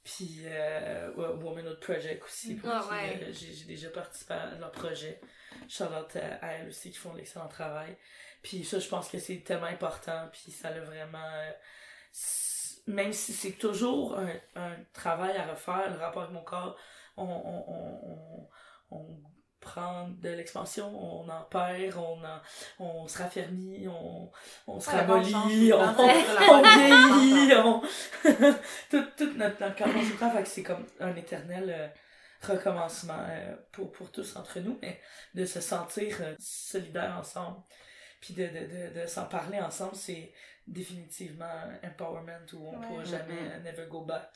Puis 0.04 0.42
euh, 0.46 1.12
ouais, 1.14 1.44
Womanhood 1.44 1.80
Project 1.80 2.24
aussi, 2.26 2.56
pour 2.56 2.70
ouais. 2.70 3.20
euh, 3.24 3.32
j'ai 3.32 3.64
déjà 3.66 3.90
participé 3.90 4.34
à 4.34 4.56
leur 4.56 4.72
projet. 4.72 5.20
Charlotte 5.70 6.14
à, 6.18 6.46
à 6.46 6.52
elle 6.54 6.68
aussi 6.68 6.92
qui 6.92 6.98
font 6.98 7.14
l'excellent 7.14 7.48
travail. 7.48 7.98
Puis 8.44 8.66
ça, 8.66 8.78
je 8.78 8.88
pense 8.88 9.08
que 9.10 9.18
c'est 9.20 9.38
tellement 9.38 9.68
important, 9.68 10.28
puis 10.32 10.52
ça 10.52 10.70
l'a 10.70 10.82
vraiment... 10.82 11.18
euh, 11.18 11.52
même 12.86 13.14
si 13.14 13.32
c'est 13.32 13.54
toujours 13.54 14.18
un, 14.18 14.36
un 14.56 14.76
travail 14.94 15.38
à 15.38 15.46
refaire, 15.48 15.90
le 15.90 15.98
rapport 15.98 16.24
avec 16.24 16.34
mon 16.34 16.44
corps, 16.44 16.78
on, 17.16 17.24
on, 17.24 18.50
on, 18.92 18.98
on, 18.98 19.20
prend 19.62 20.10
de 20.22 20.28
l'expansion, 20.28 20.88
on 20.94 21.30
en 21.30 21.44
perd, 21.44 21.96
on, 21.96 22.22
en, 22.22 22.42
on 22.80 23.08
se 23.08 23.18
raffermit, 23.20 23.88
on, 23.88 24.30
on 24.68 24.78
se 24.78 24.92
le 24.92 25.74
on, 25.74 25.80
on 26.52 26.62
vieillit, 26.62 27.54
on... 27.56 27.80
tout, 28.90 29.06
tout 29.16 29.34
notre, 29.38 29.60
corps 29.78 30.34
fait 30.34 30.44
que 30.44 30.50
c'est 30.50 30.64
comme 30.64 30.86
un 31.00 31.16
éternel 31.16 31.70
euh, 31.70 31.88
recommencement 32.46 33.26
euh, 33.30 33.56
pour, 33.72 33.90
pour 33.94 34.12
tous 34.12 34.36
entre 34.36 34.60
nous, 34.60 34.78
mais 34.82 35.00
de 35.34 35.46
se 35.46 35.62
sentir 35.62 36.18
solidaires 36.40 37.16
ensemble, 37.18 37.62
puis 38.24 38.34
de, 38.34 38.46
de, 38.48 38.94
de, 38.96 39.02
de 39.02 39.06
s'en 39.06 39.26
parler 39.26 39.60
ensemble, 39.60 39.96
c'est 39.96 40.32
définitivement 40.66 41.46
empowerment 41.84 42.46
où 42.54 42.68
on 42.70 42.80
Ouais. 42.80 42.88
pourra 42.88 43.04
jamais 43.04 43.60
never 43.64 43.86
go 43.90 44.02
back. 44.02 44.30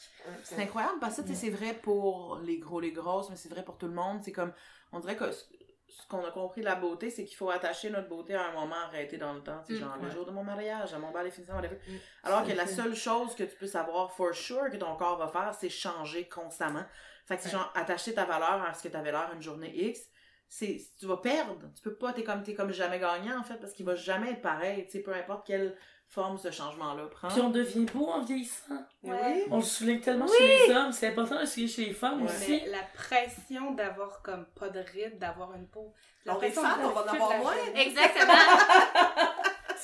C'est 0.43 0.61
incroyable 0.61 0.99
parce 0.99 1.15
que 1.21 1.27
sais, 1.27 1.35
c'est 1.35 1.49
vrai 1.49 1.73
pour 1.73 2.39
les 2.43 2.57
gros, 2.59 2.81
les 2.81 2.91
grosses, 2.91 3.29
mais 3.29 3.38
c'est 3.38 3.47
vrai 3.49 3.63
pour 3.63 3.77
tout 3.77 3.88
le 3.88 3.93
monde. 3.93 4.19
C'est 4.23 4.33
comme, 4.33 4.51
on 4.91 4.99
dirait 4.99 5.15
que 5.15 5.31
ce 5.31 6.05
qu'on 6.09 6.25
a 6.25 6.31
compris 6.31 6.59
de 6.61 6.65
la 6.65 6.75
beauté, 6.75 7.09
c'est 7.09 7.23
qu'il 7.23 7.38
faut 7.38 7.49
attacher 7.49 7.89
notre 7.89 8.09
beauté 8.09 8.35
à 8.35 8.49
un 8.49 8.51
moment 8.51 8.75
arrêté 8.75 9.17
dans 9.17 9.31
le 9.33 9.41
temps. 9.41 9.63
Sais, 9.65 9.73
Mm. 9.73 9.79
genre 9.79 9.97
le 10.01 10.09
jour 10.09 10.25
de 10.25 10.31
mon 10.31 10.43
mariage, 10.43 10.93
à 10.93 10.99
mon 10.99 11.11
bal 11.11 11.23
définition, 11.25 11.55
whatever. 11.55 11.79
Mm. 11.88 11.95
Alors 12.23 12.43
que 12.45 12.51
la 12.51 12.67
seule 12.67 12.93
chose 12.95 13.33
que 13.33 13.43
tu 13.43 13.55
peux 13.55 13.67
savoir 13.67 14.11
for 14.11 14.33
sure 14.35 14.69
que 14.69 14.75
ton 14.77 14.95
corps 14.97 15.17
va 15.17 15.29
faire, 15.29 15.55
c'est 15.57 15.69
changer 15.69 16.27
constamment. 16.27 16.83
Fait 17.25 17.38
que 17.38 17.43
c'est 17.43 17.47
Ouais. 17.47 17.53
genre 17.53 17.71
attacher 17.73 18.13
ta 18.13 18.25
valeur 18.25 18.61
à 18.63 18.73
ce 18.73 18.83
que 18.83 18.89
tu 18.89 18.97
avais 18.97 19.11
l'air 19.13 19.31
une 19.33 19.41
journée 19.41 19.73
X. 19.73 20.01
C'est, 20.49 20.79
tu 20.99 21.05
vas 21.05 21.17
perdre. 21.17 21.55
Tu 21.75 21.81
peux 21.81 21.95
pas, 21.95 22.13
t'es 22.13 22.23
comme, 22.23 22.41
t'es 22.41 22.53
comme 22.53 22.71
jamais 22.71 22.99
gagnant 22.99 23.39
en 23.39 23.43
fait, 23.43 23.55
parce 23.55 23.73
qu'il 23.73 23.85
va 23.85 23.95
jamais 23.95 24.31
être 24.31 24.41
pareil. 24.41 24.85
Tu 24.85 24.91
sais, 24.93 24.99
peu 24.99 25.13
importe 25.13 25.45
quelle 25.45 25.75
forme 26.07 26.37
ce 26.37 26.51
changement-là 26.51 27.05
prend. 27.07 27.27
Puis 27.27 27.41
on 27.41 27.49
devient 27.49 27.85
beau 27.93 28.07
en 28.07 28.21
vieillissant. 28.23 28.81
Ouais. 29.03 29.45
On 29.51 29.57
le 29.57 29.61
souligne 29.63 29.99
tellement 29.99 30.25
chez 30.27 30.47
les 30.67 30.73
hommes, 30.73 30.93
c'est 30.93 31.07
important 31.09 31.35
de 31.35 31.41
le 31.41 31.45
souligner 31.45 31.71
chez 31.71 31.85
les 31.87 31.93
femmes 31.93 32.21
Ouais. 32.23 32.29
aussi. 32.31 32.61
Mais 32.63 32.69
la 32.69 32.83
pression 32.93 33.71
d'avoir 33.71 34.21
comme 34.21 34.45
pas 34.57 34.69
de 34.69 34.79
rides, 34.79 35.19
d'avoir 35.19 35.53
une 35.53 35.67
peau. 35.67 35.93
La 36.23 36.33
On 36.33 36.35
est 36.37 36.45
pression 36.45 36.61
fat, 36.61 36.77
on 36.81 36.89
va 36.89 37.01
en 37.03 37.07
avoir 37.13 37.37
moins. 37.39 37.53
Exactement. 37.75 38.33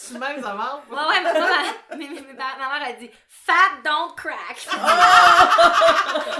Tu 0.07 0.17
même, 0.17 0.41
ça 0.41 0.53
marche. 0.53 0.81
Ouais, 0.89 0.97
ouais, 0.97 1.21
mais 1.23 1.33
moi, 1.39 1.49
ma, 1.49 1.95
mais- 1.97 2.07
mais- 2.09 2.21
mais 2.27 2.33
ma- 2.33 2.57
ma 2.57 2.79
mère 2.79 2.87
a 2.89 2.93
dit 2.93 3.09
Fat 3.27 3.81
don't 3.83 4.13
crack. 4.15 4.67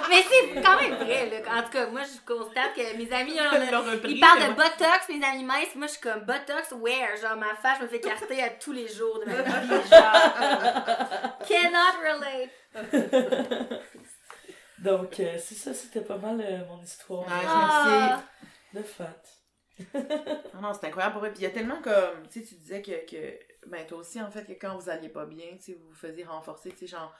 mais 0.09 0.23
c'est 0.29 0.61
quand 0.61 0.79
même 0.81 0.95
vrai, 0.95 1.29
là. 1.29 1.57
En 1.59 1.63
tout 1.63 1.69
cas, 1.69 1.85
moi, 1.87 2.01
je 2.03 2.19
constate 2.33 2.73
que 2.75 2.95
mes 2.97 3.11
amis, 3.13 3.35
là, 3.35 3.51
on 3.51 3.55
a- 3.55 3.65
Ils 3.65 3.71
l'ont 3.71 3.81
repris, 3.81 4.11
ils 4.13 4.19
parlent 4.19 4.41
de 4.47 4.53
botox, 4.53 5.09
mes 5.09 5.25
amis 5.25 5.43
minces. 5.43 5.75
Moi, 5.75 5.87
je 5.87 5.91
suis 5.93 6.01
comme 6.01 6.21
botox, 6.21 6.71
where? 6.73 7.15
Genre, 7.21 7.35
ma 7.35 7.55
face, 7.61 7.77
je 7.79 7.83
me 7.83 7.87
fais 7.89 7.99
carter 7.99 8.41
à 8.43 8.49
tous 8.51 8.71
les 8.71 8.87
jours 8.87 9.19
de 9.19 9.25
ma 9.25 9.41
vie. 9.41 9.69
Genre, 9.89 10.13
cannot 11.47 11.95
relate. 12.03 12.51
Donc, 14.79 15.19
euh, 15.19 15.37
c'est 15.39 15.55
ça, 15.55 15.73
c'était 15.73 16.01
pas 16.01 16.17
mal 16.17 16.41
euh, 16.41 16.65
mon 16.69 16.81
histoire 16.83 17.25
Ah. 17.29 18.17
merci. 18.17 18.23
de 18.73 18.83
fat. 18.83 19.05
Non, 20.53 20.61
non, 20.61 20.73
c'est 20.73 20.87
incroyable 20.87 21.13
pour 21.13 21.21
vrai. 21.21 21.31
Puis 21.31 21.39
il 21.41 21.43
y 21.43 21.47
a 21.47 21.51
tellement 21.51 21.81
comme, 21.81 22.27
tu 22.31 22.39
sais, 22.41 22.45
tu 22.45 22.55
disais 22.55 22.81
que, 22.81 23.05
que, 23.09 23.39
ben 23.67 23.85
toi 23.87 23.99
aussi, 23.99 24.21
en 24.21 24.29
fait, 24.29 24.45
que 24.45 24.53
quand 24.53 24.77
vous 24.77 24.89
alliez 24.89 25.09
pas 25.09 25.25
bien, 25.25 25.47
tu 25.57 25.63
sais, 25.63 25.73
vous 25.73 25.87
vous 25.89 25.95
faisiez 25.95 26.23
renforcer, 26.23 26.69
tu 26.71 26.77
sais, 26.79 26.87
genre, 26.87 27.13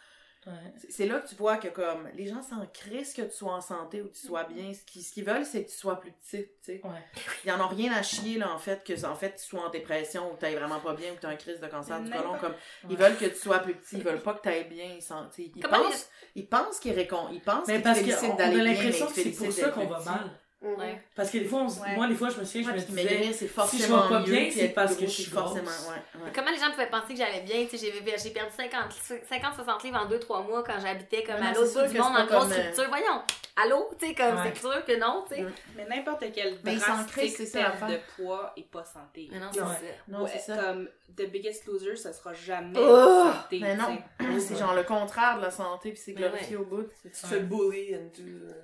Ouais. 0.45 0.51
c'est- 0.89 1.05
là 1.05 1.21
que 1.21 1.29
tu 1.29 1.35
vois 1.35 1.55
que 1.55 1.69
comme, 1.69 2.09
les 2.15 2.27
gens 2.27 2.41
s'en 2.41 2.65
crissent 2.73 3.13
que 3.13 3.21
tu 3.21 3.31
sois 3.31 3.53
en 3.53 3.61
santé 3.61 4.01
ou 4.01 4.09
que 4.09 4.13
tu 4.13 4.27
sois 4.27 4.43
bien. 4.43 4.73
Ce 4.73 4.83
qu'ils 4.83 5.01
ce 5.01 5.13
qu'ils 5.13 5.23
veulent, 5.23 5.45
c'est 5.45 5.63
que 5.63 5.69
tu 5.69 5.77
sois 5.77 6.01
plus 6.01 6.11
petite, 6.11 6.49
tu 6.59 6.73
sais. 6.73 6.81
Ouais. 6.83 7.01
Ils 7.45 7.51
en 7.53 7.61
ont 7.61 7.69
rien 7.69 7.93
à 7.93 8.03
chier, 8.03 8.37
là, 8.37 8.51
en 8.53 8.57
fait, 8.57 8.83
que, 8.83 9.05
en 9.05 9.15
fait, 9.15 9.35
tu 9.37 9.43
sois 9.45 9.61
en 9.61 9.69
dépression 9.69 10.29
ou 10.29 10.35
que 10.35 10.41
t'ailles 10.41 10.55
vraiment 10.55 10.81
pas 10.81 10.95
bien 10.95 11.13
ou 11.13 11.15
que 11.15 11.21
t'as 11.21 11.29
un 11.29 11.37
crise 11.37 11.61
de 11.61 11.67
cancer 11.67 12.01
du 12.01 12.11
côlon, 12.11 12.37
comme, 12.39 12.53
ils 12.89 12.97
veulent 12.97 13.15
que 13.15 13.23
tu 13.27 13.35
sois 13.37 13.59
plus 13.59 13.73
petit, 13.75 13.95
ils 13.99 14.03
veulent 14.03 14.21
pas 14.21 14.33
que 14.33 14.41
t'ailles 14.41 14.65
bien, 14.67 14.95
ils, 14.97 15.01
sais, 15.01 15.13
ils 15.37 15.61
Comment 15.61 15.81
pensent, 15.85 16.09
ils 16.35 16.49
pensent 16.49 16.79
qu'ils 16.81 16.91
récon... 16.93 17.29
ils 17.31 17.41
pensent 17.41 17.67
Mais 17.69 17.75
qu'ils 17.75 17.83
parce 17.83 17.99
qu'on 17.99 18.05
félicitent 18.05 18.31
on 18.31 18.35
d'aller 18.35 18.53
bien, 18.55 18.63
mais 18.65 18.73
l'impression 18.73 19.07
que 19.07 19.13
c'est 19.13 19.31
pour 19.31 19.51
ça 19.53 19.69
qu'on 19.69 19.87
va 19.87 19.97
petit. 19.99 20.09
mal. 20.09 20.39
Ouais. 20.63 21.01
Parce 21.15 21.29
que 21.29 21.39
des 21.39 21.45
fois, 21.45 21.59
on 21.63 21.69
se- 21.69 21.81
Ouais. 21.81 21.95
moi, 21.95 22.07
des 22.07 22.15
fois, 22.15 22.29
je 22.29 22.39
me 22.39 22.45
souviens, 22.45 22.71
Ouais, 22.71 22.79
je 22.79 22.83
puis 22.85 22.93
me 22.93 22.97
disais, 23.01 23.09
maigrir, 23.15 23.33
c'est 23.33 23.39
si 23.39 23.47
je 23.47 23.51
forcément 23.53 24.01
vais 24.03 24.09
pas 24.09 24.19
mieux, 24.21 24.25
bien, 24.31 24.49
c'est 24.51 24.69
parce 24.69 24.95
que 24.95 25.01
je 25.05 25.11
suis 25.11 25.23
forcément, 25.25 25.67
ouais, 25.69 26.21
ouais. 26.23 26.31
Comment 26.33 26.51
les 26.51 26.57
gens 26.57 26.71
pouvaient 26.71 26.89
penser 26.89 27.13
que 27.13 27.19
j'allais 27.19 27.41
bien? 27.41 27.65
Tu 27.69 27.77
sais, 27.77 27.91
j'ai 27.91 28.17
j'ai 28.23 28.29
perdu 28.29 28.51
50, 28.55 28.91
50-60 29.29 29.83
livres 29.83 29.99
en 30.01 30.05
2-3 30.09 30.41
mois 30.47 30.63
quand 30.63 30.79
j'habitais 30.81 31.23
comme 31.23 31.35
Mais 31.41 31.47
à 31.47 31.53
l'autre 31.53 31.73
bout 31.85 31.91
du 31.91 31.97
monde 31.99 32.15
en 32.15 32.25
grosse 32.25 32.43
comme, 32.43 32.51
euh, 32.53 32.71
structure. 32.71 32.85
Voyons, 32.89 33.21
allô? 33.55 33.89
Tu 33.99 34.07
sais, 34.07 34.15
comme 34.15 34.35
Ouais. 34.35 34.51
c'est 34.53 34.59
sûr 34.61 34.85
que 34.85 34.99
non, 34.99 35.23
tu 35.27 35.35
sais. 35.35 35.41
Mm. 35.41 35.51
Mais 35.77 35.85
n'importe 35.85 36.23
quel 36.33 36.59
crissent, 36.61 36.79
drastique 36.81 37.33
c'est 37.37 37.45
ça, 37.45 37.59
perte 37.59 37.81
l'affaire. 37.81 37.99
de 37.99 38.23
poids 38.23 38.53
est 38.57 38.69
pas 38.69 38.83
santé. 38.83 39.29
Mais 39.31 39.39
non, 39.39 39.47
c'est 39.53 39.61
Ouais. 39.61 39.67
ça. 39.67 39.83
Non, 40.07 40.23
Ouais, 40.23 40.29
c'est 40.33 40.39
ça. 40.39 40.57
Comme 40.63 40.89
The 41.15 41.29
Biggest 41.29 41.65
Loser, 41.67 41.95
ça 41.95 42.11
sera 42.13 42.33
jamais 42.33 42.73
Oh! 42.79 43.25
santé. 43.33 43.59
Mais 43.61 43.75
non, 43.75 43.97
c'est 44.39 44.55
genre 44.57 44.73
le 44.73 44.83
contraire 44.83 45.37
de 45.37 45.43
la 45.43 45.51
santé, 45.51 45.91
puis 45.91 45.99
c'est 46.03 46.13
Mais 46.13 46.21
glorifié 46.21 46.55
au 46.57 46.65
bout. 46.65 46.83
Tu 47.03 47.09
fais 47.27 47.39
bully 47.41 47.93
euh, 47.93 47.99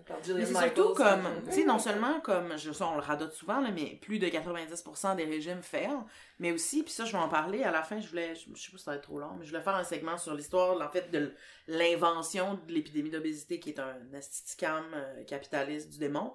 par 0.07 0.17
Mais 0.27 0.33
Michaels. 0.33 0.55
surtout 0.75 0.93
comme, 0.95 1.27
tu 1.47 1.51
sais, 1.53 1.63
non 1.65 1.77
seulement 1.79 2.19
comme, 2.21 2.57
je 2.57 2.71
sais, 2.71 2.83
on 2.83 2.95
le 2.95 3.01
radote 3.01 3.33
souvent, 3.33 3.59
là, 3.61 3.69
mais 3.71 3.97
plus 4.01 4.17
de 4.19 4.27
90% 4.27 5.15
des 5.15 5.25
régimes 5.25 5.61
fail, 5.61 5.89
mais 6.39 6.51
aussi, 6.51 6.81
puis 6.83 6.91
ça, 6.91 7.05
je 7.05 7.11
vais 7.11 7.17
en 7.19 7.29
parler 7.29 7.63
à 7.63 7.71
la 7.71 7.83
fin, 7.83 7.99
je 7.99 8.07
voulais, 8.07 8.33
je, 8.35 8.49
je 8.55 8.61
sais 8.63 8.71
pas 8.71 8.77
si 8.77 8.83
ça 8.83 8.91
va 8.91 8.97
être 8.97 9.03
trop 9.03 9.19
long, 9.19 9.31
mais 9.37 9.45
je 9.45 9.51
voulais 9.51 9.61
faire 9.63 9.75
un 9.75 9.83
segment 9.83 10.17
sur 10.17 10.33
l'histoire, 10.33 10.81
en 10.81 10.89
fait, 10.89 11.11
de 11.11 11.33
l'invention 11.67 12.59
de 12.67 12.73
l'épidémie 12.73 13.09
d'obésité, 13.11 13.59
qui 13.59 13.69
est 13.69 13.79
un 13.79 13.95
asticam 14.17 14.78
euh, 14.93 15.23
capitaliste 15.25 15.89
du 15.91 15.99
démon. 15.99 16.33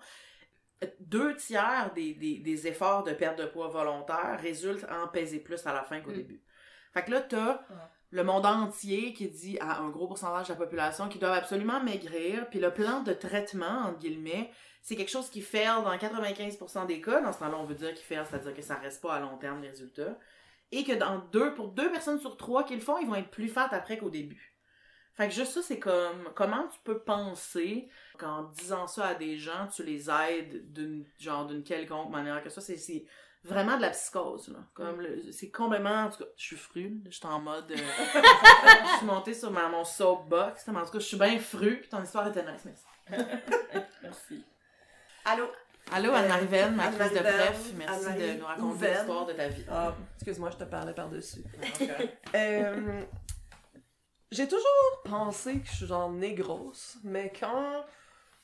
Deux 1.00 1.34
tiers 1.36 1.92
des, 1.94 2.14
des, 2.14 2.38
des 2.40 2.66
efforts 2.66 3.04
de 3.04 3.12
perte 3.12 3.38
de 3.38 3.46
poids 3.46 3.68
volontaire 3.68 4.38
résultent 4.40 4.86
en 4.90 5.08
peser 5.08 5.38
plus 5.40 5.66
à 5.66 5.72
la 5.72 5.82
fin 5.82 6.00
qu'au 6.00 6.10
Mm. 6.10 6.14
début. 6.16 6.42
Fait 6.92 7.04
que 7.04 7.10
là, 7.10 7.20
t'as 7.22 7.60
le 8.10 8.22
monde 8.22 8.46
entier 8.46 9.12
qui 9.14 9.28
dit 9.28 9.58
à 9.60 9.78
un 9.80 9.88
gros 9.90 10.06
pourcentage 10.06 10.46
de 10.48 10.52
la 10.52 10.58
population 10.58 11.08
qu'ils 11.08 11.20
doivent 11.20 11.36
absolument 11.38 11.82
maigrir, 11.82 12.48
puis 12.50 12.60
le 12.60 12.72
plan 12.72 13.00
de 13.02 13.12
traitement, 13.12 13.86
entre 13.86 13.98
guillemets, 13.98 14.50
c'est 14.82 14.94
quelque 14.94 15.10
chose 15.10 15.30
qui 15.30 15.40
fait 15.40 15.64
dans 15.64 15.96
95% 15.96 16.86
des 16.86 17.00
cas. 17.00 17.20
Dans 17.22 17.32
ce 17.32 17.38
temps-là, 17.38 17.56
on 17.58 17.64
veut 17.64 17.74
dire 17.74 17.94
qu'il 17.94 18.04
fait, 18.04 18.22
c'est-à-dire 18.24 18.54
que 18.54 18.62
ça 18.62 18.76
reste 18.76 19.00
pas 19.02 19.14
à 19.14 19.20
long 19.20 19.36
terme 19.38 19.62
les 19.62 19.70
résultats. 19.70 20.18
Et 20.70 20.84
que 20.84 20.92
dans 20.92 21.18
deux, 21.32 21.54
pour 21.54 21.68
deux 21.72 21.90
personnes 21.90 22.20
sur 22.20 22.36
trois 22.36 22.64
qui 22.64 22.74
le 22.74 22.80
font, 22.80 22.98
ils 22.98 23.06
vont 23.06 23.14
être 23.14 23.30
plus 23.30 23.48
fat 23.48 23.68
après 23.72 23.96
qu'au 23.98 24.10
début. 24.10 24.53
Fait 25.16 25.28
que 25.28 25.34
juste 25.34 25.52
ça, 25.52 25.62
c'est 25.62 25.78
comme, 25.78 26.28
comment 26.34 26.66
tu 26.68 26.78
peux 26.82 26.98
penser 26.98 27.88
qu'en 28.18 28.42
disant 28.44 28.86
ça 28.88 29.06
à 29.08 29.14
des 29.14 29.38
gens, 29.38 29.68
tu 29.74 29.84
les 29.84 30.10
aides 30.10 30.72
d'une, 30.72 31.04
genre, 31.20 31.46
d'une 31.46 31.62
quelconque 31.62 32.10
manière 32.10 32.42
que 32.42 32.50
ça, 32.50 32.60
c'est, 32.60 33.04
vraiment 33.44 33.76
de 33.76 33.82
la 33.82 33.90
psychose, 33.90 34.48
là. 34.48 34.58
Comme, 34.72 35.00
le- 35.02 35.30
c'est 35.30 35.50
complètement, 35.50 36.04
en 36.04 36.10
tout 36.10 36.18
cas, 36.18 36.30
je 36.36 36.44
suis 36.44 36.56
fru, 36.56 37.00
là, 37.04 37.10
je 37.10 37.16
suis 37.16 37.26
en 37.26 37.40
mode, 37.40 37.70
euh, 37.70 37.76
je 38.92 38.96
suis 38.96 39.06
montée 39.06 39.34
sur 39.34 39.50
ma, 39.50 39.68
mon 39.68 39.84
soapbox, 39.84 40.66
mais 40.68 40.78
en 40.78 40.84
tout 40.84 40.92
cas, 40.92 40.98
je 40.98 41.04
suis 41.04 41.18
bien 41.18 41.38
fru, 41.38 41.78
puis 41.80 41.88
ton 41.88 42.02
histoire 42.02 42.26
était 42.26 42.42
nice, 42.42 42.64
merci. 42.64 42.84
Merci. 44.02 44.44
Allô? 45.26 45.44
Allô, 45.92 46.12
Anne-Marie 46.12 46.48
ma 46.74 46.88
crise 46.88 47.12
de 47.12 47.18
bref, 47.18 47.72
merci 47.76 48.14
de 48.14 48.38
nous 48.38 48.46
raconter 48.46 48.90
l'histoire 48.90 49.26
de 49.26 49.32
ta 49.34 49.48
vie. 49.48 49.64
Ah, 49.70 49.94
excuse-moi, 50.16 50.50
je 50.50 50.56
te 50.56 50.64
parlais 50.64 50.94
par-dessus. 50.94 51.44
Euh, 52.34 53.02
j'ai 54.34 54.48
toujours 54.48 55.02
pensé 55.04 55.60
que 55.60 55.66
je 55.66 55.72
suis 55.76 55.86
genre 55.86 56.10
née 56.10 56.34
grosse, 56.34 56.96
mais 57.04 57.32
quand 57.38 57.84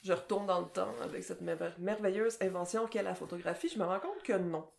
je 0.02 0.12
retourne 0.12 0.46
dans 0.46 0.60
le 0.60 0.68
temps 0.68 0.94
avec 1.02 1.22
cette 1.24 1.40
merve- 1.42 1.74
merveilleuse 1.78 2.38
invention 2.40 2.86
qu'est 2.86 3.02
la 3.02 3.14
photographie, 3.14 3.68
je 3.68 3.78
me 3.78 3.84
rends 3.84 4.00
compte 4.00 4.22
que 4.22 4.32
non. 4.34 4.70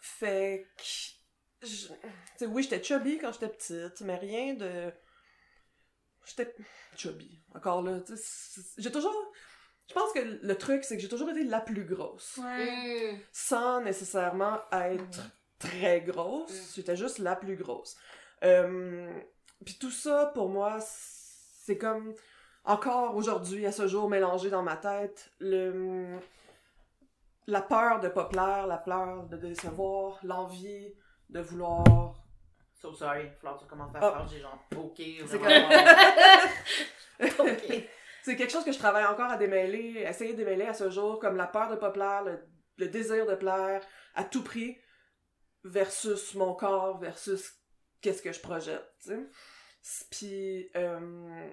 Fait 0.00 0.66
que. 0.76 1.66
je- 1.66 1.88
tu 1.88 1.94
sais, 2.36 2.46
oui, 2.46 2.62
j'étais 2.62 2.82
chubby 2.82 3.18
quand 3.18 3.32
j'étais 3.32 3.48
petite, 3.48 4.00
mais 4.02 4.16
rien 4.16 4.54
de. 4.54 4.92
J'étais 6.24 6.54
chubby. 6.96 7.42
Encore 7.54 7.82
là, 7.82 7.98
j'ai 8.76 8.92
toujours. 8.92 9.32
Je 9.88 9.94
pense 9.94 10.12
que 10.12 10.18
le 10.20 10.58
truc, 10.58 10.84
c'est 10.84 10.96
que 10.96 11.02
j'ai 11.02 11.08
toujours 11.08 11.30
été 11.30 11.42
la 11.44 11.60
plus 11.62 11.84
grosse 11.84 12.36
Ouais. 12.36 13.18
Sans 13.32 13.80
nécessairement 13.80 14.60
être 14.70 15.22
très 15.58 16.02
grosse. 16.02 16.74
J'étais 16.76 16.94
juste 16.96 17.18
la 17.18 17.34
plus 17.36 17.56
grosse. 17.56 17.96
Euh, 18.44 19.10
Puis 19.64 19.76
tout 19.78 19.90
ça, 19.90 20.26
pour 20.34 20.48
moi, 20.48 20.78
c'est 20.80 21.78
comme 21.78 22.14
encore 22.64 23.16
aujourd'hui, 23.16 23.66
à 23.66 23.72
ce 23.72 23.86
jour, 23.86 24.08
mélangé 24.08 24.50
dans 24.50 24.62
ma 24.62 24.76
tête, 24.76 25.30
le 25.38 26.18
la 27.46 27.62
peur 27.62 28.00
de 28.00 28.08
pas 28.08 28.26
plaire, 28.26 28.66
la 28.66 28.76
peur 28.76 29.24
de 29.24 29.36
décevoir, 29.38 30.18
l'envie 30.22 30.94
de 31.30 31.40
vouloir. 31.40 31.84
So 32.74 32.92
sorry, 32.92 33.30
que 33.42 33.58
tu 33.58 33.66
commences 33.66 33.94
à 33.94 33.98
Ah. 34.02 34.12
faire, 34.18 34.28
j'ai 34.28 34.40
genre 34.40 34.58
poké. 34.70 35.24
C'est. 35.26 35.40
C'est 38.22 38.36
quelque 38.36 38.50
chose 38.52 38.64
que 38.64 38.72
je 38.72 38.78
travaille 38.78 39.06
encore 39.06 39.30
à 39.30 39.36
démêler, 39.38 40.04
essayer 40.06 40.32
de 40.32 40.36
démêler 40.36 40.66
à 40.66 40.74
ce 40.74 40.90
jour, 40.90 41.18
comme 41.18 41.36
la 41.36 41.46
peur 41.46 41.70
de 41.70 41.76
pas 41.76 41.90
plaire, 41.90 42.22
le, 42.24 42.38
le 42.76 42.88
désir 42.88 43.24
de 43.26 43.34
plaire 43.34 43.82
à 44.14 44.24
tout 44.24 44.44
prix, 44.44 44.76
versus 45.64 46.34
mon 46.34 46.52
corps, 46.54 46.98
versus 46.98 47.54
qu'est-ce 48.00 48.22
que 48.22 48.32
je 48.32 48.40
projette, 48.40 48.90
tu. 49.04 49.30
Puis, 50.10 50.70
euh, 50.76 51.48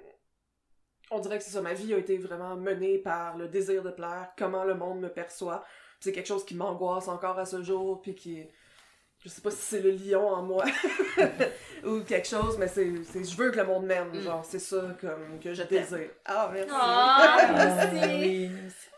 on 1.12 1.20
dirait 1.20 1.38
que 1.38 1.44
c'est 1.44 1.52
ça, 1.52 1.62
ma 1.62 1.74
vie 1.74 1.94
a 1.94 1.98
été 1.98 2.18
vraiment 2.18 2.56
menée 2.56 2.98
par 2.98 3.38
le 3.38 3.48
désir 3.48 3.84
de 3.84 3.92
plaire, 3.92 4.32
comment 4.38 4.64
le 4.64 4.76
monde 4.76 5.00
me 5.00 5.10
perçoit. 5.10 5.64
C'est 6.00 6.12
quelque 6.12 6.28
chose 6.28 6.46
qui 6.46 6.56
m'angoisse 6.56 7.08
encore 7.08 7.40
à 7.40 7.46
ce 7.46 7.64
jour, 7.64 8.02
puis 8.02 8.16
qui 8.16 8.46
Je 9.26 9.30
sais 9.32 9.42
pas 9.42 9.50
si 9.50 9.58
c'est 9.58 9.80
le 9.82 9.90
lion 9.90 10.28
en 10.30 10.44
moi 10.44 10.64
ou 11.84 12.02
quelque 12.02 12.28
chose, 12.28 12.58
mais 12.60 12.68
c'est, 12.68 12.92
c'est 13.12 13.24
je 13.28 13.36
veux 13.36 13.50
que 13.50 13.58
le 13.58 13.64
monde 13.66 13.88
m'aime, 13.88 14.12
Mm. 14.14 14.22
genre, 14.22 14.46
c'est 14.48 14.60
ça 14.60 14.78
comme 15.02 15.40
que 15.44 15.52
je 15.52 15.64
désire. 15.64 16.10
Ah, 16.26 16.48
merci. 16.54 16.70
Ah, 16.72 17.28
Ah, 17.40 17.52
merci. 17.52 17.96
oui. 18.20 18.52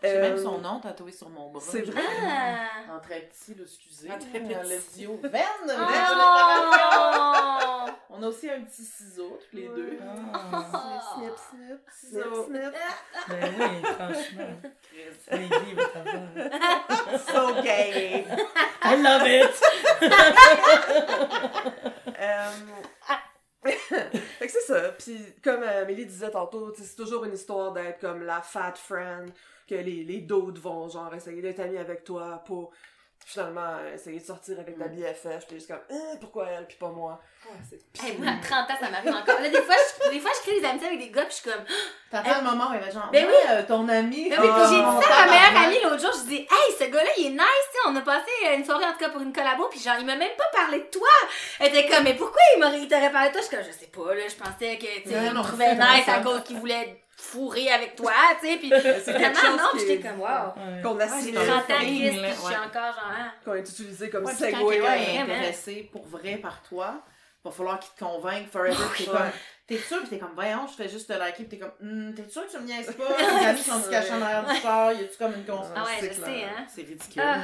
J'ai 0.04 0.20
même 0.20 0.34
Euh, 0.34 0.44
son 0.44 0.58
nom 0.60 0.82
tatoué 0.82 1.14
sur 1.14 1.30
mon 1.30 1.50
bras. 1.50 1.64
c'est 1.66 1.82
vrai? 1.82 2.02
Ah. 2.22 2.96
En 2.98 3.00
très 3.00 3.22
petit, 3.22 3.56
excusez. 3.62 4.12
En 4.12 4.18
très 4.20 4.40
petit. 4.42 5.06
Verne! 5.06 5.72
Oh. 5.80 7.64
On 8.10 8.24
a 8.24 8.28
aussi 8.28 8.50
un 8.50 8.62
petit 8.62 8.84
ciseau, 8.86 9.38
tous 9.50 9.56
les 9.58 9.68
deux. 9.68 10.00
Ah, 10.34 11.02
Snip, 11.14 11.34
snip, 11.50 11.80
snip, 11.92 12.24
So- 12.34 12.46
snip. 12.46 12.74
ben 13.28 13.54
oui, 13.60 13.84
franchement. 13.84 14.62
Les 15.32 15.40
livres. 15.40 15.92
So 17.28 17.62
gay! 17.62 18.26
I 18.84 18.96
love 19.02 19.28
it! 19.28 19.62
Euh, 22.20 22.50
fait 23.70 24.46
que 24.48 24.52
c'est 24.52 24.62
ça. 24.62 24.90
Puis 24.98 25.18
comme 25.44 25.64
euh, 25.64 25.82
Amélie 25.84 26.06
disait 26.06 26.32
tantôt, 26.32 26.74
c'est 26.76 26.96
toujours 26.96 27.26
une 27.26 27.34
histoire 27.34 27.74
d'être 27.74 28.00
comme 28.00 28.24
la 28.24 28.42
fat 28.42 28.74
friend, 28.76 29.30
que 29.68 29.76
les, 29.76 30.04
les 30.04 30.22
d'autres 30.22 30.62
vont 30.62 30.88
genre 30.90 31.14
essayer 31.14 31.42
d'être 31.42 31.60
amis 31.60 31.78
avec 31.78 32.04
toi 32.04 32.42
pour 32.46 32.72
finalement 33.26 33.76
euh, 33.80 33.94
essayer 33.96 34.20
de 34.20 34.26
sortir 34.26 34.60
avec 34.60 34.78
ta 34.78 34.88
BFF. 34.88 35.48
T'es 35.48 35.56
juste 35.56 35.68
comme, 35.68 35.82
Hein, 35.90 36.16
pourquoi 36.20 36.48
elle 36.50 36.66
puis 36.66 36.78
pas 36.78 36.90
moi? 36.90 37.20
C'est 37.70 37.80
Hey, 38.04 38.18
moi, 38.18 38.32
à 38.32 38.46
30 38.46 38.70
ans, 38.72 38.74
ça 38.80 38.90
m'arrive 38.90 39.14
encore. 39.14 39.40
Là, 39.42 39.50
des 39.50 39.62
fois, 39.62 39.76
je, 40.06 40.10
des 40.12 40.20
fois, 40.20 40.32
je 40.36 40.42
crée 40.50 40.60
des 40.60 40.66
amitiés 40.66 40.88
avec 40.88 41.00
des 41.00 41.10
gars, 41.10 41.24
puis 41.26 41.36
je 41.38 41.42
suis 41.42 41.50
comme. 41.52 41.64
T'entends 42.12 42.38
le 42.40 42.44
moment 42.44 42.72
où 42.72 42.74
il 42.74 42.80
va 42.80 42.90
genre, 42.90 43.10
Ben 43.12 43.26
ouais, 43.26 43.34
euh, 43.52 43.64
ton 43.68 43.88
ami. 43.90 44.28
Mais 44.30 44.38
oui, 44.40 44.48
ah, 44.50 44.54
puis 44.68 44.76
j'ai 44.76 44.82
dit 44.84 45.06
ça 45.06 45.16
à 45.16 45.26
ma 45.26 45.32
meilleure 45.32 45.64
amie 45.66 45.80
l'autre 45.84 46.02
jour. 46.02 46.12
Je 46.24 46.28
dis, 46.30 46.40
hey, 46.42 46.76
ce 46.78 46.84
gars-là, 46.86 47.10
il 47.18 47.26
est 47.28 47.30
nice, 47.30 47.68
tu 47.72 47.78
sais. 47.78 47.88
On 47.88 47.96
a 47.96 48.02
passé 48.02 48.32
une 48.56 48.66
soirée, 48.66 48.86
en 48.86 48.92
tout 48.94 49.00
cas, 49.00 49.10
pour 49.10 49.22
une 49.22 49.34
collabo, 49.34 49.68
puis 49.70 49.80
genre, 49.80 49.96
il 50.00 50.06
m'a 50.06 50.16
même 50.16 50.36
pas 50.38 50.50
parlé 50.54 50.80
de 50.80 50.86
toi. 50.86 51.08
Elle 51.60 51.76
était 51.76 51.88
comme, 51.88 52.04
mais 52.04 52.16
pourquoi 52.16 52.42
il 52.56 52.62
m'aurait, 52.62 52.80
il 52.80 52.88
t'aurait 52.88 53.12
parlé 53.12 53.30
de 53.30 53.34
toi? 53.34 53.42
Je 53.42 53.48
suis 53.48 53.56
comme, 53.58 53.66
je 53.66 53.72
sais 53.72 53.88
pas, 53.88 54.14
là, 54.14 54.24
je 54.28 54.36
pensais 54.36 54.78
que, 54.78 55.04
tu 55.04 55.10
sais, 55.10 55.16
Non, 55.32 55.42
il 55.44 55.58
me 55.58 55.58
c'est 55.58 55.76
nice 55.76 56.10
à 56.10 56.20
cause 56.22 56.44
qu'il 56.44 56.58
voulait 56.58 57.02
fourrer 57.28 57.70
avec 57.70 57.96
toi, 57.96 58.12
tu 58.42 58.48
sais, 58.48 58.58
puis 58.58 58.70
c'est 58.72 58.82
quelque 59.14 59.36
vraiment, 59.36 59.36
chose 59.36 59.58
non, 59.58 59.70
qui 59.74 59.80
j'étais 59.80 59.94
est- 59.96 60.02
comme, 60.10 60.20
wow. 60.20 60.28
Ouais. 60.28 60.82
qu'on 60.82 60.96
J'ai 60.98 61.04
assimile, 61.04 61.36
30 61.36 61.50
ans, 61.50 61.62
feeling, 61.80 62.02
Chris, 62.02 62.10
puis 62.12 62.22
là, 62.22 62.30
je 62.30 62.36
suis 62.36 62.56
encore 62.56 63.04
qu'on 63.46 63.54
est 63.56 63.70
utilisé 63.70 64.10
comme 64.10 64.26
Ouais, 64.26 64.34
puis 64.34 64.52
quand 64.52 64.68
quelqu'un 64.70 64.94
est 64.96 65.18
intéressé 65.20 65.90
pour 65.92 66.06
vrai 66.08 66.38
par 66.38 66.62
toi, 66.64 67.02
va 67.44 67.52
falloir 67.52 67.80
qu'il 67.80 67.94
te 67.94 68.00
convainque 68.04 68.48
forever. 68.50 68.76
T'es 68.98 69.06
comme, 69.06 69.32
t'es 69.68 69.78
sûr, 69.78 70.02
pis 70.04 70.10
t'es 70.10 70.18
comme, 70.20 70.34
voyons, 70.36 70.68
je 70.68 70.74
fais 70.74 70.90
juste 70.90 71.08
te 71.08 71.14
liker, 71.14 71.44
pis 71.44 71.50
t'es 71.50 71.58
comme, 71.60 71.72
Hum, 71.82 72.14
t'es 72.16 72.28
sûr 72.30 72.46
que 72.46 72.52
tu 72.52 72.58
me 72.60 72.66
niaises 72.66 72.94
pas? 72.94 73.14
Tes 73.18 73.46
amis 73.46 73.60
sont 73.62 73.82
cachés 73.90 74.14
en 74.14 74.22
arrière 74.22 74.46
du 74.48 74.56
char, 74.60 74.94
y 74.94 75.04
a-tu 75.04 75.18
comme 75.18 75.34
une 75.34 75.46
constance? 75.46 75.74
Ah 75.76 75.84
ouais, 75.86 75.98
c'est 76.00 76.14
je 76.14 76.22
sais, 76.22 76.44
hein. 76.44 76.66
C'est 76.74 76.82
ridicule. 76.82 77.22
Ah. 77.26 77.42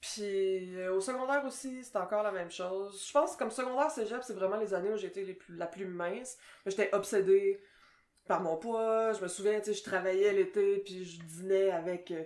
Puis 0.00 0.76
euh, 0.80 0.94
au 0.94 1.00
secondaire 1.00 1.44
aussi, 1.46 1.84
c'est 1.84 1.96
encore 1.96 2.24
la 2.24 2.32
même 2.32 2.50
chose. 2.50 3.04
Je 3.06 3.12
pense 3.12 3.34
que 3.34 3.38
comme 3.38 3.50
secondaire, 3.52 3.90
cégep, 3.90 4.20
c'est 4.22 4.32
vraiment 4.34 4.56
les 4.56 4.74
années 4.74 4.90
où 4.92 4.96
j'étais 4.96 5.22
les 5.22 5.34
plus, 5.34 5.54
la 5.56 5.66
plus 5.66 5.86
mince. 5.86 6.36
J'étais 6.66 6.90
obsédée 6.92 7.62
par 8.32 8.40
mon 8.40 8.56
poids. 8.56 9.12
Je 9.12 9.20
me 9.20 9.28
souviens, 9.28 9.58
tu 9.60 9.66
sais, 9.66 9.74
je 9.74 9.82
travaillais 9.84 10.32
l'été, 10.32 10.78
puis 10.78 11.04
je 11.04 11.20
dînais 11.20 11.70
avec 11.70 12.10
euh, 12.12 12.24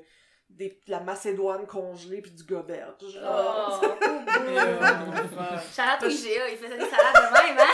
des, 0.49 0.69
de 0.87 0.91
la 0.93 1.01
macédoine 1.01 1.67
congelée 1.67 2.23
puis 2.23 2.31
du 2.31 2.45
gobert. 2.45 2.95
Genre. 3.01 3.81
Oh. 3.83 3.87
Charlotte 5.75 6.05
au 6.05 6.09
IGA, 6.09 6.49
il 6.53 6.59
faisait 6.59 6.79
des 6.79 6.87
salades 6.87 7.17
de 7.17 7.33
même, 7.43 7.59
hein? 7.59 7.71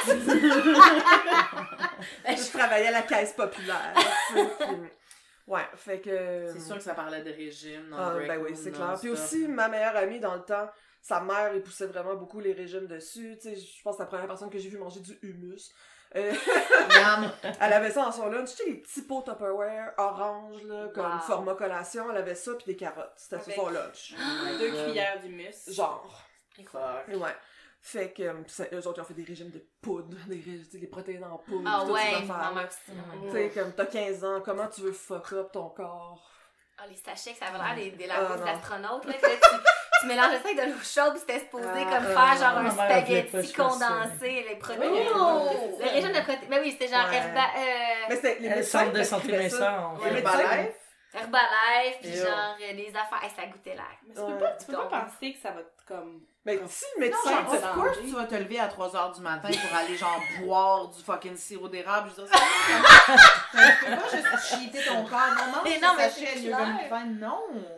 Je 2.37 2.57
travaillais 2.57 2.87
à 2.87 2.93
la 2.93 3.03
caisse 3.03 3.35
populaire. 3.35 3.93
ouais, 5.47 5.69
fait 5.77 6.01
que... 6.01 6.47
C'est 6.55 6.61
sûr 6.61 6.77
que 6.77 6.83
ça 6.83 6.95
parlait 6.95 7.23
de 7.23 7.31
régime 7.31 7.91
dans 7.91 7.99
Ah, 7.99 8.15
le 8.19 8.27
ben 8.27 8.41
oui, 8.41 8.57
c'est 8.57 8.73
clair. 8.73 8.97
Puis 8.99 9.11
aussi, 9.11 9.47
ma 9.47 9.69
meilleure 9.69 9.97
amie, 9.97 10.21
dans 10.21 10.37
le 10.37 10.43
temps, 10.43 10.71
sa 11.03 11.21
mère, 11.21 11.51
elle 11.53 11.63
poussait 11.63 11.87
vraiment 11.87 12.15
beaucoup 12.15 12.41
les 12.41 12.55
régimes 12.55 12.87
dessus. 12.87 13.37
Tu 13.43 13.51
sais, 13.51 13.57
je 13.57 13.83
pense 13.83 13.97
que 13.97 13.99
c'est 13.99 14.05
la 14.05 14.07
première 14.09 14.27
personne 14.27 14.49
que 14.49 14.59
j'ai 14.59 14.71
vu 14.71 14.79
manger 14.79 15.01
du 15.01 15.19
hummus. 15.23 15.71
Euh, 16.15 16.35
elle 17.61 17.73
avait 17.73 17.91
ça 17.91 18.03
dans 18.05 18.13
son 18.13 18.29
lunch. 18.29 18.51
Tu 18.51 18.57
sais, 18.57 18.65
les 18.71 18.77
petits 18.77 19.03
pots 19.03 19.23
Tupperware 19.23 19.93
orange, 19.97 20.63
là, 20.65 20.89
comme 20.95 21.11
Wow. 21.13 21.19
format 21.21 21.55
collation. 21.55 22.11
Elle 22.11 22.19
avait 22.19 22.35
ça, 22.35 22.53
puis 22.55 22.67
des 22.67 22.77
carottes. 22.77 23.13
C'était 23.17 23.55
son 23.55 23.69
lunch. 23.71 24.15
Deux 24.59 24.71
cuillères 24.71 25.21
d'humus. 25.21 25.69
Genre. 25.69 26.23
Fuck. 26.71 27.09
Ouais. 27.09 27.35
Fait 27.81 28.13
que, 28.13 28.23
euh, 28.23 28.35
ça- 28.47 28.67
eux 28.73 28.87
autres, 28.87 28.99
ils 28.99 29.01
ont 29.01 29.05
fait 29.05 29.15
des 29.15 29.25
régimes 29.25 29.51
de 29.51 29.67
poudre, 29.81 30.17
des, 30.29 30.37
ré- 30.37 30.59
tu 30.59 30.65
sais, 30.71 30.79
des 30.79 30.87
protéines 30.87 31.25
en 31.25 31.39
poudre, 31.39 31.69
Ah 31.69 31.79
toutes 31.85 31.97
ces 31.99 32.03
ouais, 32.05 32.15
affaires. 32.31 32.53
aussi. 32.69 33.27
Tu 33.27 33.33
sais, 33.33 33.51
comme 33.51 33.73
t'as 33.73 33.87
15 33.87 34.25
ans, 34.25 34.41
comment 34.45 34.69
tu 34.69 34.83
veux 34.83 34.93
fuck 34.93 35.33
up 35.33 35.51
ton 35.53 35.71
corps? 35.71 36.29
Ah, 36.79 36.87
les 36.89 36.97
sachets, 36.97 37.33
que 37.33 37.39
ça 37.39 37.47
avait 37.47 37.59
l'air 37.59 37.75
des, 37.75 37.91
des 37.97 38.09
Ah, 38.11 38.21
laveuses 38.23 38.39
non. 38.41 38.45
d'astronautes, 38.47 39.05
là. 39.07 39.13
Tu, 40.03 40.07
mélangeais 40.07 40.39
ça 40.39 40.49
avec 40.49 40.57
de 40.57 40.63
l'eau 40.73 40.79
chaude, 40.83 41.13
puis 41.13 41.21
c'était 41.21 41.41
supposé 41.41 41.67
Ah, 41.75 41.97
comme 41.97 42.05
euh, 42.07 42.15
faire 42.15 42.37
genre 42.37 42.59
un 42.59 42.65
pas 42.65 43.01
que 43.01 43.03
spaghetti 43.03 43.53
condensé, 43.55 44.29
les. 44.49 44.59
Oh! 45.15 45.79
Le 45.81 45.89
régime 45.89 46.13
de 46.13 46.21
protéines. 46.21 46.51
Ben 46.51 46.61
oui, 46.63 46.71
c'était 46.73 46.89
genre 46.95 47.09
Ouais. 47.09 47.17
Herba, 47.17 47.41
euh, 47.41 48.07
Mais 48.09 48.17
c'était 48.17 48.37
les 48.41 48.49
Le 48.49 48.55
médecins 48.57 48.79
centre 48.85 48.93
de 48.93 49.03
santé 49.03 49.29
on 49.33 49.37
Les 50.05 50.11
médecins- 50.13 50.39
Herbalife? 50.39 50.77
Herbalife, 51.15 51.99
puis 52.01 52.11
Et 52.11 52.17
genre 52.17 52.57
euh, 52.61 52.73
des 52.75 52.89
affaires. 52.89 53.21
Hey, 53.23 53.31
ça 53.37 53.47
goûtait 53.47 53.75
l'air. 53.75 53.97
Mais 54.07 54.15
tu 54.15 54.67
peux 54.67 54.73
pas, 54.75 54.87
penser 54.87 55.33
que 55.35 55.39
ça 55.41 55.51
va 55.51 55.61
te 55.63 55.82
comme. 55.87 56.21
Mais 56.45 56.59
si 56.69 56.85
le 56.99 57.03
Non, 57.05 57.07
médecin... 57.07 57.31
genre, 57.31 57.51
c'est 57.53 57.65
of 57.65 57.73
course, 57.75 57.99
tu 58.01 58.11
vas 58.17 58.25
te 58.25 58.35
lever 58.35 58.59
à 58.59 58.67
3h 58.67 59.15
du 59.15 59.21
matin 59.21 59.49
pour 59.49 59.79
aller, 59.79 59.97
genre, 59.97 60.21
boire 60.43 60.89
du 60.89 61.01
fucking 61.01 61.37
sirop 61.37 61.69
d'érable. 61.69 62.11
Je 62.17 62.21
veux 62.23 62.27
dire, 62.29 62.37
c'est 63.53 63.97
pas 63.97 64.09
juste 64.11 64.49
cheater 64.49 64.85
ton 64.89 65.05
corps. 65.05 65.21
Non, 65.37 65.53
non, 65.53 65.59
Mais 65.63 65.75
c'est 65.75 65.81
non, 65.87 65.93
mais 65.97 66.09
sachet. 66.11 66.51
Non. 66.51 66.59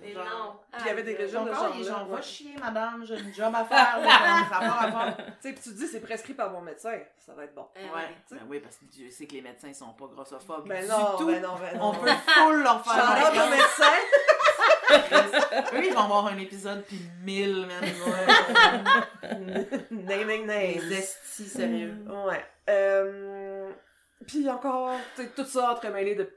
Mais 0.00 0.12
genre, 0.14 0.24
non. 0.24 0.56
Puis 0.72 0.80
il 0.82 0.86
y 0.86 0.90
avait 0.90 1.02
des 1.02 1.14
Ah, 1.14 1.18
régimes 1.22 1.38
Ton 1.40 1.44
de 1.44 1.52
genre 1.52 1.72
il 1.74 1.80
est 1.82 1.84
genre, 1.84 2.06
va 2.06 2.22
chier, 2.22 2.56
madame, 2.58 3.04
j'ai 3.06 3.18
une 3.18 3.34
job 3.34 3.54
à 3.54 3.64
faire. 3.66 4.00
là, 4.00 4.46
ça 4.50 4.58
va. 4.90 5.12
Tu 5.12 5.22
sais, 5.42 5.52
puis 5.52 5.62
tu 5.62 5.68
te 5.70 5.74
dis, 5.74 5.86
c'est 5.86 6.00
prescrit 6.00 6.32
par 6.32 6.50
mon 6.50 6.62
médecin. 6.62 6.98
Ça 7.18 7.34
va 7.34 7.44
être 7.44 7.54
bon. 7.54 7.68
euh, 7.76 7.80
Ouais, 7.88 7.94
ouais. 8.02 8.16
ben 8.30 8.40
oui, 8.48 8.60
parce 8.60 8.76
que 8.76 8.86
Dieu 8.86 9.10
sait 9.10 9.26
que 9.26 9.34
les 9.34 9.42
médecins 9.42 9.74
sont 9.74 9.92
pas 9.92 10.06
grossophobes. 10.06 10.66
Ben 10.66 10.82
du 10.84 10.88
non, 10.90 11.16
tout. 11.18 11.26
ben 11.26 11.42
non, 11.42 11.54
ben 11.60 11.78
non. 11.78 11.90
On 11.90 11.94
peut 11.94 12.08
full 12.26 12.62
leur 12.62 12.82
faire 12.82 12.94
Shout-out 12.94 13.34
la 13.36 13.46
au 13.46 13.50
médecin! 13.50 13.92
Eux, 15.74 15.84
ils 15.86 15.92
vont 15.92 16.00
avoir 16.00 16.26
un 16.26 16.38
épisode 16.38 16.84
puis 16.86 17.00
mille, 17.22 17.66
man. 17.66 17.84
Ouais. 18.06 19.78
Naming 19.90 20.46
Les 20.46 20.76
names. 20.78 20.92
estis, 20.92 21.44
sérieux. 21.48 21.94
Ouais. 22.26 22.44
Euh... 22.70 23.70
Puis 24.26 24.48
encore, 24.48 24.92
tu 25.16 25.22
sais, 25.22 25.28
tout 25.36 25.44
ça 25.44 25.72
entremêlé 25.72 26.14
de 26.14 26.30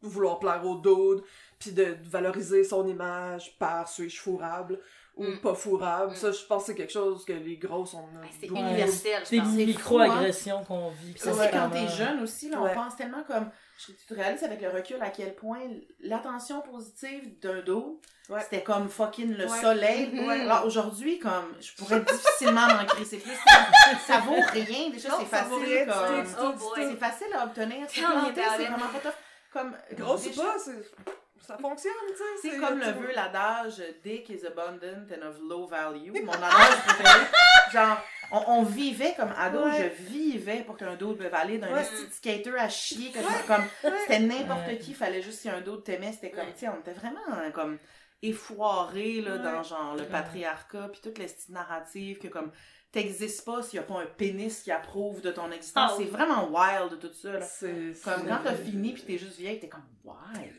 vouloir 0.00 0.38
plaire 0.38 0.64
au 0.64 0.76
dude, 0.80 1.24
puis 1.58 1.72
de 1.72 1.96
valoriser 2.04 2.64
son 2.64 2.86
image 2.86 3.56
par 3.58 3.88
suis-je 3.88 4.20
fourrable 4.20 4.78
ou 5.16 5.24
Mm. 5.24 5.38
pas 5.40 5.54
fourrable. 5.54 6.12
Mm. 6.12 6.16
Ça, 6.16 6.32
je 6.32 6.44
pense 6.46 6.62
que 6.62 6.66
c'est 6.68 6.74
quelque 6.74 6.92
chose 6.92 7.24
que 7.24 7.32
les 7.32 7.56
grosses, 7.56 7.94
on 7.94 7.98
a 8.20 8.24
Hey, 8.24 8.30
C'est 8.40 8.46
universel, 8.46 9.22
Des 9.30 9.36
je 9.36 9.42
pense. 9.42 9.54
C'est 9.54 9.66
micro-agressions 9.66 10.64
qu'on 10.64 10.90
vit. 10.90 11.12
Puis 11.12 11.20
ça, 11.20 11.32
c'est 11.32 11.50
quand 11.50 11.70
t'es 11.70 11.88
jeune 11.88 12.20
aussi, 12.22 12.48
là, 12.50 12.60
Ouais. 12.60 12.70
on 12.72 12.74
pense 12.74 12.96
tellement 12.96 13.22
comme. 13.24 13.50
Je- 13.78 13.92
Tu 13.92 14.06
te 14.06 14.14
réalises 14.14 14.44
avec 14.44 14.60
le 14.60 14.68
recul 14.70 14.96
à 15.02 15.10
quel 15.10 15.34
point 15.34 15.60
l'attention 16.00 16.60
positive 16.62 17.38
d'un 17.40 17.60
dos, 17.62 18.00
Ouais. 18.28 18.40
c'était 18.42 18.62
comme 18.62 18.88
fucking 18.88 19.34
le 19.36 19.46
Ouais. 19.48 19.60
soleil. 19.60 20.10
Mhm. 20.12 20.28
Alors 20.30 20.64
aujourd'hui, 20.66 21.18
comme, 21.18 21.54
je 21.60 21.72
pourrais 21.74 22.00
difficilement 22.00 22.66
m'en 22.68 22.84
crisser 22.86 23.18
plus. 23.18 23.32
Ça, 23.34 23.98
ça 24.06 24.18
vaut 24.20 24.34
rien. 24.52 24.90
Déjà, 24.90 25.08
Non, 25.10 25.16
c'est 25.20 25.26
facile. 25.26 25.86
Comme... 26.36 26.54
Oh. 26.60 26.72
C'est 26.76 26.96
facile 26.96 27.26
à 27.34 27.44
obtenir. 27.44 27.86
C'est 27.88 28.00
vraiment 28.00 28.88
pas 28.88 28.98
tough. 29.02 29.14
Comme, 29.52 29.76
Grosse 29.92 30.26
ou 30.28 30.40
pas, 30.40 30.56
c'est- 30.58 30.90
ça 31.42 31.58
fonctionne, 31.58 31.92
tu 32.08 32.16
sais. 32.16 32.50
C'est 32.54 32.58
comme 32.60 32.78
le 32.78 32.86
veut 32.92 33.12
l'adage 33.14 33.82
Dick 34.02 34.30
is 34.30 34.46
abundant 34.46 35.06
and 35.12 35.26
of 35.26 35.38
low 35.48 35.66
value. 35.66 36.12
Mon 36.24 36.32
adage 36.32 36.76
préféré. 36.86 37.20
Genre, 37.72 37.98
on, 38.32 38.42
on 38.58 38.62
vivait 38.62 39.14
comme 39.16 39.32
ado, 39.36 39.64
Ouais. 39.64 39.92
je 39.98 40.04
vivais 40.04 40.62
pour 40.64 40.76
qu'un 40.76 40.94
d'autre 40.96 41.22
me 41.22 41.28
valide, 41.28 41.64
un 41.64 41.72
Ouais. 41.74 41.82
petit 41.84 42.12
skater 42.12 42.58
à 42.58 42.68
chier, 42.68 43.10
que 43.10 43.18
comme, 43.46 43.64
c'était 44.02 44.20
n'importe 44.20 44.66
Ouais. 44.68 44.78
qui, 44.78 44.94
fallait 44.94 45.20
juste 45.22 45.40
si 45.40 45.48
un 45.50 45.60
d'autre 45.60 45.84
t'aimait, 45.84 46.12
c'était 46.12 46.30
comme, 46.30 46.46
Ouais. 46.46 46.52
tu 46.54 46.60
sais, 46.60 46.68
on 46.68 46.78
était 46.80 46.92
vraiment 46.92 47.20
hein, 47.30 47.50
comme 47.50 47.78
effoirés, 48.22 49.20
là, 49.20 49.32
Ouais. 49.36 49.42
dans 49.42 49.62
genre 49.62 49.96
le 49.96 50.04
patriarcat, 50.04 50.88
puis 50.92 51.00
toute 51.02 51.26
style 51.28 51.54
narrative 51.54 52.18
que 52.18 52.28
comme, 52.28 52.50
t'existes 52.92 53.44
pas 53.44 53.62
s'il 53.62 53.76
y 53.76 53.80
a 53.80 53.82
pas 53.84 54.00
un 54.00 54.06
pénis 54.06 54.62
qui 54.62 54.70
approuve 54.70 55.20
de 55.22 55.30
ton 55.30 55.50
existence. 55.50 55.92
Ah 55.94 55.96
c'est 55.98 56.04
vraiment 56.04 56.48
wild 56.50 56.98
tout 57.00 57.12
ça, 57.12 57.32
là. 57.32 57.40
C'est 57.40 57.92
Comme 58.04 58.26
quand 58.28 58.40
t'as 58.44 58.54
fini 58.54 58.92
pis 58.92 59.02
t'es 59.02 59.18
juste 59.18 59.38
vieille, 59.38 59.58
t'es 59.60 59.68
comme, 59.68 59.84
why? 60.04 60.50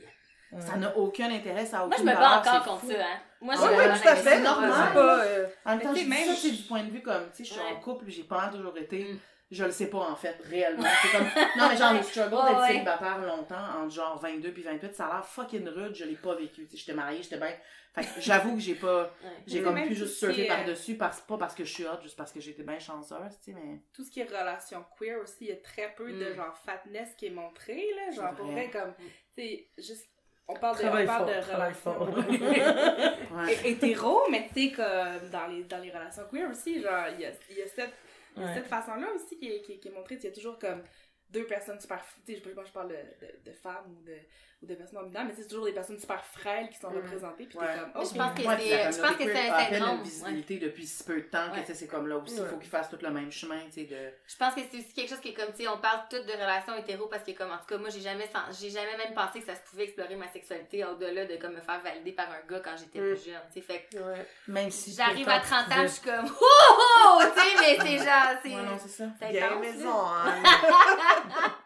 Ouais. 0.56 0.62
Ça 0.62 0.78
n'a 0.78 0.96
aucun 0.98 1.32
intérêt, 1.32 1.66
ça 1.66 1.78
a 1.82 1.86
Moi, 1.86 1.96
aucune 1.96 2.06
je 2.08 2.12
me 2.12 2.16
bats 2.16 2.40
encore 2.40 2.64
c'est 2.64 2.70
contre 2.70 2.82
fou. 2.82 2.92
ça, 2.92 2.98
hein. 3.06 3.20
Moi, 3.42 3.56
je 3.56 3.62
ouais, 3.62 3.76
bats 3.88 4.00
tout 4.00 4.08
à 4.08 4.16
fait, 4.16 4.30
ça. 4.36 4.40
normal. 4.40 4.94
Pas. 4.94 5.24
euh, 5.26 5.48
En 5.66 5.72
même 5.72 5.82
temps, 5.82 5.94
je 5.96 6.02
ça, 6.10 6.36
c'est 6.36 6.52
du 6.52 6.64
point 6.64 6.84
de 6.84 6.90
vue 6.92 7.02
comme, 7.02 7.30
tu 7.32 7.38
sais, 7.38 7.44
je 7.44 7.52
suis 7.54 7.62
en 7.62 7.80
couple, 7.80 8.06
j'ai 8.10 8.24
pas 8.24 8.48
toujours 8.50 8.78
été. 8.78 9.04
Mm. 9.06 9.20
Je 9.52 9.64
le 9.66 9.72
sais 9.72 9.88
pas, 9.88 10.00
en 10.00 10.16
fait, 10.16 10.36
réellement. 10.50 10.84
C'est 11.04 11.12
comme... 11.16 11.28
Non, 11.58 11.70
mais 11.70 11.78
genre, 11.78 11.94
le 11.94 12.02
struggle 12.02 12.34
Ouais, 12.36 12.42
d'être 12.50 12.62
ouais. 12.62 12.68
célibataire 12.70 13.20
longtemps, 13.20 13.82
entre 13.84 13.92
genre 13.94 14.18
22 14.18 14.52
puis 14.52 14.64
28, 14.64 14.96
ça 14.96 15.06
a 15.08 15.14
l'air 15.18 15.26
fucking 15.26 15.68
rude, 15.68 15.94
je 15.94 16.06
l'ai 16.06 16.16
pas 16.16 16.34
vécu. 16.34 16.66
Tu 16.66 16.72
sais, 16.72 16.78
j'étais 16.78 16.94
mariée, 16.94 17.22
j'étais 17.22 17.38
bien... 17.38 17.54
Fait 17.94 18.02
que 18.02 18.08
j'avoue 18.22 18.56
que 18.56 18.60
j'ai 18.62 18.74
pas... 18.74 19.04
Ouais. 19.04 19.30
J'ai 19.46 19.62
comme 19.62 19.80
pu 19.84 19.94
juste 19.94 20.16
surfer 20.18 20.46
est, 20.48 20.50
euh, 20.52 20.56
par-dessus, 20.56 20.96
parce... 20.98 21.22
pas 21.22 21.38
parce 21.38 21.54
que 21.54 21.64
je 21.64 21.72
suis 21.72 21.86
hot, 21.86 22.02
juste 22.02 22.18
parce 22.18 22.32
que 22.32 22.40
j'étais 22.40 22.64
bien 22.64 22.80
chanceuse, 22.80 23.20
tu 23.44 23.52
sais, 23.52 23.54
mais... 23.54 23.82
Tout 23.94 24.04
ce 24.04 24.10
qui 24.10 24.22
est 24.22 24.24
relation 24.24 24.84
queer 24.98 25.20
aussi, 25.22 25.38
il 25.42 25.48
y 25.50 25.52
a 25.52 25.58
très 25.58 25.94
peu 25.94 26.12
de 26.12 26.32
Mm. 26.32 26.36
genre 26.36 26.58
fatness 26.58 27.14
qui 27.16 27.28
est 27.28 27.32
montré, 27.32 27.86
là. 27.96 28.12
Genre, 28.12 28.34
pour 28.34 28.46
vrai. 28.48 28.68
vrai, 28.68 28.70
comme, 28.72 28.94
tu 29.38 29.44
sais, 29.44 29.68
juste. 29.78 30.10
On 30.48 30.54
parle 30.56 30.78
de, 30.78 30.84
on 30.86 31.06
parle 31.06 31.08
fort, 31.08 31.26
de 31.26 31.54
relations. 31.54 32.14
Ouais. 33.34 33.54
hé- 33.54 33.70
hétéro, 33.72 34.22
mais 34.30 34.48
tu 34.54 34.70
sais, 34.70 34.72
comme 34.76 35.30
dans 35.32 35.48
les, 35.48 35.64
dans 35.64 35.80
les 35.80 35.90
relations 35.90 36.24
queer 36.30 36.50
aussi, 36.52 36.82
genre, 36.82 37.06
il 37.16 37.22
y 37.22 37.26
a, 37.26 37.32
il 37.50 37.58
y 37.58 37.62
a 37.62 37.68
cette, 37.68 37.94
Ouais. 38.36 38.52
cette 38.56 38.66
façon-là 38.68 39.08
aussi 39.16 39.38
qui 39.38 39.48
est, 39.52 39.62
qui, 39.62 39.74
est- 39.74 39.78
qui 39.80 39.88
est 39.90 39.92
montrée. 39.92 40.16
Il 40.16 40.24
y 40.24 40.28
a 40.28 40.32
toujours 40.32 40.58
comme 40.60 40.84
deux 41.30 41.46
personnes 41.46 41.80
super. 41.80 42.04
Tu 42.26 42.34
sais, 42.36 42.42
je- 42.44 42.54
moi 42.54 42.64
je 42.66 42.72
parle 42.72 42.90
de, 42.90 42.96
de, 43.26 43.50
de 43.52 43.56
femmes 43.56 43.96
ou 43.98 44.02
de, 44.04 44.18
ou 44.64 44.66
de 44.66 44.76
personnes 44.76 45.00
non 45.00 45.06
binaires, 45.08 45.26
mais 45.26 45.34
c'est 45.36 45.48
toujours 45.48 45.66
des 45.66 45.74
personnes 45.74 46.00
super 46.00 46.24
frêles 46.26 46.70
qui 46.70 46.78
sont 46.80 46.90
Mm. 46.90 46.96
représentées. 46.96 47.46
Puis 47.46 47.58
Ouais. 47.60 47.66
t'es 47.74 47.80
comme, 47.80 47.92
Mais 47.96 48.06
je 48.06 48.16
pense 48.16 48.34
que 48.34 48.48
Ouais, 48.48 48.58
c'est- 48.58 48.92
je 48.94 49.02
pense 49.02 49.16
que 49.18 49.24
c'est 49.26 49.50
un 49.50 49.60
syndrome, 49.70 49.98
une 49.98 50.04
visibilité 50.04 50.58
depuis 50.60 50.86
si 50.88 51.04
peu 51.04 51.16
de 51.18 51.22
temps 51.28 51.50
que 51.50 51.56
Ouais. 51.56 51.62
tu 51.62 51.68
sais, 51.68 51.74
c'est 51.76 51.88
comme 51.88 52.08
là 52.08 52.18
aussi, 52.18 52.36
il 52.36 52.42
Ouais. 52.42 52.48
faut 52.50 52.58
qu'ils 52.58 52.70
fassent 52.70 52.90
tout 52.90 52.98
le 53.02 53.10
même 53.12 53.32
chemin, 53.32 53.60
tu 53.66 53.72
sais, 53.72 53.84
de... 53.84 54.14
Je 54.28 54.36
pense 54.38 54.54
que 54.56 54.62
c'est 54.72 54.78
aussi 54.78 54.94
quelque 54.94 55.10
chose 55.10 55.20
qui 55.20 55.30
est 55.30 55.34
comme, 55.34 55.52
tu 55.54 55.64
sais, 55.64 55.68
on 55.68 55.78
parle 55.78 56.02
toutes 56.10 56.26
de 56.26 56.32
relations 56.32 56.76
hétéro 56.76 57.08
parce 57.08 57.24
que, 57.24 57.32
comme, 57.32 57.52
en 57.52 57.58
tout 57.58 57.66
cas, 57.68 57.78
moi, 57.78 57.90
j'ai 57.90 58.00
jamais, 58.02 58.30
j'ai 58.60 58.70
jamais 58.70 58.98
même 58.98 59.14
pensé 59.14 59.40
que 59.42 59.46
ça 59.46 59.56
se 59.56 59.62
pouvait 59.70 59.84
explorer 59.84 60.16
ma 60.16 60.28
sexualité 60.30 60.84
au-delà 60.86 61.26
de, 61.26 61.36
comme, 61.36 61.54
me 61.54 61.62
faire 61.62 61.82
valider 61.82 62.14
par 62.14 62.28
un 62.32 62.42
gars 62.50 62.60
quand 62.62 62.76
j'étais 62.78 63.00
Mm. 63.00 63.14
plus 63.16 63.26
jeune, 63.26 63.42
tu 63.54 63.60
sais. 63.60 63.62
Fait 63.62 63.88
que 63.92 63.98
Ouais. 63.98 64.26
Même 64.48 64.72
si... 64.72 64.94
j'arrive 64.94 65.28
à 65.30 65.40
30 65.40 65.68
ans, 65.72 65.82
je 65.84 65.88
suis 65.88 66.02
comme, 66.02 66.26
oh, 66.42 67.22
tu 67.36 67.40
sais, 67.42 67.56
mais 67.60 67.78
c'est 67.80 67.98
genre, 68.06 68.38
c'est. 68.42 68.50
Ouais, 68.50 68.62
non, 68.64 68.78
c'est 68.80 68.90
ça. 68.90 69.04
intense, 69.22 69.62
maison, 69.62 70.06
hein. 70.06 70.44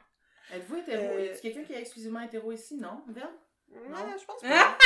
Êtes-vous 0.53 0.75
hétéro? 0.77 1.03
Euh, 1.03 1.25
Y 1.25 1.29
a 1.29 1.39
quelqu'un 1.41 1.63
qui 1.63 1.73
est 1.73 1.81
exclusivement 1.81 2.21
hétéro 2.21 2.51
ici, 2.51 2.75
non? 2.75 3.01
Verne? 3.07 3.27
Ouais, 3.69 4.15
je 4.19 4.25
pense 4.25 4.41
pas. 4.41 4.77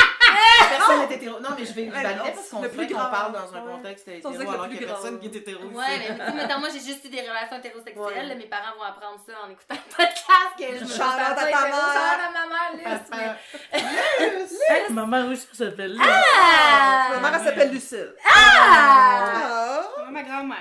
Personne 0.68 1.08
n'est 1.08 1.14
hétéro. 1.14 1.38
Non, 1.40 1.50
mais 1.56 1.64
je 1.64 1.72
vais 1.72 1.84
Ouais, 1.84 2.02
valider 2.02 2.18
non, 2.18 2.32
parce 2.34 2.48
qu'on 2.48 2.60
plus 2.62 2.86
qu'on 2.88 2.94
grand, 2.94 3.10
parle 3.10 3.32
dans 3.32 3.54
un 3.54 3.64
ouais. 3.64 3.72
contexte 3.72 4.08
hétéro 4.08 4.34
alors 4.50 4.64
qu'il 4.66 4.74
y 4.74 4.76
plus 4.78 4.84
a 4.86 4.88
personne 4.88 5.20
qui 5.20 5.26
est 5.26 5.36
hétéro. 5.36 5.64
Ouais, 5.66 5.84
mais 5.98 6.08
tu 6.08 6.24
sais, 6.26 6.32
mettons, 6.32 6.58
moi, 6.58 6.68
j'ai 6.68 6.80
juste 6.80 7.04
eu 7.04 7.08
des 7.08 7.20
relations 7.20 7.58
hétérosexuelles. 7.58 7.96
Ouais. 8.04 8.26
là, 8.26 8.34
mes 8.34 8.46
parents 8.46 8.74
vont 8.76 8.82
apprendre 8.82 9.20
ça 9.24 9.32
en 9.46 9.50
écoutant 9.50 9.76
le 9.76 9.88
podcast. 9.88 10.52
Que 10.58 10.78
je 10.78 10.84
me 10.84 10.90
out 10.94 11.00
à 11.00 11.34
ta 11.34 11.44
mère. 11.46 11.74
À 11.74 12.30
ma 12.32 12.46
mère, 12.48 12.72
Luce, 12.74 13.08
mais- 13.12 13.80
Papa. 13.80 14.90
Ma 14.90 15.06
mère 15.06 15.26
aussi 15.30 15.46
s'appelle 15.52 15.92
Lise. 15.92 16.00
Ah! 16.04 17.08
Ma 17.14 17.20
mère, 17.30 17.34
elle 17.40 17.46
s'appelle 17.46 17.70
Lucille. 17.70 18.14
Ah! 18.26 19.88
Ah! 19.96 20.10
Ma 20.10 20.22
grand-mère. 20.22 20.58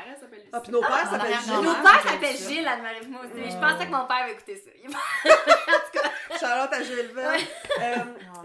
Ah, 0.54 0.60
puis 0.62 0.72
nos 0.72 0.82
pères 0.82 1.10
s'appellent. 1.10 1.40
Gilles. 1.44 1.54
Nos 1.62 1.74
pères 1.76 2.04
s'appellent. 2.04 2.38
Gilles, 2.38 2.70
moi 3.10 3.22
aussi. 3.22 3.52
Je 3.52 3.58
pensais 3.58 3.86
que 3.86 3.92
mon 3.92 4.06
père 4.06 4.26
va 4.26 4.30
écouter 4.32 4.56
ça. 4.58 4.72
Il 4.84 4.90
va- 4.90 6.38
Charlotte 6.40 6.74
à 6.74 6.82
Gilles 6.84 7.12
Verne. 7.14 7.42
Euh, 7.82 7.96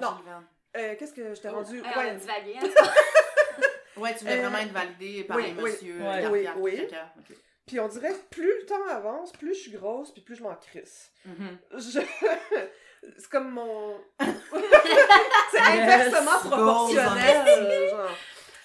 Non, 0.00 0.16
euh, 0.76 0.94
qu'est-ce 0.98 1.12
que 1.14 1.34
je 1.34 1.40
t'ai 1.40 1.48
rendu? 1.48 1.80
Ouais, 1.80 1.86
on 1.94 1.98
a 2.00 2.04
Ouais, 2.04 2.14
divagué, 2.14 2.54
en 2.56 2.60
tout 2.60 2.72
cas. 2.74 2.82
Ouais, 3.96 4.12
tu 4.12 4.24
voulais 4.24 4.36
Euh, 4.38 4.42
vraiment 4.42 4.58
être 4.58 4.72
validée 4.72 5.24
par 5.24 5.38
oui, 5.38 5.54
les 5.56 5.62
oui. 5.62 5.70
messieurs. 5.70 6.00
Oui, 6.30 6.46
oui. 6.58 6.88
Puis 7.66 7.80
on 7.80 7.88
dirait 7.88 8.10
que 8.12 8.24
plus 8.30 8.46
le 8.60 8.66
temps 8.66 8.86
avance, 8.90 9.32
plus 9.32 9.54
je 9.54 9.60
suis 9.60 9.70
grosse, 9.72 10.12
puis 10.12 10.20
plus 10.20 10.36
je 10.36 10.42
m'en 10.42 10.54
crisse. 10.54 11.10
Mhm. 11.24 11.58
Je... 11.72 12.00
C'est 13.18 13.28
comme 13.30 13.50
mon... 13.52 13.98
c'est 14.20 15.60
inversement 15.60 16.30
Yes. 16.32 16.40
proportionnel, 16.50 17.88
genre. 17.90 18.10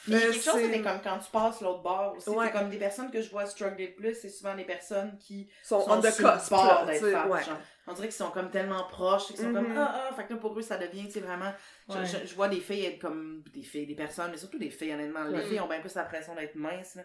Mais 0.08 0.16
Euh, 0.18 0.20
quelque 0.32 0.44
chose, 0.44 0.56
c'est 0.60 0.82
comme 0.82 1.02
quand 1.04 1.20
tu 1.20 1.32
passes 1.32 1.62
l'autre 1.62 1.82
bord 1.82 2.16
aussi. 2.18 2.30
Ouais. 2.30 2.48
C'est 2.48 2.52
comme 2.60 2.70
des 2.70 2.78
personnes 2.78 3.12
que 3.12 3.22
je 3.22 3.30
vois 3.30 3.46
struggler 3.46 3.88
le 3.88 3.94
plus, 3.94 4.16
c'est 4.16 4.30
souvent 4.30 4.56
des 4.56 4.64
personnes 4.66 5.18
qui 5.20 5.50
sont 5.64 5.82
sont 5.82 5.92
on 5.92 5.98
the 6.00 6.06
cusp, 6.06 6.22
d'être 6.22 7.28
ouais. 7.30 7.44
genre. 7.44 7.58
On 7.88 7.94
dirait 7.94 8.08
qu'ils 8.08 8.16
sont 8.16 8.30
comme 8.32 8.50
tellement 8.52 8.84
proches, 8.86 9.28
qu'ils 9.28 9.38
sont 9.38 9.50
Mhm. 9.50 9.54
comme 9.54 9.78
ah 9.78 10.08
ah, 10.10 10.14
fait 10.14 10.26
que 10.26 10.34
là 10.34 10.40
pour 10.40 10.58
eux 10.58 10.62
ça 10.62 10.78
devient, 10.78 11.06
tu 11.06 11.12
sais 11.14 11.20
vraiment. 11.20 11.52
je- 11.90 11.94
Ouais. 11.98 12.06
Je, 12.06 12.28
je 12.28 12.36
vois 12.36 12.48
des 12.48 12.60
filles 12.60 12.86
être 12.86 13.00
comme 13.00 13.44
des 13.54 13.64
filles, 13.64 13.86
des 13.88 13.96
personnes, 13.96 14.32
mais 14.32 14.38
surtout 14.38 14.60
des 14.60 14.70
filles 14.70 14.94
honnêtement. 14.94 15.24
Les 15.26 15.42
filles 15.44 15.60
ont 15.60 15.68
bien 15.68 15.80
plus 15.82 15.94
l'impression 15.96 16.34
d'être 16.36 16.56
minces, 16.56 16.96
là, 16.96 17.04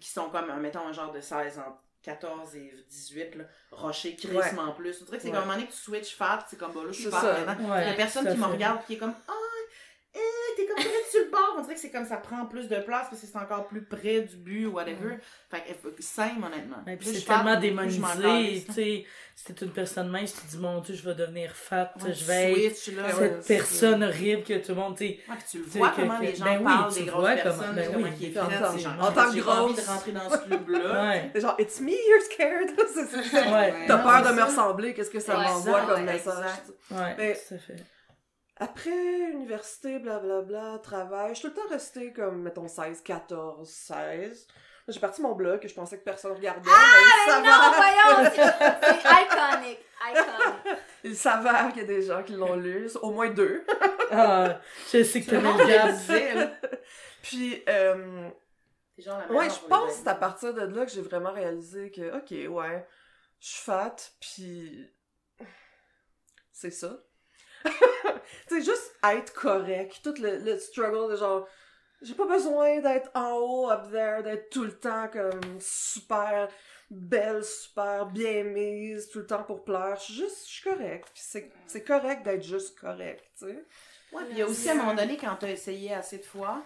qui 0.00 0.08
sont 0.08 0.30
comme, 0.30 0.52
mettons 0.60 0.86
un 0.86 0.92
genre 0.92 1.12
de 1.12 1.20
16 1.20 1.58
ans. 1.58 1.78
14 2.02 2.54
et 2.56 2.70
18, 2.90 3.34
là, 3.34 3.44
rocher, 3.70 4.14
crissement 4.14 4.72
plus. 4.72 5.00
On 5.00 5.04
dirait 5.06 5.16
que 5.16 5.22
c'est 5.22 5.30
comme 5.30 5.38
un 5.38 5.40
moment 5.40 5.54
donné 5.54 5.66
que 5.66 5.72
tu 5.72 5.78
switch 5.78 6.14
fat, 6.16 6.44
c'est 6.46 6.58
comme, 6.58 6.72
bah 6.72 6.80
là, 6.84 6.92
je 6.92 7.00
suis 7.00 7.10
fat 7.10 7.22
maintenant. 7.46 7.78
Il 7.78 7.86
y 7.86 7.90
a 7.90 7.94
personne 7.94 8.30
qui 8.30 8.36
me 8.36 8.44
regarde 8.44 8.84
qui 8.86 8.94
est 8.94 8.98
comme 8.98 9.14
Ah, 9.26 9.32
eh, 10.14 10.56
t'es 10.56 10.66
comme 10.66 10.76
direct 10.78 11.10
sur 11.10 11.20
le 11.24 11.30
bord. 11.30 11.54
On 11.58 11.62
dirait 11.62 11.74
que 11.74 11.80
c'est 11.80 11.90
comme 11.90 12.06
ça 12.06 12.16
prend 12.18 12.46
plus 12.46 12.68
de 12.68 12.76
place 12.76 13.08
parce 13.10 13.20
que 13.20 13.26
c'est 13.26 13.36
encore 13.38 13.66
plus 13.66 13.82
près 13.82 14.20
du 14.20 14.36
but 14.36 14.66
ou 14.66 14.72
whatever. 14.74 15.18
Fait 15.50 15.62
que 15.62 16.02
simple, 16.02 16.44
honnêtement. 16.44 16.76
Ouais, 16.86 16.96
puis 16.96 17.08
Plus 17.10 17.18
c'est 17.20 17.26
tellement 17.26 17.58
démonisé, 17.58 18.64
tu 18.66 18.72
sais. 18.72 19.04
Si 19.36 19.52
t'es 19.52 19.64
une 19.64 19.72
personne 19.72 20.08
mince, 20.10 20.32
tu 20.32 20.40
te 20.42 20.50
dis, 20.52 20.58
mon 20.58 20.80
Dieu, 20.80 20.94
je 20.94 21.02
vais 21.08 21.14
devenir 21.16 21.50
fat, 21.52 21.92
Ouais, 22.04 22.12
je 22.12 22.24
vais 22.24 22.52
être 22.66 22.76
switch, 22.76 22.96
là. 22.96 23.06
Ouais, 23.06 23.12
cette 23.18 23.42
c'est- 23.42 23.56
personne 23.56 24.04
horrible 24.04 24.44
que 24.44 24.58
tout 24.64 24.68
le 24.68 24.74
monde, 24.76 24.96
tu 24.96 25.06
sais. 25.08 25.18
Ouais, 25.28 25.36
puis 25.36 25.44
tu 25.50 25.58
le 25.58 25.64
vois 25.64 25.88
que- 25.90 26.00
comment 26.02 26.18
que- 26.20 26.24
les 26.24 26.34
gens 26.36 26.44
ben 26.44 26.58
oui, 26.58 26.64
parlent 26.64 26.92
tu 26.94 27.00
des 27.00 27.06
grosses 27.06 27.34
personnes, 27.34 27.52
comment- 27.60 27.72
ben 27.74 27.90
comment 27.92 28.04
oui. 28.06 28.14
qui 28.16 28.26
est 28.26 28.38
En 28.38 28.44
en 28.44 28.46
tant 28.46 28.52
que 28.52 29.14
pas 29.14 29.26
envie 29.26 29.36
de 29.36 29.40
grosse. 29.42 29.86
rentrer 29.88 30.12
dans 30.12 30.30
ce 30.30 30.36
club-là. 30.38 31.04
Ouais. 31.10 31.30
C'est 31.34 31.40
genre, 31.40 31.56
it's 31.58 31.80
me 31.80 31.90
you're 31.90 32.22
scared. 32.22 32.70
Ouais. 33.52 33.74
T'as 33.88 33.98
peur 33.98 34.22
de 34.30 34.36
me 34.36 34.42
ressembler, 34.44 34.94
qu'est-ce 34.94 35.10
que 35.10 35.18
ça 35.20 35.36
Ouais, 35.36 35.44
m'envoie 35.44 35.80
ça, 35.80 35.86
comme 35.86 36.04
ouais, 36.06 36.12
message? 36.12 36.44
Ouais, 36.92 37.14
Mais- 37.18 37.34
tout 37.48 37.54
à 37.54 37.58
fait. 37.58 37.76
Après 38.56 38.90
université, 39.32 39.98
blablabla, 39.98 40.78
travail, 40.82 41.34
je 41.34 41.40
suis 41.40 41.48
tout 41.48 41.54
le 41.56 41.62
temps 41.62 41.68
restée 41.70 42.12
comme, 42.12 42.42
mettons, 42.42 42.68
16, 42.68 43.02
14, 43.02 43.68
16. 43.68 44.46
J'ai 44.86 45.00
parti 45.00 45.22
mon 45.22 45.32
blog 45.32 45.60
que 45.60 45.68
je 45.68 45.74
pensais 45.74 45.98
que 45.98 46.04
personne 46.04 46.32
regardait. 46.32 46.68
mais 46.68 47.38
il 47.38 47.42
Non, 47.42 47.72
voyons, 47.74 48.30
c'est. 48.34 49.00
Iconic. 49.64 49.78
Il 51.02 51.16
s'avère 51.16 51.68
qu'il 51.72 51.82
y 51.82 51.84
a 51.84 51.88
des 51.88 52.02
gens 52.02 52.22
qui 52.22 52.34
l'ont 52.34 52.56
lu, 52.56 52.88
au 53.02 53.10
moins 53.10 53.30
deux. 53.30 53.64
Ah, 54.10 54.60
je 54.92 55.02
sais 55.02 55.22
que 55.22 55.30
t'as 55.30 55.40
le 55.40 56.34
là. 56.34 56.50
Puis, 57.22 57.62
euh, 57.68 58.28
C'est 58.94 59.02
genre 59.02 59.18
la 59.18 59.34
ouais, 59.34 59.48
je 59.48 59.66
pense 59.66 59.92
que 59.92 59.98
c'est 60.02 60.08
à 60.08 60.14
partir 60.14 60.52
de 60.52 60.60
là 60.60 60.84
que 60.84 60.92
j'ai 60.92 61.00
vraiment 61.00 61.32
réalisé 61.32 61.90
que, 61.90 62.18
ok, 62.18 62.54
ouais, 62.54 62.86
je 63.40 63.48
suis 63.48 63.62
fat, 63.62 63.96
puis 64.20 64.92
c'est 66.52 66.70
ça. 66.70 66.98
tu 68.48 68.56
sais, 68.56 68.64
juste 68.64 68.94
être 69.02 69.32
correct, 69.32 70.00
tout 70.02 70.14
le, 70.20 70.38
le 70.38 70.58
struggle 70.58 71.12
de 71.12 71.16
genre, 71.16 71.46
j'ai 72.02 72.14
pas 72.14 72.26
besoin 72.26 72.80
d'être 72.80 73.10
en 73.14 73.32
haut, 73.32 73.70
up 73.70 73.90
there, 73.90 74.22
d'être 74.22 74.50
tout 74.50 74.64
le 74.64 74.72
temps 74.72 75.08
comme 75.08 75.58
super 75.60 76.48
belle, 76.90 77.44
super 77.44 78.06
bien 78.06 78.44
mise, 78.44 79.08
tout 79.08 79.20
le 79.20 79.26
temps 79.26 79.42
pour 79.42 79.64
plaire. 79.64 79.96
Je 79.98 80.04
suis 80.04 80.14
juste, 80.14 80.46
je 80.46 80.52
suis 80.52 80.70
correct. 80.70 81.08
Puis 81.14 81.42
c'est, 81.66 81.84
correct 81.84 82.22
d'être 82.24 82.44
juste 82.44 82.78
correct, 82.78 83.24
tu 83.38 83.46
sais. 83.46 83.64
Ouais, 84.12 84.24
puis 84.28 84.38
il 84.38 84.44
aussi 84.44 84.68
à 84.68 84.72
un 84.72 84.76
moment 84.76 84.94
donné, 84.94 85.16
quand 85.16 85.34
t'as 85.40 85.50
essayé 85.50 85.92
assez 85.92 86.18
de 86.18 86.24
fois, 86.24 86.62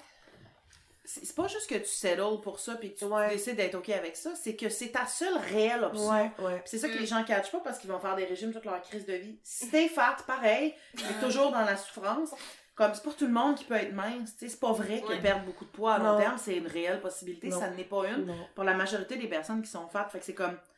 c'est 1.10 1.34
pas 1.34 1.46
juste 1.48 1.68
que 1.70 1.76
tu 1.76 1.86
settles 1.86 2.40
pour 2.42 2.60
ça 2.60 2.74
puis 2.76 2.92
que 2.92 2.98
tu 2.98 3.04
Ouais. 3.06 3.30
décides 3.30 3.56
d'être 3.56 3.74
OK 3.76 3.88
avec 3.90 4.14
ça, 4.16 4.34
c'est 4.34 4.54
que 4.56 4.68
c'est 4.68 4.88
ta 4.88 5.06
seule 5.06 5.36
réelle 5.38 5.82
option. 5.84 6.10
Ouais, 6.10 6.30
ouais. 6.40 6.54
Puis 6.60 6.62
C'est 6.66 6.78
ça 6.78 6.88
que 6.88 6.94
Mm. 6.96 6.98
les 7.00 7.06
gens 7.06 7.24
catchent 7.24 7.50
pas 7.50 7.60
parce 7.60 7.78
qu'ils 7.78 7.90
vont 7.90 7.98
faire 7.98 8.14
des 8.16 8.24
régimes 8.26 8.52
toute 8.52 8.64
leur 8.66 8.80
crise 8.82 9.06
de 9.06 9.14
vie. 9.14 9.38
Si 9.42 9.70
t'es 9.70 9.88
fat, 9.88 10.16
pareil, 10.26 10.74
t'es 10.96 11.24
toujours 11.26 11.50
dans 11.50 11.62
la 11.64 11.76
souffrance. 11.76 12.34
Comme 12.74 12.94
c'est 12.94 13.02
pas 13.02 13.10
tout 13.10 13.26
le 13.26 13.32
monde 13.32 13.56
qui 13.56 13.64
peut 13.64 13.74
être 13.74 13.92
mince, 13.92 14.34
tu 14.34 14.38
sais, 14.44 14.48
c'est 14.50 14.60
pas 14.60 14.70
vrai 14.72 15.00
que 15.00 15.08
Ouais. 15.08 15.20
perdre 15.20 15.44
beaucoup 15.44 15.64
de 15.64 15.70
poids 15.70 15.94
à 15.94 15.98
long 15.98 16.16
terme, 16.18 16.36
c'est 16.38 16.56
une 16.56 16.66
réelle 16.68 17.00
possibilité, 17.00 17.48
Non. 17.48 17.58
ça 17.58 17.70
n'est 17.70 17.82
pas 17.84 18.06
une. 18.06 18.26
Non. 18.26 18.46
Pour 18.54 18.62
la 18.64 18.74
majorité 18.74 19.16
des 19.16 19.26
personnes 19.28 19.62
qui 19.62 19.70
sont 19.70 19.88
fat, 19.88 20.08
fait 20.12 20.20
que 20.20 20.24
c'est 20.24 20.34
comme 20.34 20.54
tu 20.54 20.58
sais, 20.58 20.60
tu 20.60 20.62
sais, 20.62 20.68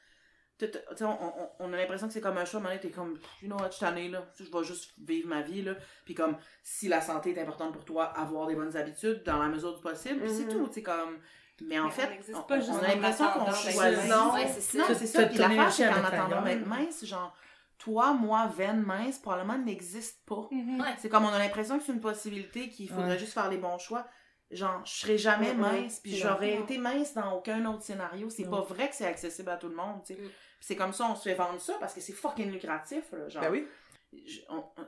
on, 1.00 1.04
on- 1.06 1.50
on 1.60 1.72
a 1.72 1.76
l'impression 1.76 2.06
que 2.06 2.12
c'est 2.12 2.20
comme 2.20 2.38
un 2.38 2.44
choix, 2.44 2.60
mais 2.60 2.78
t'es 2.80 2.90
comme, 2.90 3.18
you 3.42 3.48
know 3.48 3.56
what, 3.56 3.66
je 3.68 3.76
suis 3.76 3.80
tannée, 3.80 4.08
là, 4.08 4.24
je 4.38 4.44
vais 4.44 4.64
juste 4.64 4.92
vivre 4.98 5.28
ma 5.28 5.42
vie, 5.42 5.62
là, 5.62 5.74
puis 6.04 6.14
comme, 6.14 6.36
si 6.62 6.88
la 6.88 7.00
santé 7.00 7.30
est 7.34 7.40
importante 7.40 7.72
pour 7.72 7.84
toi, 7.84 8.04
avoir 8.06 8.46
des 8.46 8.54
bonnes 8.54 8.76
habitudes, 8.76 9.22
dans 9.24 9.38
la 9.38 9.48
mesure 9.48 9.74
du 9.74 9.80
possible, 9.82 10.20
puis 10.20 10.30
c'est 10.30 10.44
Mhm. 10.44 10.50
tout, 10.52 10.66
tu 10.68 10.74
sais, 10.74 10.82
comme, 10.82 11.18
mais 11.62 11.78
en 11.78 11.84
Mais 11.86 11.90
fait, 11.90 12.20
on 12.34 12.42
pas 12.42 12.54
a 12.54 12.58
l'impression 12.88 13.26
qu'on 13.32 13.52
choisit. 13.52 14.08
Non. 14.08 14.32
Ouais, 14.32 14.46
c'est 14.48 14.78
ça. 14.78 14.94
C'est 14.94 15.06
ça. 15.06 15.26
Puis 15.26 15.38
l'affaire, 15.38 15.70
c'est 15.72 15.88
qu'en 15.88 16.04
attendant 16.04 16.42
d'être 16.42 16.66
mince, 16.66 17.04
genre, 17.04 17.34
toi, 17.76 18.12
moi, 18.14 18.46
veine 18.56 18.82
mince, 18.82 19.18
probablement 19.18 19.58
n'existe 19.58 20.24
pas. 20.26 20.48
Mhm. 20.50 20.80
Ouais. 20.80 20.94
C'est 20.98 21.08
comme 21.08 21.24
on 21.24 21.28
a 21.32 21.38
l'impression 21.38 21.78
que 21.78 21.84
c'est 21.84 21.92
une 21.92 22.00
possibilité 22.00 22.68
qu'il 22.70 22.88
faudrait 22.88 23.10
Ouais. 23.10 23.18
juste 23.18 23.32
faire 23.34 23.48
les 23.50 23.58
bons 23.58 23.78
choix. 23.78 24.06
Genre, 24.50 24.80
je 24.84 24.92
serais 24.92 25.16
jamais 25.18 25.54
mince, 25.54 26.00
puis 26.00 26.16
j'aurais 26.16 26.54
été 26.56 26.76
mince 26.78 27.14
dans 27.14 27.34
aucun 27.36 27.64
autre 27.66 27.82
scénario. 27.82 28.28
C'est 28.30 28.42
Non. 28.44 28.50
pas 28.50 28.60
vrai 28.62 28.88
que 28.88 28.96
c'est 28.96 29.06
accessible 29.06 29.48
à 29.50 29.56
tout 29.56 29.68
le 29.68 29.76
monde, 29.76 30.02
tu 30.04 30.14
sais. 30.14 30.20
Puis 30.60 30.66
c'est 30.68 30.76
comme 30.76 30.92
ça, 30.92 31.08
on 31.10 31.16
se 31.16 31.22
fait 31.28 31.34
vendre 31.34 31.58
ça 31.60 31.74
parce 31.80 31.94
que 31.94 32.00
c'est 32.00 32.12
fucking 32.12 32.52
lucratif, 32.52 33.10
là. 33.12 33.28
Genre, 33.28 33.42
Ben 33.42 33.50
oui. 33.50 33.66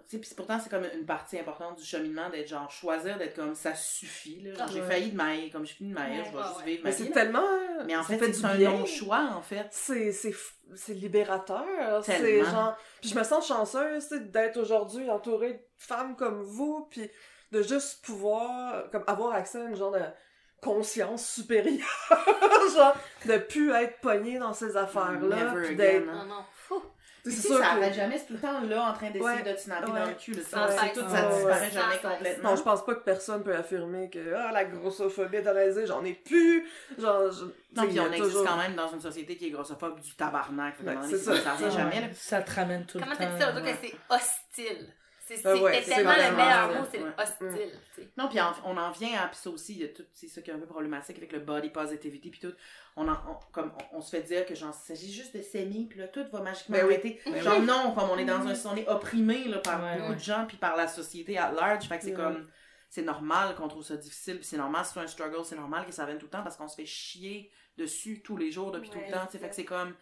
puis 0.08 0.20
pourtant, 0.36 0.58
c'est 0.60 0.68
comme 0.68 0.84
une 0.94 1.06
partie 1.06 1.38
importante 1.38 1.78
du 1.78 1.84
cheminement 1.84 2.28
d'être 2.28 2.48
genre, 2.48 2.70
choisir 2.70 3.16
d'être 3.18 3.34
comme 3.34 3.54
ça 3.54 3.74
suffit, 3.74 4.40
là. 4.42 4.52
Genre, 4.54 4.66
Ah, 4.68 4.70
j'ai 4.72 4.80
ouais. 4.82 4.86
failli 4.86 5.10
de 5.12 5.16
mailler, 5.16 5.50
comme 5.50 5.64
je 5.66 5.72
finis 5.72 5.90
de 5.90 5.94
mailler, 5.94 6.18
Ouais, 6.20 6.24
je 6.26 6.30
vais 6.30 6.36
ouais, 6.36 6.42
juste 6.44 6.58
ouais. 6.58 6.64
vivre 6.66 6.82
ma 6.84 6.90
Mais 6.90 6.96
c'est 6.96 7.04
vie. 7.04 7.10
tellement. 7.12 7.44
Mais 7.86 7.96
en 7.96 8.02
fait, 8.04 8.18
fait 8.18 8.32
c'est 8.32 8.44
un 8.44 8.54
long 8.58 8.84
choix, 8.86 9.30
en 9.34 9.42
fait. 9.42 9.66
c'est 9.70 10.12
c'est 10.12 10.34
c'est 10.74 10.94
libérateur 10.94 12.02
c'est 12.04 12.44
genre 12.44 12.74
puis 13.00 13.10
je 13.10 13.18
me 13.18 13.24
sens 13.24 13.46
chanceuse 13.46 14.08
tu 14.08 14.14
sais, 14.16 14.20
d'être 14.20 14.56
aujourd'hui 14.56 15.10
entourée 15.10 15.52
de 15.54 15.62
femmes 15.76 16.16
comme 16.16 16.40
vous 16.42 16.86
puis 16.90 17.10
de 17.50 17.60
juste 17.62 18.02
pouvoir 18.04 18.88
comme 18.90 19.04
avoir 19.06 19.34
accès 19.34 19.60
à 19.60 19.64
une 19.64 19.74
genre 19.76 19.90
de 19.90 20.00
conscience 20.62 21.26
supérieure. 21.28 21.86
genre, 22.74 22.96
de 23.26 23.36
plus 23.38 23.72
être 23.72 23.98
pogné 24.00 24.38
dans 24.38 24.52
ces 24.54 24.76
affaires-là. 24.76 25.36
D'être- 25.36 25.70
again, 25.70 26.00
Non, 26.06 26.24
non. 26.26 26.44
Fou. 26.54 26.82
C'est 27.24 27.30
Tu 27.30 27.36
sais, 27.36 27.48
sûr 27.48 27.58
ça 27.58 27.76
que- 27.76 27.92
jamais, 27.92 28.18
c'est 28.18 28.26
tout 28.26 28.32
le 28.32 28.38
temps 28.40 28.60
là 28.62 28.90
en 28.90 28.92
train 28.94 29.06
d'essayer 29.10 29.24
Ouais, 29.24 29.42
de 29.44 29.52
te 29.52 29.60
snapper 29.60 29.92
ouais. 29.92 30.00
dans 30.00 30.06
le 30.06 30.14
cul. 30.14 30.32
Là, 30.32 30.42
ça, 30.42 30.68
cesse. 30.68 30.92
tout, 30.92 31.00
ça 31.08 31.28
Ouais, 31.28 31.34
disparaît 31.34 31.60
ouais. 31.66 31.70
jamais 31.70 31.98
complètement. 32.16 32.50
Non, 32.50 32.56
je 32.56 32.62
pense 32.62 32.84
pas 32.84 32.94
que 32.96 33.00
personne 33.04 33.44
peut 33.44 33.54
affirmer 33.54 34.10
que 34.10 34.34
ah, 34.34 34.50
la 34.50 34.64
grossophobie 34.64 35.36
est 35.36 35.46
analysée, 35.46 35.86
j'en 35.86 36.04
ai 36.04 36.14
plus. 36.14 36.66
Genre, 36.98 37.30
je... 37.30 37.44
Non, 37.76 37.86
puis 37.86 38.00
on 38.00 38.06
existe 38.06 38.22
toujours- 38.24 38.44
quand 38.46 38.56
même 38.56 38.74
dans 38.74 38.88
une 38.88 39.00
société 39.00 39.36
qui 39.36 39.46
est 39.46 39.50
grossophobe 39.50 40.00
du 40.00 40.14
tabarnak. 40.16 40.74
Ouais, 40.84 40.96
c'est 41.08 41.18
ça, 41.18 41.36
ça 41.36 41.56
ça, 41.56 41.70
jamais. 41.70 41.94
Ouais, 41.94 42.00
là. 42.00 42.06
Ça 42.14 42.42
te 42.42 42.52
ramène 42.56 42.86
tout 42.86 42.98
Comment 42.98 43.12
le 43.12 43.16
t'as 43.18 43.26
temps. 43.26 43.34
dit 43.36 43.40
ça? 43.40 43.52
L'autre 43.52 43.66
ouais. 43.66 43.72
que 43.72 43.86
c'est 43.86 43.94
hostile? 44.66 44.88
C'est 45.36 45.46
Ah 45.48 45.56
ouais, 45.56 45.82
c'est 45.82 45.94
tellement 45.94 46.12
le 46.12 46.36
meilleur 46.36 46.68
mot, 46.80 46.86
c'est 46.90 47.02
Ouais. 47.02 47.10
hostile. 47.18 48.08
Non, 48.16 48.28
puis 48.28 48.38
on 48.64 48.76
en 48.76 48.90
vient 48.90 49.20
à, 49.22 49.28
puis 49.28 49.36
ça 49.36 49.50
aussi, 49.50 49.74
il 49.74 49.80
y 49.80 49.84
a 49.84 49.88
tout, 49.88 50.04
c'est 50.12 50.28
ça 50.28 50.42
qui 50.42 50.50
est 50.50 50.54
un 50.54 50.58
peu 50.58 50.66
problématique 50.66 51.16
avec 51.18 51.32
le 51.32 51.40
body 51.40 51.70
positivity, 51.70 52.30
puis 52.30 52.40
tout. 52.40 52.52
On, 52.96 53.08
en, 53.08 53.12
on- 53.12 53.52
comme, 53.52 53.72
on, 53.92 53.98
on 53.98 54.00
se 54.00 54.10
fait 54.10 54.22
dire 54.22 54.44
que 54.44 54.54
genre, 54.54 54.74
il 54.74 54.86
s'agit 54.86 55.12
juste 55.12 55.36
de 55.36 55.42
s'aimer, 55.42 55.86
puis 55.88 55.98
là, 55.98 56.08
tout 56.08 56.24
va 56.32 56.40
magiquement 56.40 56.76
Ben 56.76 56.86
oui. 56.86 56.92
arrêter. 56.94 57.20
Ben 57.24 57.42
genre, 57.42 57.60
non, 57.60 57.92
comme 57.94 58.10
on 58.10 58.18
est 58.18 58.24
dans 58.24 58.46
un, 58.46 58.54
on 58.70 58.76
est 58.76 58.88
opprimé, 58.88 59.44
là, 59.44 59.58
par 59.58 59.82
Ouais, 59.82 59.96
beaucoup 59.96 60.10
ouais. 60.10 60.16
de 60.16 60.20
gens, 60.20 60.44
puis 60.46 60.56
par 60.56 60.76
la 60.76 60.88
société 60.88 61.38
à 61.38 61.50
large, 61.50 61.86
fait 61.88 61.98
que 61.98 62.04
c'est 62.04 62.10
Ouais. 62.10 62.16
comme, 62.16 62.48
c'est 62.90 63.02
normal 63.02 63.54
qu'on 63.54 63.68
trouve 63.68 63.84
ça 63.84 63.96
difficile, 63.96 64.36
puis 64.36 64.44
c'est 64.44 64.58
normal, 64.58 64.84
si 64.84 64.92
c'est 64.92 65.00
un 65.00 65.06
struggle, 65.06 65.44
c'est 65.44 65.56
normal 65.56 65.86
que 65.86 65.92
ça 65.92 66.04
vienne 66.04 66.18
tout 66.18 66.26
le 66.26 66.30
temps, 66.30 66.42
parce 66.42 66.56
qu'on 66.56 66.68
se 66.68 66.76
fait 66.76 66.84
chier 66.86 67.50
dessus 67.78 68.20
tous 68.22 68.36
les 68.36 68.50
jours, 68.50 68.70
depuis 68.70 68.90
tout 68.90 68.98
le 68.98 69.10
temps, 69.10 69.26
fait 69.26 69.48
que 69.48 69.54
c'est 69.54 69.64
comme, 69.64 69.94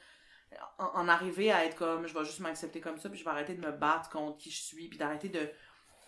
en, 0.79 0.87
en 0.87 1.09
arriver 1.09 1.53
à 1.53 1.65
être 1.65 1.77
comme, 1.77 2.07
je 2.07 2.15
vais 2.19 2.25
juste 2.25 2.41
m'accepter 2.41 2.81
comme 2.81 2.99
ça, 2.99 3.09
puis 3.09 3.19
je 3.19 3.25
vais 3.25 3.31
arrêter 3.31 3.55
de 3.55 3.65
me 3.65 3.73
battre 3.73 4.11
contre 4.11 4.39
qui 4.39 4.51
je 4.51 4.61
suis, 4.63 4.89
puis 4.89 4.99
d'arrêter 4.99 5.29
de, 5.29 5.49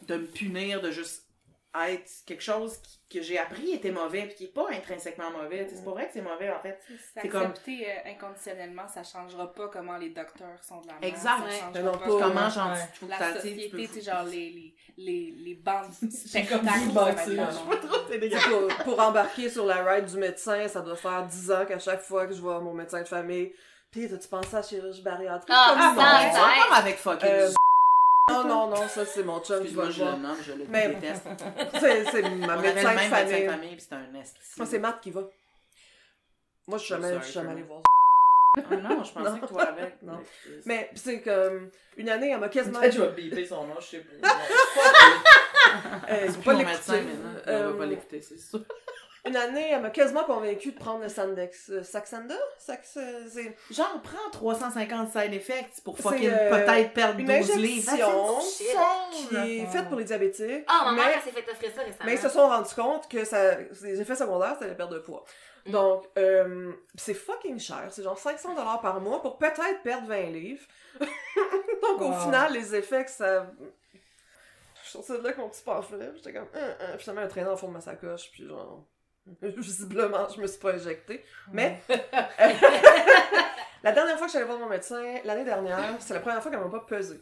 de 0.09 0.17
me 0.17 0.27
punir, 0.27 0.81
de 0.81 0.91
juste 0.91 1.27
être 1.75 2.11
quelque 2.27 2.43
chose 2.43 2.77
qui- 2.83 2.99
que 3.19 3.23
j'ai 3.23 3.39
appris 3.39 3.71
était 3.73 3.91
mauvais, 3.91 4.27
puis 4.27 4.35
qui 4.35 4.45
est 4.45 4.53
pas 4.53 4.67
intrinsèquement 4.71 5.31
mauvais. 5.31 5.67
C'est 5.75 5.83
pas 5.83 5.93
vrai 5.93 6.07
que 6.07 6.13
c'est 6.13 6.21
mauvais, 6.21 6.51
en 6.51 6.61
fait. 6.61 6.79
C'est 7.15 7.29
comme- 7.29 7.45
S'accepter 7.45 7.91
euh, 7.91 8.11
inconditionnellement, 8.11 8.87
ça 8.89 9.03
changera 9.03 9.51
pas 9.55 9.69
comment 9.69 9.97
les 9.97 10.11
docteurs 10.11 10.63
sont 10.63 10.83
de 10.83 10.89
la 10.89 10.93
merde. 10.95 11.05
Exact. 11.05 11.39
Ça 11.51 11.71
Ouais. 11.71 11.83
non, 11.83 11.93
pas 11.93 11.99
pas- 11.99 12.07
Comment, 12.09 12.51
genre, 12.51 12.73
Ouais. 12.73 12.89
tu 12.99 13.07
la 13.07 13.17
que 13.19 13.25
tu 13.25 13.33
société, 13.35 13.69
peux- 13.71 13.79
tu 13.79 13.87
sais, 13.87 14.01
genre 14.03 14.25
les, 14.25 14.51
les, 14.51 14.75
les, 14.99 15.31
les 15.39 15.55
bandes 15.55 15.91
spectacles, 16.11 16.93
pour, 18.51 18.85
pour 18.85 19.01
embarquer 19.01 19.49
sur 19.49 19.65
la 19.65 19.83
ride 19.85 20.07
du 20.07 20.17
médecin, 20.19 20.69
ça 20.69 20.81
doit 20.81 20.97
faire 20.97 21.27
10 21.27 21.51
ans 21.53 21.65
qu'à 21.67 21.79
chaque 21.79 22.03
fois 22.03 22.27
que 22.27 22.35
je 22.35 22.41
vois 22.41 22.61
mon 22.61 22.75
médecin 22.75 23.03
de 23.03 23.09
famille, 23.09 23.53
pis 23.93 24.09
t'as-tu 24.09 24.27
pensé 24.29 24.55
à 24.55 24.61
la 24.61 24.63
chirurgie 24.67 25.03
bariatrique? 25.03 25.51
Ah, 25.55 25.67
Comme 25.71 25.79
ah, 25.81 25.93
non. 25.95 26.01
ça, 26.03 26.29
Tu 26.29 26.35
ça. 26.35 26.41
vas 26.41 26.65
encore 26.65 26.77
avec 26.79 26.97
fucking 26.99 27.29
Euh, 27.29 27.51
non, 28.31 28.45
non, 28.45 28.67
non, 28.69 28.89
ça 28.89 29.05
c'est 29.05 29.25
mon 29.25 29.41
chum 29.41 29.65
qui 29.65 29.75
va 29.75 29.91
je 29.91 30.03
le 30.05 30.11
nomme, 30.13 30.37
je 30.43 30.53
le 30.53 30.65
Mais- 30.69 30.89
déteste. 30.95 31.27
C'est 31.81 32.05
c'est 32.07 32.25
On 32.25 32.31
ma 32.37 32.57
le 32.57 32.63
médecin 32.63 32.81
de 32.81 32.87
même 32.87 32.97
médecin 32.97 33.17
famille. 33.17 33.45
de 33.45 33.51
famille, 33.51 33.71
puis 33.73 33.81
c'était 33.81 33.95
un 33.97 34.15
esti. 34.21 34.39
Moi, 34.57 34.67
c'est 34.67 34.79
Matt 34.79 35.01
qui 35.01 35.11
va. 35.11 35.21
Moi, 36.69 36.79
je 36.79 36.85
suis 36.85 36.95
jamais, 36.95 37.09
Sorry, 37.09 37.19
je 37.21 37.25
suis 37.25 37.33
jamais 37.35 37.51
allée 37.51 37.63
voir. 37.63 37.81
Ah 38.71 38.77
non, 38.77 39.03
je 39.03 39.13
pensais 39.13 39.31
Non. 39.31 39.39
que 39.41 39.47
toi 39.47 39.63
avec. 39.63 40.03
Non. 40.03 40.21
Mais 40.67 40.91
pis 40.95 41.01
c'est 41.01 41.21
comme, 41.23 41.71
une 41.97 42.09
année, 42.09 42.31
elle 42.31 42.39
m'a 42.41 42.49
quasiment... 42.49 42.81
Peut-être 42.81 42.95
je 42.95 43.03
vais 43.03 43.13
biper 43.23 43.45
son 43.47 43.67
nom, 43.67 43.75
je 43.81 43.87
sais 43.87 43.99
pas. 44.21 44.29
Euh, 46.11 46.27
C'est 46.27 46.33
plus 46.35 46.43
pas 46.43 46.53
l'écouter. 46.53 46.73
médecin 46.75 46.93
maintenant. 47.01 47.31
On 47.47 47.51
va 47.71 47.73
pas 47.79 47.83
Euh, 47.85 47.87
l'écouter, 47.87 48.21
c'est 48.21 48.39
sûr. 48.39 48.61
Une 49.25 49.37
année, 49.37 49.71
elle 49.71 49.83
m'a 49.83 49.91
quasiment 49.91 50.25
convaincue 50.25 50.73
de 50.73 50.79
prendre 50.79 51.03
le 51.03 51.09
Sandex. 51.09 51.71
euh, 51.71 51.85
Saxenda? 51.85 52.35
Sax, 52.59 52.97
euh, 52.97 53.25
c'est 53.31 53.57
Genre, 53.71 54.01
prends 54.03 54.31
350 54.33 55.13
side 55.13 55.33
effects 55.33 55.81
pour 55.85 55.97
fucking 55.97 56.29
euh, 56.29 56.51
peut-être 56.51 56.93
perdre 56.93 57.21
une 57.21 57.27
12 57.27 57.55
livres. 57.57 57.89
injection 57.93 58.41
Shit. 58.41 59.29
qui 59.29 59.59
est 59.61 59.67
faite 59.67 59.87
pour 59.89 59.97
les 59.99 60.05
diabétiques. 60.05 60.65
Ah, 60.67 60.83
ma 60.87 60.91
mais- 60.93 60.97
mère, 60.97 61.11
elle 61.15 61.23
s'est 61.23 61.41
fait 61.41 61.49
offrir 61.49 61.71
ça 61.73 61.83
récemment. 61.83 62.05
Mais 62.05 62.15
ils 62.15 62.19
se 62.19 62.29
sont 62.29 62.49
rendus 62.49 62.75
compte 62.75 63.09
que 63.09 63.25
ça, 63.25 63.55
les 63.83 64.01
effets 64.01 64.17
secondaires, 64.17 64.55
c'était 64.55 64.69
la 64.71 64.75
perte 64.75 64.91
de 64.93 64.99
poids. 64.99 65.25
Mm. 65.67 65.71
Donc, 65.71 66.05
euh, 66.19 66.73
c'est 66.97 67.15
fucking 67.15 67.61
cher. 67.61 67.87
C'est 67.91 68.03
genre 68.03 68.19
500 68.19 68.55
dollars 68.55 68.81
par 68.81 69.01
mois 69.01 69.23
pour 69.23 69.39
peut-être 69.39 69.83
perdre 69.85 70.09
20 70.09 70.23
livres. 70.33 70.67
Donc, 71.01 72.01
au 72.01 72.13
final, 72.13 72.53
les 72.53 72.75
effets 72.75 73.05
que 73.05 73.11
ça... 73.13 73.47
Je 74.85 74.91
sortais 74.91 75.13
de 75.13 75.19
là 75.19 75.25
avec 75.27 75.39
mon 75.39 75.49
petit 75.49 75.63
pamphlet, 75.63 76.11
j'étais 76.17 76.33
comme... 76.33 76.49
Hein, 76.55 76.75
hein. 76.81 76.93
Puis 76.97 77.05
ça 77.05 77.13
met 77.13 77.23
un 77.23 77.29
traîneur 77.29 77.53
au 77.53 77.57
fond 77.57 77.69
de 77.69 77.75
ma 77.75 77.81
sacoche, 77.81 78.31
puis 78.33 78.47
genre... 78.49 78.85
Visiblement, 79.43 80.29
je 80.35 80.41
me 80.41 80.47
suis 80.47 80.59
pas 80.59 80.75
éjectée. 80.75 81.25
Mais... 81.53 81.81
la 83.83 83.93
dernière 83.93 84.19
fois 84.19 84.27
que 84.27 84.33
j'allais 84.33 84.45
voir 84.45 84.59
mon 84.59 84.69
médecin, 84.69 85.03
l'année 85.25 85.45
dernière, 85.45 85.97
c'est 86.01 86.15
la 86.15 86.21
première 86.21 86.43
fois 86.43 86.51
qu'elle 86.51 86.61
m'a 86.61 86.69
pas 86.69 86.81
pesé. 86.81 87.21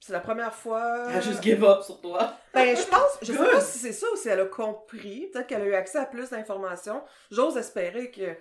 C'est 0.00 0.12
la 0.12 0.20
première 0.20 0.54
fois... 0.54 1.06
Elle 1.10 1.16
a 1.16 1.20
juste 1.20 1.42
give 1.42 1.64
up 1.64 1.82
sur 1.82 2.00
toi. 2.00 2.34
Ben, 2.52 2.76
je 2.76 2.82
pense, 2.82 3.18
je 3.22 3.32
sais 3.32 3.38
pas 3.38 3.60
si 3.60 3.78
c'est 3.78 3.92
ça 3.92 4.06
ou 4.12 4.16
si 4.16 4.28
elle 4.28 4.40
a 4.40 4.46
compris. 4.46 5.28
Peut-être 5.32 5.46
qu'elle 5.46 5.62
a 5.62 5.66
eu 5.66 5.74
accès 5.74 5.98
à 5.98 6.06
plus 6.06 6.30
d'informations. 6.30 7.02
J'ose 7.30 7.56
espérer 7.56 8.10
que 8.10 8.36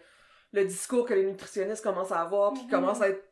le 0.53 0.65
discours 0.65 1.05
que 1.05 1.13
les 1.13 1.23
nutritionnistes 1.23 1.83
commencent 1.83 2.11
à 2.11 2.21
avoir, 2.21 2.53
puis 2.53 2.63
qui 2.63 2.67
commence 2.67 3.01
à 3.01 3.09
être 3.09 3.23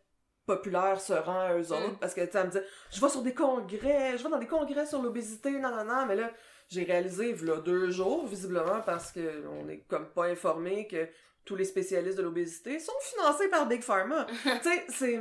populaire, 0.45 0.99
se 0.99 1.13
rend 1.13 1.39
à 1.39 1.53
eux 1.53 1.71
autres. 1.71 1.99
Parce 1.99 2.13
que, 2.13 2.21
tu 2.21 2.31
sais, 2.31 2.37
elle 2.39 2.47
me 2.47 2.51
dit, 2.51 2.59
je 2.91 3.01
vais 3.01 3.09
sur 3.09 3.21
des 3.21 3.33
congrès, 3.33 4.17
je 4.17 4.23
vais 4.23 4.29
dans 4.29 4.37
des 4.37 4.47
congrès 4.47 4.85
sur 4.85 5.01
l'obésité, 5.01 5.51
non, 5.51 5.69
non, 5.69 5.83
non. 5.83 6.05
Mais 6.07 6.15
là, 6.15 6.31
j'ai 6.69 6.83
réalisé, 6.83 7.35
là, 7.43 7.57
deux 7.57 7.89
jours, 7.91 8.27
visiblement, 8.27 8.81
parce 8.85 9.11
que 9.11 9.43
on 9.47 9.67
est 9.69 9.83
comme 9.87 10.09
pas 10.11 10.25
informé 10.25 10.87
que 10.87 11.07
tous 11.45 11.55
les 11.55 11.65
spécialistes 11.65 12.17
de 12.17 12.23
l'obésité 12.23 12.79
sont 12.79 12.93
financés 13.01 13.47
par 13.49 13.67
Big 13.67 13.81
Pharma. 13.81 14.25
tu 14.43 14.49
sais, 14.69 14.85
c'est... 14.89 15.19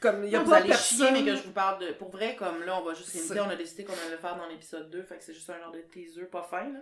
Comme, 0.00 0.24
il 0.24 0.30
y 0.30 0.34
a 0.36 0.38
Non, 0.38 0.44
vous 0.44 0.50
pas 0.52 0.58
allez 0.58 0.68
personne... 0.68 1.08
chier, 1.08 1.10
mais 1.12 1.30
que 1.30 1.36
je 1.36 1.42
vous 1.42 1.52
parle 1.52 1.84
de. 1.84 1.92
Pour 1.92 2.10
vrai, 2.10 2.34
comme 2.34 2.62
là, 2.64 2.80
on 2.80 2.84
va 2.84 2.94
juste 2.94 3.12
limiter. 3.12 3.40
On 3.40 3.50
a 3.50 3.56
décidé 3.56 3.84
qu'on 3.84 3.92
allait 3.92 4.12
le 4.12 4.16
faire 4.16 4.36
dans 4.36 4.46
l'épisode 4.46 4.88
2, 4.88 5.02
fait 5.02 5.18
que 5.18 5.24
c'est 5.24 5.34
juste 5.34 5.50
un 5.50 5.58
genre 5.58 5.72
de 5.72 5.80
teaser 5.80 6.24
pas 6.24 6.42
fin, 6.42 6.72
là. 6.72 6.80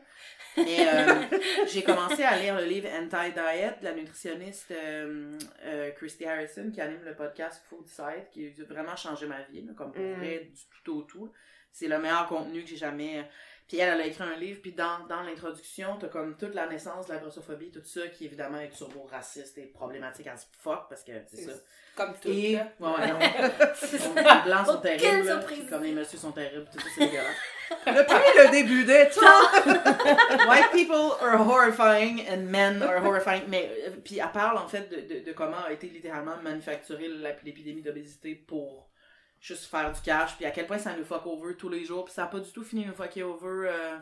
Mais 0.58 0.86
euh, 0.86 1.38
j'ai 1.66 1.82
commencé 1.82 2.22
à 2.22 2.36
lire 2.38 2.54
le 2.56 2.64
livre 2.64 2.86
Anti-Diet 2.88 3.80
de 3.80 3.84
la 3.84 3.94
nutritionniste 3.94 4.70
euh, 4.70 5.36
euh, 5.64 5.90
Christy 5.92 6.26
Harrison 6.26 6.70
qui 6.72 6.80
anime 6.80 7.02
le 7.04 7.16
podcast 7.16 7.64
Food 7.68 7.88
Site, 7.88 8.30
qui 8.30 8.46
a 8.46 8.64
vraiment 8.72 8.94
changé 8.94 9.26
ma 9.26 9.42
vie, 9.50 9.62
là, 9.62 9.72
comme 9.76 9.90
pour 9.90 10.02
Mm. 10.02 10.14
vrai, 10.20 10.50
du 10.54 10.82
tout 10.84 10.98
au 10.98 11.02
tout. 11.02 11.32
C'est 11.78 11.86
le 11.86 11.98
meilleur 12.00 12.26
contenu 12.26 12.64
que 12.64 12.68
j'ai 12.68 12.76
jamais. 12.76 13.24
Puis 13.68 13.78
elle, 13.78 13.90
elle 13.94 14.00
a 14.00 14.06
écrit 14.06 14.24
un 14.24 14.36
livre, 14.36 14.60
puis 14.62 14.72
dans, 14.72 15.06
dans 15.08 15.22
l'introduction, 15.22 15.96
t'as 16.00 16.08
comme 16.08 16.36
toute 16.36 16.54
la 16.54 16.66
naissance 16.66 17.06
de 17.06 17.12
la 17.12 17.18
grossophobie, 17.20 17.70
tout 17.70 17.82
ça, 17.84 18.08
qui 18.08 18.24
évidemment 18.24 18.58
est 18.58 18.70
turbo-raciste 18.70 19.58
et 19.58 19.66
problématique 19.66 20.26
as 20.26 20.48
fuck, 20.58 20.88
parce 20.88 21.04
que 21.04 21.12
c'est 21.26 21.42
ça. 21.42 21.52
Comme 21.94 22.14
tout, 22.20 22.30
Et, 22.30 22.54
là. 22.54 22.66
ouais, 22.80 22.88
ouais, 22.88 23.08
non. 23.12 23.18
les 23.18 24.42
blancs 24.44 24.66
sont 24.66 24.80
terribles, 24.80 25.26
là, 25.26 25.40
comme 25.68 25.82
les 25.84 25.92
messieurs 25.92 26.18
sont 26.18 26.32
terribles, 26.32 26.66
tout 26.72 26.80
ça, 26.80 26.86
c'est 26.96 27.06
dégueulasse. 27.06 27.36
Depuis 27.86 28.42
le 28.42 28.50
début 28.50 28.84
des 28.84 29.08
temps! 29.10 30.48
White 30.48 30.72
people 30.72 31.12
are 31.20 31.36
horrifying 31.38 32.26
and 32.28 32.50
men 32.50 32.82
are 32.82 33.04
horrifying. 33.04 33.42
Mais, 33.48 33.70
euh, 33.86 33.90
puis 34.02 34.18
elle 34.18 34.32
parle 34.32 34.56
en 34.56 34.66
fait 34.66 34.88
de, 34.88 35.14
de, 35.14 35.24
de 35.24 35.32
comment 35.32 35.62
a 35.66 35.72
été 35.72 35.86
littéralement 35.88 36.36
manufacturée 36.42 37.08
l'épidémie 37.44 37.82
d'obésité 37.82 38.34
pour 38.34 38.87
juste 39.40 39.64
faire 39.66 39.92
du 39.92 40.00
cash, 40.00 40.36
puis 40.36 40.44
à 40.46 40.50
quel 40.50 40.66
point 40.66 40.78
ça 40.78 40.96
nous 40.96 41.04
fuck 41.04 41.24
over 41.26 41.56
tous 41.56 41.68
les 41.68 41.84
jours, 41.84 42.04
puis 42.06 42.14
ça 42.14 42.24
a 42.24 42.26
pas 42.26 42.40
du 42.40 42.50
tout 42.52 42.62
fini 42.64 42.84
de 42.84 42.88
nous 42.88 42.94
fucker 42.94 43.22
over. 43.22 43.68
euh, 43.68 43.96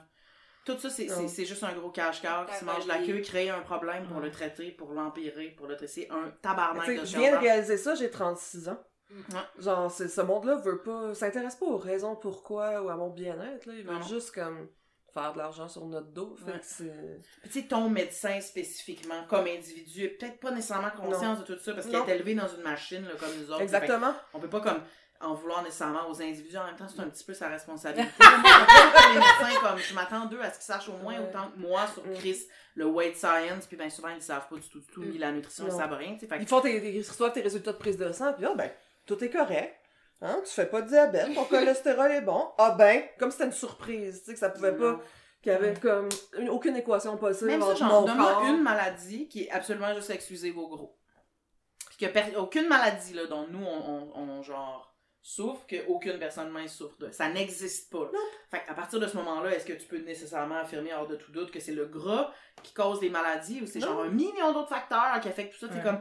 Tout 0.65 0.77
ça, 0.79 0.91
c'est- 0.91 1.07
Non. 1.07 1.15
c'est 1.21 1.29
c'est 1.29 1.45
juste 1.45 1.63
un 1.63 1.73
gros 1.75 1.91
cash-cow 1.91 2.47
qui 2.49 2.57
se 2.57 2.65
mange 2.65 2.87
la 2.89 2.99
queue, 2.99 3.21
créer 3.21 3.51
un 3.51 3.61
problème 3.61 4.05
pour 4.09 4.19
le 4.19 4.33
traiter, 4.33 4.73
pour 4.73 4.93
l'empirer, 4.95 5.51
pour 5.57 5.69
le 5.69 5.77
traiter. 5.77 5.93
C'est 6.07 6.11
un 6.11 6.31
tabarnak 6.43 6.89
de 6.89 7.05
je 7.05 7.17
viens 7.19 7.31
de 7.33 7.37
réaliser 7.37 7.77
ça, 7.77 7.95
j'ai 7.95 8.11
36 8.11 8.69
ans. 8.69 8.79
Ouais. 9.09 9.39
Genre, 9.61 9.89
c'est- 9.89 10.09
ce 10.09 10.21
monde-là 10.23 10.57
veut 10.57 10.83
pas, 10.83 11.15
s'intéresse 11.15 11.55
pas 11.55 11.67
aux 11.67 11.77
raisons 11.77 12.17
pourquoi 12.17 12.83
ou 12.83 12.89
à 12.89 12.97
mon 12.97 13.11
bien-être, 13.11 13.67
là. 13.67 13.75
Ils 13.75 13.87
veulent 13.87 14.03
juste 14.03 14.33
comme 14.33 14.69
faire 15.15 15.33
de 15.35 15.39
l'argent 15.39 15.69
sur 15.69 15.87
notre 15.87 16.09
dos. 16.09 16.35
Fait 16.35 16.51
Ouais. 16.51 16.59
que 16.59 16.65
c'est. 16.67 17.21
Puis 17.43 17.51
tu 17.53 17.61
sais, 17.63 17.69
ton 17.69 17.89
médecin 17.89 18.41
spécifiquement, 18.41 19.25
comme 19.29 19.47
individu, 19.47 20.03
est 20.03 20.09
peut-être 20.19 20.41
pas 20.41 20.51
nécessairement 20.51 20.91
conscience 20.91 21.39
de 21.39 21.45
tout 21.55 21.61
ça 21.61 21.75
parce 21.75 21.87
qu'il 21.87 21.97
Non. 21.97 22.05
est 22.07 22.17
élevé 22.17 22.35
dans 22.35 22.49
une 22.49 22.63
machine 22.63 23.05
là, 23.05 23.13
comme 23.21 23.29
nous 23.39 23.47
autres. 23.51 23.59
Fait 23.59 23.63
Exactement. 23.63 24.15
On 24.35 24.41
peut 24.41 24.51
pas 24.51 24.61
comme 24.61 24.81
en 25.21 25.35
vouloir 25.35 25.63
nécessairement 25.63 26.09
aux 26.09 26.21
individus. 26.23 26.57
En 26.57 26.65
même 26.67 26.77
temps, 26.77 26.87
c'est 26.89 27.01
un 27.01 27.09
petit 27.09 27.25
peu 27.25 27.35
sa 27.35 27.49
responsabilité. 27.49 28.09
Moi, 28.21 28.29
les 29.15 29.15
médecins, 29.15 29.61
comme 29.61 29.79
je 29.79 29.95
m'attends 29.95 30.27
d'eux 30.27 30.41
à 30.41 30.51
ce 30.51 30.57
qu'ils 30.57 30.65
sachent 30.65 30.89
au 30.89 30.97
moins 30.99 31.19
autant 31.21 31.51
que 31.51 31.59
moi 31.59 31.87
sur 31.93 32.05
Mm. 32.07 32.15
Chris, 32.15 32.43
le 32.75 32.87
weight 32.87 33.17
science, 33.17 33.67
puis 33.67 33.77
bien 33.77 33.89
souvent 33.91 34.09
ils 34.11 34.21
savent 34.23 34.47
pas 34.49 34.57
du 34.57 34.69
tout, 34.69 34.81
du 34.81 34.87
tout, 34.87 35.05
ni 35.05 35.19
la 35.19 35.33
nutrition, 35.33 35.65
ils 35.67 35.73
Non. 35.73 35.79
savent 35.79 35.93
rien. 35.95 36.17
Fait 36.19 36.27
que- 36.27 36.35
Ils 36.43 36.47
font 36.49 36.61
tes, 36.61 36.81
tes, 36.81 36.93
ils 36.95 37.07
reçoivent 37.09 37.33
tes 37.33 37.41
résultats 37.41 37.73
de 37.73 37.79
prise 37.79 37.97
de 37.97 38.13
sang, 38.13 38.33
puis 38.35 38.45
ah 38.45 38.55
ben, 38.55 38.71
tout 39.07 39.23
est 39.25 39.31
correct. 39.31 39.75
Hein, 40.23 40.41
tu 40.47 40.51
fais 40.53 40.67
pas 40.67 40.83
de 40.83 40.89
diabète, 40.89 41.35
ton 41.35 41.45
cholestérol 41.47 42.11
est 42.11 42.21
bon. 42.23 42.49
Ah 42.59 42.73
ben, 42.79 43.03
comme 43.19 43.31
c'était 43.31 43.45
une 43.47 43.53
surprise, 43.53 44.21
tu 44.21 44.27
sais, 44.27 44.33
que 44.35 44.39
ça 44.39 44.49
pouvait 44.51 44.77
pas, 44.77 44.99
qu'il 45.43 45.53
y 45.53 45.55
avait 45.55 45.75
comme 45.75 46.09
une- 46.39 46.49
aucune 46.51 46.77
équation 46.77 47.17
possible 47.17 47.51
Même 47.51 47.63
ça, 47.63 47.75
genre, 47.75 48.05
donne-moi 48.05 48.43
une 48.49 48.63
maladie 48.63 49.29
qui 49.29 49.45
est 49.45 49.51
absolument 49.51 49.95
juste 49.95 50.11
exclusive 50.11 50.59
au 50.59 50.69
gros. 50.69 50.97
Puis 51.99 52.07
que 52.07 52.37
aucune 52.37 52.69
maladie 52.69 53.15
là, 53.15 53.27
dont 53.27 53.47
nous, 53.47 53.65
on, 53.65 54.11
on, 54.15 54.21
on, 54.21 54.43
genre, 54.43 54.95
souffre, 55.29 55.67
qu'aucune 55.69 56.19
personne 56.21 56.51
mince 56.51 56.77
souffre 56.77 56.97
de. 56.99 57.11
Ça 57.11 57.29
n'existe 57.29 57.91
pas. 57.93 58.09
Fait 58.49 58.63
à 58.69 58.75
partir 58.75 59.01
de 59.01 59.07
ce 59.09 59.17
moment-là, 59.17 59.51
est-ce 59.57 59.67
que 59.67 59.73
tu 59.73 59.87
peux 59.89 59.99
nécessairement 59.99 60.59
affirmer 60.59 60.95
hors 60.95 61.09
de 61.09 61.17
tout 61.17 61.33
doute 61.33 61.51
que 61.51 61.59
c'est 61.59 61.73
le 61.75 61.87
gras 61.87 62.33
qui 62.63 62.73
cause 62.73 63.01
des 63.01 63.11
maladies 63.11 63.61
ou 63.61 63.67
c'est 63.67 63.81
genre 63.81 64.03
un 64.03 64.09
million 64.09 64.53
d'autres 64.53 64.69
facteurs 64.69 65.19
qui 65.21 65.29
affectent 65.29 65.55
tout 65.55 65.67
ça? 65.67 65.67
C'est 65.69 65.79
Ouais. 65.79 65.83
comme. 65.83 66.01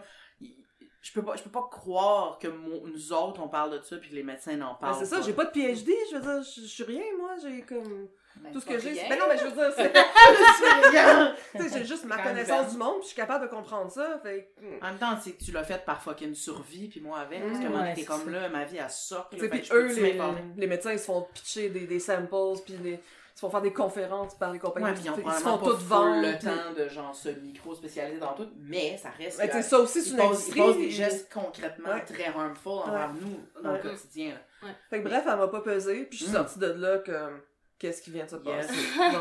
Je 1.05 1.11
peux 1.11 1.21
pas, 1.21 1.35
je 1.35 1.43
peux 1.43 1.51
pas 1.51 1.67
croire 1.71 2.39
que 2.39 2.47
nous 2.47 3.13
autres, 3.13 3.39
on 3.39 3.47
parle 3.47 3.77
de 3.77 3.83
ça 3.83 3.95
puis 3.97 4.09
que 4.09 4.15
les 4.15 4.23
médecins 4.23 4.55
n'en 4.55 4.71
Ben, 4.71 4.77
parlent 4.81 4.95
c'est 4.97 5.05
ça, 5.05 5.21
j'ai 5.21 5.33
pas 5.33 5.45
de 5.45 5.51
PhD, 5.51 5.91
je 6.09 6.15
veux 6.15 6.21
dire, 6.21 6.41
je 6.41 6.61
je 6.61 6.65
suis 6.65 6.83
rien, 6.83 7.03
moi, 7.19 7.35
j'ai 7.39 7.61
comme... 7.61 8.07
Ben, 8.37 8.51
Tout 8.51 8.59
ce 8.59 8.65
que 8.65 8.79
j'ai, 8.79 8.95
c'est... 8.95 9.07
Ben 9.07 9.19
non, 9.19 9.25
mais 9.29 9.37
je 9.37 9.43
veux 9.45 9.51
dire, 9.51 9.71
c'est... 9.77 9.93
je 9.95 10.53
suis 10.55 10.89
rien! 10.89 11.35
Tu 11.55 11.61
sais, 11.61 11.77
j'ai 11.77 11.85
juste 11.85 12.05
ma 12.05 12.17
connaissance 12.17 12.71
du 12.71 12.77
monde, 12.77 12.95
puis 12.95 13.03
je 13.03 13.07
suis 13.09 13.15
capable 13.15 13.45
de 13.45 13.51
comprendre 13.51 13.91
ça, 13.91 14.19
fait. 14.23 14.51
En 14.81 14.87
même 14.87 14.97
temps, 14.97 15.15
c'est 15.21 15.37
tu 15.37 15.51
l'as 15.51 15.63
fait 15.63 15.85
par 15.85 16.01
fucking 16.01 16.33
survie, 16.33 16.87
puis 16.87 16.99
moi 17.01 17.19
avec. 17.19 17.47
Parce 17.47 17.59
que 17.59 17.67
moi, 17.67 17.83
t'es 17.83 18.01
c'est 18.01 18.05
comme 18.05 18.25
ça. 18.25 18.31
là, 18.31 18.49
ma 18.49 18.65
vie, 18.65 18.77
elle 18.77 18.89
sort. 18.89 19.29
Tu 19.29 19.39
sais, 19.39 19.47
puis 19.47 19.69
eux, 19.71 19.85
les, 19.93 20.19
les 20.57 20.67
médecins, 20.67 20.91
ils 20.91 20.99
se 20.99 21.05
font 21.05 21.27
pitcher 21.33 21.69
des, 21.69 21.85
des 21.85 21.99
samples, 21.99 22.59
puis 22.65 22.75
les, 22.83 22.99
se 23.35 23.41
font 23.41 23.49
faire 23.49 23.61
des 23.61 23.73
conférences 23.73 24.33
par 24.35 24.51
les 24.53 24.59
compagnies. 24.59 24.85
Ouais, 24.87 24.93
puis 24.93 25.03
ils 25.05 25.11
ont 25.11 25.15
ils 25.17 25.31
se 25.33 25.41
font 25.41 25.57
vendre. 25.57 26.21
le 26.21 26.37
puis- 26.37 26.47
temps 26.47 26.73
de 26.77 26.87
genre 26.87 27.13
se 27.13 27.29
micro-spécialiser 27.29 28.17
dans 28.19 28.33
tout, 28.33 28.47
mais 28.57 28.97
ça 28.97 29.09
reste 29.09 29.37
Ben, 29.37 29.47
que 29.47 29.51
tu 29.57 29.61
sais, 29.61 29.69
ça 29.69 29.79
aussi, 29.79 30.01
c'est 30.01 30.11
une 30.11 30.17
ils 30.17 30.21
industrie. 30.21 30.59
posent 30.61 30.77
des 30.77 30.89
gestes 30.89 31.31
concrètement 31.33 31.89
Ouais. 31.89 32.05
très 32.05 32.25
harmful 32.27 32.71
envers 32.85 33.13
nous 33.13 33.61
dans 33.61 33.71
Ouais. 33.73 33.81
le 33.83 33.89
quotidien. 33.89 34.29
là. 34.63 34.69
Fait 34.89 34.99
que 35.01 35.07
bref, 35.07 35.23
elle 35.29 35.37
m'a 35.37 35.47
pas 35.49 35.61
pesé, 35.61 36.05
puis 36.05 36.17
je 36.17 36.23
suis 36.23 36.31
Mm. 36.31 36.35
sortie 36.37 36.59
de 36.59 36.67
là 36.67 36.97
comme... 36.99 37.41
Qu'est-ce 37.77 38.01
qui 38.01 38.09
vient 38.11 38.23
de 38.25 38.29
se 38.29 38.35
Yes. 38.37 38.67
passer? 38.67 38.79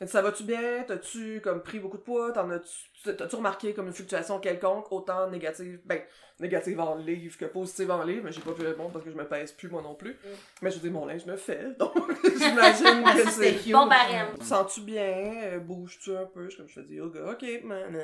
Wow. 0.00 0.06
Ça 0.06 0.22
va-tu 0.22 0.42
bien? 0.44 0.84
T'as-tu 0.86 1.40
comme 1.42 1.62
pris 1.62 1.78
beaucoup 1.78 1.98
de 1.98 2.02
poids? 2.02 2.32
T'en 2.32 2.50
as-tu, 2.50 3.14
t'as-tu 3.14 3.36
remarqué 3.36 3.74
comme 3.74 3.86
une 3.86 3.92
fluctuation 3.92 4.38
quelconque, 4.40 4.90
autant 4.90 5.28
négative, 5.30 5.80
ben, 5.84 6.00
négative 6.40 6.80
en 6.80 6.96
livre 6.96 7.36
que 7.38 7.44
positive 7.44 7.90
en 7.90 8.02
livre, 8.02 8.22
mais 8.24 8.32
j'ai 8.32 8.40
pas 8.40 8.52
pu 8.52 8.62
répondre 8.62 8.90
parce 8.90 9.04
que 9.04 9.10
je 9.10 9.16
me 9.16 9.24
pèse 9.26 9.52
plus 9.52 9.68
moi 9.68 9.82
non 9.82 9.94
plus. 9.94 10.16
Mais 10.62 10.70
je 10.70 10.78
dis 10.78 10.90
mon 10.90 11.06
linge 11.06 11.26
me 11.26 11.36
fait, 11.36 11.72
donc 11.78 11.92
j'imagine 12.24 13.04
que 13.04 13.30
c'est... 13.30 13.70
Bon 13.72 13.86
barème. 13.86 14.28
Sens-tu 14.40 14.80
bien? 14.80 15.32
Euh, 15.44 15.58
Bouges-tu 15.60 16.16
un 16.16 16.26
peu? 16.26 16.44
Je 16.44 16.48
suis 16.50 16.58
comme 16.58 16.68
je 16.68 16.74
fais 16.80 16.86
du 16.86 16.96
yoga, 16.96 17.32
ok, 17.32 17.44
man. 17.64 17.96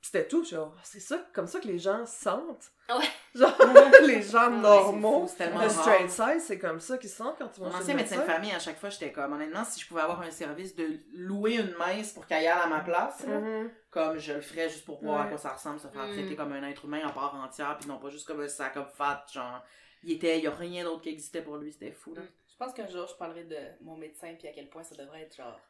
Puis 0.00 0.10
c'était 0.12 0.28
tout, 0.28 0.44
genre, 0.44 0.74
c'est 0.84 1.00
ça, 1.00 1.18
comme 1.34 1.48
ça 1.48 1.58
que 1.58 1.66
les 1.66 1.78
gens 1.78 2.06
sentent. 2.06 2.70
Ouais. 2.88 3.04
Genre, 3.34 3.52
les 4.06 4.22
gens 4.22 4.48
normaux. 4.50 5.26
fou, 5.26 5.36
Le 5.38 5.68
straight 5.68 6.08
size, 6.10 6.44
c'est 6.46 6.58
comme 6.58 6.80
ça 6.80 6.96
qu'ils 6.98 7.10
se 7.10 7.16
sentent 7.16 7.36
quand 7.36 7.48
tu 7.48 7.60
vas 7.60 7.68
Mon 7.68 7.74
ancien 7.74 7.94
le 7.94 8.00
médecin 8.00 8.16
de 8.16 8.22
famille, 8.22 8.52
à 8.52 8.58
chaque 8.58 8.78
fois, 8.78 8.88
j'étais 8.88 9.12
comme, 9.12 9.32
honnêtement, 9.34 9.62
si 9.64 9.80
je 9.80 9.86
pouvais 9.86 10.00
avoir 10.00 10.22
un 10.22 10.30
service 10.30 10.74
de 10.74 11.00
louer 11.12 11.56
une 11.56 11.74
mince 11.74 12.12
pour 12.12 12.26
qu'elle 12.26 12.38
aille 12.38 12.46
à 12.46 12.66
ma 12.66 12.80
place, 12.80 13.26
là, 13.26 13.38
Mhm. 13.40 13.70
comme 13.90 14.18
je 14.18 14.32
le 14.32 14.40
ferais 14.40 14.68
juste 14.70 14.84
pour 14.86 15.02
voir 15.02 15.20
à 15.22 15.26
quoi 15.26 15.36
ça 15.36 15.50
ressemble, 15.50 15.78
se 15.78 15.88
faire 15.88 16.06
Mm. 16.06 16.12
traiter 16.12 16.36
comme 16.36 16.52
un 16.52 16.62
être 16.68 16.84
humain 16.86 17.06
en 17.06 17.12
part 17.12 17.34
entière, 17.34 17.76
puis 17.78 17.88
non 17.88 17.98
pas 17.98 18.08
juste 18.08 18.26
comme 18.26 18.40
un 18.40 18.48
sac 18.48 18.76
of 18.78 18.90
fat, 18.94 19.26
genre, 19.32 19.62
il 20.02 20.12
était, 20.12 20.38
il 20.38 20.44
y 20.44 20.46
a 20.46 20.52
rien 20.54 20.84
d'autre 20.84 21.02
qui 21.02 21.10
existait 21.10 21.42
pour 21.42 21.56
lui, 21.58 21.70
c'était 21.72 21.92
fou, 21.92 22.14
là. 22.14 22.22
Je 22.48 22.56
pense 22.56 22.72
qu'un 22.72 22.88
jour, 22.88 23.06
je 23.06 23.14
parlerai 23.16 23.44
de 23.44 23.58
mon 23.82 23.96
médecin, 23.96 24.34
puis 24.38 24.48
à 24.48 24.52
quel 24.52 24.70
point 24.70 24.82
ça 24.84 24.94
devrait 24.94 25.22
être 25.22 25.36
genre. 25.36 25.60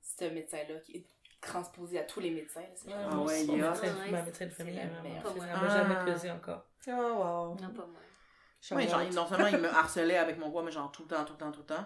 Ce 0.00 0.24
médecin-là 0.24 0.78
qui 0.80 0.96
est 0.98 1.06
transposé 1.40 1.98
à 1.98 2.04
tous 2.04 2.20
les 2.20 2.30
médecins. 2.30 2.62
c'est 2.74 2.92
Ah 2.92 3.16
ouais, 3.18 3.44
Mon 3.44 3.54
il 3.54 3.58
y 3.60 3.62
a- 3.62 3.70
médecin- 3.70 3.86
Ouais, 3.86 4.10
Ma 4.10 4.22
médecin 4.22 4.46
de 4.46 4.50
famille, 4.50 4.78
elle 4.78 4.90
m'a- 4.90 5.68
jamais 5.68 6.04
pesé 6.12 6.30
encore. 6.30 6.64
Oh, 6.88 6.90
wow. 6.90 7.48
Non, 7.60 7.70
pas 7.70 7.86
moi. 7.86 8.00
Oui, 8.72 8.88
genre, 8.88 9.00
non 9.14 9.26
seulement 9.26 9.46
il 9.46 9.56
me 9.58 9.68
harcelait 9.70 10.18
avec 10.18 10.38
mon 10.38 10.50
poids, 10.50 10.62
mais 10.62 10.70
genre 10.70 10.92
tout 10.92 11.02
le 11.02 11.08
temps, 11.08 11.24
tout 11.24 11.32
le 11.32 11.38
temps, 11.38 11.50
tout 11.52 11.60
le 11.60 11.66
temps. 11.66 11.84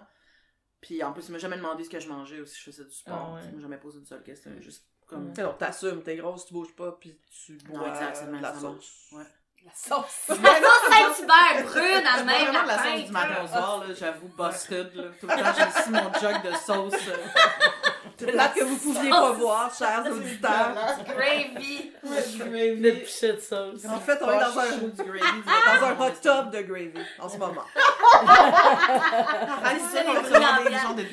Puis 0.81 1.01
en 1.03 1.13
plus, 1.13 1.27
il 1.29 1.31
m'a 1.31 1.37
jamais 1.37 1.55
demandé 1.57 1.83
ce 1.83 1.89
que 1.89 1.99
je 1.99 2.09
mangeais 2.09 2.41
ou 2.41 2.45
si 2.45 2.57
je 2.59 2.63
faisais 2.65 2.83
du 2.83 2.91
sport. 2.91 3.29
Ah 3.31 3.33
ouais. 3.35 3.41
Il 3.49 3.55
m'a 3.55 3.61
jamais 3.61 3.77
posé 3.77 3.97
une 3.99 4.05
seule 4.05 4.23
question. 4.23 4.51
Juste 4.59 4.85
comme. 5.07 5.33
Non, 5.37 5.53
t'assumes, 5.53 6.03
t'es 6.03 6.17
grosse, 6.17 6.45
tu 6.45 6.53
bouges 6.53 6.75
pas, 6.75 6.91
puis 6.99 7.19
tu 7.45 7.57
bois 7.65 7.79
Non, 7.79 7.87
exact, 7.87 8.15
c'est 8.17 8.25
de 8.25 8.31
même 8.31 8.41
la 8.41 8.53
sauce. 8.53 9.07
Ouais. 9.13 9.23
La 9.65 9.71
sauce. 9.73 10.25
La 10.29 10.35
sauce 10.35 10.89
Saint-Hubert 10.91 11.63
brune 11.65 12.05
à 12.05 12.23
même 12.23 12.53
la 12.53 12.65
la 12.65 12.77
sauce 12.77 13.05
du 13.05 13.11
matin 13.11 13.43
au 13.43 13.47
soir, 13.47 13.79
là, 13.87 13.93
j'avoue, 13.95 14.27
busted, 14.27 14.93
là. 14.93 15.03
Tout 15.19 15.25
le 15.27 15.33
temps, 15.33 15.53
j'ai 15.57 15.79
aussi 15.79 15.89
mon 15.89 16.13
jug 16.13 16.43
de 16.43 16.55
sauce. 16.55 17.09
C'est 18.17 18.27
plate 18.31 18.53
que 18.55 18.63
vous 18.63 18.77
pouviez 18.77 19.09
pas 19.09 19.31
voir, 19.31 19.73
chers 19.73 20.05
auditeurs. 20.09 20.73
Gravy. 21.05 21.91
Le 22.03 22.91
pichet 22.91 23.33
de 23.33 23.39
sauce. 23.39 23.83
En 23.89 23.99
fait, 23.99 24.17
on 24.21 24.29
est 24.31 24.39
dans 24.39 24.59
un, 24.59 24.67
gravy, 25.03 25.43
dans 25.81 25.87
un 25.87 25.99
hot 25.99 26.11
tub 26.21 26.51
de 26.51 26.61
gravy 26.61 26.91
en 27.19 27.27
ce 27.29 27.37
moment. 27.37 27.63
Ah, 27.73 29.71
c'est 29.91 30.05
gens 30.05 30.13
des 30.13 30.29
d'ambiance. 30.29 30.81
gens 30.81 30.93
de 30.93 31.03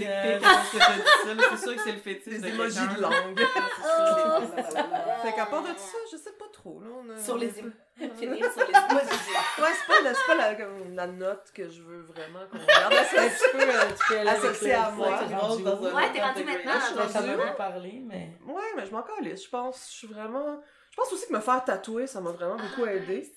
c'est 1.51 1.57
sûr 1.65 1.75
que 1.77 1.83
c'est 1.85 1.93
le 1.93 1.99
fétiche 1.99 2.41
Des 2.41 2.51
quelqu'un. 2.51 2.87
de 2.95 3.01
langue. 3.01 3.41
Oh. 3.85 4.41
Fait 5.25 5.33
qu'à 5.33 5.47
part 5.47 5.63
de 5.63 5.69
ça, 5.69 5.97
je 6.11 6.17
sais 6.17 6.33
pas 6.39 6.47
trop. 6.53 6.81
Sur 7.25 7.37
les 7.39 7.59
émois. 7.59 7.71
Finir 7.97 8.51
sur 8.53 8.63
les 8.67 8.71
émois. 8.71 9.01
c'est 9.05 9.87
pas, 9.87 10.01
la, 10.03 10.15
c'est 10.15 10.27
pas 10.27 10.35
la, 10.37 10.55
comme, 10.55 10.95
la 10.95 11.07
note 11.07 11.51
que 11.55 11.69
je 11.69 11.83
veux 11.83 12.01
vraiment 12.03 12.41
qu'on 12.51 12.59
regarde. 12.59 12.95
C'est 13.11 13.19
un 13.19 13.29
petit 13.29 13.51
peu. 13.53 13.61
euh, 13.63 13.83
Tu 13.97 14.15
peux 14.23 14.29
Associé 14.29 14.73
à 14.75 14.91
moi. 14.91 15.21
t'es 15.29 15.35
rendu 15.35 15.63
Dans 15.63 15.77
où? 15.79 15.87
un- 15.87 15.95
Ouais, 15.95 16.13
t'es 16.13 16.21
rendu 16.23 16.45
maintenant 16.45 16.73
Je 16.81 17.03
suis 17.13 17.37
pas 17.37 17.53
parler, 17.53 18.03
mais. 18.05 18.31
Ouais, 18.47 18.63
mais 18.77 18.87
je 18.87 18.91
m'en 18.93 19.03
calisse, 19.03 19.45
je 19.45 19.51
pense. 19.51 19.87
Je 19.91 19.97
suis 19.99 20.07
vraiment. 20.07 20.61
Je 20.91 20.97
pense 20.97 21.13
aussi 21.13 21.27
que 21.29 21.33
me 21.35 21.41
faire 21.41 21.65
tatouer, 21.65 22.07
ça 22.07 22.21
m'a 22.21 22.31
vraiment 22.31 22.57
beaucoup 22.57 22.87
aidé. 22.87 23.31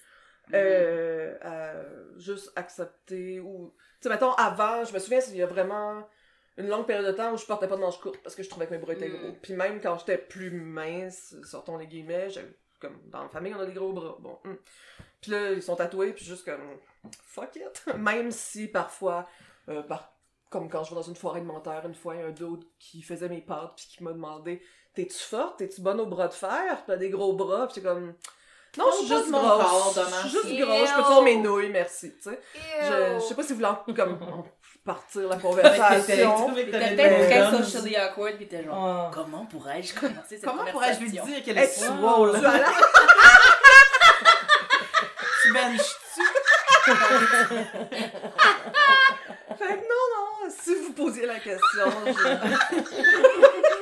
Euh, 0.54 1.36
à 1.42 1.74
juste 2.20 2.52
accepter 2.56 3.40
ou. 3.40 3.74
Tu 4.02 4.04
sais, 4.04 4.10
mettons, 4.10 4.32
avant, 4.34 4.84
je 4.86 4.94
me 4.94 5.00
souviens, 5.00 5.20
il 5.30 5.36
y 5.38 5.42
a 5.44 5.48
vraiment 5.48 6.08
une 6.58 6.68
longue 6.70 6.86
période 6.86 7.06
de 7.06 7.12
temps 7.12 7.34
où 7.34 7.38
je 7.38 7.46
portais 7.46 7.68
pas 7.68 7.76
de 7.76 7.82
manches 7.82 8.00
courtes 8.00 8.22
parce 8.24 8.36
que 8.36 8.44
je 8.44 8.50
trouvais 8.50 8.68
que 8.68 8.72
mes 8.72 8.78
bras 8.78 8.94
étaient 8.94 9.10
Mm. 9.10 9.18
gros. 9.18 9.32
Puis 9.42 9.54
même 9.54 9.82
quand 9.82 9.98
j'étais 9.98 10.18
plus 10.18 10.52
mince, 10.52 11.36
sortons 11.44 11.78
les 11.78 11.88
guillemets, 11.88 12.30
j'avais 12.30 12.56
comme 12.88 13.00
dans 13.06 13.24
la 13.24 13.30
famille, 13.30 13.54
on 13.56 13.60
a 13.60 13.66
des 13.66 13.74
gros 13.74 13.94
bras. 13.94 14.18
Bon. 14.20 14.40
hum. 14.46 14.58
Puis 15.22 15.32
là, 15.32 15.52
ils 15.52 15.64
sont 15.64 15.76
tatoués, 15.76 16.14
puis 16.14 16.26
juste 16.26 16.46
comme. 16.46 16.62
Fuck 17.26 17.56
it. 17.56 17.86
même 17.98 18.32
si 18.32 18.68
parfois, 18.68 19.28
euh, 19.70 19.82
par- 19.84 20.14
comme 20.50 20.70
quand 20.70 20.84
je 20.84 20.92
vais 20.92 20.96
dans 20.96 21.02
une 21.02 21.16
foire 21.16 21.36
alimentaire, 21.36 21.84
une 21.86 21.96
fois, 21.96 22.16
il 22.16 22.22
y 22.22 22.24
a 22.24 22.28
un 22.28 22.32
d'autre 22.32 22.68
qui 22.80 23.02
faisait 23.02 23.30
mes 23.30 23.42
pâtes, 23.42 23.74
puis 23.76 23.88
qui 23.90 24.04
m'a 24.04 24.12
demandé 24.14 24.62
T'es-tu 24.94 25.18
forte? 25.18 25.58
T'es-tu 25.58 25.82
bonne 25.82 26.00
au 26.00 26.06
bras 26.06 26.30
de 26.30 26.34
fer? 26.34 26.84
T'as 26.88 26.96
des 26.96 27.10
gros 27.10 27.34
bras, 27.34 27.68
puis 27.68 27.76
c'est 27.76 27.82
comme. 27.82 28.16
Non, 28.78 28.86
je 28.92 28.98
suis 28.98 29.08
juste 29.08 29.32
grosse. 29.32 29.96
Je 29.96 30.20
suis 30.20 30.30
juste 30.30 30.62
grosse. 30.62 30.90
Je 30.90 30.96
peux 30.96 31.04
toujours 31.04 31.24
mes 31.24 31.38
nouilles, 31.38 31.70
merci. 31.70 32.14
Je, 32.24 32.30
je 33.16 33.20
sais 33.20 33.36
pas 33.36 33.44
si 33.44 33.54
vous 33.54 33.60
voulez 33.60 33.94
comme, 33.96 34.18
partir 34.86 35.28
la 35.28 35.38
conversation. 35.38 36.54
T'étais 36.54 36.72
peut-être 36.72 37.28
très 37.28 37.58
socially 37.64 37.96
awkward, 37.98 38.38
pis 38.38 38.48
t'es 38.48 38.64
genre. 38.64 39.10
Oh. 39.10 39.12
Comment 39.14 39.46
pourrais-je 39.46 39.94
commencer 39.94 40.38
cette 40.38 40.46
Comment 40.46 40.66
pourrais-je 40.66 41.00
lui 41.02 41.10
dire 41.10 41.24
qu'elle 41.44 41.58
est 41.58 41.68
tu 41.78 41.84
as 41.86 42.58
la- 42.58 42.72
Tu 45.44 45.54
benches-tu? 45.54 46.22
Fait 49.58 49.66
que 49.66 49.74
non, 49.74 50.06
non, 50.14 50.50
si 50.64 50.76
vous 50.76 50.94
posiez 50.94 51.26
la 51.26 51.40
question, 51.40 51.92
je... 52.06 52.12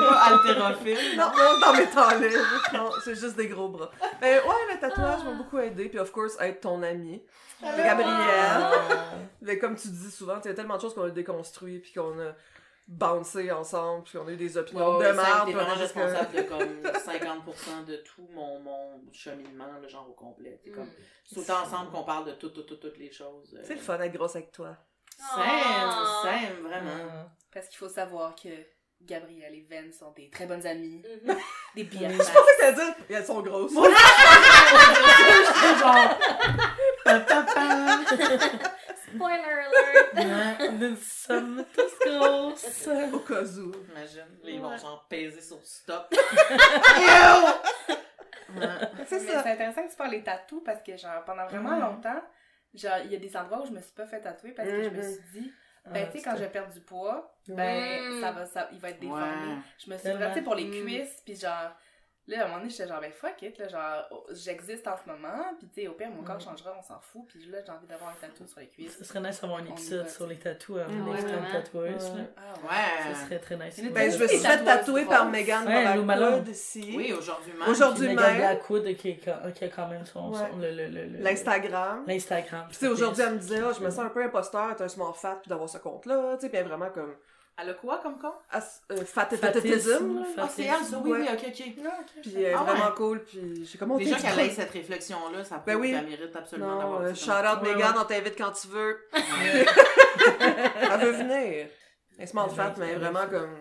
C'est 0.00 0.06
pas 0.08 0.24
haltérophile? 0.26 1.16
non, 1.16 1.26
non, 1.36 1.60
dans 1.60 1.72
mes 1.74 1.86
temps 1.90 2.18
libres. 2.18 2.72
Non, 2.74 2.90
c'est 3.04 3.14
juste 3.14 3.36
des 3.36 3.48
gros 3.48 3.68
bras. 3.68 3.90
Mais 4.20 4.38
ouais, 4.40 4.74
le 4.74 4.80
tatouage 4.80 5.24
m'a 5.24 5.32
beaucoup 5.32 5.58
aidé. 5.58 5.88
Puis, 5.88 5.98
of 5.98 6.10
course, 6.12 6.36
être 6.40 6.60
ton 6.60 6.82
ami. 6.82 7.22
Gabrielle. 7.60 8.06
Ah. 8.10 8.72
Mais 9.42 9.58
comme 9.60 9.74
tu 9.76 9.88
dis 9.88 10.10
souvent, 10.10 10.38
il 10.44 10.48
y 10.48 10.50
a 10.50 10.54
tellement 10.54 10.76
de 10.76 10.80
choses 10.80 10.94
qu'on 10.94 11.02
a 11.04 11.10
déconstruit, 11.10 11.80
puis 11.80 11.92
qu'on 11.92 12.18
a 12.20 12.32
bouncé 12.86 13.50
ensemble, 13.50 14.04
puis 14.04 14.16
qu'on 14.18 14.26
a 14.28 14.30
eu 14.30 14.36
des 14.36 14.56
opinions 14.56 14.96
Ouais, 14.96 15.08
de 15.08 15.12
merde. 15.12 15.46
T'es 15.46 15.52
vraiment 15.52 15.74
responsable 15.74 16.34
de 16.36 16.42
comme 16.42 16.82
50% 16.82 17.84
de 17.86 17.96
tout 17.96 18.26
mon, 18.32 18.60
mon 18.60 19.02
cheminement, 19.12 19.66
le 19.82 19.88
genre 19.88 20.08
au 20.08 20.12
complet. 20.12 20.60
C'est 20.64 20.70
comme, 20.70 20.86
tout 21.32 21.40
le 21.40 21.44
temps 21.46 21.62
ensemble 21.64 21.90
qu'on 21.90 22.04
parle 22.04 22.26
de 22.26 22.32
tout, 22.32 22.48
tout, 22.50 22.62
tout, 22.62 22.76
toutes 22.76 22.96
les 22.98 23.10
choses. 23.12 23.54
euh. 23.58 23.62
C'est 23.64 23.74
le 23.74 23.80
fun 23.80 23.98
d'être 23.98 24.12
grosse 24.14 24.36
avec 24.36 24.52
toi. 24.52 24.76
Sam, 25.18 25.40
Ah. 25.44 26.20
Sam, 26.22 26.62
vraiment. 26.64 27.28
Parce 27.52 27.66
qu'il 27.68 27.76
faut 27.78 27.88
savoir 27.88 28.34
que 28.36 28.48
Gabrielle 29.02 29.54
et 29.54 29.66
Ven 29.70 29.92
sont 29.92 30.10
des 30.12 30.28
très 30.28 30.46
bonnes 30.46 30.66
amies, 30.66 31.02
Mhm. 31.24 31.36
des 31.76 31.84
BFFs. 31.84 32.12
Je 32.12 32.16
pensais 32.18 32.32
que 32.32 32.60
t'allais 32.60 32.74
dire, 32.74 32.94
et 33.08 33.14
elles 33.14 33.24
sont 33.24 33.40
grosses. 33.42 33.72
Spoiler 39.14 39.42
alert. 39.42 40.14
Ouais, 40.60 40.68
Nous 40.72 40.96
sommes 40.96 41.64
tous 41.74 41.98
grosses. 42.10 42.88
Au 43.12 43.18
cas 43.20 43.42
où. 43.42 43.72
Imagine, 43.90 44.18
là, 44.42 44.50
ils 44.50 44.60
vont 44.60 44.70
Ouais. 44.70 44.78
genre 44.78 45.06
peser 45.08 45.40
sur 45.40 45.64
stop. 45.64 46.12
C'est 49.06 49.20
Mais 49.20 49.32
ça. 49.32 49.42
c'est 49.42 49.50
intéressant 49.52 49.84
que 49.84 49.90
tu 49.90 49.96
parles 49.96 50.10
des 50.12 50.22
tatous 50.22 50.62
parce 50.64 50.82
que, 50.82 50.96
genre, 50.96 51.22
pendant 51.26 51.46
vraiment 51.46 51.78
longtemps, 51.78 52.22
genre, 52.74 52.96
il 53.04 53.12
y 53.12 53.16
a 53.16 53.18
des 53.18 53.36
endroits 53.36 53.60
où 53.62 53.66
je 53.66 53.72
me 53.72 53.80
suis 53.80 53.92
pas 53.92 54.06
fait 54.06 54.20
tatouer 54.22 54.52
parce 54.52 54.68
que 54.68 54.82
je 54.84 54.88
me 54.90 54.96
Mhm. 54.96 55.02
suis 55.02 55.22
dit, 55.40 55.52
ben, 55.92 56.04
Ah, 56.06 56.12
tu 56.12 56.18
sais, 56.18 56.24
quand 56.24 56.34
je 56.36 56.40
vais 56.40 56.48
perdre 56.50 56.72
du 56.72 56.80
poids, 56.80 57.34
ben, 57.48 58.20
ça 58.20 58.32
va, 58.32 58.46
ça, 58.46 58.68
il 58.72 58.78
va 58.78 58.90
être 58.90 59.00
déformé. 59.00 59.24
Ouais. 59.26 59.58
Je 59.84 59.90
me 59.90 59.96
suis 59.98 60.08
tu 60.28 60.34
sais, 60.34 60.42
pour 60.42 60.54
les 60.54 60.64
Mhm. 60.64 60.84
cuisses, 60.84 61.22
puis 61.24 61.34
genre, 61.36 61.72
là, 62.28 62.42
à 62.42 62.44
un 62.44 62.46
moment 62.48 62.58
donné, 62.60 62.70
j'étais 62.70 62.86
genre, 62.88 63.00
ben, 63.00 63.10
fuck 63.12 63.42
it, 63.42 63.58
là, 63.58 63.68
genre, 63.68 64.04
oh, 64.12 64.26
j'existe 64.32 64.86
en 64.86 64.96
ce 64.96 65.10
moment, 65.10 65.44
puis 65.58 65.68
tu 65.68 65.80
sais, 65.82 65.88
au 65.88 65.92
pire, 65.92 66.10
mon 66.10 66.22
corps 66.22 66.36
Mhm. 66.36 66.42
changera, 66.42 66.74
on 66.78 66.82
s'en 66.82 67.00
fout, 67.00 67.22
puis 67.28 67.44
là, 67.46 67.58
j'ai 67.64 67.72
envie 67.72 67.86
d'avoir 67.86 68.10
un 68.10 68.14
tatou 68.20 68.46
sur 68.46 68.60
les 68.60 68.66
cuisses. 68.68 68.96
Ce 68.98 69.04
serait 69.04 69.20
nice 69.20 69.40
d'avoir 69.40 69.60
un 69.60 69.64
épisode 69.66 70.08
sur 70.08 70.26
les 70.26 70.36
tatous 70.36 70.76
Mm. 70.76 70.90
une 70.92 71.08
Ouais, 71.08 71.14
extrême 71.14 71.36
vraiment? 71.40 71.52
tatoueuse. 71.52 72.10
Ouais. 72.10 72.18
là. 72.18 72.24
Ah, 72.36 72.52
Ouais. 73.08 73.14
Ce 73.14 73.24
serait 73.24 73.38
très 73.38 73.56
nice. 73.56 73.92
Ben, 73.92 74.10
je 74.12 74.18
me 74.22 74.26
suis 74.28 74.38
fait 74.38 74.64
tatouer 74.64 75.04
par. 75.06 75.28
Megan 75.30 75.66
Ouais. 75.66 75.96
Moracoud 75.96 76.48
ici. 76.48 76.94
Oui, 76.96 77.12
aujourd'hui 77.12 77.52
même. 77.52 77.68
Aujourd'hui 77.68 78.06
même. 78.08 78.16
Megan 78.16 78.36
Blackwood 78.36 78.96
qui, 78.96 79.18
a 79.30 79.68
quand 79.68 79.88
même 79.88 80.04
son, 80.06 80.30
Ouais. 80.30 80.38
son- 80.50 80.58
le, 80.58 80.70
le, 80.70 80.86
le, 80.88 81.04
le- 81.06 81.18
L'Instagram. 81.18 82.04
L'Instagram. 82.06 82.64
Puis 82.68 82.78
tu 82.78 82.84
sais, 82.86 82.88
aujourd'hui, 82.88 83.22
elle 83.26 83.34
me 83.34 83.38
disait, 83.38 83.60
Ah, 83.64 83.72
je 83.76 83.84
me 83.84 83.90
sens 83.90 84.00
un 84.00 84.08
peu 84.10 84.22
imposteur 84.22 84.68
d'être 84.68 84.82
un 84.82 84.88
small 84.88 85.12
fat 85.14 85.38
puis 85.42 85.48
d'avoir 85.48 85.68
ce 85.68 85.78
compte-là. 85.78 86.36
Tu 86.40 86.48
sais, 86.48 86.56
est 86.56 86.62
vraiment 86.62 86.90
comme, 86.90 87.14
Elle 87.60 87.70
a 87.70 87.74
quoi 87.74 87.98
comme 88.02 88.18
con? 88.20 88.30
As- 88.52 88.82
euh, 88.92 88.96
fat- 88.98 89.22
Fatisme, 89.26 89.40
Fatatism. 89.42 90.16
là? 90.20 90.22
Ah, 90.38 90.48
c'est 90.54 90.62
elle, 90.62 90.84
ça, 90.84 90.98
oui, 91.02 91.10
Ouais. 91.10 91.18
oui, 91.22 91.26
ok, 91.32 91.44
ok. 91.48 92.20
Puis 92.22 92.32
elle 92.36 92.42
est 92.42 92.52
Ah 92.54 92.62
ouais. 92.62 92.70
vraiment 92.70 92.92
cool. 92.92 93.24
Puis 93.24 93.66
j'ai 93.70 93.78
comme 93.78 93.90
on 93.90 93.96
Déjà 93.98 94.16
qu'elle 94.16 94.38
ait 94.40 94.50
cette 94.50 94.70
réflexion-là, 94.70 95.42
ça 95.44 95.56
Ben 95.66 95.72
prouve 95.72 95.82
oui. 95.86 95.90
qu'elle 95.90 96.06
mérite 96.06 96.36
absolument 96.36 96.78
d'avoir 96.78 97.00
euh, 97.00 97.10
dit 97.10 97.18
shout 97.18 97.26
ça. 97.26 97.54
out 97.56 97.62
Ouais, 97.62 97.74
Megan, 97.74 97.94
on 97.98 98.04
t'invite 98.04 98.38
quand 98.38 98.52
tu 98.52 98.68
veux. 98.68 98.98
Elle 99.12 101.00
veut 101.00 101.10
venir. 101.12 101.66
Elle 102.18 102.28
smart 102.28 102.48
Elle 102.50 102.56
fat, 102.56 102.74
mais 102.78 102.94
vraiment 102.94 103.26
comme 103.28 103.60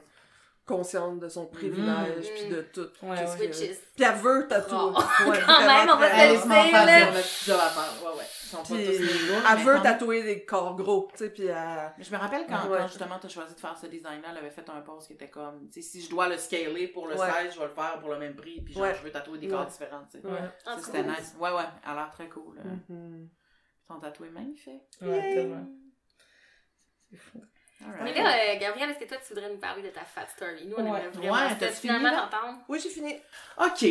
consciente 0.66 1.20
de 1.20 1.30
son 1.30 1.46
privilège, 1.46 2.26
Mm. 2.26 2.34
puis 2.36 2.50
de 2.50 2.62
tout. 2.74 2.88
Ouais, 3.02 3.18
ouais. 3.18 3.50
Puis 3.50 4.04
elle 4.06 4.16
veut 4.16 4.48
tatouer. 4.48 4.78
Oh. 4.80 4.94
Ouais, 5.30 5.40
Quand 5.48 5.66
même, 5.66 5.90
on 5.92 5.98
va 5.98 6.10
se 6.10 6.16
Elle 6.16 6.32
est 6.32 6.34
le 6.34 6.44
dire. 6.44 7.56
Ouais, 8.04 8.18
ouais. 8.18 8.26
Ils 8.50 8.56
sont 8.56 8.64
pas 8.64 8.76
Puis 8.76 8.86
tous 8.86 8.94
égaux, 9.04 9.42
elle 9.52 9.58
veut 9.60 9.82
tatouer 9.82 10.24
des 10.24 10.46
corps 10.46 10.76
gros, 10.78 11.10
tu 11.12 11.18
sais, 11.18 11.30
puis 11.32 11.48
elle... 11.48 11.94
Mais 11.98 12.04
je 12.04 12.12
me 12.12 12.18
rappelle 12.18 12.46
quand, 12.48 12.70
Ouais. 12.70 12.78
quand 12.78 12.88
justement 12.88 13.20
t'as 13.20 13.28
choisi 13.28 13.54
de 13.56 13.60
faire 13.60 13.78
ce 13.78 13.88
design-là, 13.88 14.30
elle 14.32 14.38
avait 14.38 14.50
fait 14.50 14.70
un 14.70 14.80
post 14.80 15.08
qui 15.08 15.14
était 15.14 15.30
comme, 15.30 15.68
tu 15.70 15.82
sais, 15.82 15.90
si 15.90 16.02
je 16.02 16.10
dois 16.10 16.30
le 16.30 16.38
scaler 16.38 16.88
pour 16.88 17.08
le 17.08 17.16
Ouais. 17.18 17.30
16, 17.44 17.56
je 17.56 17.60
vais 17.60 17.66
le 17.68 17.74
faire 17.74 18.00
pour 18.00 18.10
le 18.10 18.20
même 18.20 18.36
prix, 18.36 18.62
puis 18.62 18.74
genre, 18.74 18.84
Ouais. 18.84 18.96
je 18.96 19.04
veux 19.04 19.12
tatouer 19.12 19.38
des 19.40 19.50
corps 19.50 19.66
différents, 19.66 20.06
tu 20.10 20.22
sais. 20.22 20.26
Ouais, 20.26 20.40
Ah, 20.66 20.78
C'était 20.82 21.04
cool. 21.04 21.12
nice. 21.12 21.36
Ouais, 21.40 21.52
ouais, 21.52 21.64
elle 21.84 21.92
a 21.92 21.96
l'air 21.96 22.12
très 22.12 22.30
cool. 22.30 22.56
là. 22.56 22.64
Mhm. 22.90 23.28
Ton 23.88 24.00
tatoué 24.00 24.30
magnifique. 24.30 24.84
ouais, 25.02 25.34
tellement. 25.34 25.66
C'est 27.12 27.18
fou. 27.18 27.42
Mais 28.02 28.12
là, 28.14 28.32
euh, 28.56 28.60
Gabrielle, 28.60 28.90
est-ce 28.90 29.00
que 29.00 29.06
toi, 29.08 29.18
tu 29.18 29.34
voudrais 29.34 29.52
nous 29.52 29.60
parler 29.60 29.84
de 29.84 29.90
ta 29.90 30.02
fat 30.02 30.26
story? 30.36 30.66
Nous, 30.66 30.76
on 30.78 30.82
Ouais. 30.82 30.88
aimerait 31.00 31.10
vraiment 31.10 31.34
Ouais, 31.34 31.56
t'as-tu 31.60 31.74
finalement 31.76 32.10
t'entendre. 32.10 32.58
Oui, 32.70 32.80
j'ai 32.80 32.90
fini. 32.90 33.16
Ok. 33.60 33.86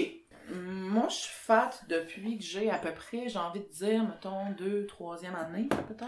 Moi, 0.50 1.08
je 1.08 1.14
suis 1.14 1.34
fat 1.34 1.70
depuis 1.88 2.38
que 2.38 2.44
j'ai 2.44 2.70
à 2.70 2.78
peu 2.78 2.92
près, 2.92 3.28
j'ai 3.28 3.38
envie 3.38 3.60
de 3.60 3.68
dire, 3.68 4.04
mettons, 4.04 4.50
deux, 4.52 4.86
troisième 4.86 5.34
année, 5.34 5.68
peut-être. 5.68 6.06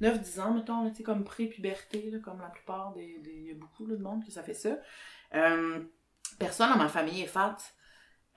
9-10 0.00 0.40
ans, 0.40 0.54
mettons, 0.54 0.88
tu 0.90 0.96
sais, 0.96 1.02
comme 1.02 1.24
pré-puberté, 1.24 2.12
comme 2.24 2.40
la 2.40 2.48
plupart 2.48 2.92
des. 2.92 3.20
Il 3.24 3.46
y 3.48 3.50
a 3.50 3.54
beaucoup 3.54 3.86
de 3.86 3.96
monde 3.96 4.24
que 4.24 4.32
ça 4.32 4.42
fait 4.42 4.54
ça. 4.54 4.78
Euh, 5.34 5.80
personne 6.38 6.70
dans 6.70 6.78
ma 6.78 6.88
famille 6.88 7.22
est 7.22 7.26
fat. 7.26 7.56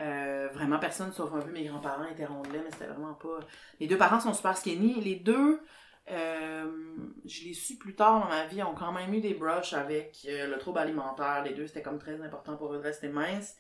Euh, 0.02 0.50
vraiment 0.52 0.80
personne, 0.80 1.14
sauf 1.14 1.32
un 1.34 1.40
peu 1.40 1.52
mes 1.52 1.66
grands-parents 1.66 2.06
étaient 2.06 2.26
rondelets, 2.26 2.62
mais 2.64 2.72
c'était 2.72 2.88
vraiment 2.88 3.14
pas. 3.14 3.40
Les 3.80 3.88
deux 3.88 3.98
parents 3.98 4.20
sont 4.20 4.34
super 4.34 4.58
skinny. 4.58 5.00
Les 5.02 5.16
deux, 5.16 5.62
je 6.08 7.44
l'ai 7.46 7.54
su 7.54 7.78
plus 7.78 7.96
tard 7.96 8.20
dans 8.22 8.28
ma 8.28 8.46
vie, 8.46 8.62
ont 8.62 8.76
quand 8.76 8.92
même 8.92 9.14
eu 9.14 9.22
des 9.22 9.34
brushs 9.34 9.74
avec 9.74 10.18
euh, 10.28 10.48
le 10.48 10.58
trouble 10.58 10.80
alimentaire. 10.80 11.44
Les 11.46 11.54
deux, 11.54 11.68
c'était 11.68 11.82
comme 11.82 12.00
très 12.00 12.22
important 12.22 12.58
pour 12.58 12.74
eux 12.74 12.78
de 12.78 12.84
rester 12.84 13.08
minces. 13.08 13.56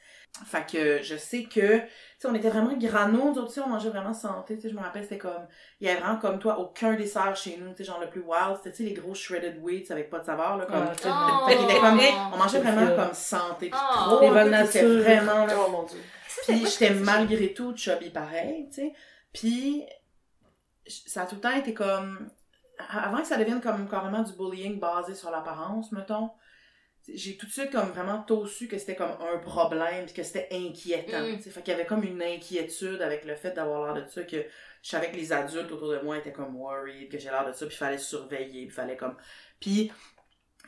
Fait 0.45 0.65
que 0.69 1.01
je 1.03 1.15
sais 1.15 1.43
que, 1.43 1.77
tu 1.77 1.85
sais, 2.17 2.27
on 2.27 2.33
était 2.33 2.49
vraiment 2.49 2.73
grano, 2.75 3.31
nous 3.31 3.37
autres, 3.39 3.49
tu 3.49 3.53
sais, 3.53 3.61
on 3.61 3.69
mangeait 3.69 3.89
vraiment 3.89 4.15
santé, 4.15 4.55
tu 4.55 4.63
sais, 4.63 4.69
je 4.69 4.75
me 4.75 4.81
rappelle, 4.81 5.03
c'était 5.03 5.19
comme, 5.19 5.47
il 5.79 5.85
y 5.85 5.91
avait 5.91 5.99
vraiment 5.99 6.17
comme 6.17 6.39
toi, 6.39 6.57
aucun 6.59 6.95
dessert 6.95 7.35
chez 7.35 7.55
nous, 7.57 7.69
tu 7.69 7.77
sais, 7.77 7.83
genre 7.83 7.99
le 7.99 8.09
plus 8.09 8.21
wild, 8.21 8.57
c'était, 8.57 8.71
tu 8.71 8.77
sais, 8.77 8.83
les 8.83 8.93
gros 8.93 9.13
shredded 9.13 9.59
wheats 9.61 9.91
avec 9.91 10.09
pas 10.09 10.17
de 10.19 10.25
saveur, 10.25 10.57
là, 10.57 10.65
comme. 10.65 10.87
Oh. 10.87 11.47
fait 11.47 11.55
qu'il 11.55 11.65
était 11.65 11.79
comme, 11.79 11.99
on 12.33 12.37
mangeait 12.37 12.59
vraiment 12.59 12.95
comme 12.95 13.13
santé, 13.13 13.69
pis 13.69 13.77
Oh. 13.77 14.17
trop, 14.17 14.19
tu 14.21 14.33
sais, 14.33 14.65
c'était 14.65 14.85
vraiment, 14.85 15.45
là, 15.45 15.53
Oh 15.55 15.69
mon 15.69 15.83
dieu. 15.83 15.99
puis 16.47 16.65
j'étais 16.65 16.95
malgré 16.95 17.53
tout 17.53 17.75
chubby 17.77 18.09
pareil, 18.09 18.67
tu 18.69 18.81
sais. 18.81 18.93
Puis 19.31 19.85
ça 20.87 21.23
a 21.23 21.25
tout 21.25 21.35
le 21.35 21.41
temps 21.41 21.55
été 21.55 21.73
comme 21.73 22.29
avant 22.89 23.21
que 23.21 23.27
ça 23.27 23.37
devienne 23.37 23.61
comme 23.61 23.87
carrément 23.89 24.23
du 24.23 24.33
bullying 24.33 24.79
basé 24.79 25.15
sur 25.15 25.31
l'apparence, 25.31 25.91
mettons. 25.91 26.31
J'ai 27.13 27.35
tout 27.35 27.45
de 27.45 27.51
suite 27.51 27.69
comme 27.71 27.89
vraiment 27.89 28.23
tôt 28.23 28.45
su 28.47 28.67
que 28.69 28.77
c'était 28.77 28.95
comme 28.95 29.11
un 29.19 29.37
problème 29.39 30.05
puis 30.05 30.13
que 30.13 30.23
c'était 30.23 30.47
inquiétant. 30.51 31.21
Mm. 31.21 31.39
Fait 31.39 31.61
qu'il 31.61 31.71
y 31.73 31.75
avait 31.75 31.85
comme 31.85 32.03
une 32.03 32.21
inquiétude 32.23 33.01
avec 33.01 33.25
le 33.25 33.35
fait 33.35 33.51
d'avoir 33.51 33.93
l'air 33.93 34.05
de 34.05 34.09
ça 34.09 34.23
que 34.23 34.37
je 34.81 34.89
savais 34.89 35.11
que 35.11 35.17
les 35.17 35.33
adultes 35.33 35.69
autour 35.71 35.89
de 35.89 35.99
moi 35.99 36.17
étaient 36.17 36.31
comme 36.31 36.55
worried, 36.55 37.11
que 37.11 37.17
j'ai 37.17 37.29
l'air 37.29 37.45
de 37.45 37.51
ça 37.51 37.65
puis 37.65 37.75
il 37.75 37.77
fallait 37.77 37.97
surveiller, 37.97 38.65
puis 38.67 38.73
fallait 38.75 38.95
comme 38.97 39.15
puis 39.59 39.91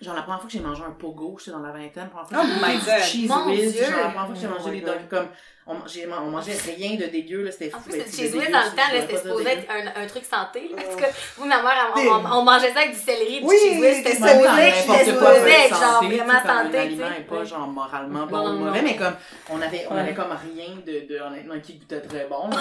genre 0.02 0.14
la 0.14 0.24
première 0.24 0.40
fois 0.42 0.48
que 0.48 0.54
j'ai 0.54 0.60
mangé 0.60 0.84
un 0.84 0.92
pogo, 0.92 1.38
j'étais 1.40 1.52
dans 1.52 1.60
la 1.60 1.72
vingtaine, 1.72 2.04
la 2.04 2.10
première 2.10 2.28
fois 2.28 2.38
que 2.38 2.44
Oh 2.44 2.48
j'ai 2.48 2.56
my 2.56 2.76
mangé 2.76 2.86
God. 2.92 3.02
du 3.02 3.08
cheese 3.08 3.28
Mon 3.30 3.48
whiz, 3.50 3.74
Dieu. 3.74 3.84
genre 3.86 3.92
la 3.96 4.10
première 4.10 4.26
fois 4.26 4.36
que 4.36 4.42
j'ai 4.42 4.48
Oh 4.48 4.60
mangé 4.60 4.72
my 4.72 4.80
des 4.82 4.86
dogs 4.86 5.08
comme 5.10 5.30
on, 5.68 5.78
on 5.78 6.30
mangeait 6.30 6.54
rien 6.76 6.96
de 6.96 7.06
dégueu 7.06 7.44
là, 7.44 7.52
c'était 7.52 7.74
En 7.74 7.80
fou. 7.80 7.90
plus, 7.90 8.00
c'était 8.02 8.12
cheese 8.12 8.34
whiz, 8.36 8.42
dégueu, 8.44 8.52
dans 8.52 8.60
le 8.66 8.76
temps, 8.76 9.02
c'était 9.02 9.18
supposé 9.18 9.50
être 9.50 9.72
un, 9.72 10.04
un 10.04 10.08
truc 10.08 10.26
santé. 10.26 10.70
là, 10.70 10.82
parce 10.84 10.96
que 10.96 11.18
vous, 11.38 11.46
ma 11.48 11.62
mère, 11.64 11.92
on, 11.96 12.00
on, 12.00 12.32
on 12.40 12.44
mangeait 12.44 12.72
ça 12.72 12.80
avec 12.82 12.92
du 12.94 13.00
céleri, 13.00 13.40
du 13.42 13.46
Oui, 13.48 13.56
cheese 13.60 13.80
whiz. 13.82 13.96
C'était 13.98 14.16
supposé 15.06 15.50
être 15.50 15.76
genre 15.80 16.04
vraiment 16.04 16.42
santé. 16.44 16.72
tu 16.72 16.78
aliment 16.78 17.08
sais. 17.10 17.20
est 17.20 17.24
pas 17.24 17.44
genre 17.44 17.68
moralement 17.68 18.26
bon 18.28 18.50
ou 18.50 18.60
mauvais, 18.60 18.82
mais 18.82 18.96
comme 18.96 19.16
on 19.50 19.62
avait, 19.62 19.88
on 19.90 19.96
avait 19.98 20.14
comme 20.14 20.32
rien 20.32 20.76
de, 20.86 21.08
de 21.12 21.20
honnêtement 21.20 21.60
qui 21.60 21.76
goûtait 21.76 22.02
très 22.02 22.26
bon. 22.26 22.50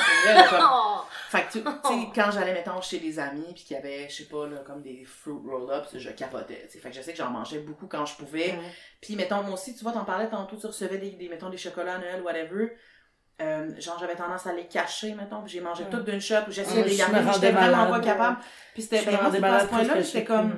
Oh. 0.66 1.00
Fait 1.30 1.42
que 1.42 1.52
tu 1.52 1.58
sais, 1.60 2.08
quand 2.14 2.30
j'allais, 2.32 2.52
mettons, 2.52 2.80
chez 2.80 2.98
des 2.98 3.18
amis, 3.18 3.52
puis 3.54 3.64
qu'il 3.64 3.76
y 3.76 3.78
avait, 3.78 4.08
je 4.08 4.16
sais 4.16 4.24
pas, 4.24 4.46
là, 4.46 4.58
comme 4.66 4.82
des 4.82 5.04
fruit 5.04 5.34
roll-ups, 5.46 5.98
je 5.98 6.10
capotais. 6.10 6.68
Fait 6.70 6.90
que 6.90 6.94
je 6.96 7.02
sais 7.02 7.12
que 7.12 7.18
j'en 7.18 7.30
mangeais 7.30 7.58
beaucoup 7.58 7.86
quand 7.86 8.06
je 8.06 8.16
pouvais. 8.16 8.52
Mm. 8.52 8.60
Puis, 9.00 9.16
mettons, 9.16 9.42
moi 9.42 9.54
aussi, 9.54 9.74
tu 9.74 9.82
vois, 9.82 9.92
t'en 9.92 10.04
parlais 10.04 10.28
tantôt, 10.28 10.56
tu 10.56 10.66
recevais 10.66 10.98
des, 10.98 11.10
des 11.10 11.28
mettons, 11.28 11.50
des 11.50 11.58
chocolats 11.58 11.94
à 11.96 11.98
Noël, 11.98 12.22
whatever. 12.22 12.72
Euh, 13.42 13.68
genre, 13.80 13.98
j'avais 13.98 14.14
tendance 14.14 14.46
à 14.46 14.52
les 14.52 14.66
cacher, 14.66 15.12
mettons, 15.14 15.42
puis 15.42 15.52
j'ai 15.52 15.60
mangé 15.60 15.82
Ouais. 15.84 15.90
toutes 15.90 16.04
d'une 16.04 16.20
shot, 16.20 16.36
ou 16.48 16.52
j'essayais 16.52 16.84
de 16.84 16.88
les 16.88 16.96
garder, 16.96 17.18
j'étais 17.34 17.50
vraiment 17.50 17.86
pas 17.90 18.00
capable. 18.00 18.38
Puis 18.74 18.82
c'était, 18.82 19.00
Je 19.00 19.06
ben, 19.06 19.22
moi, 19.22 19.40
pas 19.40 19.56
à 19.56 19.60
ce 19.60 19.66
point-là, 19.66 20.02
c'était 20.04 20.24
comme, 20.24 20.54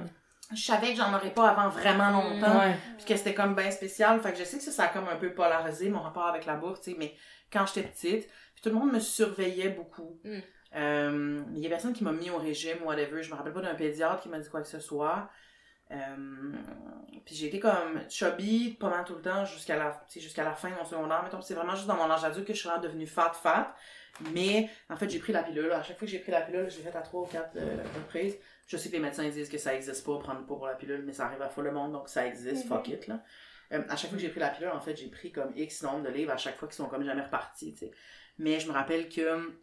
je 0.55 0.61
savais 0.63 0.91
que 0.91 0.97
j'en 0.97 1.13
aurais 1.15 1.31
pas 1.31 1.49
avant 1.49 1.69
vraiment 1.71 2.11
longtemps 2.11 2.59
Ouais. 2.59 2.77
puis 2.99 3.07
que 3.07 3.17
c'était 3.17 3.35
comme 3.35 3.55
bien 3.55 3.71
spécial. 3.71 4.21
Fait 4.21 4.33
que 4.33 4.39
je 4.39 4.45
sais 4.45 4.59
que 4.59 4.63
ça, 4.63 4.71
ça 4.73 4.85
a 4.85 4.89
comme 4.89 5.09
un 5.09 5.17
peu 5.17 5.33
polarisé 5.33 5.89
mon 5.89 6.01
rapport 6.01 6.27
avec 6.27 6.45
la 6.45 6.57
bouffe, 6.57 6.81
tu 6.83 6.91
sais, 6.91 6.97
mais 6.99 7.15
quand 7.51 7.65
j'étais 7.67 7.89
petite, 7.89 8.29
puis 8.55 8.63
tout 8.63 8.69
le 8.69 8.75
monde 8.75 8.93
me 8.93 9.01
surveillait 9.01 9.71
beaucoup. 9.71 10.19
Mm. 10.25 10.39
Euh, 10.77 11.43
il 11.55 11.63
y 11.63 11.67
a 11.67 11.71
personne 11.71 11.95
qui 11.95 12.05
m'a 12.05 12.13
mis 12.13 12.29
au 12.29 12.37
régime, 12.37 12.79
whatever. 12.85 13.23
Je 13.23 13.31
me 13.31 13.37
rappelle 13.37 13.55
pas 13.55 13.63
d'un 13.63 13.75
pédiatre 13.75 14.21
qui 14.23 14.29
m'a 14.29 14.39
dit 14.39 14.49
quoi 14.51 14.61
que 14.61 14.69
ce 14.69 14.81
soit. 14.81 15.31
Euh, 15.93 16.53
puis 17.25 17.35
j'ai 17.35 17.47
été 17.47 17.61
comme 17.61 18.01
chubby 18.09 18.77
pendant 18.79 19.05
tout 19.05 19.15
le 19.15 19.23
temps 19.23 19.45
jusqu'à 19.45 19.77
la, 19.77 20.05
jusqu'à 20.17 20.45
la 20.45 20.53
fin 20.53 20.71
de 20.71 20.75
mon 20.75 20.85
secondaire. 20.85 21.23
Mettons, 21.23 21.41
c'est 21.41 21.55
vraiment 21.55 21.75
juste 21.75 21.87
dans 21.87 21.97
mon 21.97 22.11
âge 22.11 22.25
adulte 22.25 22.47
que 22.47 22.55
je 22.55 22.59
suis 22.59 22.69
vraiment 22.69 22.83
devenue 22.83 23.07
fat 23.07 23.33
fat. 23.33 23.75
Mais 24.33 24.71
en 24.89 24.97
fait, 24.97 25.09
j'ai 25.11 25.19
pris 25.19 25.33
la 25.33 25.43
pilule. 25.43 25.71
À 25.73 25.83
chaque 25.83 25.99
fois 25.99 26.07
que 26.07 26.13
j'ai 26.13 26.19
pris 26.19 26.33
la 26.33 26.41
pilule, 26.41 26.71
je 26.71 26.79
l'ai 26.79 26.83
faite 26.83 26.97
à 26.97 27.03
trois 27.03 27.23
ou 27.23 27.27
quatre 27.27 27.57
euh, 27.57 27.83
reprises. 27.95 28.37
Je 28.67 28.77
sais 28.77 28.89
que 28.89 28.95
les 28.95 29.01
médecins 29.01 29.29
disent 29.29 29.49
que 29.49 29.59
ça 29.59 29.75
existe 29.75 30.05
pas, 30.05 30.19
prendre 30.19 30.41
pas 30.41 30.55
pour 30.55 30.67
la 30.67 30.75
pilule, 30.75 31.03
mais 31.05 31.13
ça 31.13 31.27
arrive 31.27 31.43
à 31.43 31.49
full 31.49 31.65
le 31.65 31.73
monde, 31.73 31.93
donc 31.93 32.09
ça 32.09 32.27
existe, 32.27 32.67
fuck 32.67 32.89
it, 32.89 33.07
là. 33.07 33.23
Euh, 33.73 33.83
à 33.89 33.97
chaque 33.97 34.11
fois 34.11 34.17
que 34.17 34.23
j'ai 34.23 34.29
pris 34.29 34.41
la 34.41 34.49
pilule, 34.49 34.71
en 34.71 34.81
fait, 34.81 34.97
j'ai 34.97 35.09
pris 35.09 35.33
comme 35.33 35.53
X 35.57 35.83
nombre 35.83 36.03
de 36.03 36.09
livres 36.09 36.33
à 36.33 36.37
chaque 36.37 36.57
fois 36.57 36.69
qui 36.69 36.77
sont 36.77 36.87
comme 36.87 37.05
jamais 37.05 37.23
repartis, 37.23 37.75
tu 37.75 37.81
sais. 37.81 37.91
Mais 38.39 38.59
je 38.59 38.69
me 38.69 38.73
rappelle 38.73 39.09
que 39.09 39.57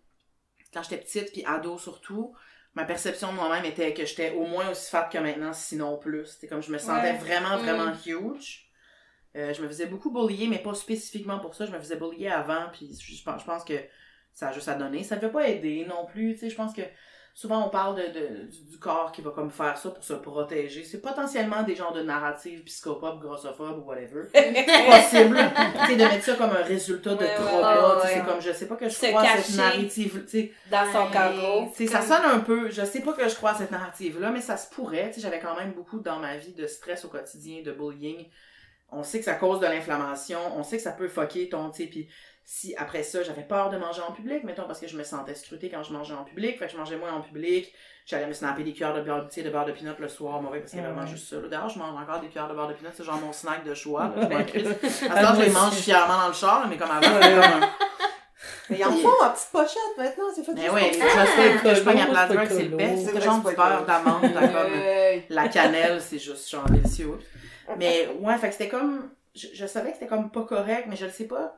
quand 0.73 0.83
j'étais 0.83 0.97
petite, 0.97 1.31
puis 1.31 1.43
ado 1.45 1.77
surtout, 1.77 2.35
ma 2.75 2.85
perception 2.85 3.31
de 3.31 3.37
moi-même 3.37 3.65
était 3.65 3.93
que 3.93 4.05
j'étais 4.05 4.31
au 4.31 4.45
moins 4.45 4.69
aussi 4.71 4.89
fat 4.89 5.09
que 5.11 5.17
maintenant, 5.17 5.53
sinon 5.53 5.97
plus. 5.97 6.25
C'était 6.25 6.47
comme 6.47 6.61
je 6.63 6.71
me 6.71 6.77
sentais 6.77 7.11
Ouais. 7.11 7.17
vraiment, 7.17 7.57
vraiment 7.57 7.91
Mm. 7.91 7.97
huge. 8.05 8.69
Euh, 9.35 9.53
je 9.53 9.61
me 9.61 9.67
faisais 9.67 9.87
beaucoup 9.87 10.11
bullier, 10.11 10.47
mais 10.47 10.59
pas 10.59 10.73
spécifiquement 10.73 11.39
pour 11.39 11.55
ça. 11.55 11.65
Je 11.65 11.71
me 11.71 11.79
faisais 11.79 11.95
bullier 11.97 12.27
avant, 12.29 12.67
puis 12.71 12.89
je, 12.99 13.15
je 13.15 13.23
pense, 13.23 13.63
que 13.63 13.73
ça 14.31 14.49
a 14.49 14.51
juste 14.51 14.67
à 14.67 14.75
donner. 14.75 15.03
Ça 15.03 15.15
ne 15.15 15.21
devait 15.21 15.33
pas 15.33 15.47
aider 15.47 15.85
non 15.87 16.05
plus, 16.05 16.33
tu 16.33 16.39
sais. 16.41 16.49
Je 16.49 16.55
pense 16.55 16.73
que 16.73 16.81
souvent 17.33 17.65
on 17.65 17.69
parle 17.69 17.95
de, 17.95 18.19
de- 18.19 18.45
du, 18.45 18.63
du 18.71 18.77
corps 18.79 19.11
qui 19.11 19.21
va 19.21 19.31
comme 19.31 19.49
faire 19.49 19.77
ça 19.77 19.89
pour 19.89 20.03
se 20.03 20.13
protéger. 20.13 20.83
C'est 20.83 21.01
potentiellement 21.01 21.63
des 21.63 21.75
genres 21.75 21.91
de 21.93 22.01
narratives 22.03 22.63
psychopathes, 22.63 23.19
grossophobes 23.19 23.79
ou 23.79 23.87
whatever. 23.89 24.25
possible. 24.33 25.37
tu 25.81 25.87
sais, 25.87 25.95
de 25.95 26.03
mettre 26.03 26.23
ça 26.23 26.35
comme 26.35 26.51
un 26.51 26.63
résultat 26.63 27.15
de 27.15 27.23
Ouais, 27.23 27.33
trauma. 27.35 27.73
ouais, 27.73 28.01
tu 28.01 28.07
sais, 28.07 28.13
ouais. 28.13 28.19
C'est 28.19 28.31
comme, 28.31 28.41
je 28.41 28.51
sais 28.51 28.67
pas 28.67 28.75
que 28.75 28.85
je 28.89 28.93
Se 28.93 29.05
crois 29.07 29.21
à 29.21 29.37
cette 29.37 29.55
narrative. 29.57 30.23
Tu 30.25 30.29
sais, 30.29 30.51
Dans 30.69 30.85
son 30.91 31.69
tu 31.71 31.87
sais, 31.87 31.87
ça 31.91 32.01
sonne 32.01 32.23
un 32.25 32.39
peu, 32.39 32.69
je 32.69 32.85
sais 32.85 33.01
pas 33.01 33.13
que 33.13 33.27
je 33.27 33.35
crois 33.35 33.51
à 33.51 33.55
cette 33.55 33.71
narrative-là, 33.71 34.29
mais 34.31 34.41
ça 34.41 34.55
se 34.57 34.69
pourrait. 34.73 35.07
Tu 35.09 35.15
sais, 35.15 35.21
j'avais 35.21 35.39
quand 35.39 35.55
même 35.55 35.73
beaucoup 35.73 35.99
dans 35.99 36.19
ma 36.19 36.37
vie 36.37 36.53
de 36.53 36.67
stress 36.67 37.03
au 37.05 37.07
quotidien, 37.09 37.61
de 37.63 37.71
bullying. 37.71 38.27
On 38.95 39.01
sait 39.01 39.17
que 39.17 39.25
ça 39.25 39.33
cause 39.33 39.59
de 39.59 39.65
l'inflammation, 39.65 40.37
on 40.55 40.61
sait 40.61 40.77
que 40.77 40.83
ça 40.83 40.91
peut 40.91 41.07
fucker 41.07 41.49
ton, 41.49 41.71
tu 41.71 41.81
sais, 41.83 41.89
puis 41.89 42.07
si 42.45 42.75
après 42.77 43.03
ça, 43.03 43.23
j'avais 43.23 43.43
peur 43.43 43.69
de 43.69 43.77
manger 43.77 44.01
en 44.07 44.11
public, 44.11 44.43
mettons, 44.43 44.63
parce 44.67 44.79
que 44.79 44.87
je 44.87 44.97
me 44.97 45.03
sentais 45.03 45.35
scrutée 45.35 45.69
quand 45.69 45.81
je 45.83 45.93
mangeais 45.93 46.13
en 46.13 46.23
public, 46.23 46.59
fait 46.59 46.65
que 46.67 46.71
je 46.73 46.77
mangeais 46.77 46.97
moins 46.97 47.13
en 47.13 47.21
public, 47.21 47.73
j'allais 48.05 48.27
me 48.27 48.33
snapper 48.33 48.63
des 48.63 48.73
cuillères 48.73 48.93
de 48.93 49.01
beurre, 49.01 49.27
sais, 49.29 49.43
de 49.43 49.49
beurre 49.49 49.65
de 49.65 49.71
peanut 49.71 49.97
le 49.99 50.07
soir, 50.09 50.41
mauvais, 50.41 50.59
parce 50.59 50.71
qu'il 50.71 50.81
y 50.81 50.83
avait 50.83 50.91
vraiment 50.91 51.07
juste 51.07 51.29
ça. 51.29 51.37
D'ailleurs, 51.47 51.69
je 51.69 51.79
mange 51.79 51.95
encore 52.01 52.19
des 52.19 52.27
cuillères 52.27 52.49
de 52.49 52.53
beurre 52.53 52.67
de 52.67 52.73
peanut, 52.73 52.91
c'est 52.93 53.03
genre 53.05 53.19
mon 53.19 53.31
snack 53.31 53.63
de 53.63 53.73
choix, 53.73 54.11
là, 54.15 54.27
je 54.27 54.27
m'en. 54.27 54.35
À 55.15 55.29
Ah, 55.29 55.33
je 55.35 55.41
les 55.41 55.47
aussi. 55.47 55.55
mange 55.55 55.73
fièrement 55.73 56.17
dans 56.17 56.27
le 56.27 56.33
char, 56.33 56.67
mais 56.67 56.77
comme 56.77 56.91
avant, 56.91 57.01
comme 57.19 57.69
Mais 58.69 58.77
ils 58.79 58.85
en 58.85 58.91
font 58.91 59.09
en 59.23 59.29
petite 59.31 59.49
pochette 59.51 59.97
maintenant, 59.97 60.25
c'est 60.35 60.43
fait 60.43 60.53
Mais 60.53 60.61
les 60.61 60.93
ça. 60.99 61.25
just 61.25 61.63
que 61.63 61.75
je 61.75 61.81
pogne 61.83 62.01
à 62.01 62.05
Colo, 62.27 62.33
Place 62.39 62.49
c'est 62.53 62.63
le 62.63 62.77
best. 62.77 63.05
C'est 63.05 63.11
vrai 63.11 63.21
genre 63.21 63.41
pas 63.43 63.51
beurre 63.53 63.85
d'amande, 63.85 64.21
comme 64.33 65.21
la 65.29 65.47
cannelle, 65.47 66.01
c'est 66.01 66.19
juste 66.19 66.49
genre 66.49 66.65
délicieux. 66.69 67.17
Mais 67.77 68.09
ouais, 68.19 68.37
fait 68.37 68.47
que 68.47 68.53
c'était 68.53 68.69
comme. 68.69 69.09
Je, 69.35 69.47
je 69.53 69.65
savais 69.65 69.89
que 69.89 69.95
c'était 69.95 70.07
comme 70.07 70.29
pas 70.29 70.43
correct, 70.43 70.85
mais 70.89 70.95
je 70.95 71.05
le 71.05 71.11
sais 71.11 71.25
pas. 71.25 71.55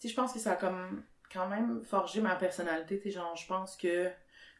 Tu 0.00 0.08
sais, 0.08 0.14
je 0.14 0.20
pense 0.20 0.32
que 0.32 0.38
ça 0.38 0.52
a 0.52 0.56
comme 0.56 1.02
quand 1.32 1.48
même 1.48 1.82
forgé 1.84 2.20
ma 2.20 2.34
personnalité. 2.36 2.98
Tu 3.00 3.04
sais, 3.10 3.10
genre, 3.16 3.34
je 3.36 3.46
pense 3.46 3.76
que. 3.76 4.10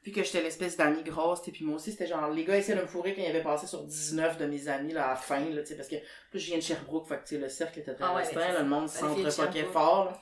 Vu 0.04 0.12
que 0.12 0.22
j'étais 0.22 0.42
l'espèce 0.42 0.76
d'amie 0.76 1.02
grosse, 1.02 1.48
et 1.48 1.50
puis 1.50 1.64
moi 1.64 1.76
aussi, 1.76 1.90
c'était 1.90 2.06
genre, 2.06 2.28
les 2.28 2.44
gars 2.44 2.58
essayaient 2.58 2.76
de 2.76 2.82
me 2.82 2.86
fourrer 2.86 3.14
quand 3.14 3.22
ils 3.22 3.26
avaient 3.30 3.42
passé 3.42 3.66
sur 3.66 3.84
19 3.84 4.36
de 4.36 4.44
mes 4.44 4.68
amis, 4.68 4.92
là, 4.92 5.06
à 5.06 5.10
la 5.12 5.16
fin, 5.16 5.40
là, 5.40 5.62
tu 5.62 5.68
sais, 5.68 5.76
parce 5.76 5.88
que, 5.88 5.96
plus 6.30 6.40
je 6.40 6.46
viens 6.48 6.58
de 6.58 6.62
Sherbrooke, 6.62 7.08
fait 7.08 7.16
que, 7.16 7.22
tu 7.22 7.36
sais, 7.36 7.38
le 7.40 7.48
cercle 7.48 7.78
était 7.78 7.94
très 7.94 8.04
Ah 8.04 8.14
ouais, 8.14 8.22
là, 8.34 8.58
le 8.58 8.68
monde 8.68 8.90
Sherbrooke. 8.90 9.72
fort, 9.72 10.04
là. 10.04 10.20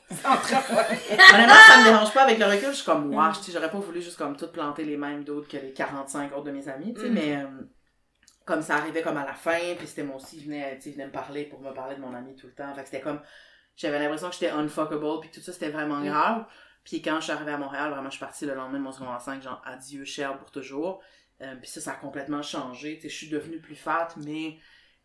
Honnêtement, 1.34 1.55
ça 1.66 1.78
me 1.80 1.84
dérange 1.90 2.14
pas 2.14 2.22
avec 2.22 2.39
le 2.39 2.44
recul, 2.47 2.68
je 2.68 2.74
suis 2.76 2.84
comme, 2.84 3.10
tu 3.10 3.43
sais, 3.43 3.51
j'aurais 3.52 3.72
pas 3.72 3.78
voulu 3.80 4.01
juste 4.01 4.16
comme 4.18 4.36
tout 4.36 4.52
planter 4.52 4.84
les 4.84 4.97
mêmes 4.97 5.24
d'autres 5.24 5.48
que 5.48 5.56
les 5.56 5.72
45 5.72 6.32
autres 6.32 6.44
de 6.44 6.52
mes 6.52 6.68
amis, 6.68 6.94
tu 6.94 7.01
sais, 7.01 7.09
Mm. 7.10 7.14
mais, 7.14 7.36
euh, 7.39 7.47
comme 8.44 8.62
ça 8.62 8.76
arrivait 8.76 9.02
comme 9.02 9.16
à 9.16 9.24
la 9.26 9.34
fin, 9.34 9.59
puis 9.76 9.89
c'était 9.89 10.05
moi 10.05 10.14
aussi, 10.14 10.36
il 10.36 10.44
venait, 10.44 10.78
il 10.84 10.93
venait 10.93 11.06
me 11.06 11.12
parler 11.12 11.44
pour 11.44 11.60
me 11.60 11.72
parler 11.72 11.97
de 11.97 12.01
mon 12.01 12.14
ami 12.14 12.36
tout 12.36 12.47
le 12.47 12.55
temps. 12.55 12.72
Fait 12.74 12.82
que 12.82 12.86
c'était 12.89 13.01
comme, 13.02 13.20
j'avais 13.77 13.99
l'impression 13.99 14.28
que 14.28 14.35
j'étais 14.35 14.51
unfuckable, 14.51 15.20
puis 15.20 15.31
tout 15.31 15.40
ça, 15.40 15.53
c'était 15.53 15.70
vraiment 15.70 15.99
Mm. 16.01 16.07
grave. 16.07 16.44
Puis 16.85 17.01
quand 17.03 17.16
je 17.16 17.24
suis 17.24 17.32
arrivée 17.32 17.53
à 17.53 17.59
Montréal, 17.59 17.90
vraiment, 17.90 18.11
je 18.11 18.16
suis 18.16 18.20
partie 18.20 18.44
le 18.47 18.55
lendemain 18.55 18.78
de 18.78 18.85
mon 18.85 18.93
secondaire 18.93 19.20
5, 19.20 19.43
genre, 19.43 19.62
adieu, 19.65 20.05
cher 20.05 20.36
pour 20.39 20.51
toujours. 20.51 21.01
Euh, 21.40 21.55
puis 21.57 21.69
ça, 21.69 21.81
ça 21.81 21.93
a 21.93 21.97
complètement 21.97 22.43
changé. 22.43 22.97
Tu 22.97 23.03
sais, 23.03 23.09
je 23.09 23.16
suis 23.16 23.28
devenue 23.28 23.61
plus 23.61 23.74
fat, 23.77 24.09
mais 24.24 24.59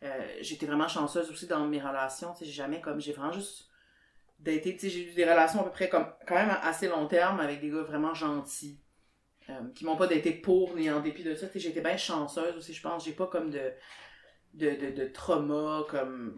euh, 0.03 0.27
j'étais 0.41 0.65
vraiment 0.65 0.87
chanceuse 0.87 1.29
aussi 1.31 1.47
dans 1.47 1.65
mes 1.67 1.79
relations. 1.81 2.33
Tu 2.33 2.39
sais, 2.39 2.45
j'ai 2.45 2.51
jamais 2.51 2.81
comme, 2.81 2.99
j'ai 2.99 3.13
vraiment 3.13 3.31
juste 3.31 3.69
daté, 4.39 4.73
tu 4.75 4.81
sais, 4.81 4.89
j'ai 4.89 5.09
eu 5.11 5.13
des 5.13 5.25
relations 5.25 5.61
à 5.61 5.63
peu 5.63 5.71
près 5.71 5.89
comme, 5.89 6.07
quand 6.27 6.35
même 6.35 6.55
assez 6.61 6.87
long 6.87 7.07
terme 7.07 7.39
avec 7.39 7.61
des 7.61 7.69
gars 7.69 7.81
vraiment 7.83 8.13
gentils. 8.13 8.79
euh, 9.49 9.53
qui 9.75 9.85
m'ont 9.85 9.95
pas 9.95 10.07
daté 10.07 10.31
pour 10.33 10.75
ni 10.75 10.89
en 10.91 10.99
dépit 10.99 11.23
de 11.23 11.33
ça. 11.33 11.47
Tu 11.47 11.53
sais, 11.53 11.59
j'ai 11.59 11.69
été 11.69 11.81
bien 11.81 11.95
chanceuse 11.97 12.55
aussi, 12.57 12.73
je 12.73 12.81
pense. 12.81 13.05
J'ai 13.05 13.13
pas 13.13 13.27
comme 13.27 13.49
de, 13.49 13.71
de, 14.55 14.71
de, 14.71 14.91
de 14.91 15.05
trauma, 15.07 15.85
comme 15.89 16.37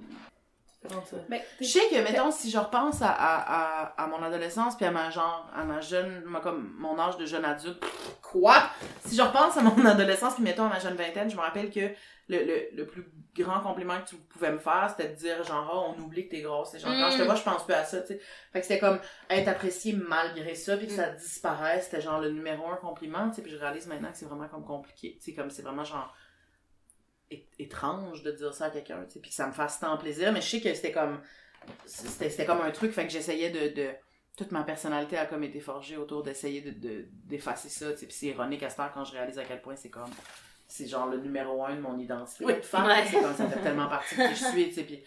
Ben, 1.29 1.41
je 1.59 1.65
sais 1.65 1.89
que, 1.89 2.01
mettons, 2.03 2.31
si 2.31 2.49
je 2.49 2.57
repense 2.57 3.01
à, 3.01 3.09
à, 3.09 3.83
à, 3.97 4.03
à 4.03 4.07
mon 4.07 4.23
adolescence 4.23 4.77
puis 4.77 4.85
à 4.85 4.91
ma 4.91 5.09
genre, 5.09 5.49
à 5.53 5.63
ma 5.65 5.81
jeune, 5.81 6.23
ma- 6.25 6.39
comme 6.39 6.73
mon 6.77 6.97
âge 6.97 7.17
de 7.17 7.25
jeune 7.25 7.43
adulte, 7.43 7.83
quoi? 8.21 8.69
Si 9.05 9.15
je 9.15 9.21
repense 9.21 9.57
à 9.57 9.61
mon 9.61 9.85
adolescence 9.85 10.35
puis 10.35 10.43
mettons 10.43 10.65
à 10.65 10.69
ma 10.69 10.79
jeune 10.79 10.95
vingtaine, 10.95 11.29
je 11.29 11.35
me 11.35 11.41
rappelle 11.41 11.69
que 11.69 11.81
le, 12.29 12.45
le, 12.45 12.69
le 12.75 12.85
plus 12.85 13.05
grand 13.35 13.59
compliment 13.59 13.99
que 14.01 14.09
tu 14.09 14.15
pouvais 14.15 14.51
me 14.51 14.59
faire, 14.59 14.87
c'était 14.95 15.09
de 15.09 15.15
dire 15.15 15.43
genre, 15.43 15.69
oh, 15.73 15.93
on 15.97 16.01
oublie 16.03 16.25
que 16.27 16.35
t'es 16.35 16.41
grosse. 16.41 16.73
Et 16.75 16.79
genre, 16.79 16.91
quand 16.97 17.07
Mm. 17.09 17.11
je 17.11 17.17
te 17.17 17.23
vois, 17.23 17.35
je 17.35 17.43
pense 17.43 17.65
plus 17.65 17.73
à 17.73 17.83
ça, 17.83 18.01
tu 18.01 18.07
sais. 18.07 18.19
Fait 18.53 18.61
que 18.61 18.65
c'était 18.65 18.79
comme 18.79 18.99
être 19.29 19.47
apprécié 19.49 19.93
malgré 19.93 20.55
ça 20.55 20.77
puis 20.77 20.87
que 20.87 20.93
ça 20.93 21.09
disparaisse, 21.09 21.85
c'était 21.85 22.01
genre 22.01 22.21
le 22.21 22.29
numéro 22.31 22.67
un 22.69 22.75
compliment, 22.77 23.29
tu 23.29 23.35
sais. 23.37 23.41
Puis 23.41 23.51
je 23.51 23.57
réalise 23.57 23.87
maintenant 23.87 24.11
que 24.11 24.17
c'est 24.17 24.25
vraiment 24.25 24.47
comme 24.47 24.63
compliqué, 24.65 25.17
tu 25.19 25.25
sais, 25.25 25.33
comme 25.33 25.49
c'est 25.49 25.61
vraiment 25.63 25.83
genre 25.83 26.13
étrange 27.59 28.23
de 28.23 28.31
dire 28.31 28.53
ça 28.53 28.65
à 28.65 28.69
quelqu'un, 28.69 29.03
tu 29.05 29.13
sais, 29.13 29.19
puis 29.19 29.29
que 29.29 29.35
ça 29.35 29.47
me 29.47 29.51
fasse 29.51 29.79
tant 29.79 29.97
plaisir, 29.97 30.31
mais 30.31 30.41
je 30.41 30.47
sais 30.47 30.61
que 30.61 30.73
c'était 30.73 30.91
comme 30.91 31.21
c'était 31.85 32.45
comme 32.45 32.61
un 32.61 32.71
truc, 32.71 32.91
fait 32.91 33.05
que 33.05 33.11
j'essayais 33.11 33.49
de, 33.49 33.73
de 33.75 33.89
toute 34.37 34.51
ma 34.51 34.63
personnalité 34.63 35.17
a 35.17 35.25
comme 35.25 35.43
été 35.43 35.59
forgée 35.59 35.97
autour 35.97 36.23
d'essayer 36.23 36.61
de 36.61 36.71
de- 36.71 37.05
d'effacer 37.25 37.69
ça, 37.69 37.91
tu 37.91 37.97
sais, 37.99 38.05
puis 38.07 38.15
c'est 38.15 38.27
ironique 38.27 38.63
à 38.63 38.69
cette 38.69 38.79
heure 38.79 38.91
quand 38.93 39.03
je 39.03 39.11
réalise 39.13 39.37
à 39.39 39.43
quel 39.45 39.61
point 39.61 39.75
c'est 39.75 39.89
comme 39.89 40.09
c'est 40.67 40.87
genre 40.87 41.07
le 41.07 41.17
numéro 41.17 41.65
un 41.65 41.75
de 41.75 41.81
mon 41.81 41.97
identité 41.97 42.45
Oui, 42.45 42.53
de 42.55 42.61
femme, 42.61 42.85
ouais. 42.85 43.05
c'est 43.05 43.19
comme 43.21 43.35
ça 43.35 43.47
fait 43.49 43.59
tellement 43.61 43.89
partie 43.89 44.15
de 44.15 44.21
qui 44.27 44.35
je 44.35 44.45
suis, 44.45 44.67
tu 44.69 44.73
sais, 44.75 44.83
puis 44.83 45.03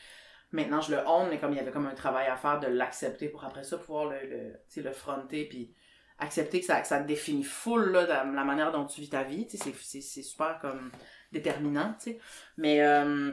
maintenant 0.50 0.80
je 0.80 0.94
le 0.94 1.06
honte, 1.06 1.28
mais 1.30 1.38
comme 1.38 1.52
il 1.52 1.56
y 1.56 1.60
avait 1.60 1.70
comme 1.70 1.86
un 1.86 1.94
travail 1.94 2.26
à 2.26 2.36
faire 2.36 2.60
de 2.60 2.66
l'accepter 2.66 3.28
pour 3.28 3.44
après 3.44 3.64
ça 3.64 3.78
pouvoir 3.78 4.06
le, 4.06 4.18
le, 4.28 4.52
tu 4.68 4.74
sais, 4.74 4.82
le 4.82 4.92
fronter, 4.92 5.46
puis 5.48 5.72
accepter 6.18 6.60
que 6.60 6.66
ça, 6.66 6.80
que 6.80 6.86
ça 6.86 7.00
te 7.00 7.06
définit 7.08 7.42
full, 7.42 7.90
là, 7.90 8.02
de 8.04 8.34
la 8.36 8.44
manière 8.44 8.70
dont 8.70 8.84
tu 8.86 9.00
vis 9.00 9.08
ta 9.10 9.22
vie, 9.24 9.46
tu 9.46 9.56
sais, 9.56 9.64
c'est- 9.64 9.74
c'est 9.82 10.00
c'est 10.02 10.22
super 10.22 10.58
comme 10.60 10.92
déterminant, 11.32 11.94
tu 11.98 12.12
sais. 12.12 12.18
Mais 12.56 12.82
euh, 12.82 13.32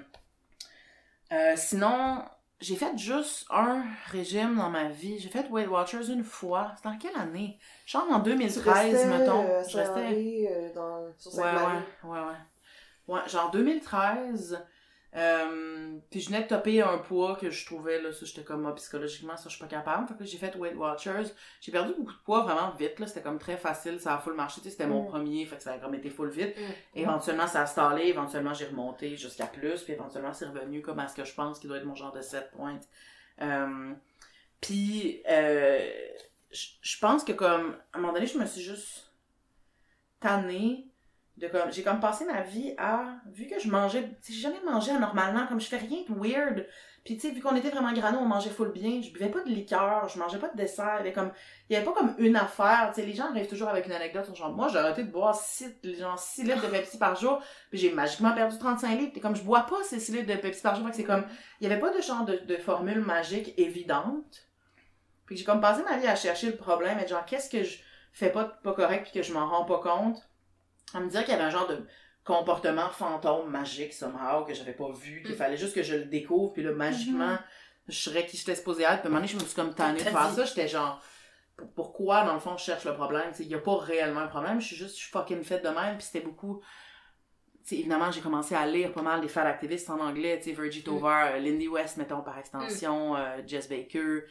euh, 1.31 1.53
sinon, 1.55 2.23
j'ai 2.59 2.75
fait 2.75 2.97
juste 2.97 3.45
un 3.49 3.83
régime 4.07 4.55
dans 4.57 4.69
ma 4.69 4.89
vie. 4.89 5.19
J'ai 5.19 5.29
fait 5.29 5.47
Weight 5.49 5.67
Watchers 5.69 6.09
une 6.09 6.23
fois. 6.23 6.73
C'était 6.75 6.89
en 6.89 6.97
quelle 6.97 7.15
année? 7.15 7.59
Genre 7.85 8.05
en 8.11 8.19
2013, 8.19 9.05
mettons. 9.07 9.43
Euh, 9.43 9.63
je 9.67 9.77
restais... 9.77 10.49
euh, 10.51 10.73
dans, 10.73 11.13
sur 11.17 11.35
Ouais, 11.35 11.45
ouais, 11.45 11.83
ouais, 12.03 12.19
ouais. 12.19 12.35
Ouais, 13.07 13.21
genre 13.27 13.51
2013. 13.51 14.63
Euh, 15.15 15.97
puis 16.11 16.19
je 16.21 16.27
venais 16.29 16.43
de 16.43 16.47
topper 16.47 16.81
un 16.83 16.99
poids 16.99 17.35
que 17.35 17.49
je 17.49 17.65
trouvais, 17.65 17.99
là, 17.99 18.11
ça, 18.13 18.25
j'étais 18.25 18.43
comme, 18.43 18.65
ah, 18.67 18.73
psychologiquement, 18.73 19.35
ça, 19.37 19.49
je 19.49 19.55
suis 19.55 19.59
pas 19.59 19.67
capable. 19.67 20.07
Fait 20.07 20.13
que 20.15 20.23
j'ai 20.23 20.37
fait 20.37 20.55
Weight 20.55 20.75
Watchers. 20.75 21.33
J'ai 21.61 21.71
perdu 21.71 21.93
beaucoup 21.97 22.13
de 22.13 22.19
poids 22.23 22.41
vraiment 22.41 22.71
vite, 22.75 22.99
là. 22.99 23.07
C'était 23.07 23.23
comme 23.23 23.39
très 23.39 23.57
facile, 23.57 23.99
ça 23.99 24.15
a 24.15 24.17
full 24.19 24.35
marché. 24.35 24.61
Tu 24.61 24.65
sais, 24.65 24.71
c'était 24.71 24.87
mon 24.87 25.03
Mm. 25.03 25.07
premier, 25.07 25.45
fait 25.45 25.57
que 25.57 25.63
ça 25.63 25.73
a 25.73 25.77
comme 25.79 25.95
été 25.95 26.09
full 26.11 26.29
vite. 26.29 26.55
Mm. 26.57 26.61
Éventuellement, 26.99 27.47
ça 27.47 27.61
a 27.61 27.65
stallé. 27.65 28.03
Éventuellement, 28.07 28.53
j'ai 28.53 28.65
remonté 28.65 29.15
jusqu'à 29.17 29.47
plus. 29.47 29.81
Puis 29.81 29.93
éventuellement, 29.93 30.33
c'est 30.33 30.45
revenu 30.45 30.81
comme 30.81 30.99
à 30.99 31.07
ce 31.07 31.15
que 31.15 31.25
je 31.25 31.33
pense 31.33 31.59
qui 31.59 31.67
doit 31.67 31.77
être 31.77 31.85
mon 31.85 31.95
genre 31.95 32.11
de 32.11 32.21
7 32.21 32.51
pointes. 32.51 32.87
Euh, 33.41 33.93
puis, 34.61 35.23
euh, 35.29 35.89
je 36.51 36.99
pense 36.99 37.23
que 37.23 37.31
comme, 37.31 37.75
à 37.93 37.97
un 37.97 38.01
moment 38.01 38.13
donné, 38.13 38.27
je 38.27 38.37
me 38.37 38.45
suis 38.45 38.61
juste 38.61 39.11
tannée 40.19 40.88
de 41.39 41.47
comme, 41.47 41.71
j'ai 41.71 41.83
comme 41.83 41.99
passé 41.99 42.25
ma 42.25 42.41
vie 42.41 42.73
à, 42.77 43.05
vu 43.31 43.47
que 43.47 43.59
je 43.59 43.69
mangeais, 43.69 44.09
j'ai 44.27 44.33
jamais 44.39 44.59
mangé 44.65 44.91
anormalement, 44.91 45.47
comme 45.47 45.59
je 45.59 45.67
fais 45.67 45.77
rien 45.77 46.03
de 46.07 46.13
weird. 46.13 46.67
Puis 47.05 47.15
tu 47.15 47.21
sais, 47.21 47.33
vu 47.33 47.41
qu'on 47.41 47.55
était 47.55 47.69
vraiment 47.69 47.93
grands, 47.93 48.13
on 48.17 48.25
mangeait 48.25 48.49
full 48.49 48.73
bien, 48.73 49.01
je 49.01 49.11
buvais 49.11 49.29
pas 49.29 49.41
de 49.41 49.49
liqueur, 49.49 50.09
je 50.09 50.19
mangeais 50.19 50.37
pas 50.37 50.49
de 50.49 50.57
dessert, 50.57 51.01
il 51.05 51.13
comme, 51.13 51.31
il 51.69 51.73
y 51.73 51.75
avait 51.77 51.85
pas 51.85 51.93
comme 51.93 52.13
une 52.17 52.35
affaire, 52.35 52.91
tu 52.93 52.99
sais, 52.99 53.07
les 53.07 53.13
gens 53.13 53.29
arrivent 53.29 53.47
toujours 53.47 53.69
avec 53.69 53.85
une 53.85 53.93
anecdote, 53.93 54.35
genre, 54.35 54.51
moi 54.51 54.67
j'ai 54.67 54.79
arrêté 54.79 55.03
de 55.03 55.11
boire 55.11 55.33
6, 55.33 55.79
genre 55.97 56.19
6 56.19 56.43
litres 56.43 56.61
de 56.61 56.67
Pepsi 56.67 56.97
par 56.97 57.15
jour, 57.15 57.41
puis 57.69 57.79
j'ai 57.79 57.91
magiquement 57.93 58.33
perdu 58.33 58.57
35 58.57 58.99
litres, 58.99 59.17
et 59.17 59.21
comme 59.21 59.35
je 59.35 59.43
bois 59.43 59.61
pas 59.61 59.81
ces 59.83 59.99
6 59.99 60.11
litres 60.11 60.35
de 60.35 60.39
Pepsi 60.39 60.61
par 60.61 60.75
jour, 60.75 60.87
c'est 60.91 61.05
comme, 61.05 61.23
il 61.61 61.69
y 61.69 61.71
avait 61.71 61.79
pas 61.79 61.95
de 61.95 62.01
genre 62.01 62.25
de, 62.25 62.35
de 62.35 62.57
formule 62.57 62.99
magique 62.99 63.53
évidente. 63.57 64.45
Puis 65.25 65.37
j'ai 65.37 65.45
comme 65.45 65.61
passé 65.61 65.83
ma 65.83 65.97
vie 65.97 66.07
à 66.07 66.15
chercher 66.15 66.47
le 66.47 66.57
problème, 66.57 66.99
et 66.99 67.07
genre, 67.07 67.25
qu'est-ce 67.25 67.49
que 67.49 67.63
je 67.63 67.79
fais 68.11 68.29
pas, 68.29 68.43
pas 68.43 68.73
correct, 68.73 69.03
puis 69.03 69.21
que 69.21 69.25
je 69.25 69.33
m'en 69.33 69.47
rends 69.47 69.65
pas 69.65 69.79
compte, 69.79 70.28
à 70.93 70.99
me 70.99 71.09
dire 71.09 71.21
qu'il 71.23 71.31
y 71.33 71.35
avait 71.35 71.43
un 71.45 71.49
genre 71.49 71.67
de 71.67 71.85
comportement 72.23 72.89
fantôme 72.89 73.49
magique, 73.49 73.93
somehow, 73.93 74.43
que 74.45 74.53
j'avais 74.53 74.73
pas 74.73 74.91
vu, 74.91 75.21
qu'il 75.23 75.33
Mm. 75.33 75.37
fallait 75.37 75.57
juste 75.57 75.73
que 75.75 75.83
je 75.83 75.95
le 75.95 76.05
découvre, 76.05 76.53
puis 76.53 76.63
là, 76.63 76.71
magiquement, 76.71 77.37
je 77.87 77.95
serais 77.97 78.25
qui 78.25 78.37
j'étais 78.37 78.55
supposée 78.55 78.83
être, 78.83 78.99
puis 78.99 79.03
à 79.03 79.05
un 79.05 79.09
moment 79.09 79.15
donné, 79.21 79.27
je 79.27 79.35
me 79.35 79.41
suis 79.41 79.55
comme 79.55 79.73
tannée 79.73 79.99
de 79.99 80.03
faire 80.03 80.29
ça, 80.31 80.45
j'étais 80.45 80.67
genre, 80.67 81.01
pour- 81.55 81.71
pourquoi, 81.73 82.23
dans 82.25 82.33
le 82.35 82.39
fond, 82.39 82.55
je 82.57 82.63
cherche 82.63 82.85
le 82.85 82.93
problème, 82.93 83.31
il 83.39 83.47
y 83.47 83.55
a 83.55 83.59
pas 83.59 83.77
réellement 83.77 84.19
un 84.21 84.27
problème, 84.27 84.61
je 84.61 84.67
suis 84.67 84.75
juste, 84.75 84.95
je 84.95 85.01
suis 85.01 85.11
fucking 85.11 85.43
faite 85.43 85.63
de 85.63 85.69
même, 85.69 85.97
puis 85.97 86.05
c'était 86.05 86.25
beaucoup, 86.25 86.61
évidemment, 87.71 88.11
j'ai 88.11 88.21
commencé 88.21 88.55
à 88.55 88.65
lire 88.65 88.91
pas 88.91 89.01
mal 89.01 89.21
des 89.21 89.27
fat 89.27 89.43
activistes 89.43 89.89
en 89.89 89.99
anglais, 89.99 90.39
tu 90.41 90.49
sais, 90.55 90.61
Virgie 90.61 90.83
Tovar, 90.83 91.31
euh, 91.33 91.39
Lindy 91.39 91.67
West, 91.67 91.97
mettons, 91.97 92.21
par 92.21 92.37
extension, 92.37 93.15
euh, 93.15 93.37
Jess 93.45 93.67
Baker, 93.69 94.23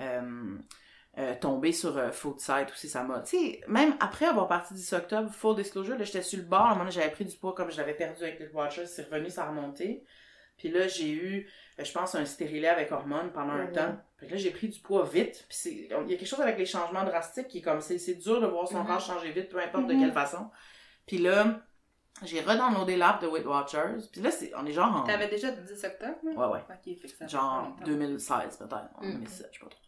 euh, 0.00 0.56
euh, 1.16 1.34
tomber 1.40 1.72
sur 1.72 1.96
euh, 1.96 2.10
Food 2.12 2.38
Site 2.38 2.70
aussi, 2.72 2.88
ça 2.88 3.02
m'a... 3.02 3.20
Tu 3.20 3.36
sais, 3.38 3.60
même 3.66 3.96
après 3.98 4.26
avoir 4.26 4.46
parti 4.46 4.74
10 4.74 4.92
octobre, 4.92 5.30
full 5.32 5.56
disclosure, 5.56 5.96
là, 5.98 6.04
j'étais 6.04 6.22
sur 6.22 6.38
le 6.38 6.44
bord, 6.44 6.60
à 6.66 6.72
un 6.72 6.74
moment 6.76 6.90
j'avais 6.90 7.10
pris 7.10 7.24
du 7.24 7.36
poids 7.36 7.54
comme 7.54 7.70
je 7.70 7.76
l'avais 7.78 7.94
perdu 7.94 8.22
avec 8.22 8.38
les 8.38 8.48
Watchers, 8.48 8.86
c'est 8.86 9.02
revenu, 9.04 9.30
ça 9.30 9.44
a 9.44 9.48
remonté. 9.48 10.04
Puis 10.58 10.68
là, 10.70 10.86
j'ai 10.88 11.10
eu, 11.10 11.48
euh, 11.78 11.84
je 11.84 11.92
pense, 11.92 12.14
un 12.16 12.24
stérilet 12.24 12.68
avec 12.68 12.90
hormones 12.92 13.30
pendant 13.32 13.52
un 13.54 13.66
temps. 13.68 13.96
Puis 14.16 14.28
là, 14.28 14.36
j'ai 14.36 14.50
pris 14.50 14.68
du 14.68 14.80
poids 14.80 15.04
vite. 15.04 15.46
Puis 15.48 15.56
il 15.86 15.86
y 15.88 15.92
a 15.94 16.02
quelque 16.04 16.26
chose 16.26 16.40
avec 16.40 16.58
les 16.58 16.66
changements 16.66 17.04
drastiques 17.04 17.46
qui 17.48 17.58
est 17.58 17.62
comme, 17.62 17.80
c'est 17.80 17.98
c'est 17.98 18.14
dur 18.16 18.40
de 18.40 18.46
voir 18.46 18.66
son 18.68 18.80
Mhm. 18.80 18.86
corps 18.88 19.00
changer 19.00 19.30
vite, 19.30 19.48
peu 19.50 19.60
importe 19.60 19.86
de 19.86 19.94
Mhm. 19.94 20.00
quelle 20.00 20.12
façon. 20.12 20.50
Puis 21.06 21.18
là, 21.18 21.60
j'ai 22.24 22.40
redownloadé 22.40 22.96
l'app 22.96 23.22
de 23.22 23.28
Weight 23.28 23.46
Watchers. 23.46 24.08
Puis 24.12 24.20
là, 24.20 24.32
c'est, 24.32 24.52
on 24.56 24.66
est 24.66 24.72
genre 24.72 24.94
en... 24.96 25.04
T'avais 25.04 25.28
déjà 25.28 25.52
le 25.52 25.62
10 25.62 25.84
octobre? 25.84 26.16
là? 26.24 26.30
Ouais, 26.32 26.54
ouais. 26.54 26.60
Ok, 26.68 26.84
fait 26.84 26.94
que 27.02 27.08
ça 27.08 27.16
fait 27.18 27.28
Genre 27.28 27.62
longtemps. 27.62 27.84
2016 27.84 28.56
peut-être, 28.58 28.88
en 28.96 29.02
Mm. 29.04 29.12
2017, 29.12 29.48
je 29.52 29.58
sais 29.58 29.64
pas 29.64 29.70
trop. 29.70 29.80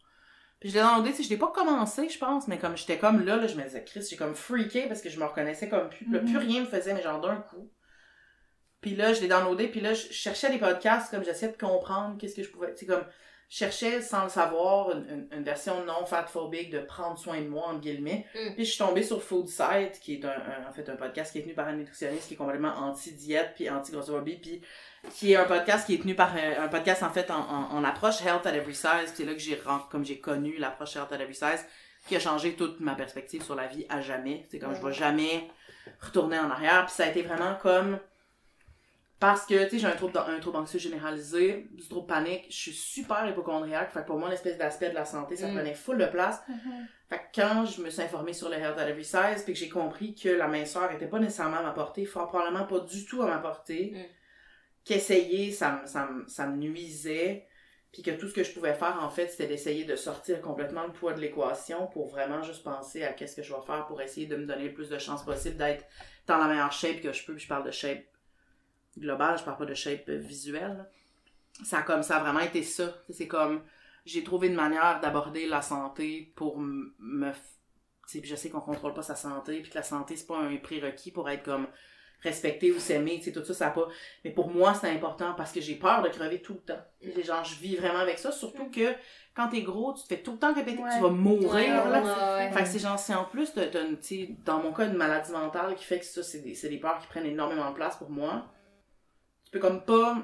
Puis 0.61 0.69
je 0.69 0.75
l'ai 0.75 0.81
demandé, 0.81 1.13
tu 1.13 1.23
je 1.23 1.31
l'ai 1.31 1.39
pas 1.39 1.51
commencé, 1.55 2.09
je 2.11 2.19
pense, 2.19 2.47
mais 2.47 2.59
comme 2.59 2.77
j'étais 2.77 2.99
comme 2.99 3.25
là, 3.25 3.37
là, 3.37 3.47
je 3.47 3.57
me 3.57 3.63
disais, 3.63 3.83
Chris, 3.85 4.07
j'ai 4.09 4.17
comme 4.17 4.35
freaké 4.35 4.87
parce 4.89 5.01
que 5.01 5.09
je 5.09 5.19
me 5.19 5.25
reconnaissais 5.25 5.69
comme 5.69 5.89
plus, 5.89 6.07
là, 6.11 6.21
Mhm. 6.21 6.27
plus 6.29 6.37
rien 6.39 6.61
me 6.61 6.67
faisait, 6.67 6.93
mais 6.95 7.03
genre 7.03 7.21
d'un 7.21 7.37
coup. 7.37 7.71
Puis 8.81 8.95
là, 8.95 9.13
je 9.13 9.21
l'ai 9.21 9.29
downloadé, 9.29 9.69
puis 9.69 9.81
là, 9.81 9.93
je 9.95 10.07
cherchais 10.13 10.51
des 10.51 10.59
podcasts, 10.59 11.11
comme 11.11 11.25
j'essayais 11.25 11.53
de 11.53 11.57
comprendre 11.59 12.17
qu'est-ce 12.19 12.35
que 12.35 12.43
je 12.43 12.51
pouvais, 12.51 12.75
tu 12.75 12.87
comme, 12.87 13.05
cherchais 13.53 14.01
sans 14.01 14.23
le 14.25 14.31
savoir 14.31 14.93
une, 14.93 15.27
une- 15.33 15.43
version 15.43 15.85
non 15.85 16.07
fatphobique 16.07 16.71
de 16.71 16.79
prendre 16.79 17.19
soin 17.19 17.41
de 17.41 17.49
moi, 17.49 17.67
entre 17.69 17.81
guillemets. 17.81 18.25
Mm. 18.35 18.55
Puis 18.55 18.65
je 18.65 18.71
suis 18.71 18.79
tombée 18.79 19.03
sur 19.03 19.23
Food 19.23 19.49
Site, 19.49 19.99
qui 20.01 20.15
est 20.15 20.25
un, 20.25 20.29
un- 20.31 20.69
en 20.69 20.73
fait 20.73 20.89
un 20.89 20.95
podcast 20.97 21.33
qui 21.33 21.41
est 21.41 21.43
tenu 21.43 21.55
par 21.55 21.67
un 21.67 21.73
nutritionniste 21.73 22.29
qui 22.29 22.35
est 22.35 22.37
complètement 22.37 22.73
anti-diète 22.79 23.51
puis 23.57 23.69
anti-grossophobie, 23.69 24.37
puis 24.37 24.63
qui 25.13 25.33
est 25.33 25.37
un 25.37 25.45
podcast 25.45 25.85
qui 25.87 25.95
est 25.95 25.99
tenu 25.99 26.15
par 26.15 26.33
euh, 26.37 26.61
un, 26.61 26.65
un 26.65 26.69
podcast 26.69 27.03
en 27.03 27.11
fait 27.11 27.31
en, 27.31 27.41
en, 27.41 27.77
en 27.77 27.85
approche 27.85 28.23
Health 28.25 28.47
at 28.47 28.55
Every 28.55 28.75
Size. 28.75 29.13
C'est 29.15 29.25
là 29.25 29.33
que 29.35 29.41
j'ai 29.41 29.61
comme 29.91 30.05
j'ai 30.05 30.21
connu 30.21 30.57
l'approche 30.57 30.95
Health 30.97 31.11
at 31.13 31.17
Every 31.19 31.35
Size, 31.35 31.67
qui 32.07 32.15
a 32.15 32.21
changé 32.21 32.55
toute 32.55 32.79
ma 32.81 32.95
perspective 32.95 33.43
sur 33.43 33.57
la 33.57 33.67
vie 33.67 33.85
à 33.89 34.01
jamais. 34.01 34.45
C'est 34.51 34.59
comme 34.61 34.75
je 34.77 34.87
vais 34.87 34.93
jamais 34.93 35.49
retourner 36.01 36.39
en 36.39 36.51
arrière. 36.51 36.87
Puis 36.87 36.95
ça 36.95 37.05
a 37.05 37.07
été 37.09 37.23
vraiment 37.23 37.57
comme 37.61 37.99
parce 39.21 39.45
que, 39.47 39.65
tu 39.65 39.71
sais, 39.71 39.79
j'ai 39.79 39.87
un 39.87 39.93
trouble, 39.97 40.19
un 40.19 40.41
trouble 40.41 40.57
anxieux 40.57 40.79
généralisé, 40.79 41.69
du 41.73 41.87
trouble 41.87 42.07
panique, 42.07 42.47
je 42.49 42.57
suis 42.57 42.73
super 42.73 43.29
hypochondriaque, 43.29 43.91
fait 43.93 44.01
que 44.01 44.07
pour 44.07 44.19
moi, 44.19 44.31
l'espèce 44.31 44.57
d'aspect 44.59 44.89
de 44.89 44.95
la 44.95 45.05
santé, 45.05 45.37
ça 45.37 45.47
Mm. 45.49 45.55
prenait 45.55 45.75
full 45.75 45.99
de 45.99 46.07
place. 46.07 46.41
Mhm. 46.49 46.87
Fait 47.09 47.19
que 47.19 47.41
quand 47.41 47.67
je 47.67 47.83
me 47.83 47.91
suis 47.91 48.01
informée 48.03 48.33
sur 48.33 48.49
le 48.49 48.57
Health 48.57 48.79
at 48.79 48.89
Every 48.89 49.05
Size, 49.05 49.43
puis 49.45 49.53
que 49.53 49.59
j'ai 49.59 49.69
compris 49.69 50.15
que 50.15 50.31
la 50.31 50.49
minceur 50.49 50.91
était 50.91 51.07
pas 51.07 51.19
nécessairement 51.19 51.59
à 51.59 51.63
ma 51.63 51.73
portée, 51.73 52.07
fort 52.07 52.29
probablement 52.29 52.65
pas 52.65 52.81
du 52.81 53.05
tout 53.05 53.21
à 53.23 53.27
ma 53.27 53.39
portée, 53.39 53.93
Mm. 53.95 54.03
qu'essayer, 54.85 55.53
ça, 55.53 55.81
me- 55.83 55.87
ça, 55.87 56.09
ça 56.27 56.47
me 56.47 56.57
nuisait, 56.57 57.47
puis 57.93 58.03
que 58.03 58.13
tout 58.13 58.29
ce 58.29 58.35
que 58.35 58.45
je 58.45 58.53
pouvais 58.53 58.73
faire, 58.75 58.99
en 59.03 59.11
fait, 59.11 59.29
c'était 59.29 59.49
d'essayer 59.49 59.85
de 59.85 59.97
sortir 59.97 60.41
complètement 60.41 60.85
le 60.87 60.93
poids 60.93 61.13
de 61.13 61.21
l'équation 61.21 61.89
pour 61.89 62.09
vraiment 62.09 62.43
juste 62.43 62.63
penser 62.63 63.03
à 63.05 63.13
qu'est-ce 63.13 63.37
que 63.37 63.43
je 63.43 63.53
vais 63.53 63.61
faire 63.67 63.85
pour 63.87 64.01
essayer 64.01 64.27
de 64.27 64.37
me 64.37 64.47
donner 64.47 64.69
le 64.69 64.73
plus 64.73 64.89
de 64.89 64.99
chances 64.99 65.25
possible 65.25 65.57
d'être 65.57 65.85
dans 66.27 66.39
la 66.39 66.47
meilleure 66.47 66.73
shape 66.73 67.01
que 67.01 67.13
je 67.13 67.25
peux, 67.27 67.35
puis 67.35 67.43
je 67.43 67.49
parle 67.49 67.65
de 67.67 67.71
shape 67.73 68.05
globale, 68.99 69.39
je 69.39 69.45
parle 69.45 69.59
pas 69.59 69.67
de 69.67 69.75
shape 69.75 70.09
visuelle. 70.11 70.87
Ça 71.65 71.79
a 71.79 71.83
comme 71.83 72.03
ça 72.03 72.17
a 72.17 72.21
vraiment 72.21 72.41
été 72.41 72.63
ça. 72.63 72.95
C'est 73.11 73.29
comme 73.29 73.63
j'ai 74.07 74.25
trouvé 74.25 74.49
une 74.49 74.55
manière 74.55 75.01
d'aborder 75.01 75.47
la 75.47 75.63
santé 75.63 76.33
pour 76.37 76.59
me 76.59 77.33
puis 78.19 78.29
je 78.29 78.35
sais 78.35 78.51
qu'on 78.51 78.61
contrôle 78.61 78.93
pas 78.93 79.03
sa 79.03 79.15
santé 79.15 79.61
puis 79.61 79.71
que 79.71 79.77
la 79.79 79.85
santé 79.85 80.17
c'est 80.17 80.27
pas 80.27 80.39
un 80.39 80.57
prérequis 80.57 81.13
pour 81.13 81.29
être 81.31 81.45
comme 81.45 81.69
respecter 82.23 82.71
ou 82.73 82.79
s'aimer, 82.79 83.21
tout 83.33 83.45
ça, 83.45 83.55
ça 83.55 83.67
a 83.69 83.71
pas... 83.71 83.89
Mais 84.25 84.31
pour 84.31 84.51
moi, 84.51 84.75
c'est 84.75 84.91
important 84.91 85.33
parce 85.35 85.53
que 85.53 85.61
j'ai 85.63 85.77
peur 85.77 86.03
de 86.03 86.09
crever 86.11 86.43
tout 86.43 86.53
le 86.53 86.61
temps. 86.61 87.23
Genre, 87.23 87.45
je 87.45 87.55
vis 87.61 87.77
vraiment 87.77 88.01
avec 88.01 88.19
ça, 88.19 88.31
surtout 88.31 88.69
que 88.71 88.95
quand 89.35 89.49
t'es 89.49 89.63
gros, 89.63 89.95
tu 89.95 90.03
te 90.03 90.09
fais 90.09 90.21
tout 90.23 90.33
le 90.33 90.39
temps 90.39 90.53
répéter 90.53 90.83
que 90.83 90.95
tu 90.97 91.01
vas 91.01 91.09
mourir, 91.09 91.51
Ouais, 91.51 91.69
là. 91.69 92.37
ouais. 92.37 92.53
Fait 92.53 92.63
que 92.63 92.69
c'est 92.69 92.79
genre, 92.79 92.99
c'est 92.99 93.15
en 93.15 93.25
plus 93.25 93.55
sais, 94.03 94.37
dans 94.45 94.59
mon 94.63 94.73
cas, 94.73 94.87
une 94.87 94.99
maladie 94.99 95.33
mentale 95.33 95.75
qui 95.77 95.85
fait 95.85 95.99
que 96.01 96.05
ça, 96.05 96.23
c'est 96.23 96.41
des, 96.41 96.55
c'est 96.55 96.69
des 96.69 96.79
peurs 96.79 96.99
qui 96.99 97.07
prennent 97.07 97.25
énormément 97.25 97.71
de 97.71 97.75
place 97.75 97.97
pour 97.97 98.11
moi. 98.11 98.53
Tu 99.51 99.59
peux 99.59 99.61
comme 99.61 99.85
pas... 99.85 100.17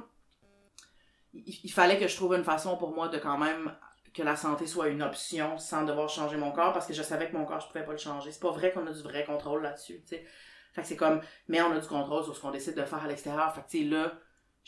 Il, 1.35 1.71
fallait 1.71 1.99
que 1.99 2.09
je 2.09 2.17
trouve 2.17 2.35
une 2.35 2.45
façon 2.45 2.79
pour 2.79 2.95
moi 2.95 3.09
de 3.09 3.19
quand 3.19 3.37
même 3.37 3.75
que 4.15 4.23
la 4.23 4.37
santé 4.37 4.67
soit 4.67 4.89
une 4.89 5.03
option 5.03 5.59
sans 5.59 5.85
devoir 5.85 6.09
changer 6.09 6.39
mon 6.39 6.51
corps 6.51 6.73
parce 6.73 6.87
que 6.87 6.95
je 6.95 7.03
savais 7.03 7.29
que 7.29 7.37
mon 7.37 7.45
corps, 7.45 7.61
je 7.61 7.67
pouvais 7.67 7.85
pas 7.85 7.93
le 7.93 7.99
changer. 7.99 8.33
C'est 8.33 8.41
pas 8.41 8.53
vrai 8.53 8.73
qu'on 8.73 8.87
a 8.87 8.93
du 8.93 9.03
vrai 9.03 9.25
contrôle 9.25 9.63
là-dessus, 9.63 10.01
tu 10.01 10.17
sais. 10.17 10.27
Fait 10.73 10.83
que 10.83 10.89
c'est 10.89 10.97
comme, 10.97 11.21
mais 11.49 11.61
on 11.61 11.73
a 11.73 11.79
du 11.79 11.87
contrôle 11.87 12.25
sur 12.25 12.35
ce 12.35 12.41
qu'on 12.41 12.51
décide 12.51 12.75
de 12.75 12.85
faire 12.85 13.03
à 13.03 13.09
l'extérieur. 13.09 13.55
Fait 13.55 13.63
que 13.63 13.69
tu 13.69 13.79
sais, 13.79 13.85
là, 13.85 14.13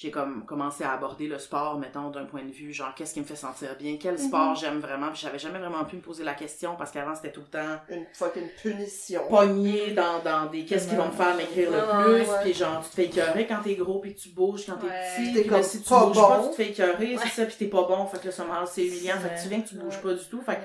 j'ai 0.01 0.13
comme 0.13 0.45
commencé 0.47 0.85
à 0.85 0.93
aborder 0.93 1.27
le 1.27 1.41
sport, 1.41 1.77
mettons, 1.77 2.11
d'un 2.11 2.25
point 2.25 2.45
de 2.45 2.53
vue, 2.53 2.73
genre, 2.73 2.95
qu'est-ce 2.95 3.15
qui 3.15 3.21
me 3.21 3.25
fait 3.25 3.35
sentir 3.35 3.75
bien, 3.77 3.97
quel 4.01 4.17
sport 4.17 4.55
j'aime 4.55 4.79
vraiment, 4.79 5.09
puis 5.09 5.19
j'avais 5.21 5.41
jamais 5.41 5.59
vraiment 5.59 5.85
pu 5.85 5.97
me 5.97 6.01
poser 6.01 6.23
la 6.23 6.35
question 6.35 6.77
parce 6.77 6.93
qu'avant, 6.93 7.17
c'était 7.17 7.33
tout 7.33 7.41
le 7.41 7.49
temps 7.49 7.81
Une 7.89 8.07
fucking 8.13 8.49
punition. 8.63 9.23
pogné 9.29 9.91
dans, 9.91 10.21
dans 10.23 10.47
des 10.47 10.65
qu'est-ce 10.65 10.87
qui 10.89 10.95
vont 10.95 11.07
me 11.07 11.11
faire 11.11 11.35
maigrir 11.35 11.73
le 11.73 11.81
plus, 12.23 12.27
puis 12.43 12.55
genre, 12.55 12.81
tu 12.85 12.91
te 12.91 12.95
fais 12.95 13.05
écœurer 13.07 13.49
quand 13.49 13.61
t'es 13.65 13.75
gros, 13.75 13.99
puis 13.99 14.15
tu 14.15 14.29
bouges 14.29 14.67
quand 14.67 14.77
t'es 14.77 14.87
Ouais. 14.87 15.33
petit, 15.33 15.43
puis 15.49 15.65
si 15.65 15.83
tu 15.83 15.89
pas 15.89 16.07
bouges 16.07 16.17
pas, 16.17 16.39
bon. 16.39 16.45
tu 16.45 16.51
te 16.51 16.55
fais 16.55 16.69
écœurer, 16.71 17.17
c'est 17.21 17.29
ça, 17.31 17.47
puis 17.47 17.57
t'es 17.59 17.67
pas 17.67 17.83
bon, 17.83 18.07
fait 18.07 18.21
que 18.21 18.29
là, 18.29 18.65
c'est 18.67 18.87
humiliant, 18.87 19.17
fait 19.19 19.35
que 19.35 19.43
tu 19.43 19.49
viens 19.49 19.61
que 19.63 19.69
tu 19.69 19.75
bouges 19.75 20.01
pas 20.01 20.15
du 20.15 20.25
tout, 20.27 20.41
fait 20.43 20.55
que 20.55 20.61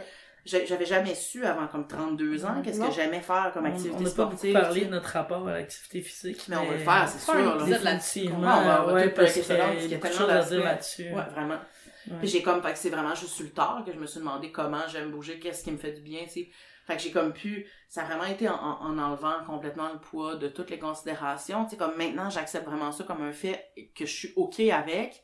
j'avais 0.45 0.86
jamais 0.86 1.15
su 1.15 1.45
avant 1.45 1.68
comme 1.68 1.88
32 1.88 2.45
ans 2.45 2.61
qu'est-ce 2.64 2.80
que 2.82 2.91
j'aimais 2.91 3.22
faire 3.22 3.52
comme 3.53 3.65
On 3.65 3.70
activité 3.70 3.95
on 3.98 4.02
n'a 4.02 4.10
pas 4.10 4.24
beaucoup 4.26 4.36
sportive. 4.38 4.53
parlé 4.53 4.86
de 4.86 4.90
notre 4.90 5.10
rapport 5.10 5.48
à 5.48 5.53
l'activité 5.53 6.02
physique. 6.02 6.45
Mais 6.49 6.57
on 6.57 6.65
va 6.65 6.74
le 6.74 6.78
faire, 6.80 7.07
c'est 7.10 7.20
sûr, 7.20 7.34
là. 7.56 7.65
Définitivement. 7.65 8.40
Ouais, 8.40 8.45
on 8.45 8.65
va- 8.65 8.84
on 8.84 8.86
va 8.88 8.94
ouais, 8.94 9.10
tout 9.10 9.15
parce 9.15 9.34
qu'il 9.34 9.44
y 9.48 9.52
a 9.52 9.74
y 9.74 9.94
a 9.94 9.98
beaucoup 9.98 10.07
de 10.07 10.14
choses 10.14 10.30
à 10.30 10.41
dire 10.44 10.64
là-dessus. 10.64 11.03
Ouais, 11.14 11.24
vraiment. 11.32 11.60
Ouais. 12.07 12.18
Puis 12.20 12.28
j'ai 12.28 12.41
comme, 12.44 12.61
fait 12.61 12.74
que 12.74 12.78
c'est 12.80 12.90
vraiment 12.90 13.15
juste 13.15 13.32
sur 13.34 13.45
le 13.45 13.52
tard 13.52 13.84
que 13.86 13.94
je 13.94 13.98
me 13.98 14.06
suis 14.06 14.20
demandé 14.20 14.52
comment 14.52 14.82
j'aime 14.91 15.11
bouger, 15.11 15.40
qu'est-ce 15.40 15.64
qui 15.64 15.72
me 15.72 15.78
fait 15.78 15.94
du 15.94 16.02
bien, 16.02 16.24
tu 16.26 16.30
sais. 16.32 16.49
Fait 16.86 16.98
que 16.98 17.02
j'ai 17.02 17.11
comme 17.11 17.32
pu, 17.32 17.65
ça 17.88 18.02
a 18.02 18.06
vraiment 18.06 18.26
été 18.26 18.49
en, 18.49 18.56
en- 18.56 18.82
en 18.82 18.98
enlevant 18.98 19.41
complètement 19.48 19.88
le 19.94 19.99
poids 19.99 20.36
de 20.36 20.49
toutes 20.49 20.70
les 20.70 20.80
considérations, 20.80 21.64
tu 21.64 21.72
sais, 21.72 21.78
comme 21.78 21.95
maintenant 21.98 22.30
j'accepte 22.30 22.65
vraiment 22.68 22.91
ça 22.91 23.06
comme 23.06 23.22
un 23.24 23.32
fait 23.32 23.72
que 23.95 24.06
je 24.06 24.11
suis 24.14 24.34
ok 24.36 24.60
avec. 24.60 25.24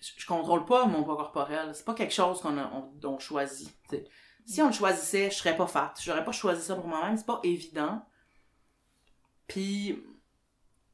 Je, 0.00 0.26
contrôle 0.26 0.64
pas 0.64 0.86
mon 0.86 1.02
poids 1.02 1.16
corporel, 1.16 1.74
c'est 1.74 1.84
pas 1.84 1.94
quelque 1.94 2.14
chose 2.14 2.40
qu'on 2.40 2.56
a, 2.56 2.70
on, 2.72 3.08
on 3.08 3.18
choisit. 3.18 3.76
Si 4.46 4.62
on 4.62 4.68
le 4.68 4.72
choisissait, 4.72 5.30
je 5.30 5.36
serais 5.36 5.56
pas 5.56 5.66
fat. 5.66 5.92
J'aurais 6.00 6.24
pas 6.24 6.32
choisi 6.32 6.62
ça 6.62 6.74
pour 6.74 6.86
moi-même, 6.86 7.16
c'est 7.16 7.26
pas 7.26 7.40
évident. 7.42 8.06
Puis 9.48 10.02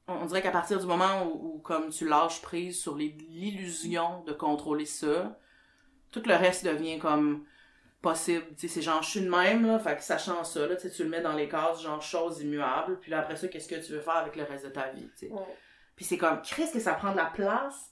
on, 0.08 0.14
on 0.14 0.26
dirait 0.26 0.42
qu'à 0.42 0.50
partir 0.50 0.80
du 0.80 0.86
moment 0.86 1.24
où, 1.24 1.56
où, 1.56 1.58
comme 1.58 1.90
tu 1.90 2.08
lâches 2.08 2.40
prise 2.40 2.80
sur 2.80 2.96
l'illusion 2.96 4.22
de 4.24 4.32
contrôler 4.32 4.86
ça, 4.86 5.38
tout 6.10 6.22
le 6.26 6.34
reste 6.34 6.64
devient 6.64 6.98
comme 6.98 7.44
possible. 8.04 8.46
Tu 8.56 8.68
sais, 8.68 8.68
c'est 8.68 8.82
genre, 8.82 9.02
je 9.02 9.10
suis 9.10 9.20
de 9.22 9.30
même, 9.30 9.66
là, 9.66 9.78
fait 9.78 9.96
que 9.96 10.02
sachant 10.02 10.44
ça, 10.44 10.66
là, 10.66 10.76
tu 10.76 10.82
sais, 10.82 10.90
tu 10.90 11.04
le 11.04 11.08
mets 11.08 11.22
dans 11.22 11.32
les 11.32 11.48
cases, 11.48 11.82
genre, 11.82 12.00
choses 12.02 12.40
immuables, 12.40 13.00
puis 13.00 13.10
là, 13.10 13.20
après 13.20 13.36
ça, 13.36 13.48
qu'est-ce 13.48 13.66
que 13.66 13.84
tu 13.84 13.92
veux 13.92 14.00
faire 14.00 14.16
avec 14.16 14.36
le 14.36 14.44
reste 14.44 14.66
de 14.66 14.70
ta 14.70 14.90
vie, 14.90 15.08
tu 15.18 15.26
sais. 15.26 15.32
Ouais. 15.32 15.56
Puis 15.96 16.04
c'est 16.04 16.18
comme, 16.18 16.42
qu'est-ce 16.42 16.72
que 16.72 16.80
ça 16.80 16.92
prend 16.92 17.12
de 17.12 17.16
la 17.16 17.26
place? 17.26 17.90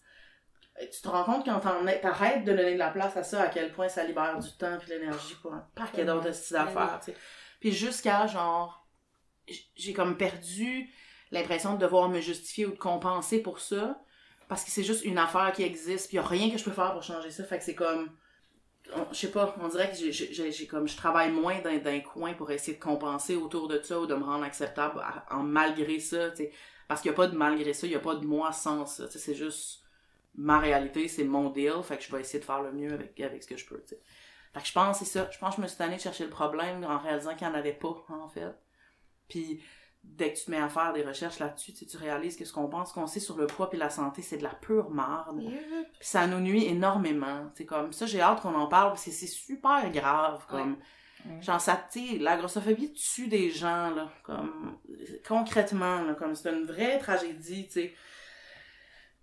Et 0.80 0.88
Tu 0.88 1.02
te 1.02 1.08
rends 1.08 1.24
compte 1.24 1.44
quand 1.44 1.60
t'arrêtes 1.60 2.44
de 2.44 2.52
donner 2.52 2.74
de 2.74 2.78
la 2.78 2.90
place 2.90 3.16
à 3.16 3.22
ça, 3.22 3.42
à 3.42 3.48
quel 3.48 3.72
point 3.72 3.88
ça 3.88 4.04
libère 4.04 4.38
du 4.38 4.50
temps 4.52 4.78
puis 4.78 4.88
de 4.88 4.94
l'énergie 4.94 5.34
pour 5.42 5.52
un 5.52 5.66
paquet 5.74 6.04
d'autres 6.04 6.32
styles 6.32 6.56
d'affaires, 6.56 6.98
tu 7.04 7.12
sais. 7.12 7.16
Puis 7.60 7.72
jusqu'à, 7.72 8.26
genre, 8.26 8.86
j'ai 9.76 9.92
comme 9.92 10.16
perdu 10.16 10.88
l'impression 11.30 11.74
de 11.74 11.78
devoir 11.78 12.08
me 12.08 12.20
justifier 12.20 12.66
ou 12.66 12.72
de 12.72 12.78
compenser 12.78 13.40
pour 13.42 13.60
ça, 13.60 14.00
parce 14.48 14.64
que 14.64 14.70
c'est 14.70 14.82
juste 14.82 15.04
une 15.04 15.18
affaire 15.18 15.52
qui 15.52 15.62
existe, 15.62 16.08
puis 16.08 16.16
y 16.16 16.20
a 16.20 16.22
rien 16.26 16.50
que 16.50 16.58
je 16.58 16.64
peux 16.64 16.72
faire 16.72 16.92
pour 16.92 17.02
changer 17.02 17.30
ça, 17.30 17.44
fait 17.44 17.58
que 17.58 17.64
c'est 17.64 17.74
comme... 17.74 18.10
Je 19.12 19.16
sais 19.16 19.30
pas, 19.30 19.54
on 19.60 19.68
dirait 19.68 19.90
que 19.90 20.10
j'ai- 20.10 20.66
comme 20.66 20.88
je 20.88 20.96
travaille 20.96 21.30
moins 21.30 21.60
dans, 21.60 21.70
dans 21.82 21.90
un 21.90 22.00
coin 22.00 22.34
pour 22.34 22.50
essayer 22.50 22.76
de 22.76 22.82
compenser 22.82 23.36
autour 23.36 23.68
de 23.68 23.80
ça 23.80 24.00
ou 24.00 24.06
de 24.06 24.14
me 24.14 24.24
rendre 24.24 24.44
acceptable 24.44 25.00
en 25.30 25.42
malgré 25.42 26.00
ça, 26.00 26.30
tu 26.30 26.38
sais. 26.38 26.52
Parce 26.88 27.00
qu'il 27.00 27.10
y 27.10 27.14
a 27.14 27.16
pas 27.16 27.28
de 27.28 27.36
malgré 27.36 27.72
ça, 27.72 27.86
il 27.86 27.92
y 27.92 27.96
a 27.96 28.00
pas 28.00 28.16
de 28.16 28.26
moi 28.26 28.52
sans 28.52 28.84
ça, 28.84 29.08
c'est 29.08 29.34
juste 29.34 29.81
ma 30.34 30.58
réalité, 30.58 31.08
c'est 31.08 31.24
mon 31.24 31.50
deal, 31.50 31.82
fait 31.82 31.98
que 31.98 32.02
je 32.02 32.10
vais 32.10 32.20
essayer 32.20 32.40
de 32.40 32.44
faire 32.44 32.62
le 32.62 32.72
mieux 32.72 32.92
avec, 32.92 33.18
avec 33.20 33.42
ce 33.42 33.48
que 33.48 33.56
je 33.56 33.66
peux, 33.66 33.80
tu 33.82 33.88
sais. 33.88 34.00
Fait 34.52 34.60
que 34.60 34.66
je 34.66 34.72
pense 34.72 34.98
que 34.98 35.04
c'est 35.04 35.10
ça, 35.18 35.28
je 35.30 35.38
pense 35.38 35.50
que 35.50 35.56
je 35.56 35.62
me 35.62 35.66
suis 35.66 35.78
tannée 35.78 35.96
de 35.96 36.00
chercher 36.00 36.24
le 36.24 36.30
problème 36.30 36.84
en 36.84 36.98
réalisant 36.98 37.34
qu'il 37.34 37.46
n'y 37.46 37.54
en 37.54 37.56
avait 37.56 37.72
pas, 37.72 38.04
en 38.08 38.28
fait. 38.28 38.54
Puis 39.28 39.62
dès 40.04 40.32
que 40.32 40.38
tu 40.38 40.46
te 40.46 40.50
mets 40.50 40.58
à 40.58 40.68
faire 40.68 40.92
des 40.92 41.02
recherches 41.02 41.38
là-dessus, 41.38 41.72
tu 41.72 41.96
réalises 41.96 42.36
que 42.36 42.44
ce 42.44 42.52
qu'on 42.52 42.68
pense 42.68 42.92
qu'on 42.92 43.06
sait 43.06 43.20
sur 43.20 43.36
le 43.36 43.46
poids 43.46 43.70
puis 43.70 43.78
la 43.78 43.88
santé, 43.88 44.20
c'est 44.20 44.36
de 44.36 44.42
la 44.42 44.54
pure 44.54 44.90
marde. 44.90 45.38
Puis 45.38 46.08
ça 46.08 46.26
nous 46.26 46.40
nuit 46.40 46.66
énormément. 46.66 47.50
C'est 47.54 47.64
comme 47.64 47.92
ça, 47.92 48.06
j'ai 48.06 48.20
hâte 48.20 48.40
qu'on 48.40 48.54
en 48.54 48.66
parle 48.66 48.90
parce 48.90 49.04
que 49.04 49.10
c'est 49.10 49.26
super 49.26 49.90
grave. 49.90 50.44
Comme, 50.48 50.76
genre, 51.40 51.60
ça, 51.60 51.80
tu 51.90 52.06
sais, 52.06 52.18
la 52.18 52.36
grossophobie 52.36 52.92
tue 52.92 53.28
des 53.28 53.50
gens, 53.50 53.90
là. 53.90 54.10
Comme, 54.24 54.78
concrètement, 55.26 56.02
là. 56.02 56.14
Comme, 56.14 56.34
c'est 56.34 56.52
une 56.52 56.66
vraie 56.66 56.98
tragédie, 56.98 57.66
tu 57.66 57.72
sais. 57.72 57.94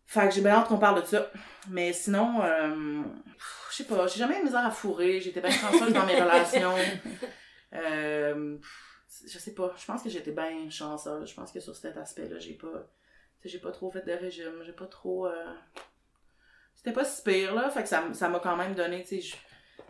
Fait 0.10 0.28
que 0.28 0.34
j'ai 0.34 0.42
bien 0.42 0.54
hâte 0.54 0.70
qu'on 0.70 0.80
parle 0.80 1.04
de 1.04 1.06
ça. 1.06 1.30
Mais 1.70 1.94
sinon, 1.94 2.42
euh, 2.42 3.04
je 3.70 3.76
sais 3.76 3.84
pas, 3.84 4.08
j'ai 4.08 4.18
jamais 4.18 4.40
eu 4.40 4.44
misère 4.44 4.66
à 4.66 4.72
fourrer. 4.72 5.22
J'étais 5.22 5.40
bien 5.40 5.52
chanceuse 5.52 5.94
dans 5.94 6.04
mes 6.08 6.20
relations. 6.20 6.74
Euh, 7.74 8.58
je 9.28 9.38
sais 9.38 9.54
pas, 9.54 9.72
je 9.78 9.86
pense 9.86 10.02
que 10.02 10.10
j'étais 10.10 10.32
bien 10.32 10.68
chanceuse. 10.72 11.30
Je 11.30 11.36
pense 11.36 11.52
que 11.52 11.60
sur 11.60 11.76
cet 11.76 11.96
aspect-là, 11.96 12.40
j'ai 12.40 12.56
pas. 12.56 12.90
j'ai 13.46 13.60
pas 13.60 13.72
trop 13.72 13.92
fait 13.92 14.04
de 14.04 14.12
régime. 14.14 14.64
J'ai 14.66 14.74
pas 14.74 14.88
trop. 14.88 15.28
euh, 15.28 15.54
C'était 16.74 16.92
pas 16.94 17.06
si 17.06 17.22
pire, 17.22 17.54
là. 17.54 17.70
Fait 17.70 17.84
que 17.84 17.90
ça 17.90 18.30
m'a 18.30 18.40
quand 18.40 18.58
même 18.58 18.74
donné, 18.74 19.04
tu 19.04 19.22
sais. 19.22 19.38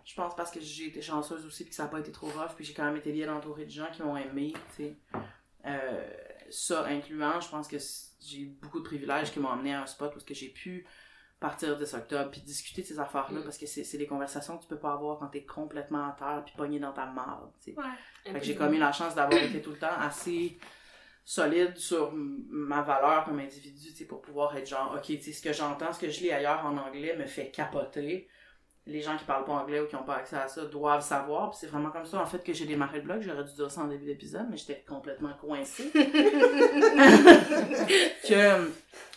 Je, 0.03 0.15
pense 0.15 0.35
parce 0.35 0.51
que 0.51 0.59
j'ai 0.59 0.87
été 0.87 1.01
chanceuse 1.01 1.45
aussi, 1.45 1.63
puis 1.63 1.69
que 1.69 1.75
ça 1.77 1.85
a 1.85 1.87
pas 1.87 1.99
été 1.99 2.11
trop 2.11 2.27
rough, 2.27 2.55
puis 2.57 2.65
j'ai 2.65 2.73
quand 2.73 2.83
même 2.83 2.97
été 2.97 3.13
bien 3.13 3.33
entourée 3.33 3.63
de 3.63 3.71
gens 3.71 3.89
qui 3.93 4.03
m'ont 4.03 4.17
aimé, 4.17 4.51
tu 4.75 4.83
sais. 4.83 4.97
Euh, 5.65 6.11
ça 6.51 6.85
incluant, 6.85 7.39
je 7.39 7.49
pense 7.49 7.67
que 7.67 7.77
j'ai 8.19 8.41
eu 8.41 8.47
beaucoup 8.61 8.79
de 8.79 8.83
privilèges 8.83 9.31
qui 9.31 9.39
m'ont 9.39 9.49
amené 9.49 9.73
à 9.73 9.83
un 9.83 9.85
spot 9.85 10.15
où 10.15 10.19
j'ai 10.33 10.49
pu 10.49 10.85
partir 11.39 11.77
10 11.77 11.93
octobre 11.93 12.31
puis 12.31 12.41
discuter 12.41 12.81
de 12.81 12.87
ces 12.87 12.99
affaires-là 12.99 13.41
parce 13.43 13.57
que 13.57 13.65
c'est 13.65 13.97
des 13.97 14.07
conversations 14.07 14.57
que 14.57 14.63
tu 14.63 14.67
peux 14.67 14.79
pas 14.79 14.93
avoir 14.93 15.19
quand 15.19 15.27
t'es 15.27 15.45
complètement 15.45 16.07
à 16.09 16.11
terre 16.11 16.43
puis 16.45 16.53
pogné 16.57 16.79
dans 16.79 16.91
ta 16.91 17.05
marde, 17.05 17.51
tu 17.63 17.71
sais. 17.71 17.77
Ouais. 17.77 18.33
Fait 18.33 18.39
que 18.39 18.45
j'ai 18.45 18.55
comme 18.55 18.73
eu 18.73 18.77
la 18.77 18.91
chance 18.91 19.15
d'avoir 19.15 19.41
été 19.41 19.61
tout 19.61 19.71
le 19.71 19.77
temps 19.77 19.97
assez 19.99 20.59
solide 21.23 21.77
sur 21.77 22.11
ma 22.13 22.81
valeur 22.81 23.23
comme 23.23 23.39
individu, 23.39 24.05
pour 24.05 24.21
pouvoir 24.21 24.57
être 24.57 24.67
genre, 24.67 24.95
ok, 24.97 25.05
ce 25.21 25.41
que 25.41 25.53
j'entends, 25.53 25.93
ce 25.93 25.99
que 25.99 26.09
je 26.09 26.21
lis 26.21 26.31
ailleurs 26.31 26.65
en 26.65 26.75
anglais 26.75 27.15
me 27.15 27.25
fait 27.25 27.51
capoter. 27.51 28.27
Les 28.89 29.01
gens 29.01 29.15
qui 29.15 29.23
parlent 29.23 29.45
pas 29.45 29.53
anglais 29.53 29.79
ou 29.79 29.85
qui 29.85 29.95
ont 29.95 30.03
pas 30.03 30.15
accès 30.15 30.35
à 30.35 30.47
ça 30.47 30.65
doivent 30.65 31.03
savoir, 31.03 31.51
puis 31.51 31.59
c'est 31.61 31.67
vraiment 31.67 31.91
comme 31.91 32.05
ça, 32.05 32.19
en 32.19 32.25
fait, 32.25 32.43
que 32.43 32.53
j'ai 32.53 32.65
démarré 32.65 32.97
le 32.97 33.03
blog. 33.03 33.21
J'aurais 33.21 33.43
dû 33.43 33.53
dire 33.53 33.69
ça 33.69 33.81
en 33.81 33.87
début 33.87 34.05
d'épisode, 34.05 34.47
mais 34.49 34.57
j'étais 34.57 34.83
complètement 34.87 35.33
coincée. 35.39 35.89
que 35.93 36.03
euh, 38.33 38.65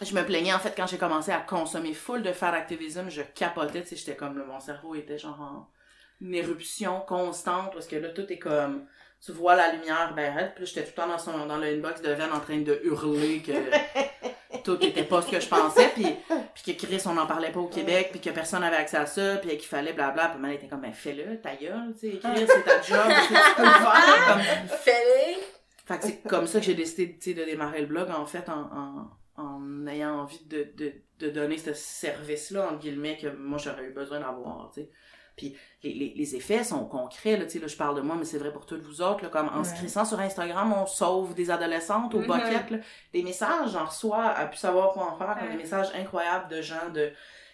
je 0.02 0.14
me 0.14 0.22
plaignais, 0.24 0.52
en 0.52 0.58
fait, 0.58 0.74
quand 0.76 0.86
j'ai 0.86 0.98
commencé 0.98 1.32
à 1.32 1.40
consommer 1.40 1.94
full 1.94 2.22
de 2.22 2.32
fat 2.32 2.50
activism, 2.50 3.08
je 3.08 3.22
capotais, 3.22 3.82
tu 3.82 3.88
sais, 3.88 3.96
j'étais 3.96 4.16
comme, 4.16 4.44
mon 4.44 4.60
cerveau 4.60 4.94
était 4.94 5.18
genre 5.18 5.40
en 5.40 5.68
une 6.20 6.34
éruption 6.34 7.00
constante, 7.00 7.72
parce 7.72 7.86
que 7.86 7.96
là, 7.96 8.10
tout 8.10 8.30
est 8.30 8.38
comme, 8.38 8.86
tu 9.24 9.32
vois 9.32 9.54
la 9.54 9.72
lumière, 9.72 10.12
ben, 10.16 10.34
raide, 10.34 10.52
puis 10.56 10.66
j'étais 10.66 10.82
tout 10.82 10.92
le 10.96 11.02
temps 11.02 11.08
dans, 11.08 11.18
son, 11.18 11.46
dans 11.46 11.56
le 11.56 11.68
inbox 11.68 12.02
de 12.02 12.10
Ven 12.10 12.32
en 12.32 12.40
train 12.40 12.58
de 12.58 12.80
hurler 12.82 13.40
que 13.40 13.52
tout 14.64 14.84
était 14.84 15.04
pas 15.04 15.22
ce 15.22 15.30
que 15.30 15.38
je 15.38 15.48
pensais, 15.48 15.90
puis, 15.94 16.06
puis 16.54 16.74
que 16.74 16.86
Chris, 16.86 17.02
on 17.06 17.14
n'en 17.14 17.26
parlait 17.26 17.52
pas 17.52 17.60
au 17.60 17.68
Québec, 17.68 18.08
puis 18.10 18.20
que 18.20 18.30
personne 18.30 18.62
n'avait 18.62 18.76
accès 18.76 18.96
à 18.96 19.06
ça, 19.06 19.36
puis 19.36 19.50
qu'il 19.50 19.68
fallait 19.68 19.92
blabla, 19.92 20.28
puis 20.28 20.40
elle 20.44 20.54
était 20.54 20.66
comme, 20.66 20.80
ben, 20.80 20.92
fais-le, 20.92 21.40
ta 21.40 21.54
gueule, 21.54 21.94
tu 21.98 22.10
sais, 22.10 22.18
Chris, 22.18 22.46
c'est 22.48 22.64
ta 22.64 22.82
job, 22.82 23.12
tu 23.28 23.34
peux 23.56 23.62
le 23.62 23.70
faire, 23.70 24.26
comme, 24.68 24.78
Fais-le! 24.78 25.42
fait 25.84 25.98
que 25.98 26.04
c'est 26.04 26.22
comme 26.28 26.46
ça 26.48 26.58
que 26.58 26.66
j'ai 26.66 26.74
décidé 26.74 27.34
de 27.34 27.44
démarrer 27.44 27.80
le 27.80 27.86
blog, 27.86 28.10
en 28.10 28.26
fait, 28.26 28.48
en, 28.48 29.08
en, 29.36 29.42
en 29.42 29.86
ayant 29.86 30.20
envie 30.22 30.44
de, 30.46 30.68
de, 30.76 30.92
de 31.20 31.30
donner 31.30 31.58
ce 31.58 31.74
service-là, 31.74 32.70
entre 32.70 32.80
guillemets, 32.80 33.18
que 33.18 33.28
moi 33.28 33.58
j'aurais 33.58 33.84
eu 33.84 33.92
besoin 33.92 34.18
d'avoir, 34.18 34.72
tu 34.74 34.80
sais. 34.80 34.90
Puis 35.36 35.56
les, 35.82 35.94
les, 35.94 36.12
les 36.14 36.36
effets 36.36 36.62
sont 36.64 36.84
concrets, 36.84 37.36
là, 37.36 37.44
tu 37.46 37.52
sais, 37.52 37.58
là, 37.58 37.66
je 37.66 37.76
parle 37.76 37.96
de 37.96 38.00
moi, 38.02 38.16
mais 38.18 38.24
c'est 38.24 38.38
vrai 38.38 38.52
pour 38.52 38.66
toutes 38.66 38.82
vous 38.82 39.00
autres, 39.02 39.22
là, 39.22 39.28
comme 39.30 39.48
en 39.48 39.64
se 39.64 39.74
crissant 39.74 40.04
sur 40.04 40.20
Instagram, 40.20 40.72
on 40.72 40.86
sauve 40.86 41.34
des 41.34 41.50
adolescentes 41.50 42.14
au 42.14 42.20
Mhm. 42.20 42.26
bucket, 42.26 42.70
là. 42.70 42.78
Des 43.12 43.22
messages, 43.22 43.70
j'en 43.72 43.86
reçois, 43.86 44.24
à 44.26 44.46
plus 44.46 44.58
savoir 44.58 44.92
quoi 44.92 45.04
en 45.12 45.16
faire, 45.16 45.34
comme 45.38 45.46
Ouais. 45.48 45.52
des 45.56 45.62
messages 45.62 45.88
incroyables 45.94 46.48
de 46.48 46.60
gens 46.62 46.90
de 46.92 47.10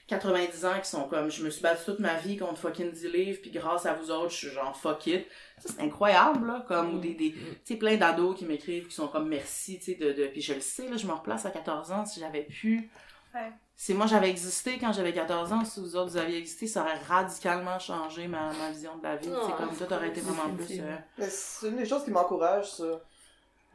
90 0.08 0.64
ans 0.64 0.80
qui 0.82 0.88
sont 0.88 1.06
comme, 1.06 1.30
je 1.30 1.44
me 1.44 1.50
suis 1.50 1.62
battue 1.62 1.84
toute 1.84 1.98
ma 1.98 2.14
vie 2.14 2.36
contre 2.38 2.58
fucking 2.58 2.90
10 2.90 3.08
livres, 3.12 3.38
puis 3.42 3.50
grâce 3.50 3.84
à 3.86 3.92
vous 3.92 4.10
autres, 4.10 4.30
je 4.30 4.36
suis 4.36 4.48
genre 4.50 4.74
fuck 4.76 5.06
it. 5.06 5.26
Ça, 5.58 5.68
c'est 5.76 5.82
incroyable, 5.82 6.46
là, 6.46 6.64
comme, 6.66 6.94
ou 6.96 6.98
des, 6.98 7.14
des, 7.14 7.32
tu 7.32 7.38
sais, 7.64 7.76
plein 7.76 7.96
d'ados 7.96 8.36
qui 8.36 8.44
m'écrivent, 8.46 8.88
qui 8.88 8.94
sont 8.94 9.08
comme 9.08 9.28
merci, 9.28 9.78
tu 9.78 9.84
sais, 9.84 9.94
de, 9.96 10.12
de, 10.12 10.26
puis 10.28 10.40
je 10.40 10.54
le 10.54 10.60
sais, 10.60 10.88
là, 10.88 10.96
je 10.96 11.06
me 11.06 11.12
replace 11.12 11.44
à 11.46 11.50
14 11.50 11.92
ans, 11.92 12.04
si 12.06 12.20
j'avais 12.20 12.42
pu, 12.44 12.90
Ouais. 13.34 13.52
Si 13.80 13.94
moi 13.94 14.06
j'avais 14.06 14.28
existé 14.28 14.76
quand 14.78 14.92
j'avais 14.92 15.12
14 15.12 15.52
ans, 15.52 15.64
si 15.64 15.78
vous 15.78 15.94
autres 15.94 16.10
vous 16.10 16.16
aviez 16.16 16.36
existé, 16.38 16.66
ça 16.66 16.82
aurait 16.82 16.98
radicalement 17.08 17.78
changé 17.78 18.26
ma, 18.26 18.52
ma 18.52 18.70
vision 18.72 18.96
de 18.96 19.04
la 19.04 19.14
vie, 19.16 19.26
sais, 19.28 19.32
Oh, 19.40 19.50
comme 19.56 19.70
tout 19.74 19.92
aurait 19.94 20.08
été 20.08 20.20
vraiment 20.20 20.52
plus, 20.56 20.80
euh, 20.80 20.96
c'est 21.30 21.68
une 21.68 21.76
des 21.76 21.86
choses 21.86 22.02
qui 22.04 22.10
m'encourage, 22.10 22.68
ça. 22.72 22.84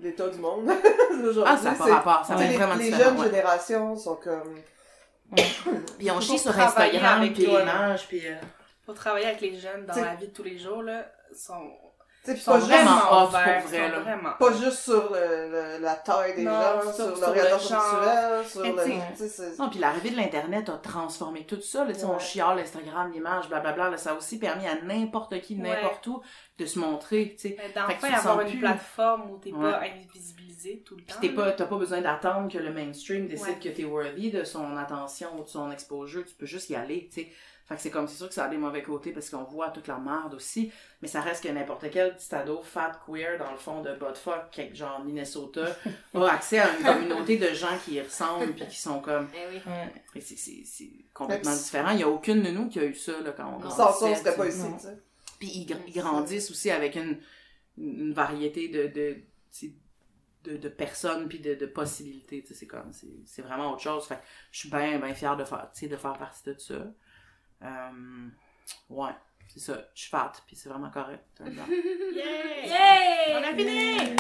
l'état 0.02 0.28
du 0.28 0.40
monde 0.40 0.70
Ah, 1.46 1.56
ça 1.58 1.72
n'a 1.72 1.76
pas 1.78 1.86
c'est- 1.86 1.92
rapport, 1.92 2.26
ça 2.26 2.36
vraiment 2.36 2.76
les, 2.76 2.92
les 2.92 2.98
jeunes 2.98 3.18
ouais. 3.18 3.26
générations 3.28 3.96
sont 3.96 4.16
comme... 4.18 4.60
Puis 5.98 6.12
on 6.12 6.20
chie 6.20 6.38
sur 6.38 6.60
Instagram, 6.60 7.22
avec 7.22 7.34
puis 7.34 7.46
l'image, 7.46 8.08
puis... 8.08 8.28
euh, 8.28 8.36
Faut 8.86 8.94
travailler 8.94 9.28
avec 9.28 9.40
les 9.42 9.58
jeunes 9.58 9.86
dans 9.86 9.94
T'sais- 9.94 10.02
la 10.04 10.16
vie 10.16 10.28
de 10.28 10.34
tous 10.34 10.44
les 10.44 10.60
jours, 10.60 10.84
là. 10.84 11.06
Sont, 11.34 11.72
Tu 12.24 12.30
sais, 12.32 12.34
puis 12.36 12.44
sont 12.44 12.52
pas 12.52 12.60
juste, 12.60 12.72
vraiment 12.72 12.96
off, 12.96 13.20
pour 13.20 13.28
ouverts, 13.30 13.62
vrai, 13.68 13.78
sont 13.78 13.92
là. 13.92 14.00
vraiment. 14.00 14.30
pas 14.40 14.52
juste 14.54 14.80
sur 14.80 15.12
le, 15.12 15.52
le- 15.78 15.82
la 15.84 15.96
taille 15.96 16.36
des 16.38 16.44
Non, 16.44 16.52
gens, 16.52 16.94
sur- 16.94 17.18
l'orientation 17.20 17.76
le 17.76 17.82
genre. 17.82 18.44
sexuelle, 18.44 18.46
sur 18.48 18.62
le... 18.64 19.14
t'sais- 19.28 19.56
Non, 19.60 19.70
puis 19.70 19.80
l'arrivée 19.80 20.10
de 20.12 20.16
l'Internet 20.16 20.70
a 20.70 20.78
transformé 20.78 21.46
tout 21.46 21.60
ça. 21.60 21.84
Là, 21.84 21.92
tu 21.94 22.00
sais, 22.00 22.06
On 22.06 22.14
Ouais. 22.14 22.20
chiale 22.22 22.60
Instagram, 22.60 23.12
l'image, 23.12 23.50
blablabla. 23.50 23.90
Là, 23.90 23.98
ça 23.98 24.12
a 24.12 24.14
aussi 24.16 24.40
permis 24.40 24.66
à 24.68 24.82
n'importe 24.82 25.42
qui, 25.42 25.56
Ouais. 25.56 25.62
n'importe 25.70 26.08
où, 26.08 26.22
de 26.58 26.66
se 26.66 26.80
montrer. 26.80 27.36
d'enfin 27.76 28.14
avoir 28.14 28.40
une 28.42 28.50
plus- 28.52 28.60
plateforme 28.60 29.30
où 29.32 29.38
t'es 29.40 29.52
Ouais. 29.52 29.72
pas 29.72 29.82
invisibilisé 29.82 30.82
tout 30.86 30.96
le 30.96 31.02
temps. 31.04 31.16
Puis 31.20 31.30
t'es 31.30 31.36
là. 31.36 31.44
pas, 31.44 31.52
t'as 31.52 31.66
pas 31.66 31.78
besoin 31.78 32.00
d'attendre 32.02 32.50
que 32.50 32.58
le 32.58 32.72
mainstream 32.72 33.28
décide 33.28 33.48
Ouais. 33.48 33.60
que 33.60 33.68
t'es 33.70 33.84
worthy 33.84 34.32
de 34.32 34.44
son 34.46 34.78
attention 34.78 35.28
ou 35.38 35.44
de 35.44 35.50
son 35.50 35.72
exposure. 35.72 36.24
Tu 36.26 36.36
peux 36.36 36.46
juste 36.46 36.70
y 36.70 36.76
aller, 36.76 37.10
tu 37.14 37.22
sais. 37.24 37.30
Fait 37.66 37.76
que 37.76 37.82
c'est 37.82 37.92
comme, 37.92 38.08
c'est 38.10 38.18
sûr 38.18 38.28
que 38.28 38.34
ça 38.34 38.46
a 38.46 38.50
des 38.50 38.58
mauvais 38.58 38.84
côtés 38.84 39.14
parce 39.14 39.30
qu'on 39.30 39.44
voit 39.46 39.70
toute 39.70 39.88
la 39.88 39.98
merde 39.98 40.34
aussi, 40.34 40.70
mais 41.02 41.08
ça 41.08 41.22
reste 41.22 41.44
que 41.46 41.48
n'importe 41.50 41.90
quel 41.90 42.14
petit 42.16 42.36
ado 42.36 42.62
fat 42.62 42.92
queer 43.06 43.38
dans 43.40 43.52
le 43.52 43.58
fond 43.58 43.82
de 43.82 43.98
quelque 44.52 44.76
genre 44.76 45.04
Minnesota, 45.06 45.66
a 46.14 46.26
accès 46.28 46.60
à 46.60 46.78
une 46.78 46.84
communauté 46.84 47.38
de 47.38 47.48
gens 47.54 47.78
qui 47.86 47.94
y 47.94 48.02
ressemblent 48.02 48.54
puis 48.54 48.68
qui 48.68 48.76
sont 48.82 49.00
comme, 49.00 49.30
Eh 49.34 49.56
oui. 49.56 50.22
C'est- 50.22 50.90
complètement 51.14 51.54
différent. 51.56 51.92
Il 51.92 52.00
y 52.00 52.04
a 52.04 52.10
aucune 52.10 52.42
de 52.44 52.50
nous 52.50 52.68
qui 52.68 52.80
a 52.80 52.84
eu 52.86 52.96
ça 52.96 53.14
là, 53.22 53.32
quand 53.32 53.48
on 53.58 53.70
Sans 53.70 53.76
grandissait. 53.78 53.78
ça, 53.78 54.06
on 54.12 54.16
serait 54.16 54.32
tu 54.32 54.38
pas 54.38 54.48
ici, 54.48 54.60
Non. 54.64 54.74
tu 54.78 54.84
sais. 54.84 54.98
Puis 55.40 55.48
ils, 55.56 55.66
gr- 55.66 55.82
ils 55.88 55.94
grandissent 55.94 56.52
aussi 56.52 56.70
avec 56.70 56.96
une, 56.96 57.18
une 57.78 58.14
variété 58.14 58.68
de, 58.68 58.88
de, 58.88 59.18
de, 60.44 60.58
de 60.58 60.70
personnes 60.70 61.28
puis 61.30 61.40
de, 61.40 61.54
de 61.56 61.66
possibilités. 61.66 62.42
tu 62.42 62.50
sais, 62.50 62.54
C'est 62.56 62.68
comme, 62.68 62.92
c'est 62.92 63.08
c'est 63.26 63.42
vraiment 63.42 63.72
autre 63.72 63.82
chose. 63.82 64.06
Fait 64.06 64.16
que 64.16 64.22
je 64.52 64.60
suis 64.60 64.70
bien, 64.70 65.00
bien 65.00 65.14
fière 65.14 65.38
de 65.38 65.44
faire, 65.46 65.70
tu 65.74 65.82
sais, 65.82 65.88
de 65.88 65.96
faire 65.96 66.14
partie 66.18 66.44
de 66.44 66.56
ça. 66.58 66.76
Euh, 67.62 68.28
ouais, 68.90 69.12
c'est 69.48 69.60
ça. 69.60 69.78
Je 69.94 70.02
suis 70.02 70.10
fat, 70.10 70.32
puis 70.48 70.56
c'est 70.56 70.70
vraiment 70.70 70.90
correct. 70.90 71.24
Down. 71.40 71.56
Yay! 72.16 73.36
On 73.36 73.44
a 73.44 73.56
fini! 73.56 74.16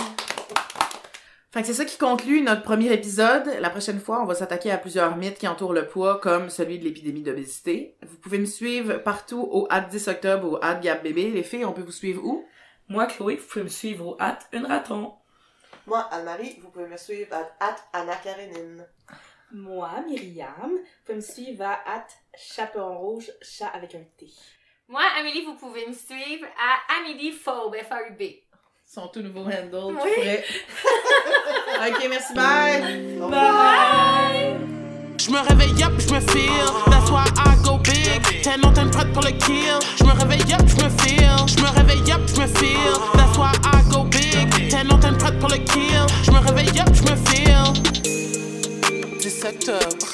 Fait 1.52 1.62
que 1.62 1.68
c'est 1.68 1.74
ça 1.76 1.86
qui 1.86 2.00
conclut 2.00 2.42
notre 2.42 2.64
premier 2.64 2.92
épisode. 2.92 3.46
La 3.60 3.70
prochaine 3.70 4.00
fois, 4.00 4.24
on 4.24 4.26
va 4.26 4.34
s'attaquer 4.34 4.72
à 4.72 4.78
plusieurs 4.80 5.16
mythes 5.18 5.38
qui 5.38 5.48
entourent 5.48 5.74
le 5.74 5.86
poids, 5.86 6.20
comme 6.20 6.50
celui 6.50 6.80
de 6.80 6.84
l'épidémie 6.84 7.22
d'obésité. 7.22 7.96
Vous 8.02 8.18
pouvez 8.18 8.40
me 8.40 8.46
suivre 8.46 8.98
partout 8.98 9.48
au 9.52 9.68
10 9.92 10.08
octobre 10.08 10.48
ou 10.48 10.56
au 10.56 10.80
@gabbébé. 10.82 11.30
Les 11.30 11.44
filles, 11.44 11.66
on 11.66 11.74
peut 11.74 11.84
vous 11.84 11.92
suivre 11.92 12.24
où? 12.26 12.44
Moi, 12.90 13.06
Chloé, 13.06 13.36
vous 13.36 13.46
pouvez 13.46 13.64
me 13.64 13.70
suivre 13.70 14.08
au 14.08 14.18
hâte 14.20 14.48
une 14.52 14.66
raton. 14.66 15.14
Moi, 15.86 16.00
Anne-Marie, 16.12 16.60
vous 16.62 16.70
pouvez 16.70 16.88
me 16.88 16.98
suivre 16.98 17.36
à, 17.36 17.66
at 17.66 17.76
Anna 17.94 18.16
Karenine. 18.16 18.88
Moi, 19.52 19.92
Myriam, 20.08 20.72
vous 20.72 20.80
pouvez 21.06 21.18
me 21.18 21.22
suivre 21.22 21.66
à 21.66 21.74
at 21.86 22.08
chaperon 22.38 22.98
rouge, 23.00 23.32
chat 23.42 23.68
avec 23.68 23.96
un 23.96 24.04
T. 24.18 24.28
Moi, 24.88 25.02
Amélie, 25.20 25.44
vous 25.46 25.56
pouvez 25.56 25.86
me 25.88 25.94
suivre 25.94 26.46
à 26.58 27.00
Amélie 27.00 27.32
Faube, 27.32 27.76
F-A-U-B. 27.76 28.22
Son 28.86 29.08
tout 29.08 29.22
nouveau 29.22 29.46
handle, 29.46 29.96
Oui. 30.04 30.12
prêt. 30.18 30.44
ok, 31.90 32.06
merci, 32.10 32.34
bye! 32.34 32.84
Je 35.20 35.32
me 35.32 35.40
réveille 35.40 35.84
up, 35.84 35.94
je 36.00 36.14
me 36.14 36.20
feel. 36.20 36.68
That's 36.92 37.10
why 37.10 37.24
I 37.38 37.56
go 37.64 37.78
big. 37.78 38.42
T'es 38.44 38.58
non, 38.58 38.74
t'es 38.74 38.86
prête 38.92 39.14
pour 39.14 39.24
le 39.24 39.32
kill. 39.32 39.80
Je 39.98 40.04
me 40.04 40.12
réveille 40.12 40.54
up, 40.54 40.68
je 40.68 40.84
me 40.84 40.90
feel. 40.90 41.48
Je 41.48 41.62
me 41.62 41.70
réveille 41.70 42.12
up, 42.12 42.22
je 42.28 42.42
me 42.42 42.48
feel. 42.48 42.94
That's 43.14 43.38
why 43.38 43.54
I 43.64 43.82
go 43.90 44.04
big. 44.04 44.70
T'es 44.70 44.84
non, 44.84 45.00
t'es 45.00 45.14
prête 45.18 45.40
pour 45.40 45.50
le 45.50 45.58
kill. 45.58 46.06
Je 46.24 46.32
me 46.32 46.40
réveille 46.40 46.78
up, 46.82 46.90
je 46.94 47.04
me 47.04 47.16
feel. 47.16 47.64
10 49.20 49.46
octobre. 49.46 50.08